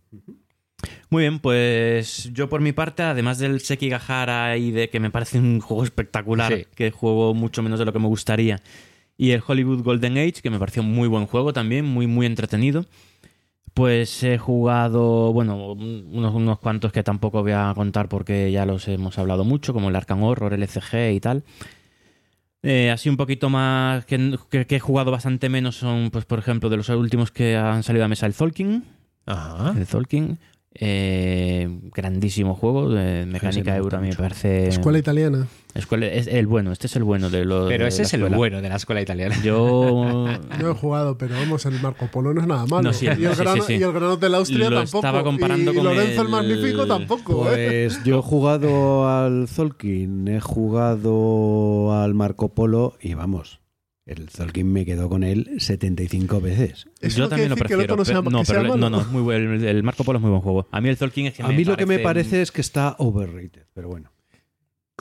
[1.10, 5.40] Muy bien, pues yo por mi parte, además del Sekigahara y de que me parece
[5.40, 6.66] un juego espectacular, Sí.
[6.76, 8.62] que juego mucho menos de lo que me gustaría,
[9.18, 12.26] y el Hollywood Golden Age, que me pareció un muy buen juego también, muy, muy
[12.26, 12.86] entretenido,
[13.74, 18.88] pues he jugado, bueno, unos, unos cuantos que tampoco voy a contar porque ya los
[18.88, 21.44] hemos hablado mucho, como el Arkham Horror, el ECG y tal.
[22.64, 26.38] Eh, así un poquito más que, que- que he jugado bastante menos son, pues por
[26.40, 28.84] ejemplo, de los últimos que han salido a mesa, el Tolkien,
[29.26, 29.74] Ajá.
[29.78, 30.38] el Tolkien.
[30.74, 34.68] Eh, grandísimo juego de mecánica me euro, a mí me parece.
[34.68, 35.48] Escuela italiana.
[35.74, 37.70] Escuela- es el bueno, este es el bueno de los.
[37.70, 38.38] Pero de ese la es el escuela.
[38.38, 39.36] bueno de la escuela italiana.
[39.44, 40.26] Yo.
[40.60, 42.84] No he jugado, pero vamos, el Marco Polo no es nada malo.
[42.84, 43.74] No, sí, y, el sí, sí, grano, sí.
[43.76, 44.98] y el grano de la Austria Lo tampoco.
[45.08, 47.86] estaba comparando y, con Lorenzo el, el- Magnífico tampoco, ¿eh?
[47.90, 53.61] Pues yo he jugado al Zolkin, he jugado al Marco Polo y vamos,
[54.12, 56.88] el Zolkin me quedó con él 75 veces.
[57.02, 57.96] Eso yo también lo prefiero.
[57.96, 59.54] no pero- no, pero no, muy bueno.
[59.54, 60.68] El, el Marco Polo es muy buen juego.
[60.72, 62.52] A mí el Tolkien es que A me mí lo que me parece- parece es
[62.52, 64.12] que está overrated, pero bueno.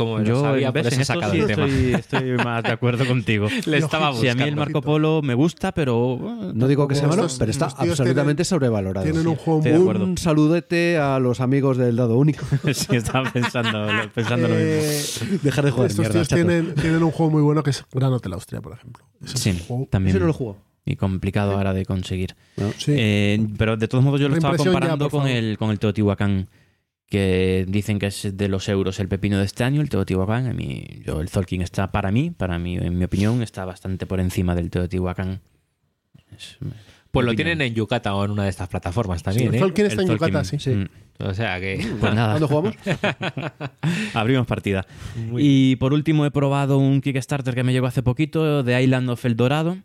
[0.04, 1.66] Como Yo sabía, por eso en he esto sacado sí el tema.
[1.66, 3.48] estoy, estoy más de acuerdo contigo.
[3.66, 4.56] Le estaba Sí, a mí el buscando.
[4.56, 6.18] Marco Polo me gusta, pero.
[6.42, 9.04] eh, No digo que sea malo, pero está absolutamente sobrevalorado.
[9.04, 9.80] Tienen un juego de muy...
[9.82, 10.04] acuerdo.
[10.04, 12.44] Un saludete a los amigos del dado único.
[12.72, 14.70] sí, estaba pensando, pensando lo mismo.
[14.70, 16.44] eh, Dejar de jugar estos mierda, tíos chatos.
[16.46, 19.04] tienen, tienen un juego muy bueno que es Gran Hotel Austria, por ejemplo.
[19.24, 20.16] Ese Sí, juego- también.
[20.16, 20.56] Ese no lo juego.
[20.86, 22.34] Y complicado ahora de conseguir.
[22.78, 22.92] sí.
[22.96, 26.48] Eh, pero de todos modos yo lo estaba ya, comparando con el, con el Teotihuacán,
[27.10, 30.46] que dicen que es de los euros el pepino de este año, el Teotihuacán.
[30.46, 34.06] A mí, yo, el Tolkien está para mí, para mí, en mi opinión, está bastante
[34.06, 35.40] por encima del Teotihuacán.
[36.36, 36.56] Es-
[37.10, 37.36] Pues lo opinión.
[37.36, 39.58] tienen en Yucata o en una de estas plataformas Sí, también, el ¿eh?
[39.58, 40.30] Tolkien está El en Tolkien.
[40.30, 40.70] Yucatán, sí.
[40.70, 40.88] Mm.
[41.22, 41.84] O sea que...
[42.00, 42.74] Pues nada, ¿Cuándo jugamos?
[44.14, 44.86] abrimos partida.
[45.36, 49.24] Y por último he probado un Kickstarter que me llegó hace poquito, de Island of
[49.24, 49.78] El Dorado,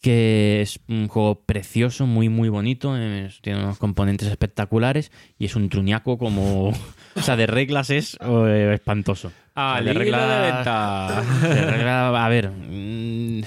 [0.00, 5.56] que es un juego precioso, muy muy bonito, es- tiene unos componentes espectaculares y es
[5.56, 6.72] un truñaco como...
[7.16, 9.32] O sea, de reglas es eh, espantoso.
[9.56, 11.22] Ah, de libro de venta.
[11.42, 13.40] de regla- a ver, mm,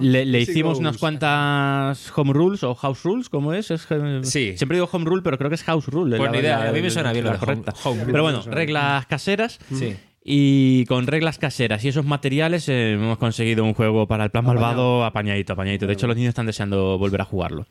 [0.00, 3.72] le, le hicimos unas cuantas home rules o house rules, ¿cómo es?
[3.72, 4.56] Es, eh, Sí.
[4.56, 6.16] Siempre digo home rule, pero creo que es house rule.
[6.18, 7.74] Pues la- ni idea, la- a mí me suena bien lo la home- correcta.
[7.84, 8.12] home rule.
[8.12, 9.96] Pero bueno, reglas caseras Sí.
[10.22, 14.44] Y con reglas caseras y esos materiales eh, hemos conseguido un juego para el plan
[14.44, 15.86] malvado apañadito, apañadito.
[15.86, 17.66] De hecho, los niños están deseando volver a jugarlo.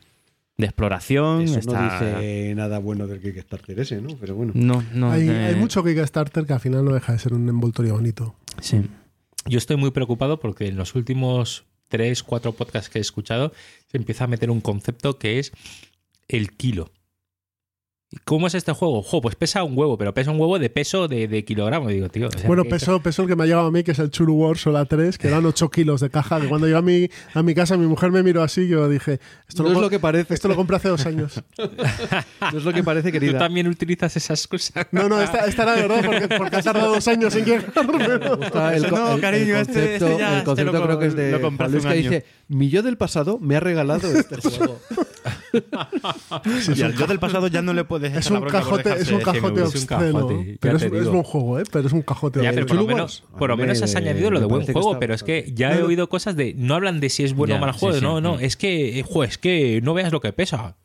[0.57, 1.81] De exploración, Eso está...
[1.81, 4.09] no dice nada bueno del Kickstarter ese, ¿no?
[4.19, 4.51] Pero bueno.
[4.55, 7.47] No, no, hay, eh, hay mucho Kickstarter que al final no deja de ser un
[7.47, 8.35] envoltorio bonito.
[8.59, 8.81] Sí.
[9.45, 13.53] Yo estoy muy preocupado porque en los últimos tres, cuatro podcasts que he escuchado
[13.87, 15.53] se empieza a meter un concepto que es
[16.27, 16.91] el kilo.
[18.11, 19.03] ¿Y ¿Cómo es este juego?
[19.03, 21.89] Jo, pues pesa un huevo, pero pesa un huevo de peso de, de kilogramo.
[21.89, 22.29] Digo, tío.
[22.29, 24.09] o sea, bueno, peso, peso el que me ha llegado a mí, que es el
[24.09, 26.41] Churu Wars o la 3, que eran 8 kilos de caja.
[26.41, 28.89] Que cuando llegué a mi, a mi casa, mi mujer me miró así y yo
[28.89, 30.33] dije, esto, No lo, es lo que parece.
[30.33, 31.39] esto lo compré hace dos años.
[32.51, 33.37] No es lo que parece, ¿Tú querida.
[33.37, 34.87] también utilizas esas cosas?
[34.91, 37.65] No, no, esta, esta era de verdad porque, porque ha tardado dos años en llegar.
[38.89, 41.15] No, cariño, el este- concepto, este ya- el este concepto lo co- creo que es
[41.15, 41.95] de lo compré hace un año.
[42.01, 44.79] dice, mi yo del pasado me ha regalado este juego.
[46.75, 48.81] Y al yo del pasado ya no le puedes Es echar la un bronca por
[48.83, 49.67] cajote, es un dejarse cajote GMV.
[49.67, 50.13] es un obsceno.
[50.13, 51.63] cajote, ya pero es, es buen juego, ¿eh?
[51.71, 52.95] Pero es un cajote Ya, pero por lo obsceno.
[52.97, 55.75] menos, por lo menos has añadido lo de buen juego, está pero es que ya
[55.77, 57.95] he oído cosas de no hablan de si es bueno Ya, o mal sí, juego,
[57.97, 58.01] sí.
[58.03, 58.41] no, no, Mm.
[58.41, 60.75] es que, eh, jo, es que no veas lo que pesa.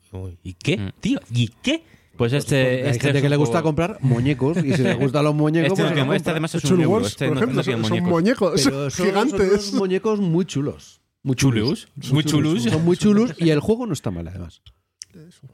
[0.43, 0.89] ¿Y qué, Mm.
[1.01, 1.19] tío?
[1.31, 1.83] ¿Y qué?
[2.17, 2.55] Pues este.
[2.83, 5.35] Hay este gente es que le gusta juego- comprar muñecos y si le gustan los
[5.35, 6.85] muñecos, Este, pues es que- este además es un.
[6.85, 8.09] Wars, Este por no- ejemplo, no son, son muñecos.
[8.09, 9.37] muñecos, Pero son, gigantes.
[9.39, 11.01] son unos muñecos muy chulos.
[11.25, 12.61] Muy Chulos, muy chulos.
[12.63, 14.61] Son muy chulos y el juego no está mal, además.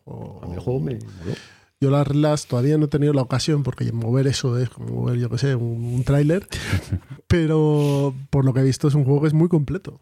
[0.03, 0.41] Oh.
[0.43, 1.33] A mí el juego me moló.
[1.79, 5.17] Yo las reglas todavía no he tenido la ocasión porque mover eso es como mover,
[5.17, 6.45] yo que sé, un, un tráiler.
[7.27, 10.01] pero por lo que he visto es un juego que es muy completo.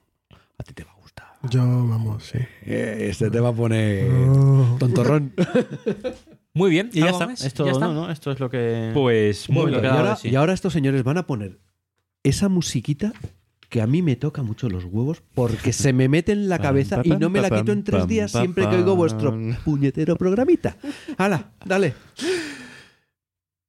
[0.57, 1.27] A ti te va a gustar.
[1.49, 2.39] Yo, vamos, sí.
[2.65, 4.75] Eh, Este te va a poner Oh.
[4.79, 5.33] tontorrón.
[6.55, 7.27] Muy bien, Y ya ¿algo está.
[7.27, 7.45] más?
[7.45, 7.85] Esto, ¿Ya está?
[7.87, 8.89] no, no, esto es lo que.
[8.93, 9.83] Pues muy bien.
[9.83, 10.29] y, ahora, sí.
[10.29, 11.59] y ahora estos señores van a poner
[12.23, 13.13] esa musiquita
[13.69, 17.01] que a mí me toca mucho los huevos porque se me mete en la cabeza
[17.03, 20.75] y no me la quito en tres días siempre que oigo vuestro puñetero programita.
[21.17, 21.51] ¡Hala!
[21.63, 21.93] Dale.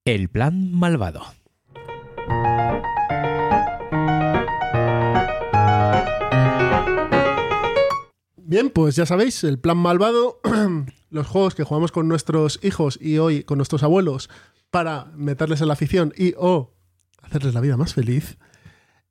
[0.06, 1.22] El plan malvado.
[8.36, 10.40] Bien, pues ya sabéis, el plan malvado,
[11.10, 14.28] los juegos que jugamos con nuestros hijos y hoy con nuestros abuelos
[14.70, 16.72] para meterles en la afición y o
[17.22, 18.38] hacerles la vida más feliz.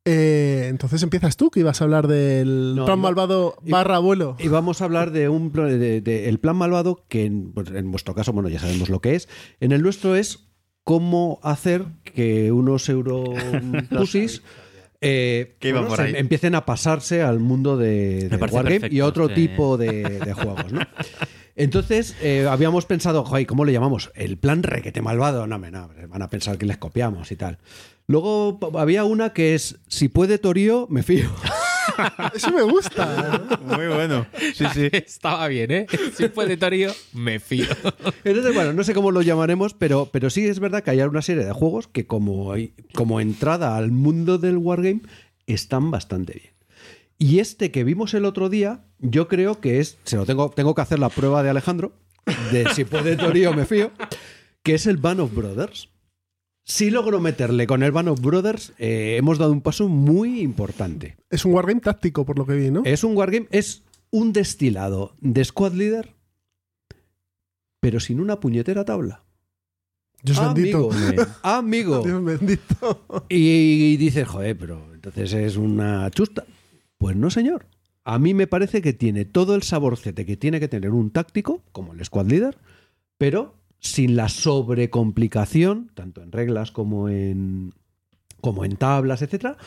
[0.06, 4.36] Eh, entonces empiezas tú, que ibas a hablar del No, plan iba- malvado barra abuelo.
[4.40, 7.92] Y vamos a hablar de un de, de- el plan malvado que en, pues, en
[7.92, 9.28] vuestro caso, bueno, ya sabemos lo que es.
[9.60, 10.48] En el nuestro es
[10.84, 14.42] cómo hacer que unos europusis
[15.02, 19.36] eh, bueno, por se empiecen a pasarse al mundo de, de Wargame y otro sí.
[19.36, 20.82] tipo de, de juegos, ¿no?
[21.60, 24.12] Entonces, eh, habíamos pensado, joder, ¿cómo le llamamos?
[24.16, 25.46] El plan requete malvado.
[25.46, 27.58] No, no, van a pensar que les copiamos y tal.
[28.08, 31.30] Luego había una que es, si puede Torío, me fío.
[32.34, 33.60] Eso me gusta.
[33.62, 34.26] Muy bueno.
[34.54, 34.90] Sí, sí.
[34.94, 35.88] Estaba bien, ¿eh?
[36.16, 37.68] Si fue de Torio, me fío.
[38.24, 41.22] Entonces, bueno, no sé cómo lo llamaremos, pero, pero sí es verdad que hay una
[41.22, 42.54] serie de juegos que como,
[42.94, 45.02] como entrada al mundo del Wargame
[45.46, 46.59] están bastante bien.
[47.20, 50.74] Y este que vimos el otro día, yo creo que es, se lo tengo, tengo
[50.74, 51.92] que hacer la prueba de Alejandro,
[52.52, 53.92] de si puede Torío me fío,
[54.64, 55.90] que es el Band of Brothers.
[56.64, 61.18] Si logro meterle con el Band of Brothers, eh, hemos dado un paso muy importante.
[61.30, 62.84] Es un wargame táctico, por lo que vi, ¿no?
[62.86, 66.16] Es un wargame, es un destilado de Squad Leader,
[67.82, 69.26] pero sin una puñetera tabla.
[70.24, 70.90] Dios bendito.
[70.92, 72.02] Amigo, amigo.
[72.06, 73.26] Dios bendito.
[73.30, 76.46] Y, dices, joder, pero entonces es una chusta.
[77.00, 77.66] Pues no, señor.
[78.04, 81.64] A mí me parece que tiene todo el saborcete que tiene que tener un táctico,
[81.72, 82.58] como el Squad Leader,
[83.18, 87.74] pero sin la sobrecomplicación, tanto en reglas como en,
[88.42, 89.58] como en tablas, etcétera,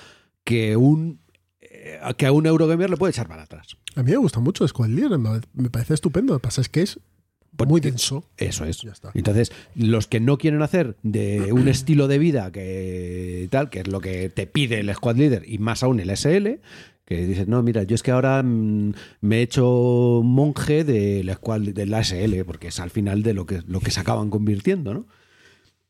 [0.45, 1.21] que un
[1.61, 3.77] eh, que a un Eurogamer le puede echar para atrás.
[3.97, 6.35] A mí me gusta mucho Squad Leader, me me parece estupendo.
[6.35, 7.01] Lo que pasa es que es
[7.67, 8.25] muy denso.
[8.37, 8.81] Eso es.
[8.83, 9.11] Ya está.
[9.15, 13.89] Entonces, los que no quieren hacer de un estilo de vida que tal, que es
[13.89, 16.61] lo que te pide el Squad Leader y más aún el SL,
[17.05, 21.61] que dices, no, mira, yo es que ahora mm, me he hecho monje del Squad
[21.61, 24.95] de la SL, porque es al final de lo que, lo que se acaban convirtiendo,
[24.95, 25.07] ¿no?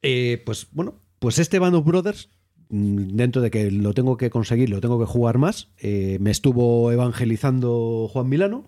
[0.02, 2.30] Eh, pues bueno, pues este Band of Brothers,
[2.70, 6.30] mm, dentro de que lo tengo que conseguir, lo tengo que jugar más, eh, me
[6.30, 8.66] estuvo evangelizando Juan Milano,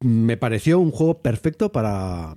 [0.00, 2.36] me pareció un juego perfecto para,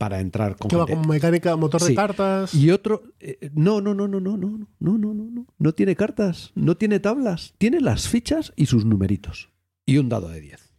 [0.00, 1.88] para entrar con Que va con mecánica, motor Sí.
[1.88, 2.54] de cartas.
[2.54, 5.72] Y otro, eh, no, no, no, no, no, no, no, no, no, no, no, no
[5.74, 9.50] tiene cartas, no tiene tablas, tiene las fichas y sus numeritos.
[9.84, 10.72] Y un dado de 10.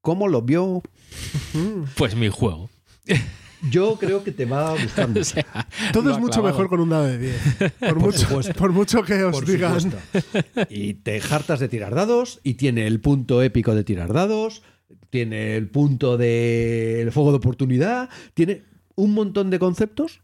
[0.00, 0.82] ¿Cómo lo vio?
[1.54, 1.84] Mm.
[1.96, 2.70] Pues mi juego.
[3.70, 5.20] Yo creo que te va gustando.
[5.20, 5.44] O sea,
[5.92, 6.54] Todo es mucho clavado.
[6.54, 7.72] mejor con un dado de 10.
[7.78, 8.26] Por, mucho,
[8.58, 9.80] por mucho que os Por digan.
[9.80, 10.40] supuesto.
[10.70, 14.62] Y te hartas de tirar dados y tiene el punto épico de tirar dados,
[15.10, 18.62] tiene el punto del fuego de oportunidad, tiene
[18.94, 20.22] un montón de conceptos,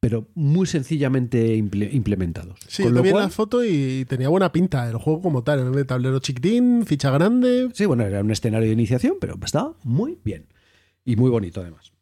[0.00, 2.58] pero muy sencillamente imple- implementados.
[2.66, 5.60] Sí, Con lo vi cual- la foto y tenía buena pinta el juego como tal.
[5.60, 7.68] En de tablero chiquitín, ficha grande.
[7.74, 10.46] Sí, bueno, era un escenario de iniciación, pero estaba muy bien.
[11.04, 11.92] Y muy bonito, además.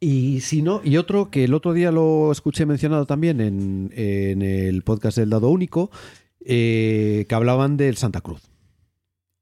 [0.00, 4.40] Y si no, y otro que el otro día lo escuché mencionado también en, en
[4.42, 5.90] el podcast del Dado Único,
[6.44, 8.40] eh, que hablaban del Santa Cruz.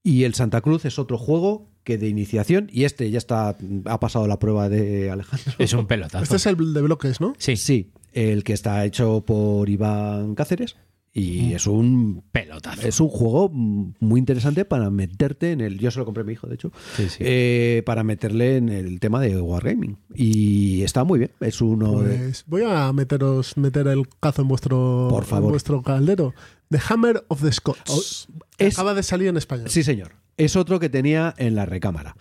[0.02, 4.00] Y el Santa Cruz es otro juego que de iniciación, y este ya está, ha
[4.00, 5.52] pasado la prueba de Alejandro.
[5.58, 6.23] Es un pelotazo.
[6.23, 7.33] Este es el de bloques, ¿no?
[7.39, 10.76] Sí, Sí, el que está hecho por Iván Cáceres.
[11.15, 12.86] Y es un pelotazo.
[12.86, 15.78] es un juego mm, muy interesante para meterte en el.
[15.78, 16.70] Yo se lo compré a mi hijo, de hecho.
[16.97, 17.17] Sí, sí.
[17.20, 19.97] eh, para meterle en el tema de Wargaming.
[20.15, 21.33] Y está muy bien.
[21.41, 22.18] Es uno de.
[22.18, 25.47] Pues voy a meteros, meter el cazo en vuestro, Por favor.
[25.47, 26.34] en vuestro caldero.
[26.70, 28.28] The Hammer of the Scots.
[28.58, 29.70] es- Acaba de salir en español.
[29.70, 30.12] Sí, señor.
[30.39, 32.17] Es otro que tenía en la recámara.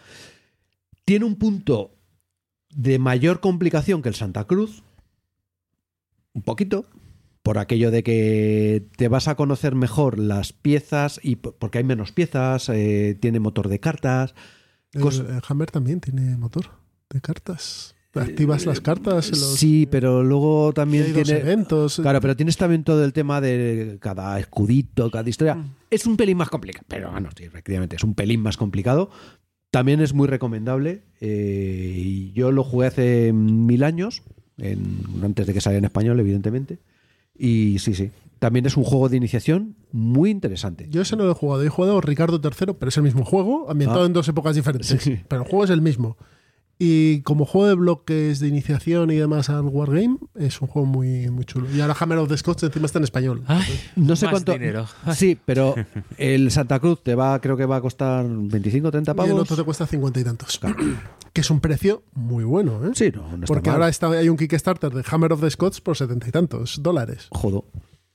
[1.05, 1.95] Tiene un punto
[2.69, 4.83] de mayor complicación que el Santa Cruz.
[6.33, 6.85] Un poquito.
[7.43, 12.11] Por aquello de que te vas a conocer mejor las piezas y porque hay menos
[12.11, 14.35] piezas, eh, tiene motor de cartas.
[14.91, 16.71] El, el Hammer también tiene motor
[17.09, 17.95] de cartas.
[18.13, 19.29] Activas las cartas.
[19.29, 21.39] Los, Sí, pero luego también tiene.
[21.39, 21.99] eventos.
[22.01, 25.55] Claro, pero tienes también todo el tema de cada escudito, cada historia.
[25.55, 25.73] Mm.
[25.91, 29.09] Es un pelín más complicado, pero bueno, sí, efectivamente, es un pelín más complicado.
[29.69, 31.03] También es muy recomendable.
[31.19, 34.23] eh, y yo lo jugué hace mil años,
[34.57, 36.79] en- antes de que saliera en español, evidentemente.
[37.37, 38.09] Y sí, sí.
[38.39, 40.87] También es un juego de iniciación muy interesante.
[40.89, 41.63] Yo ese no lo he jugado.
[41.63, 44.05] He jugado Ricardo III, pero es el mismo juego, ambientado Ah.
[44.07, 44.87] en dos épocas diferentes.
[45.01, 45.19] Sí.
[45.27, 46.17] Pero el juego es el mismo.
[46.79, 51.27] Y como juego de bloques de iniciación y demás al Wargame, es un juego muy,
[51.31, 51.67] muy chulo.
[51.75, 53.43] Y ahora Hammer of the Scots encima está en español.
[53.47, 53.63] Ay,
[53.95, 54.51] No sé más cuánto.
[54.53, 54.85] dinero.
[55.15, 55.73] Sí, pero
[56.19, 59.15] el Santa Cruz te va, creo que va a costar 25 o 30 y el
[59.17, 59.41] pavos.
[59.41, 60.59] otro te cuesta cincuenta y tantos.
[61.33, 62.91] que es un precio muy bueno, ¿eh?
[62.93, 63.77] Sí, no, no está Porque mal.
[63.77, 67.27] ahora está, hay un Kickstarter de Hammer of the Scots por setenta y tantos dólares.
[67.31, 67.65] Jodo.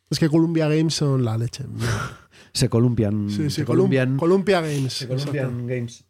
[0.08, 1.64] Es que Columbia Games son la leche.
[2.52, 3.28] Se columpian.
[3.30, 4.16] Sí, sí, se Colum- columpian.
[4.18, 4.92] Columbia Games.
[4.92, 6.04] se columpian Games.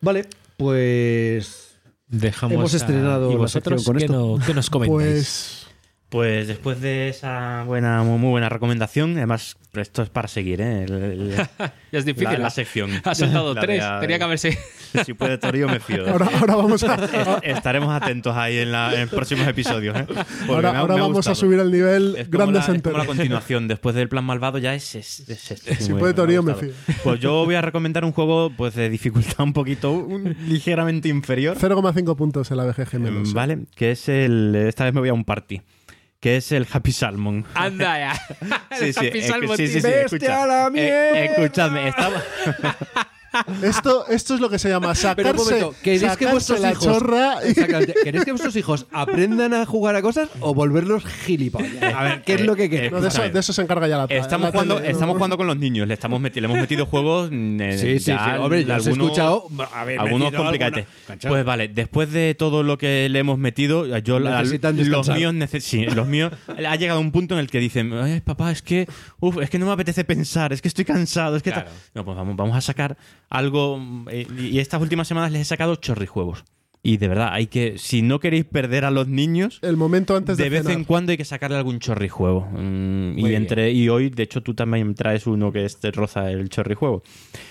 [0.00, 1.69] Vale, pues.
[2.10, 4.36] Dejamos Hemos a- estrenado ¿Y la vosotros con qué, esto.
[4.38, 4.98] no- qué nos comentáis?
[5.08, 5.66] Pues
[6.08, 10.82] Pues después de esa buena, muy, buena recomendación, además, esto es para seguir, ¿eh?
[10.82, 11.36] El- el-
[11.92, 12.32] ya es difícil.
[12.32, 12.90] la, la ha- sección.
[13.04, 13.84] Ha soltado La tres.
[14.00, 14.58] Tenía que haberse.
[15.04, 16.08] Si puede Torio, me fío.
[16.10, 16.94] ahora, ahora vamos a,
[17.42, 19.96] Es- Estaremos atentos ahí en, la- en próximos episodios.
[19.96, 20.06] ¿eh?
[20.48, 22.82] Ahora, me ha- ahora me vamos a subir el nivel Es como, grandes la, es
[22.82, 23.06] como la enteros.
[23.06, 23.68] continuación.
[23.68, 25.76] Después del plan malvado ya es, es, es este.
[25.76, 26.72] Si puede Torío, me gustado.
[26.72, 26.94] fío.
[27.04, 31.56] Pues yo voy a recomendar un juego pues de dificultad un poquito, un- ligeramente inferior.
[31.58, 33.32] 0,5 puntos en la BGG menos.
[33.32, 34.54] Vale, que es el.
[34.56, 35.60] Esta vez me voy a un party.
[36.20, 37.46] Que es el Happy Salmon.
[37.54, 38.12] Anda ya.
[38.78, 40.46] Sí, sí, Happy Salmon, sí, sí, sí, ¡Bestia escucha.
[40.46, 42.22] la Eh, escuchadme, estaba.
[43.62, 46.60] Esto, esto es lo que se llama Pero un sacarse, momento, ¿queréis que sacarse vuestros
[46.60, 47.94] la hijos- chorra y- Exactamente.
[48.02, 51.70] ¿Queréis que vuestros hijos aprendan a jugar a cosas o volverlos gilipollas?
[51.94, 52.92] A ver, ¿qué es lo que queréis?
[52.92, 54.92] No, de, eso, de eso se encarga ya la Estamos la jugando, tele, ¿no?
[54.94, 57.30] estamos jugando con los niños, le, estamos meti- le hemos metido juegos.
[57.30, 58.04] mm, eh, Sí, sí, sí.
[58.10, 59.46] ya Hombre, he algunos- escuchado.
[59.74, 60.86] haber algunos metido complicates.
[61.26, 65.60] Pues vale, después de todo lo que le hemos metido, yo la- los míos, nece-
[65.60, 68.88] sí, los míos ha llegado un punto en el que dicen, Ay, papá, es que,
[69.20, 71.64] uf, es que no me apetece pensar, es que estoy cansado, es que tal".
[71.64, 71.76] Claro.
[71.94, 72.96] no, pues vamos, vamos a sacar
[73.30, 76.44] algo mm, eh, y estas últimas semanas les he sacado chorrijuegos.
[76.82, 80.38] Y de verdad, hay que, si no queréis perder a los niños, El momento antes
[80.38, 80.78] de, de vez cenar.
[80.78, 82.48] en cuando hay que sacarle algún chorrijuego.
[82.52, 86.48] Mm, y entre y hoy, de hecho, tú también traes uno que este roza el
[86.48, 87.02] chorrijuego.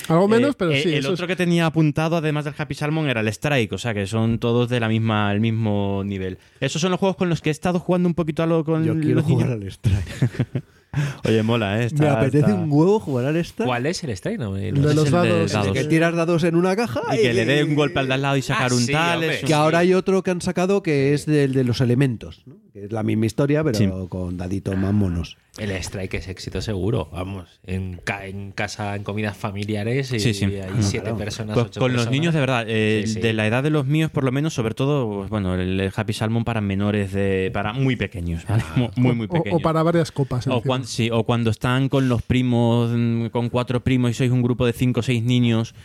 [0.07, 0.95] Algo menos, Eh, pero eh, sí.
[0.95, 3.93] El otro es- que tenía apuntado, además del Happy Salmon, era el Strike, o sea
[3.93, 6.39] que son todos de la misma, el mismo nivel.
[6.59, 8.83] Esos son los juegos con los que he estado jugando un poquito a lo con
[8.83, 9.43] Yo quiero los niños.
[9.43, 10.63] jugar al Strike.
[11.27, 11.85] Oye, mola, ¿eh?
[11.85, 13.67] Está- Me apetece está- un huevo jugar al Strike.
[13.67, 15.51] ¿Cuál es el Ese de los dados.
[15.51, 15.71] dados.
[15.73, 18.21] Que tiras dados en una caja Y que le dé un golpe al de al
[18.21, 19.19] lado y sacar Ah, un sí, tal.
[19.19, 19.35] hombre.
[19.39, 22.55] es- Que ahora hay otro que han sacado que es del de los elementos, ¿no?
[22.73, 23.89] que es la misma historia, pero Sí.
[24.09, 25.37] con daditos más monos.
[25.59, 27.59] El strike es éxito seguro, vamos.
[27.65, 30.45] En, ca- en casa, en comidas familiares, y Sí, sí.
[30.45, 31.17] hay siete Claro.
[31.17, 31.53] personas.
[31.55, 33.19] Pues ocho con los niños, de verdad, eh, Sí, sí.
[33.19, 35.91] de la edad de los míos, por lo menos, sobre todo, pues, bueno, el, el
[35.95, 38.63] Happy Salmon para menores, de para muy pequeños, ¿vale?
[38.95, 39.59] muy, muy o, pequeños.
[39.59, 40.47] o para varias copas.
[40.47, 44.31] O cuando, sí, o cuando están con los primos, mm, con cuatro primos y sois
[44.31, 45.75] un grupo de cinco o seis niños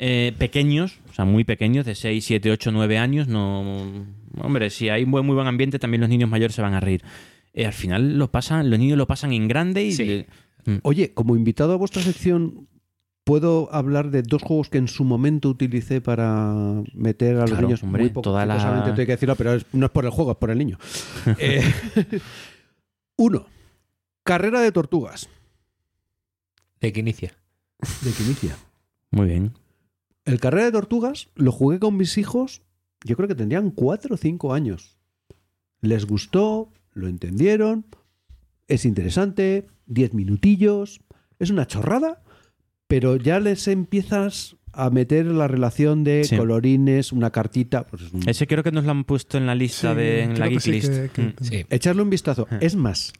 [0.00, 4.06] eh, pequeños, o sea, muy pequeños, de 6, 7, 8, 9 años, no...
[4.40, 6.78] Hombre, si hay un buen, muy buen ambiente, también los niños mayores se van a
[6.80, 7.02] reír.
[7.58, 9.92] Eh, al final lo pasan, los niños lo pasan en grande y...
[9.92, 10.04] Sí.
[10.04, 10.26] le-
[10.66, 10.78] Mm.
[10.82, 12.68] Oye, como invitado a vuestra sección,
[13.24, 16.52] ¿puedo hablar de dos juegos que en su momento utilicé para
[16.92, 18.22] meter a los Claro, niños hombre, muy poco?
[18.22, 20.58] toda la- tengo que decirlo, pero es- no es por el juego, es por el
[20.58, 20.76] niño.
[21.38, 21.62] Eh,
[23.16, 23.46] uno,
[24.24, 25.28] carrera de tortugas,
[26.80, 27.32] ¿De qué inicia?
[28.02, 28.56] de Quinicia.
[29.10, 29.52] Muy bien.
[30.24, 32.62] El carrera de tortugas lo jugué con mis hijos,
[33.04, 34.98] yo creo que tendrían cuatro o cinco años.
[35.80, 37.86] Les gustó, lo entendieron,
[38.66, 41.00] es interesante, diez minutillos,
[41.38, 42.22] es una chorrada,
[42.86, 46.36] pero ya les empiezas a meter la relación de Sí.
[46.36, 49.54] colorines, una cartita, pues es un- Ese creo que nos lo han puesto en la
[49.54, 50.92] lista Sí, de en la Geek sí, List.
[50.92, 51.34] que- que- Mm.
[51.40, 51.66] Sí.
[51.70, 52.46] echarle un vistazo.
[52.50, 52.58] Ah.
[52.60, 53.12] Es más,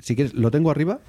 [0.00, 1.00] si quieres, lo tengo arriba,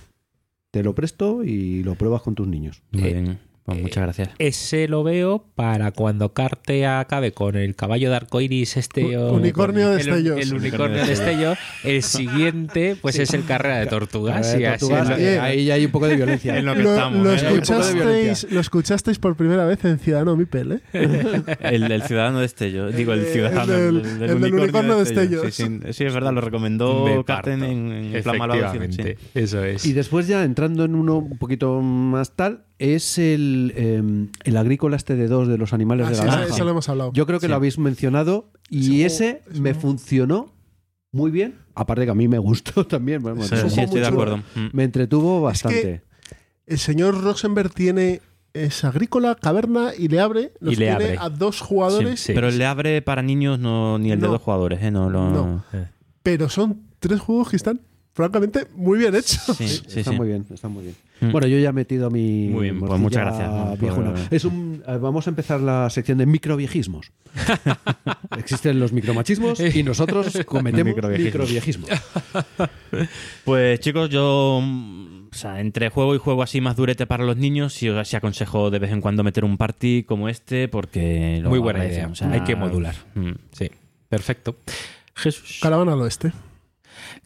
[0.72, 2.84] te lo presto y lo pruebas con tus niños.
[2.92, 3.40] Muy Eh, bien.
[3.66, 4.30] Pues eh, muchas gracias.
[4.38, 9.90] Ese lo veo para cuando Carte acabe con el caballo de arcoiris este o- Unicornio
[9.90, 10.40] de el- destellos.
[10.40, 11.54] El, unicornio de destello.
[11.84, 14.36] El siguiente, pues es el carrera de tortugas.
[14.36, 15.40] Carrera de y así tortugas, es lo- Bien.
[15.42, 16.58] ahí ya hay un poco de violencia.
[16.58, 17.24] En lo que Lo, estamos.
[17.24, 17.36] lo ¿eh?
[17.36, 20.80] escuchasteis, lo escuchasteis por primera vez en Ciudadano Mipel, ¿eh?
[21.62, 22.92] El, el ciudadano de Estello.
[22.92, 23.74] Digo, el El ciudadano.
[23.74, 25.44] del- el, el del unicornio de Estello.
[25.46, 28.74] Sí, sí, sí, es verdad, lo recomendó Me Carten en, en Plan Malvado.
[29.34, 29.86] eso es.
[29.88, 34.02] Y después ya entrando en uno un poquito más tal, es el, eh,
[34.44, 36.54] el agrícola este de dos de los animales Ah, de sí, la granja.
[36.56, 37.12] eso lo hemos hablado.
[37.14, 37.50] Yo creo que Sí.
[37.50, 40.54] lo habéis mencionado y Ese es me funcionó
[41.12, 41.56] muy bien.
[41.74, 43.22] Aparte que a mí me gustó también.
[43.22, 44.38] bueno, Sí, sí, estoy de acuerdo.
[44.56, 44.68] Mm.
[44.74, 46.02] Me entretuvo Es bastante.
[46.66, 48.22] El señor Rosenberg tiene
[48.54, 50.52] es agrícola, caverna y le abre.
[50.60, 51.18] Los Y le tiene abre.
[51.20, 52.34] a dos jugadores, Sí, sí.
[52.34, 54.92] Pero el le abre para niños no, ni el de dos jugadores, ¿eh?
[54.92, 55.30] No, lo...
[55.32, 55.64] No.
[56.24, 57.82] pero son tres juegos que están
[58.14, 59.56] francamente muy bien hechos.
[59.58, 60.18] Sí, sí, está sí.
[60.18, 60.96] muy bien, está muy bien.
[61.22, 61.32] Mm.
[61.32, 62.50] Bueno, yo ya he metido mi.
[62.50, 64.32] Muy bien, pues muchas gracias.
[64.32, 67.12] Es un, eh, vamos a empezar la sección de microviejismos.
[68.38, 71.90] Existen los micromachismos y nosotros cometemos Microviejismos.
[71.90, 71.90] microviejismos.
[73.44, 77.36] Pues chicos, yo mm, o sea, entre juego y juego así más durete para los
[77.38, 81.50] niños, sí os aconsejo de vez en cuando meter un party como este porque lo
[81.50, 82.08] Muy buena idea.
[82.08, 82.96] o sea, Hay que modular.
[83.16, 83.32] mm.
[83.52, 83.70] Sí,
[84.10, 84.56] perfecto.
[85.16, 85.60] Jesús.
[85.62, 86.32] Caravana al oeste.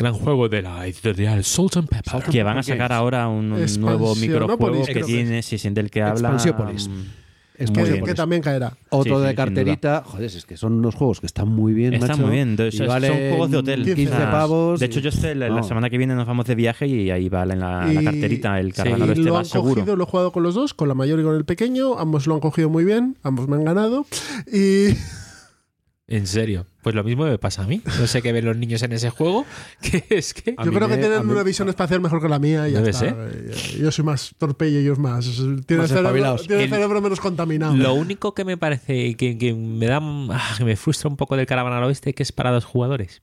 [0.01, 2.23] Gran juego de la editorial Salt and Pepper.
[2.23, 6.01] Que van a sacar ahora un, un nuevo microjuego que tiene, si es del que
[6.01, 6.29] habla.
[6.29, 6.89] Expansiópolis.
[7.57, 8.05] Es Que, bien.
[8.05, 8.77] que también caerá.
[8.91, 10.03] Otro Sí, sí, de sin carterita.
[10.05, 11.93] Joder, es que son unos juegos que están muy bien.
[11.95, 12.53] Está macho, muy bien.
[12.57, 13.83] y son- juegos de hotel.
[13.83, 14.79] 15 O sea, pavos.
[14.79, 15.63] De hecho, yo este, la, la No.
[15.63, 18.73] semana que viene nos vamos de viaje y ahí va en la, la carterita el
[18.73, 19.75] caravana del este lo va han seguro.
[19.75, 21.99] cogido, lo he jugado con los dos, con la mayor y con el pequeño.
[21.99, 24.05] Ambos lo han cogido muy bien, ambos me han ganado.
[24.49, 24.91] Y
[26.11, 26.65] En serio.
[26.81, 27.83] Pues lo mismo me pasa a mí.
[27.99, 29.45] No sé qué ven los niños en ese juego.
[29.81, 30.55] Que es que.
[30.57, 32.67] Yo creo que me- tienen a mí- una visión espacial mejor que la mía.
[32.67, 32.93] Y ya está.
[32.99, 33.15] ser.
[33.45, 35.25] Eh, Yo soy más torpe y ellos más.
[35.25, 36.41] Tienen Más el cerebro, espabilados.
[36.47, 37.75] tienen el El- cerebro menos contaminado.
[37.75, 39.99] Lo único que me parece que, que me da.
[40.01, 43.21] ah, que me frustra un poco del Caravana al Oeste que es para dos jugadores.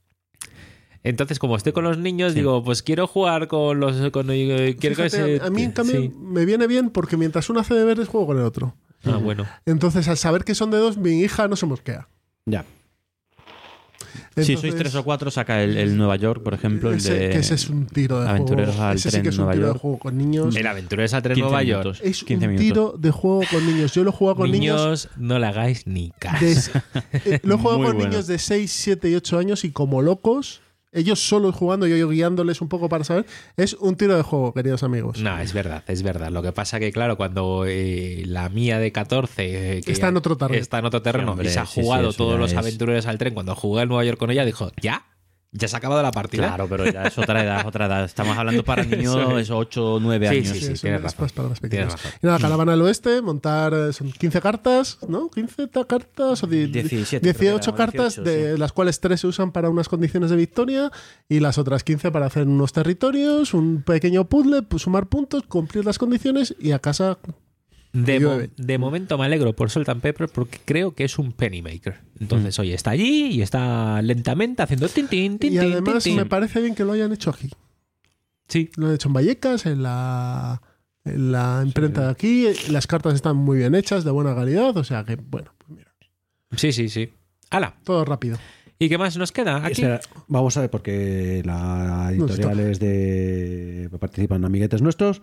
[1.03, 4.11] Entonces, como estoy con los niños, digo, pues quiero jugar con los.
[4.11, 6.13] Con, eh, quiero que Fíjate, se- a mí, en cambio, sí.
[6.17, 8.75] me viene bien porque mientras uno hace deberes, juego con el otro.
[9.05, 9.47] Ah, bueno.
[9.67, 12.09] Entonces, al saber que son de dos, mi hija no se mosquea.
[12.45, 12.65] Ya.
[14.17, 14.23] Si
[14.53, 17.31] Entonces, sois tres o cuatro, saca el, el Nueva York, por ejemplo, el ese, de.
[17.31, 18.91] que ese es un tiro de Aventureros juego.
[18.91, 19.81] al Ese sí tren que es un Nueva tiro de York.
[19.81, 20.57] juego con niños.
[20.57, 21.85] El Aventureros al Tren 15 Nueva York.
[21.85, 22.01] minutos.
[22.05, 22.65] Es 15 un minutos.
[22.67, 23.93] tiro de juego con niños.
[23.95, 24.81] Yo lo he jugado con niños.
[24.83, 26.45] Niños, no le hagáis ni caso.
[26.45, 28.11] de- eh, lo he jugado Muy con bueno.
[28.11, 30.61] niños de 6, 7 y 8 años y como locos,
[30.97, 33.27] ellos solos jugando, yo, yo guiándoles un poco para saber.
[33.57, 35.21] Es un tiro de juego, queridos amigos.
[35.21, 36.31] No, es verdad, es verdad.
[36.31, 40.17] Lo que pasa que, claro, cuando eh, la mía de 14 eh, que Está en
[40.17, 40.61] otro terreno.
[40.61, 42.59] está en otro terreno Sí, hombre, y se ha sí, sí, jugado todos los es-
[42.59, 45.05] aventureros al tren, cuando jugué en Nueva York con ella, dijo, ¿ya?
[45.59, 46.49] ¿Ya se ha acabado la partida?
[46.49, 48.05] Claro, pero ya es otra edad, otra edad.
[48.05, 50.49] Estamos hablando para niños Eso de 8 o 9 Sí, años.
[50.49, 50.73] sí, sí.
[50.73, 51.27] es tienes razón.
[51.27, 51.93] es para más Tienes pequeños.
[51.95, 52.11] razón.
[52.23, 55.31] Y nada, caravana al oeste, montar eh, son 15 cartas, ¿no?
[55.31, 59.01] 15 ta- cartas o di- 17, 18 creo que era, cartas, 18, de las cuales
[59.01, 60.91] 3 se usan para unas condiciones de victoria
[61.29, 65.85] y las otras 15 para hacer unos territorios, un pequeño puzzle, pues, sumar puntos, cumplir
[65.85, 67.19] las condiciones y a casa.
[68.05, 68.51] De, mo- Llueve.
[68.57, 72.01] de momento me alegro por Salt and Pepper porque creo que es un pennymaker.
[72.21, 76.17] Entonces, oye, está allí y está lentamente haciendo tin, tin, tin, Y además tin, tin.
[76.17, 77.49] me parece bien que lo hayan hecho aquí.
[78.49, 80.61] Sí, Lo han hecho en Vallecas, en la,
[81.05, 82.47] en la imprenta de aquí.
[82.71, 85.93] Las cartas están muy bien hechas, de buena calidad, o sea que, bueno, pues mira,
[86.57, 87.11] sí, sí, sí.
[87.51, 87.77] ¡Hala!
[87.85, 88.39] todo rápido.
[88.79, 89.81] ¿Y qué más nos queda aquí?
[89.83, 93.89] Espera, vamos a ver, porque la editorial es de.
[93.99, 95.23] participan amiguetes nuestros.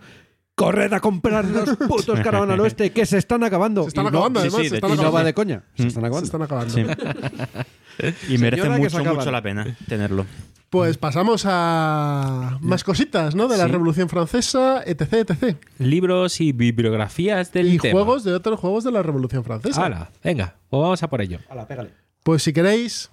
[0.54, 3.82] ¡Corred a comprar los putos Caravana al Oeste que se están acabando!
[3.82, 5.18] Se están Y acabando, sí, además, sí, se de están Y hecho, no acabando.
[5.18, 5.62] va de coña.
[5.76, 5.86] Se Mm.
[5.86, 6.24] están Se acabando.
[6.26, 6.74] están acabando.
[6.74, 6.84] Sí.
[8.28, 10.26] Y merece se mucho, mucho la pena tenerlo.
[10.70, 13.46] Pues pasamos a más cositas, ¿no?
[13.46, 13.70] De la Sí.
[13.70, 15.56] Revolución Francesa, etc, etc.
[15.78, 17.92] Libros y bibliografías del Y tema.
[17.92, 19.84] juegos de otros juegos de la Revolución Francesa.
[19.84, 20.10] ¡Hala!
[20.24, 21.38] Venga, pues vamos a por ello.
[21.48, 21.90] Hala, pégale.
[22.24, 23.10] Pues si queréis,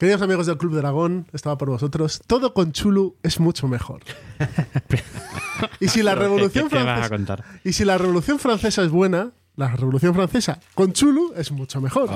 [0.00, 4.00] queridos amigos del Club Dragón, estaba por vosotros, todo con Chulu es mucho mejor.
[5.80, 8.90] y si la Revolución ¿Qué, qué vas a Francesa y si la Revolución Francesa es
[8.90, 12.08] buena, la Revolución Francesa con Chulu es mucho mejor.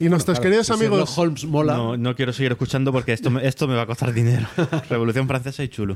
[0.00, 1.76] y nuestros queridos Si amigos Holmes mola.
[1.76, 4.48] No, no quiero seguir escuchando porque esto, me- esto me va a costar dinero.
[4.90, 5.94] Revolución Francesa y chulo.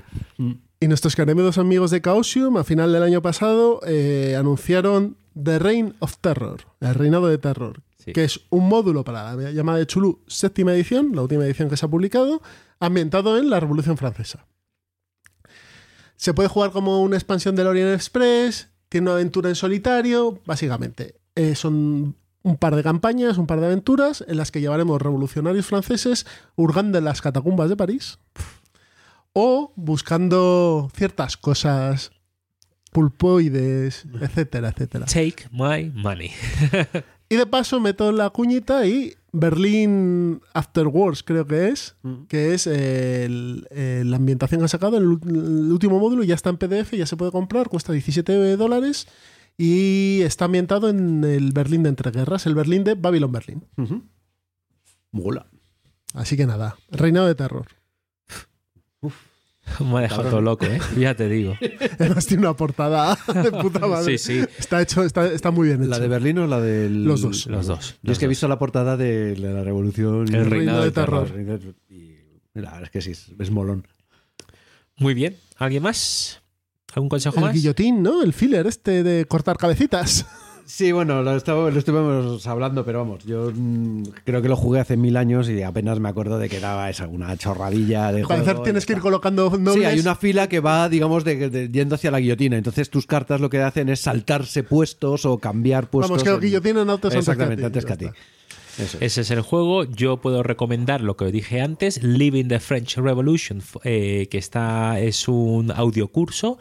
[0.79, 5.95] Y nuestros queridos amigos de Chaosium, a final del año pasado, eh, anunciaron The Reign
[5.99, 8.13] of Terror, el reinado de terror, Sí.
[8.13, 11.77] que es un módulo para la llamada de Chulu séptima edición, la última edición que
[11.77, 12.43] se ha publicado,
[12.81, 14.47] ambientado en la Revolución Francesa.
[16.17, 21.17] Se puede jugar como una expansión del Orient Express, tiene una aventura en solitario, básicamente.
[21.35, 25.65] eh, son un par de campañas, un par de aventuras en las que llevaremos revolucionarios
[25.67, 28.19] franceses hurgando en las catacumbas de París
[29.33, 32.11] o buscando ciertas cosas
[32.91, 35.07] pulpoides, etcétera, etcétera.
[35.07, 36.33] Take my money.
[37.33, 41.95] Y de paso meto la cuñita y Berlín After Wars creo que es,
[42.29, 46.59] que es el- el- la ambientación que han sacado, el, último módulo ya está en
[46.59, 49.09] PDF, ya se puede comprar, cuesta 17 dólares
[49.57, 53.65] y está ambientado en el Berlín de entreguerras, el Berlín de Babylon Berlín.
[55.11, 55.47] Mola.
[56.15, 57.67] Así que nada, reinado de terror.
[59.81, 60.81] Me ha dejado todo loco, ¿eh?
[60.99, 61.55] Ya te digo.
[61.99, 64.19] Además tiene una portada de puta madre.
[64.19, 64.45] Sí, sí.
[64.59, 65.91] Está hecho, está, está muy bien hecho.
[65.91, 67.05] ¿La de Berlín o la del.?
[67.05, 67.47] Los dos.
[67.47, 67.97] Los dos.
[68.03, 70.27] Yo es que he visto la portada de la Revolución.
[70.31, 71.29] y- El reinado de terror.
[71.89, 72.17] Y
[72.55, 73.87] la verdad es que sí, es, molón.
[74.97, 75.37] Muy bien.
[75.57, 76.43] ¿Alguien más?
[76.95, 77.55] ¿Algún consejo El más?
[77.55, 78.23] guillotín, ¿no?
[78.23, 80.27] El filler este de cortar cabecitas.
[80.65, 84.81] Sí, bueno, lo, estaba- lo estuvimos hablando, pero vamos, yo mm, creo que lo jugué
[84.81, 88.61] hace mil años y apenas me acuerdo de que daba esa una chorradilla de juego
[88.61, 89.75] y tienes que ir colocando nobles.
[89.75, 92.57] Sí, hay una fila que va, digamos, de, de- yendo hacia la guillotina.
[92.57, 96.11] Entonces tus cartas lo que hacen es saltarse puestos o cambiar puestos.
[96.11, 97.97] Vamos, que el en- guillotín en autos antes que a Exactamente, ti, antes que a
[97.97, 98.07] ti.
[98.79, 98.99] Eso.
[99.03, 99.85] Ese es el juego.
[99.85, 105.29] Yo puedo recomendar lo que dije antes, Living the French Revolution, eh, que está es
[105.29, 106.57] un audiocurso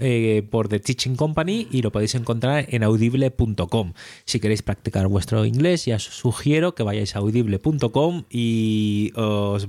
[0.00, 3.92] eh, por The Teaching Company y lo podéis encontrar en audible.com.
[4.24, 9.68] Si queréis practicar vuestro inglés, ya os sugiero que vayáis a audible.com y os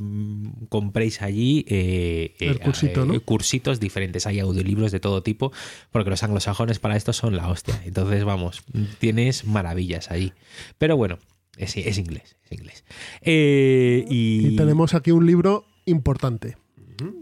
[0.70, 3.20] compréis allí eh, El eh, cursito, ¿no?
[3.22, 4.26] cursitos diferentes.
[4.26, 5.52] Hay audiolibros de todo tipo,
[5.92, 7.82] porque los anglosajones para esto son la hostia.
[7.86, 8.64] Entonces, vamos,
[9.00, 10.34] tienes maravillas allí.
[10.78, 11.20] Pero bueno,
[11.58, 12.84] es, es inglés, es inglés.
[13.22, 16.58] Eh, y, Y tenemos aquí un libro importante.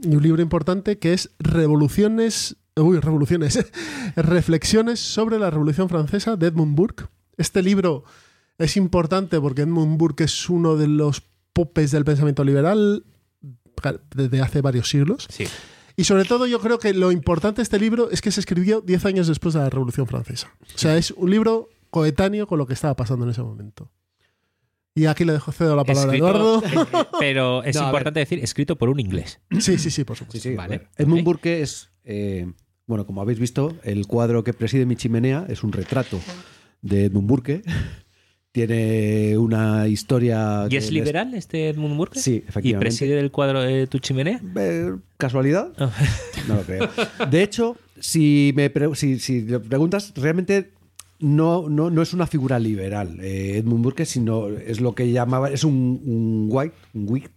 [0.04, 2.58] Y un libro importante que es Revoluciones.
[2.76, 3.66] Uy, revoluciones.
[4.16, 7.06] Reflexiones sobre la Revolución Francesa de Edmund Burke.
[7.38, 8.04] Este libro
[8.58, 11.24] es importante porque Edmund Burke es uno de los
[11.54, 13.04] popes del pensamiento liberal
[14.16, 15.28] desde hace varios siglos.
[15.30, 15.46] Sí.
[15.96, 18.82] Y sobre todo yo creo que lo importante de este libro es que se escribió
[18.82, 20.50] 10 años después de la Revolución Francesa.
[20.74, 23.92] O sea, es un libro coetáneo con lo que estaba pasando en ese momento.
[24.96, 26.64] Y aquí le dejo cedo la palabra a Escrito- Eduardo.
[26.66, 29.40] eh, pero es No, a importante decir, escrito por un inglés.
[29.60, 30.42] Sí, sí, sí, por supuesto.
[30.42, 30.88] Sí, sí, Vale.
[30.98, 31.24] Edmund.
[31.24, 32.52] Burke es, eh,
[32.88, 36.20] bueno, como habéis visto, el cuadro que preside mi chimenea es un retrato
[36.82, 37.62] de Edmund Burke.
[38.52, 40.64] Tiene una historia.
[40.66, 42.20] ¿Y que es les- liberal este Edmund Burke?
[42.20, 42.80] Sí, ¿Y efectivamente.
[42.80, 44.42] preside el cuadro de tu chimenea?
[44.58, 45.72] Eh, ¿Casualidad?
[46.48, 46.90] No lo creo.
[47.30, 50.72] De hecho, si me pre- si, si le preguntas, realmente
[51.20, 55.52] no, no, no es una figura liberal eh, Edmund Burke, sino es lo que llamaba,
[55.52, 57.30] es un, un white, un whig,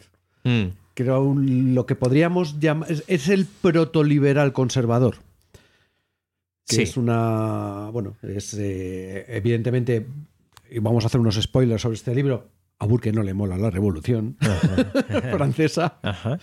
[0.44, 0.72] Mm.
[0.94, 5.16] Creo lo que podríamos llamar, es, es el protoliberal conservador.
[6.66, 6.82] Que Sí.
[6.82, 10.06] es una, bueno, es eh, evidentemente,
[10.70, 12.48] y vamos a hacer unos spoilers sobre este libro,
[12.78, 14.36] a Burke no le mola la revolución
[15.32, 16.38] francesa Ajá.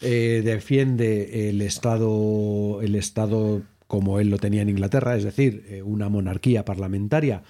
[0.00, 5.82] eh, defiende el Estado, el Estado como él lo tenía en Inglaterra, es decir, eh,
[5.82, 7.42] una monarquía parlamentaria,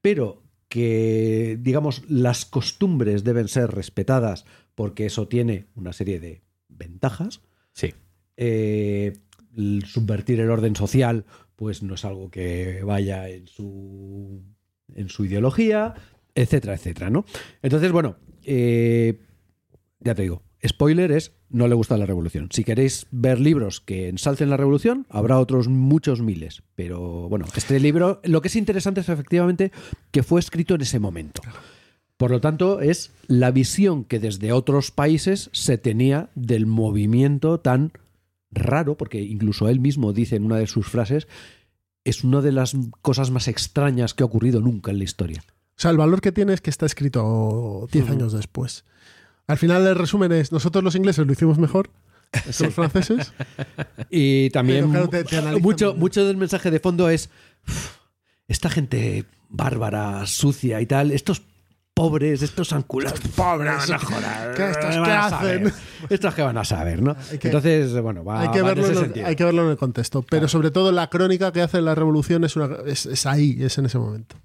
[0.00, 4.44] pero que, digamos, las costumbres deben ser respetadas
[4.80, 7.42] porque eso tiene una serie de ventajas.
[7.74, 7.92] Sí.
[8.38, 9.12] Eh,
[9.54, 14.42] el subvertir el orden social, pues no es algo que vaya en su,
[14.94, 15.92] en su ideología,
[16.34, 17.26] etcétera, etcétera, ¿no?
[17.60, 19.20] Entonces, bueno, eh,
[19.98, 22.48] ya te digo, spoiler es no le gusta la revolución.
[22.50, 26.62] Si queréis ver libros que ensalcen la revolución, habrá otros muchos miles.
[26.74, 29.72] Pero bueno, este libro, lo que es interesante es efectivamente
[30.10, 31.42] que fue escrito en ese momento.
[32.20, 37.92] Por lo tanto, es la visión que desde otros países se tenía del movimiento tan
[38.50, 41.28] raro, porque incluso él mismo dice en una de sus frases,
[42.04, 45.42] es una de las cosas más extrañas que ha ocurrido nunca en la historia.
[45.48, 48.12] O sea, el valor que tiene es que está escrito 10 Ujú.
[48.12, 48.84] años después.
[49.46, 51.88] Al final el resumen es, nosotros los ingleses lo hicimos mejor
[52.46, 53.32] los franceses.
[54.10, 57.30] Y también claro, te- te mucho, mucho del mensaje de fondo es
[57.66, 57.96] "Uf,
[58.46, 61.42] esta gente bárbara, sucia y tal, estos
[62.00, 63.72] pobres, estos anculados, pobres,
[64.56, 65.72] ¿Qué estos qué a hacen?
[66.08, 67.14] Estos que van a saber, ¿no?
[67.38, 69.64] Que- Entonces, bueno, va, hay, que va en verlo ese en el, hay que verlo
[69.64, 70.22] en el contexto.
[70.22, 73.76] Pero sobre todo la crónica que hace la revolución es, una, es, es ahí, es
[73.76, 74.36] en ese momento.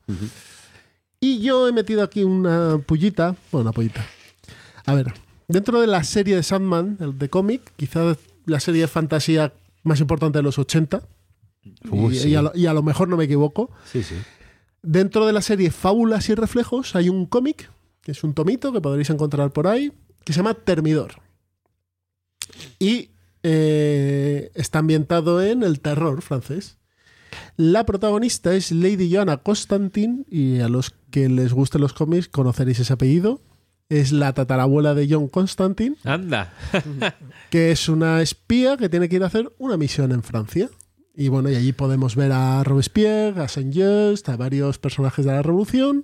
[1.21, 3.35] Y yo he metido aquí una pullita.
[3.51, 4.05] Bueno, una pullita.
[4.85, 5.13] A ver,
[5.47, 9.53] dentro de la serie de Sandman, el de cómic, quizás la serie de fantasía
[9.83, 11.01] más importante de los 80.
[11.89, 12.29] Uh, y, sí.
[12.29, 13.71] y a lo, y a lo mejor no me equivoco.
[13.91, 14.15] Sí, sí.
[14.85, 18.81] Dentro de la serie Fábulas y Reflejos hay un cómic, que es un tomito que
[18.81, 19.91] podréis encontrar por ahí,
[20.23, 21.15] que se llama Termidor.
[22.77, 23.09] Y
[23.41, 26.77] eh, está ambientado en el terror francés.
[27.57, 32.79] La protagonista es Lady Joanna Constantin, y a los que les gusten los cómics conoceréis
[32.79, 33.41] ese apellido.
[33.89, 36.53] Es la tatarabuela de John Constantin, Anda.
[37.49, 40.69] que es una espía que tiene que ir a hacer una misión en Francia.
[41.15, 45.41] Y bueno, y allí podemos ver a Robespierre, a Saint-Just, a varios personajes de la
[45.41, 46.03] Revolución.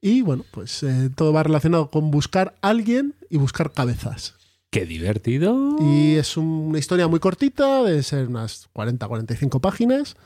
[0.00, 4.34] Y bueno, pues eh, todo va relacionado con buscar a alguien y buscar cabezas.
[4.70, 5.76] Qué divertido.
[5.80, 10.16] Y es una historia muy cortita, de ser unas 40-45 páginas.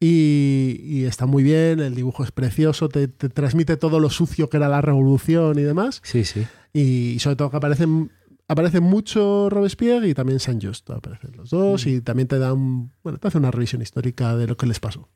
[0.00, 4.50] Y, y está muy bien, el dibujo es precioso, te, te transmite todo lo sucio
[4.50, 6.00] que era la revolución y demás.
[6.02, 6.46] Sí, sí.
[6.72, 8.10] Y sobre todo que aparecen,
[8.48, 10.88] aparece mucho Robespierre y también Saint Just.
[10.90, 14.56] Aparecen los dos y también te dan, bueno, te hace una revisión histórica de lo
[14.56, 15.08] que les pasó.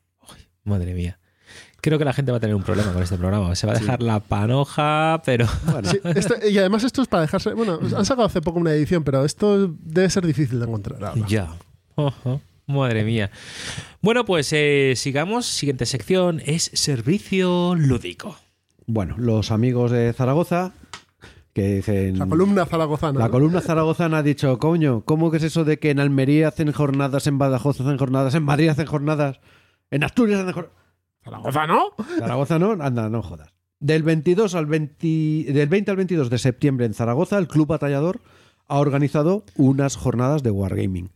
[0.63, 1.19] Madre mía.
[1.81, 3.55] Creo que la gente va a tener un problema con este programa.
[3.55, 5.47] Se va a dejar la panoja, pero.
[5.83, 9.03] Sí, esto- y además esto es para dejarse, bueno, han sacado hace poco una edición,
[9.03, 11.27] pero esto debe ser difícil de encontrar ahora.
[11.27, 11.55] ya.
[12.67, 13.31] Madre mía.
[14.01, 15.45] Bueno, pues eh, sigamos.
[15.45, 18.37] Siguiente sección es servicio lúdico.
[18.85, 20.71] Bueno, los amigos de Zaragoza
[21.53, 22.19] que dicen...
[22.19, 23.19] La columna zaragozana.
[23.19, 23.31] La ¿no?
[23.31, 27.27] columna zaragozana ha dicho, coño, ¿cómo que es eso de que en Almería hacen jornadas,
[27.27, 29.39] en Badajoz hacen jornadas, en Madrid hacen jornadas,
[29.89, 30.77] en Asturias hacen jornadas?
[31.23, 31.91] Zaragoza, ¿no?
[32.17, 33.53] Zaragoza no, anda, no jodas.
[33.79, 38.21] Del 22 al 20, del 20 al 22 de septiembre en Zaragoza, el Club Batallador
[38.67, 41.09] ha organizado unas jornadas de Wargaming.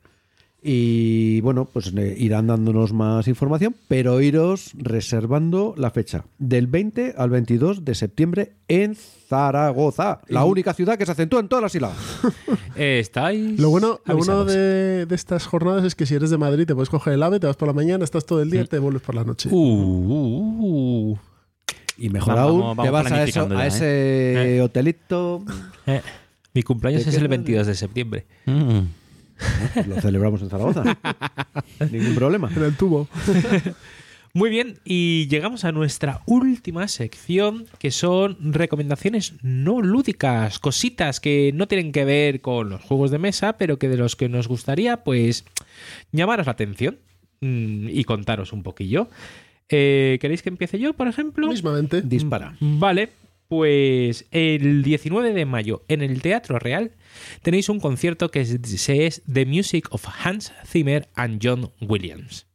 [0.68, 7.14] Y bueno, pues eh, irán dándonos más información, pero iros reservando la fecha del 20
[7.20, 11.72] al 22 de septiembre en Zaragoza, la única ciudad que se acentúa en todas las
[11.72, 11.98] sílabas.
[12.78, 13.58] Eh, ¿Estáis?
[13.58, 16.74] Lo bueno, lo bueno de, de estas jornadas es que si eres de Madrid te
[16.76, 18.80] puedes coger el ave, te vas por la mañana, estás todo el día y te
[18.80, 19.48] vuelves por la noche.
[19.50, 21.18] Uh, uh, uh.
[21.98, 25.42] Y mejor Vamos, aún, vamos te vas a, eso- planificando a ya, ese hotelito,
[25.88, 26.02] Eh,
[26.54, 27.30] Mi cumpleaños ¿De es el es?
[27.30, 28.26] 22 de septiembre.
[28.46, 28.80] Mm.
[29.88, 30.84] lo celebramos en Zaragoza.
[31.92, 32.50] Ningún problema.
[32.56, 33.08] En el tubo.
[34.34, 41.52] Muy bien, y llegamos a nuestra última sección, que son recomendaciones no lúdicas, cositas que
[41.54, 44.50] no tienen que ver con los juegos de mesa, pero que de los que nos
[44.50, 45.46] gustaría, pues,
[46.12, 46.98] llamaros la atención
[47.40, 49.08] mm, y contaros un poquillo.
[49.70, 51.48] Eh, ¿Queréis que empiece yo, por ejemplo?
[51.48, 52.02] Mismamente.
[52.02, 52.58] Dispara.
[52.60, 53.12] Vale,
[53.48, 56.92] pues el 19 de mayo en el Teatro Real
[57.42, 62.48] tenéis un concierto que se es The Music of Hans Zimmer and John Williams.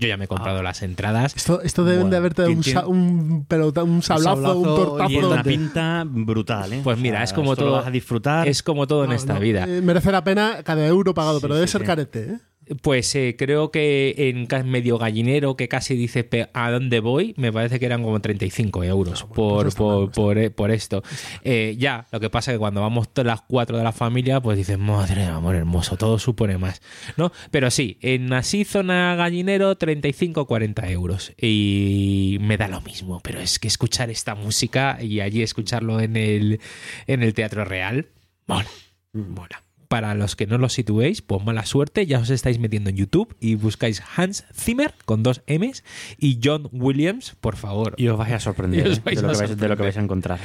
[0.00, 1.34] Yo ya me he comprado las entradas.
[1.34, 4.74] Esto, esto deben Bueno, de haberte dado un, sa- un, pelota- un sablazo, un, sablazo
[4.76, 5.08] tortazo.
[5.08, 6.80] Tiene una pinta brutal, ¿eh?
[6.84, 8.46] Pues mira, es como esto lo todo- vas a disfrutar.
[8.46, 9.64] Es como todo en esta no, vida.
[9.68, 11.86] eh, merece la pena cada euro pagado, Sí, pero debe sí, ser sí.
[11.88, 12.38] carete, ¿eh?
[12.82, 17.52] Pues eh, creo que en medio gallinero que casi dice pe- a dónde voy, me
[17.52, 20.70] parece que eran como 35 euros por, pues está mal, por, no por, eh, por
[20.70, 21.02] esto.
[21.44, 24.40] Eh, ya, lo que pasa es que cuando vamos todas las cuatro de la familia,
[24.40, 26.82] pues dices, madre de amor hermoso, todo supone más.
[27.16, 27.32] ¿no?
[27.50, 31.32] Pero sí, en así zona gallinero, 35-40 euros.
[31.40, 36.16] Y me da lo mismo, pero es que escuchar esta música y allí escucharlo en
[36.16, 36.60] el,
[37.06, 38.08] en el Teatro Real,
[38.46, 38.68] mola,
[39.12, 39.62] mola.
[39.88, 43.34] Para los que no lo situéis, pues mala suerte, ya os estáis metiendo en YouTube
[43.40, 45.82] y buscáis Hans Zimmer con dos M's
[46.18, 47.94] y John Williams, por favor.
[47.96, 49.00] Y os vais a sorprender ¿eh?
[49.02, 49.78] vais de, lo a que vais, de lo que sorprender.
[49.78, 50.40] vais a encontrar.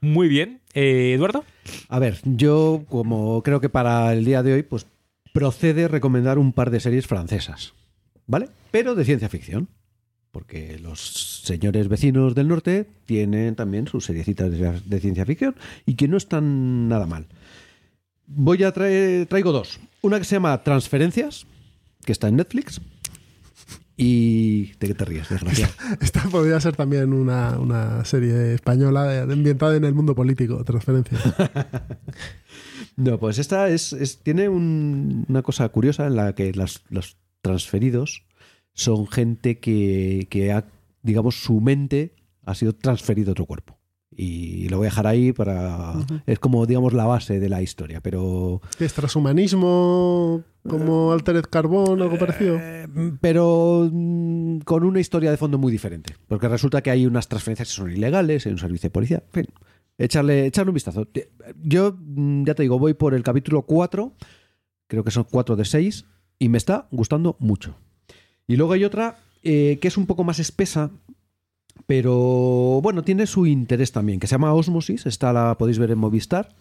[0.00, 0.60] Muy bien.
[0.72, 1.44] Eh, Eduardo.
[1.88, 4.86] A ver, yo como creo que para el día de hoy, pues
[5.32, 7.74] procede recomendar un par de series francesas,
[8.26, 8.48] ¿vale?
[8.70, 9.68] Pero de ciencia ficción.
[10.32, 15.54] Porque los señores vecinos del norte tienen también sus seriecitas de, de ciencia ficción
[15.86, 17.26] y que no están nada mal.
[18.26, 19.78] Voy a traer, traigo dos.
[20.02, 21.46] Una que se llama Transferencias,
[22.04, 22.80] que está en Netflix.
[23.96, 24.72] Y.
[24.78, 25.72] ¿De qué te ríes, desgraciado?
[26.00, 31.18] Esta podría ser también una, una serie española ambientada en el mundo político, transferencia.
[32.96, 37.18] No, pues esta es, es- tiene un- una cosa curiosa en la que las- los
[37.42, 38.24] transferidos
[38.72, 40.66] son gente que, que ha,
[41.02, 42.14] digamos, su mente
[42.46, 43.75] ha sido transferido a otro cuerpo.
[44.18, 45.94] Y lo voy a dejar ahí para...
[46.26, 48.62] Es como, digamos, la base de la historia, pero...
[48.78, 52.56] ¿Qué es transhumanismo como Altered Carbon, algo parecido?
[52.58, 52.88] eh,
[53.20, 56.14] pero mm, con una historia de fondo muy diferente.
[56.28, 59.22] Porque resulta que hay unas transferencias que son ilegales, hay un servicio de policía.
[59.26, 59.54] En fin,
[59.98, 61.06] echarle, echarle un vistazo.
[61.62, 64.14] Yo, mm, ya te digo, voy por el capítulo 4,
[64.86, 66.06] creo que son 4 de 6,
[66.38, 67.76] y me está gustando mucho.
[68.46, 70.90] Y luego hay otra eh, que es un poco más espesa,
[71.86, 75.98] pero bueno, tiene su interés también, que se llama Osmosis, esta la podéis ver en
[75.98, 76.54] Movistar.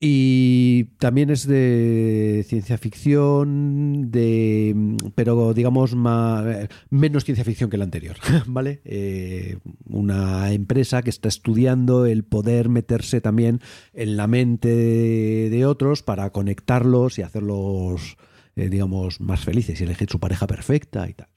[0.00, 7.84] Y también es de ciencia ficción, de, pero digamos más, menos ciencia ficción que la
[7.84, 8.16] anterior,
[8.46, 8.80] ¿vale?
[8.84, 13.60] Eh, una empresa que está estudiando el poder meterse también
[13.92, 18.18] en la mente de, otros para conectarlos y hacerlos,
[18.54, 21.28] eh, digamos, más felices y elegir su pareja perfecta y tal.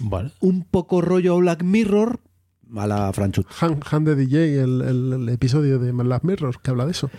[0.00, 0.32] Vale.
[0.40, 2.20] Un poco rollo Black Mirror
[2.76, 3.46] a la Franchut.
[3.60, 7.10] Han, Han de DJ, el, el- el episodio de Black Mirror, que habla de eso,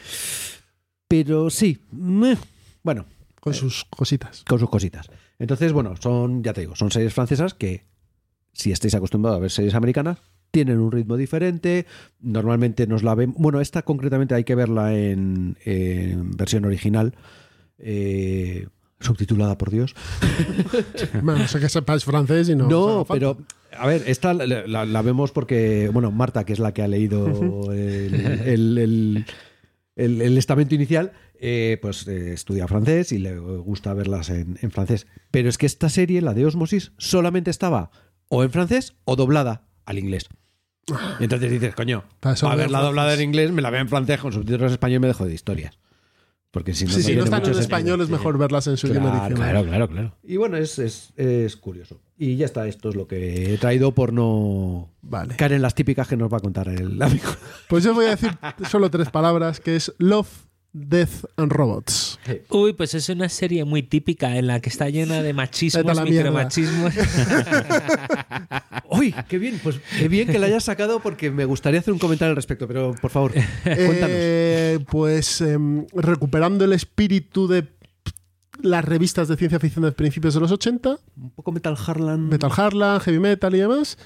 [1.08, 2.38] Pero sí, meh,
[2.84, 3.06] bueno,
[3.40, 4.43] con sus cositas.
[4.48, 5.10] con sus cositas.
[5.40, 7.85] Entonces, bueno, son, ya te digo, son series francesas que,
[8.53, 10.19] si estáis acostumbrados a ver series americanas,
[10.51, 11.85] tienen un ritmo diferente.
[12.19, 13.34] Normalmente nos la ven.
[13.38, 17.14] Bueno, esta concretamente hay que verla en, en versión original.
[17.77, 18.68] eh,
[19.02, 19.94] subtitulada por Dios.
[21.22, 22.68] Bueno, no sé que sepáis francés y no.
[22.68, 23.38] No, pero
[23.78, 26.88] a ver, esta la, la- la vemos porque, bueno, Marta, que es la que ha
[26.88, 27.28] leído
[27.74, 28.14] el,
[28.46, 29.26] el- el-
[29.96, 34.72] el- el estamento inicial, eh, pues eh, estudia francés y le gusta verlas en, en
[34.72, 35.08] francés.
[35.32, 37.92] Pero es que esta serie, la de Osmosis, solamente estaba
[38.30, 40.28] o en francés o doblada al inglés.
[41.20, 44.34] Y entonces dices, coño, Para verla doblada en inglés, me la veo en francés con
[44.34, 45.78] subtítulos en español y me dejo de historias.
[46.52, 47.62] Porque si no, Sí, si tiene no están en sentido.
[47.62, 49.50] español es mejor verlas en su idioma Claro, original.
[49.52, 50.18] Claro, claro, claro.
[50.24, 52.02] Y bueno, es, es, es curioso.
[52.18, 55.36] Y ya está, esto es lo que he traído por no Vale.
[55.38, 57.30] caer en las típicas que nos va a contar el amigo.
[57.70, 58.32] Pues yo voy a decir
[58.70, 60.28] solo tres palabras, que es Love,
[60.74, 62.17] Death and Robots.
[62.50, 66.93] Uy, pues es una serie muy típica en la que está llena de machismos, micromachismos.
[68.90, 69.14] ¡Uy!
[69.27, 69.59] ¡Qué bien!
[69.61, 72.67] Pues qué bien que la hayas sacado porque me gustaría hacer un comentario al respecto,
[72.67, 74.09] pero por favor, cuéntanos.
[74.11, 77.67] Eh, pues em, recuperando el espíritu de
[78.61, 82.30] las revistas de ciencia ficción de principios de los 80, un poco Metal Harlan.
[82.30, 83.98] Metal Harlan, Heavy Metal y demás.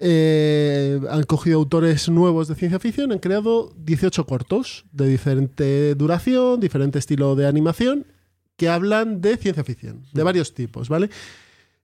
[0.00, 6.60] Eh, han cogido autores nuevos de ciencia ficción, han creado 18 cortos de diferente duración,
[6.60, 8.06] diferente estilo de animación,
[8.56, 11.10] que hablan de ciencia ficción, de varios tipos, ¿vale?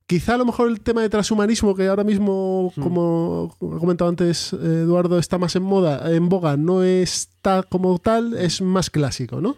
[0.06, 4.52] Quizá a lo mejor el tema de transhumanismo, que ahora mismo, como ha comentado antes
[4.52, 9.56] Eduardo, está más en moda, en boga, no está como tal, es más clásico, ¿no?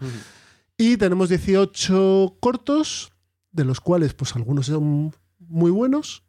[0.77, 3.11] Y tenemos 18 cortos,
[3.51, 6.23] de los cuales pues algunos son muy buenos,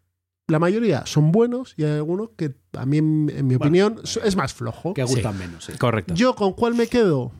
[0.48, 4.34] la mayoría son buenos y hay algunos que a mí, en, mi opinión, so- es
[4.34, 4.94] más flojo.
[4.94, 5.64] Que gustan menos.
[5.66, 5.72] sí.
[5.78, 6.14] Correcto.
[6.14, 7.32] Yo con cuál me quedo?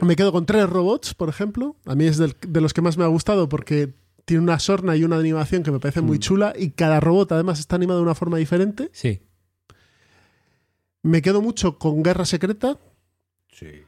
[0.00, 1.76] Me quedo con tres robots, por ejemplo.
[1.84, 3.94] A mí es del- de los que más me ha gustado porque
[4.24, 6.20] tiene una sorna y una animación que me parece muy Mm.
[6.20, 8.88] chula y cada robot además está animado de una forma diferente.
[8.92, 9.20] Sí.
[11.02, 12.78] Me quedo mucho con Guerra Secreta,
[13.48, 13.82] Sí.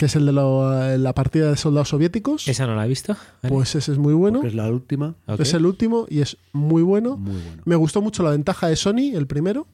[0.00, 2.48] Que es el de lo- la partida de soldados soviéticos.
[2.48, 3.14] ¿Esa no la he visto?
[3.42, 3.54] Vale.
[3.54, 4.38] Pues ese es muy bueno.
[4.38, 5.14] Porque es la última.
[5.38, 7.18] Es el último y es muy bueno.
[7.18, 7.62] Muy bueno.
[7.66, 9.66] Me gustó mucho la ventaja de Sony, el primero,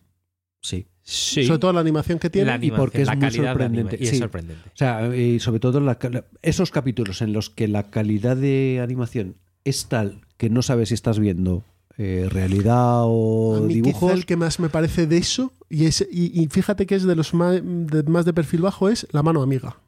[0.60, 0.86] Sí.
[1.04, 1.46] Sí.
[1.46, 2.50] sobre todo la animación que tiene.
[2.50, 3.96] animación, porque es la muy sorprendente.
[4.00, 4.18] y es Sí.
[4.18, 4.68] sorprendente.
[4.68, 5.96] O sea, y sobre todo la
[6.42, 10.94] esos capítulos en los que la calidad de animación es tal que no sabes si
[10.94, 11.62] estás viendo
[11.98, 14.12] eh, realidad o A mí quizá dibujos.
[14.12, 17.16] el que más me parece de eso, y, es, y, y fíjate que es de
[17.16, 19.78] los más de, más de perfil bajo, es la mano amiga.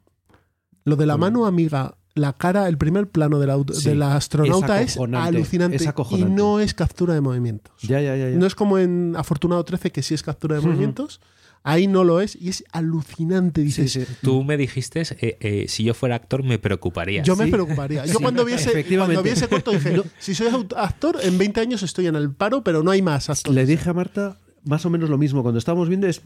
[0.85, 3.95] Lo de la mano amiga, la cara, el primer plano de la, aut- Sí, de
[3.95, 7.73] la astronauta es alucinante, es y no es captura de movimientos.
[7.83, 8.29] Ya, ya, ya.
[8.29, 8.37] ya.
[8.37, 11.21] No es como en Afortunado 13, que sí es captura de movimientos.
[11.61, 13.61] Ahí no lo es y es alucinante.
[13.61, 14.11] Dices, Sí, sí.
[14.21, 17.21] Tú me dijiste, eh, eh, si yo fuera actor me preocuparía.
[17.21, 18.05] Yo me preocuparía.
[18.05, 21.59] Yo Sí, cuando vi ese, cuando vi ese corto dije, si soy actor, en 20
[21.59, 23.53] años estoy en el paro, pero no hay más actores.
[23.55, 26.21] Le dije a Marta más o menos lo mismo cuando estábamos viendo es,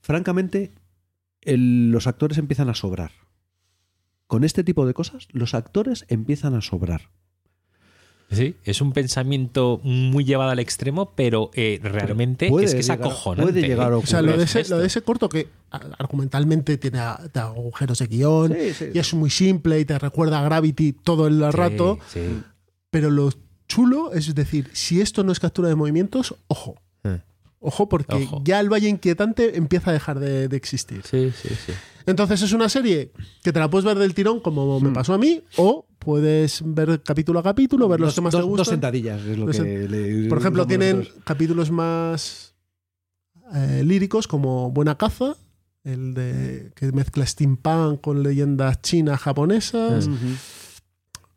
[0.00, 0.72] francamente,
[1.42, 3.10] el- los actores empiezan a sobrar.
[4.32, 7.10] Con este tipo de cosas, los actores empiezan a sobrar.
[8.30, 12.86] Sí, es un pensamiento muy llevado al extremo, pero eh, realmente puede es que es
[12.88, 13.52] llegar- acojonante.
[13.52, 13.98] puede llegar a ¿eh?
[14.02, 14.76] O sea, lo de, ese, esto.
[14.76, 15.48] lo de ese corto que
[15.98, 18.84] argumentalmente tiene agujeros de guion Sí, sí.
[18.94, 22.40] y es muy simple y te recuerda a Gravity todo el rato, sí.
[22.88, 23.28] pero lo
[23.68, 26.76] chulo es decir, si esto no es captura de movimientos, ojo.
[27.64, 28.42] Ojo, porque Ojo.
[28.44, 31.02] ya el Valle Inquietante empieza a dejar de, de existir.
[31.08, 31.72] Sí, sí, sí.
[32.06, 33.12] Entonces es una serie
[33.44, 37.00] que te la puedes ver del tirón, como me pasó a mí, o puedes ver
[37.04, 38.72] capítulo a capítulo, ver los dos, que más dos- te dos gustan.
[38.74, 42.54] sentadillas es lo Dos que le- Por ejemplo, tienen capítulos más
[43.54, 45.36] eh, líricos como Buena Caza,
[45.84, 50.08] el de que mezcla steampunk con leyendas chinas japonesas.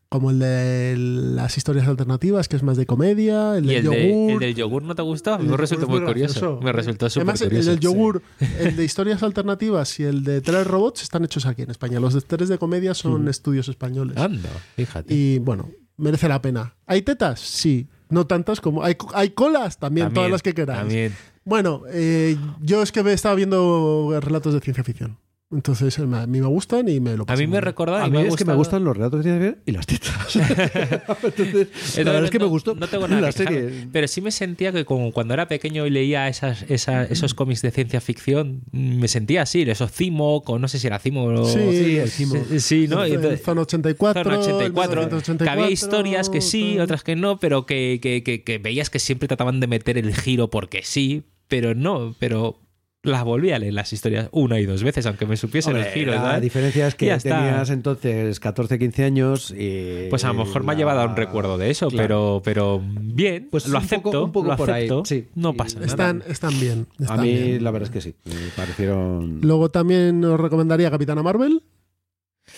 [0.09, 3.83] Como el de las historias alternativas, que es más de comedia, el ¿Y del el,
[3.91, 4.31] de- yogur.
[4.33, 5.37] el del yogur no te gustó?
[5.39, 6.59] Me resultó muy curioso.
[6.61, 7.69] Me resultó súper Además, el curioso.
[7.71, 8.21] del yogur,
[8.59, 11.99] el de historias alternativas y el de tres robots están hechos aquí en España.
[11.99, 14.15] Los de tres de comedia son estudios españoles.
[14.17, 15.13] Anda, fíjate.
[15.13, 16.75] Y bueno, merece la pena.
[16.85, 17.39] ¿Hay tetas?
[17.39, 17.87] Sí.
[18.09, 18.83] No tantas como.
[18.83, 19.79] ¿Hay, hay colas?
[19.79, 20.79] También, todas las que queráis.
[20.81, 21.13] También.
[21.43, 25.17] Bueno, eh, yo es que estaba viendo relatos de ciencia ficción.
[25.55, 27.95] Entonces, eh, a mí me gustan y me lo A mí me recordó.
[27.95, 30.35] A mí me es que me gustan los relatos ciencia ficción y las tetas.
[31.23, 33.61] Entonces, la Eh, verdad no, es que me gustó No tengo nada la que quejarme,
[33.69, 33.87] serie.
[33.91, 37.61] Pero sí me sentía que como cuando era pequeño y leía esas, esa- esos cómics
[37.61, 41.45] de ciencia ficción, me sentía así, esos Cimo, o no sé si era Cimo o...
[41.45, 42.35] Sí, Sí, el Cimo.
[42.59, 43.05] Sí, ¿no?
[43.05, 44.23] Entonces- Zona 84.
[44.23, 46.81] Zona el 84, 1984, que había historias que sí, tal.
[46.85, 50.13] otras que no, pero que, que- que- que veías que siempre trataban de meter el
[50.15, 52.59] giro porque sí, pero no, pero
[53.05, 55.93] las volví a leer las historias una y dos veces, aunque me supiesen Hombre, el
[55.93, 56.11] giro.
[56.13, 56.41] la ¿sabes?
[56.41, 57.37] diferencia es que Ya está.
[57.37, 60.07] tenías entonces 14, 15 años y...
[60.09, 62.41] Pues a lo mejor me ha llevado a un recuerdo de eso, Claro.
[62.43, 65.27] pero, pero bien, Pues lo un poco- acepto, un poco lo por ahí, acepto, sí.
[65.35, 65.87] no pasa nada.
[65.87, 66.87] Están, están bien.
[67.07, 67.63] A mí bien.
[67.63, 69.39] la verdad es que sí, me parecieron...
[69.41, 71.63] Luego también os recomendaría Capitana Marvel.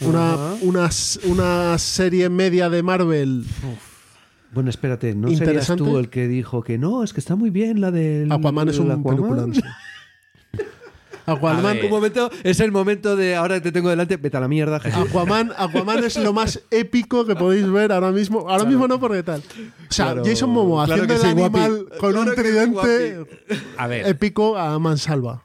[0.01, 0.89] Una, una,
[1.25, 3.45] una serie media de Marvel.
[4.53, 7.79] Bueno, espérate, ¿no serías tú el que dijo que no, es que está muy bien
[7.81, 8.31] la del...
[8.31, 9.03] Aquaman es un Aquaman?
[9.03, 9.53] peliculón.
[11.27, 11.77] Aquaman.
[11.83, 14.79] Un momento, es el momento de ahora que te tengo delante, vete a la mierda.
[14.79, 15.09] Jesús.
[15.09, 18.49] Aquaman, Aquaman es lo más épico que podéis ver ahora mismo.
[18.49, 19.41] Ahora mismo no porque tal.
[19.41, 21.59] O sea, Claro, Jason Momoa claro haciendo que el guapi.
[21.59, 23.25] animal con Claro un tridente
[23.77, 25.43] A ver, épico a mansalva.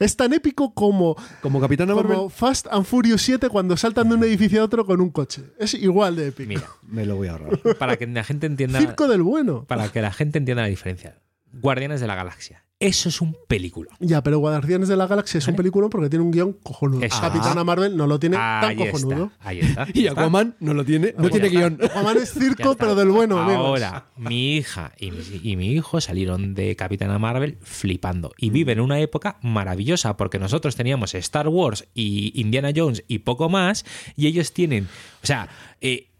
[0.00, 1.60] Es tan épico como, Como
[1.94, 2.16] Marvel.
[2.16, 5.44] como Fast and Furious 7 cuando saltan de un edificio a otro con un coche.
[5.60, 6.48] Es igual de épico.
[6.48, 7.60] Mira, Me lo voy a ahorrar.
[7.78, 8.80] para que la gente entienda.
[8.80, 9.64] Circo del bueno.
[9.68, 11.20] Para que la gente entienda la diferencia.
[11.52, 12.63] Guardianes de la Galaxia.
[12.84, 13.90] Eso es un película.
[13.98, 17.02] Ya, pero Guardianes de la Galaxia es un película porque tiene un guion cojonudo.
[17.02, 17.18] Eso.
[17.18, 19.30] Capitana Marvel no lo tiene tan cojonudo.
[19.32, 19.48] está.
[19.48, 19.86] Ahí está.
[19.94, 20.06] Y.
[20.06, 21.58] Aquaman no lo tiene, no tiene está.
[21.60, 21.78] guion.
[21.82, 23.64] Aquaman es circo, pero del bueno, amigos.
[23.64, 28.32] Ahora, mi hija y mi, y mi hijo salieron de Capitana Marvel flipando.
[28.36, 33.48] Y viven una época maravillosa porque nosotros teníamos Star Wars y Indiana Jones y poco
[33.48, 33.86] más.
[34.14, 34.88] Y ellos tienen,
[35.22, 35.48] o sea,
[35.80, 36.10] eh,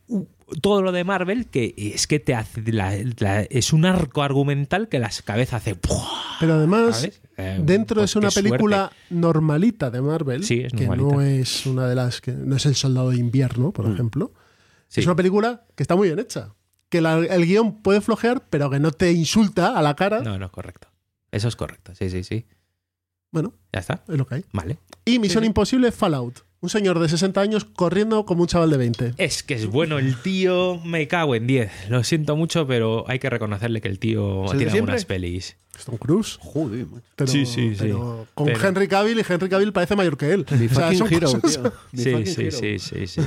[0.61, 2.63] todo lo de Marvel que es que te hace.
[2.73, 5.75] la- la- es un arco argumental que las cabezas hace.
[5.75, 6.39] ¡buah!
[6.41, 7.09] Pero además.
[7.37, 11.89] Eh, dentro pues es una qué película normalita de Marvel, Sí, que no es una
[11.89, 14.33] de las que no es el Soldado de Invierno, por ejemplo.
[14.35, 14.39] Mm.
[14.89, 15.01] Sí.
[15.01, 16.55] Es una película que está muy bien hecha.
[16.89, 20.21] Que la- el guion puede flojear, pero que no te insulta a la cara.
[20.21, 20.89] No, no, correcto.
[21.33, 21.93] Eso es correcto.
[21.97, 22.47] Sí, sí, sí.
[23.33, 24.05] Bueno, Ya está.
[24.07, 24.45] es lo que hay.
[24.53, 24.79] Vale.
[25.05, 26.41] Y Misión Imposible Fallout.
[26.65, 29.15] Un señor de 60 años corriendo como un chaval de 20.
[29.19, 31.91] Es que es bueno el tío, me cago en 10.
[31.91, 34.93] Lo siento mucho, pero hay que reconocerle que el tío ¿Es el de tiene siempre?
[34.93, 35.59] algunas pelis.
[35.85, 36.39] Tom Cruise.
[36.41, 36.87] Joder.
[37.17, 37.77] Pero, Sí, sí, sí.
[37.81, 40.47] pero con Pero- Henry Cavill y Henry Cavill parece mayor que él.
[40.59, 41.73] Mi O sea, fucking son hero, cosas- tío.
[41.93, 42.59] Mi Sí, fucking sí, hero.
[42.59, 43.21] sí, sí, sí.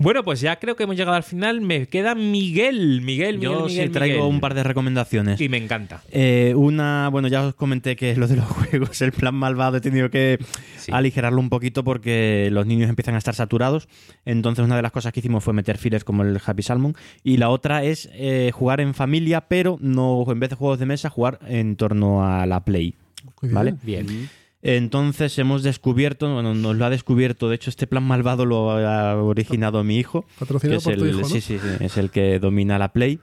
[0.00, 1.60] Bueno, pues ya creo que hemos llegado al final.
[1.60, 4.32] Me queda Miguel, Miguel, Miguel, Yo Miguel, sí traigo Miguel.
[4.34, 5.40] un par de recomendaciones.
[5.40, 6.02] Y me encanta.
[6.12, 9.80] Eh, una, bueno, ya os comenté que lo de los juegos, el plan malvado, he
[9.80, 10.38] tenido que
[10.76, 10.92] Sí.
[10.94, 13.88] aligerarlo un poquito porque los niños empiezan a estar saturados.
[14.24, 16.94] Entonces, una de las cosas que hicimos fue meter fillers como el Happy Salmon.
[17.24, 20.86] Y la otra es eh, jugar en familia, pero no en vez de juegos de
[20.86, 22.94] mesa, jugar en torno a la Play.
[23.42, 23.54] Bien.
[23.54, 23.74] ¿Vale?
[23.82, 24.28] Bien.
[24.62, 29.14] Entonces hemos descubierto, bueno, nos lo ha descubierto, de hecho este plan malvado lo ha
[29.22, 30.24] originado mi hijo,
[30.60, 31.28] que es por el, tu hijo, ¿no?
[31.28, 33.20] sí, sí, sí, es el que domina la Play,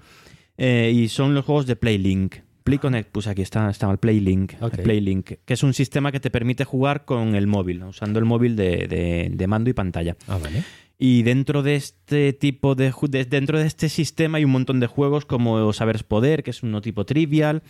[0.58, 2.36] Eh, y son los juegos de PlayLink.
[2.64, 4.78] Play Connect, pues aquí está, está el PlayLink, Ok.
[4.82, 8.56] PlayLink, que es un sistema que te permite jugar con el móvil, usando el móvil
[8.56, 10.16] de, de- de mando y pantalla.
[10.28, 10.64] Ah, vale.
[10.98, 14.88] Y dentro de este tipo de, de- dentro de este sistema hay un montón de
[14.88, 17.62] juegos como Saber es Poder, que es uno tipo trivial.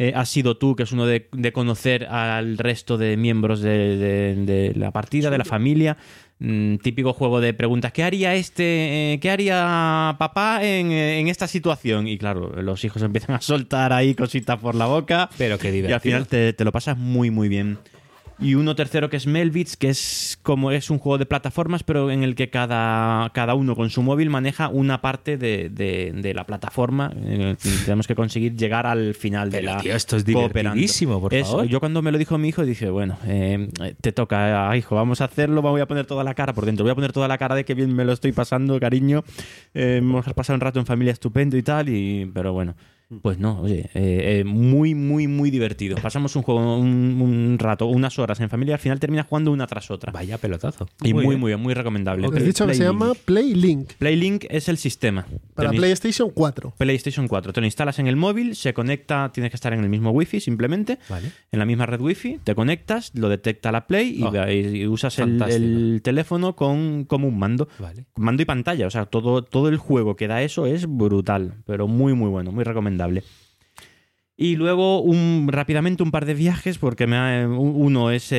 [0.00, 3.96] Eh, Has sido tú, que es uno de, de conocer al resto de miembros de,
[3.96, 5.96] de- de la partida, de la familia.
[6.38, 7.90] Mm, típico juego de preguntas.
[7.92, 9.14] ¿Qué haría este?
[9.14, 12.06] eh, ¿Qué haría papá en, eh, en esta situación?
[12.06, 15.28] Y claro, los hijos empiezan a soltar ahí cositas por la boca.
[15.36, 15.96] Pero qué Y divertido.
[15.96, 17.78] al final te, te lo pasas muy, muy bien.
[18.40, 22.10] Y uno tercero que es Melbits, que es como es un juego de plataformas, pero
[22.10, 26.34] en el que cada, cada uno con su móvil maneja una parte de, de- de
[26.34, 27.12] la plataforma.
[27.84, 31.66] tenemos que conseguir llegar al final de Pero, la tío, esto es divertidísimo, por favor.
[31.66, 35.20] Yo cuando me lo dijo mi hijo dije, bueno, eh, te toca, ah, hijo, vamos
[35.20, 37.38] a hacerlo, voy a poner toda la cara por dentro, voy a poner toda la
[37.38, 39.24] cara de que bien me lo estoy pasando, cariño.
[39.74, 42.76] Eh, hemos pasado un rato en familia estupendo y tal, y, pero bueno.
[43.22, 45.96] Pues no, oye, eh, eh, muy, muy, muy divertido.
[46.02, 49.50] Pasamos un juego, un, un rato, unas horas en familia y al final terminas jugando
[49.50, 50.12] una tras otra.
[50.12, 50.86] Vaya pelotazo.
[51.02, 51.40] Y muy, bien.
[51.40, 52.26] muy, muy, recomendable.
[52.26, 53.00] Has dicho que se Playlink.
[53.00, 55.26] llama PlayLink Playlink es el sistema.
[55.54, 56.74] para PlayStation 4.
[56.76, 57.52] PlayStation 4.
[57.54, 60.40] Te lo instalas en el móvil, se conecta, tienes que estar en el mismo wifi
[60.40, 61.32] simplemente, Vale.
[61.50, 65.18] en la misma red wifi, te conectas, lo detecta la Play y, Oh, y usas
[65.18, 67.68] el teléfono con, como un mando.
[67.78, 68.04] Vale.
[68.16, 71.88] Mando y pantalla, o sea, todo, todo el juego que da eso es brutal, pero
[71.88, 72.97] muy, muy bueno, muy recomendable.
[74.40, 78.36] Y luego, un, rápidamente, un par de viajes, porque me ha- uno es eh,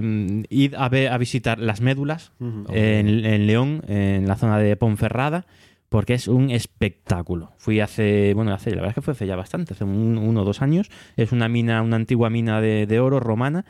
[0.00, 2.30] eh, ir a, visitar las médulas
[2.68, 5.44] en, en León, en la zona de Ponferrada,
[5.88, 7.50] porque es un espectáculo.
[7.58, 10.42] Fui hace, bueno, hace, la verdad es que fue hace ya bastante, hace un- uno
[10.42, 10.88] o dos años.
[11.16, 13.64] Es una mina, una antigua mina de, de oro romana.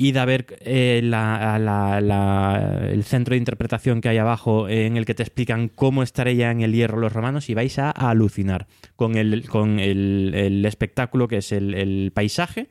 [0.00, 4.96] Id a ver eh, la- la- la- el centro de interpretación que hay abajo en
[4.96, 8.68] el que te explican cómo estaría en el hierro los romanos y vais a alucinar
[8.94, 12.68] con el, con el, espectáculo que es el paisaje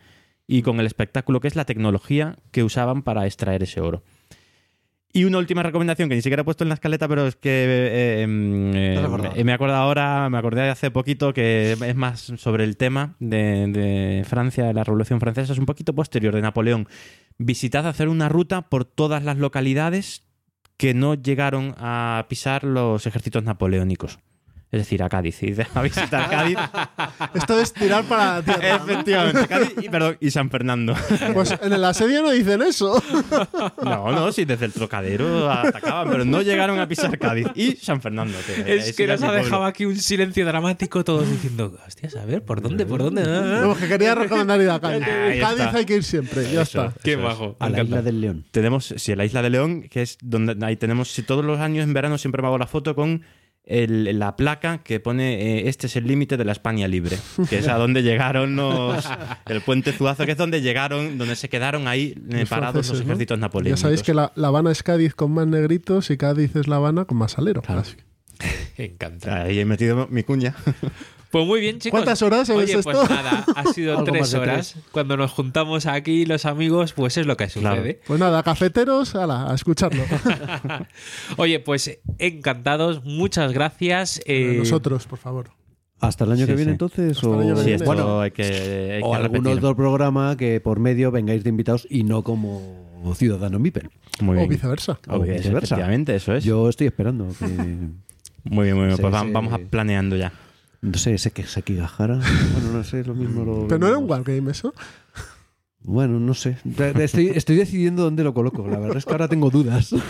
[0.48, 4.04] y con el espectáculo que es la tecnología que usaban para extraer ese oro.
[5.18, 7.50] Y una última recomendación que ni siquiera he puesto en la escaleta, pero es que
[7.50, 12.66] eh, em, eh, me acuerdo ahora, me acordé de hace poquito que es más sobre
[12.66, 16.88] el tema de, de Francia, de la Revolución Francesa, es un poquito posterior de Napoleón.
[17.40, 20.22] Visitad hacer una ruta por todas las localidades
[20.78, 24.20] que no llegaron a pisar los ejércitos napoleónicos.
[24.70, 25.42] Es decir, a Cádiz.
[25.44, 26.58] Y a visitar Cádiz.
[27.34, 28.78] Esto es tirar para la tierra.
[28.80, 28.84] ¿no?
[28.92, 30.94] Efectivamente, Cádiz y, perdón, y San Fernando.
[31.34, 33.02] Pues en el asedio no dicen eso.
[33.82, 37.48] No, no, sí, desde el trocadero atacaban, pero no llegaron a pisar Cádiz.
[37.56, 38.38] Y San Fernando.
[38.66, 42.62] Es que nos ha dejado aquí un silencio dramático, todos diciendo, hostias, a ver, ¿por
[42.62, 42.86] dónde?
[42.86, 43.24] ¿Por dónde?
[43.24, 45.04] No, que quería recomendar ir a Cádiz.
[45.08, 45.78] Ahí Cádiz está.
[45.78, 46.86] hay que ir siempre, ya Eso.
[46.86, 47.00] está.
[47.02, 47.26] Qué Eso es.
[47.26, 47.56] bajo.
[47.60, 48.46] A la isla del León.
[48.52, 51.86] Tenemos, sí, la isla de León, que es donde ahí tenemos, si todos los años
[51.86, 53.24] en verano siempre me hago la foto con
[53.68, 57.18] el- la placa que pone eh, este es el límite de la España libre,
[57.50, 59.06] que es a donde llegaron los
[59.48, 62.86] el puente Zuazo, que es donde llegaron, donde se quedaron ahí eh, Los parados los
[62.88, 63.12] franceses, ¿no?
[63.14, 63.80] ejércitos Ya napoleónicos.
[63.82, 67.06] sabéis que la, la Habana es Cádiz con más negritos y Cádiz es La Habana
[67.06, 67.62] con más alero.
[68.78, 69.42] Encanta.
[69.44, 70.56] Ahí he metido mi cuña.
[71.32, 72.00] Pues muy bien, chicos.
[72.00, 74.76] ¿Cuántas horas hemos Oye, pues nada, ha sido tres horas.
[74.92, 77.76] Cuando nos juntamos aquí los amigos, pues es lo que Claro.
[77.78, 78.02] sucede.
[78.08, 80.04] Pues nada, cafeteros, ala, a escucharlo.
[81.38, 84.22] Oye, pues encantados, muchas gracias.
[84.26, 85.50] eh, Nosotros, por favor.
[86.00, 86.74] ¿Hasta el año Sí, que viene sí.
[86.74, 87.18] entonces?
[87.18, 87.64] Hasta o...
[87.64, 88.44] Sí, esto Bueno, hay que,
[88.98, 92.86] hay o que algún otro programa que por medio vengáis de invitados y no como
[93.16, 93.90] ciudadano MIPEL.
[94.22, 94.50] Muy O bien.
[94.50, 95.00] viceversa.
[95.08, 95.50] O viceversa.
[95.76, 96.44] Efectivamente, eso es.
[96.44, 97.46] Yo estoy esperando que...
[98.44, 98.96] Muy bien, muy bien.
[98.96, 100.32] Sí, pues vamos a planeando ya.
[100.82, 102.20] No sé, ese que Sekigahara.
[102.54, 103.68] Bueno, no sé, lo mismo lo.
[103.68, 104.74] Pero no era un wargame eso.
[105.80, 106.58] Bueno, no sé.
[106.96, 108.68] Estoy, estoy decidiendo dónde lo coloco.
[108.68, 109.94] La verdad es que ahora tengo dudas.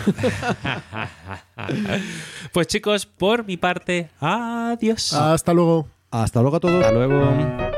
[2.52, 5.12] Pues chicos, por mi parte, adiós.
[5.12, 5.88] Hasta luego.
[6.10, 6.84] Hasta luego a todos.
[6.84, 7.77] Hasta luego.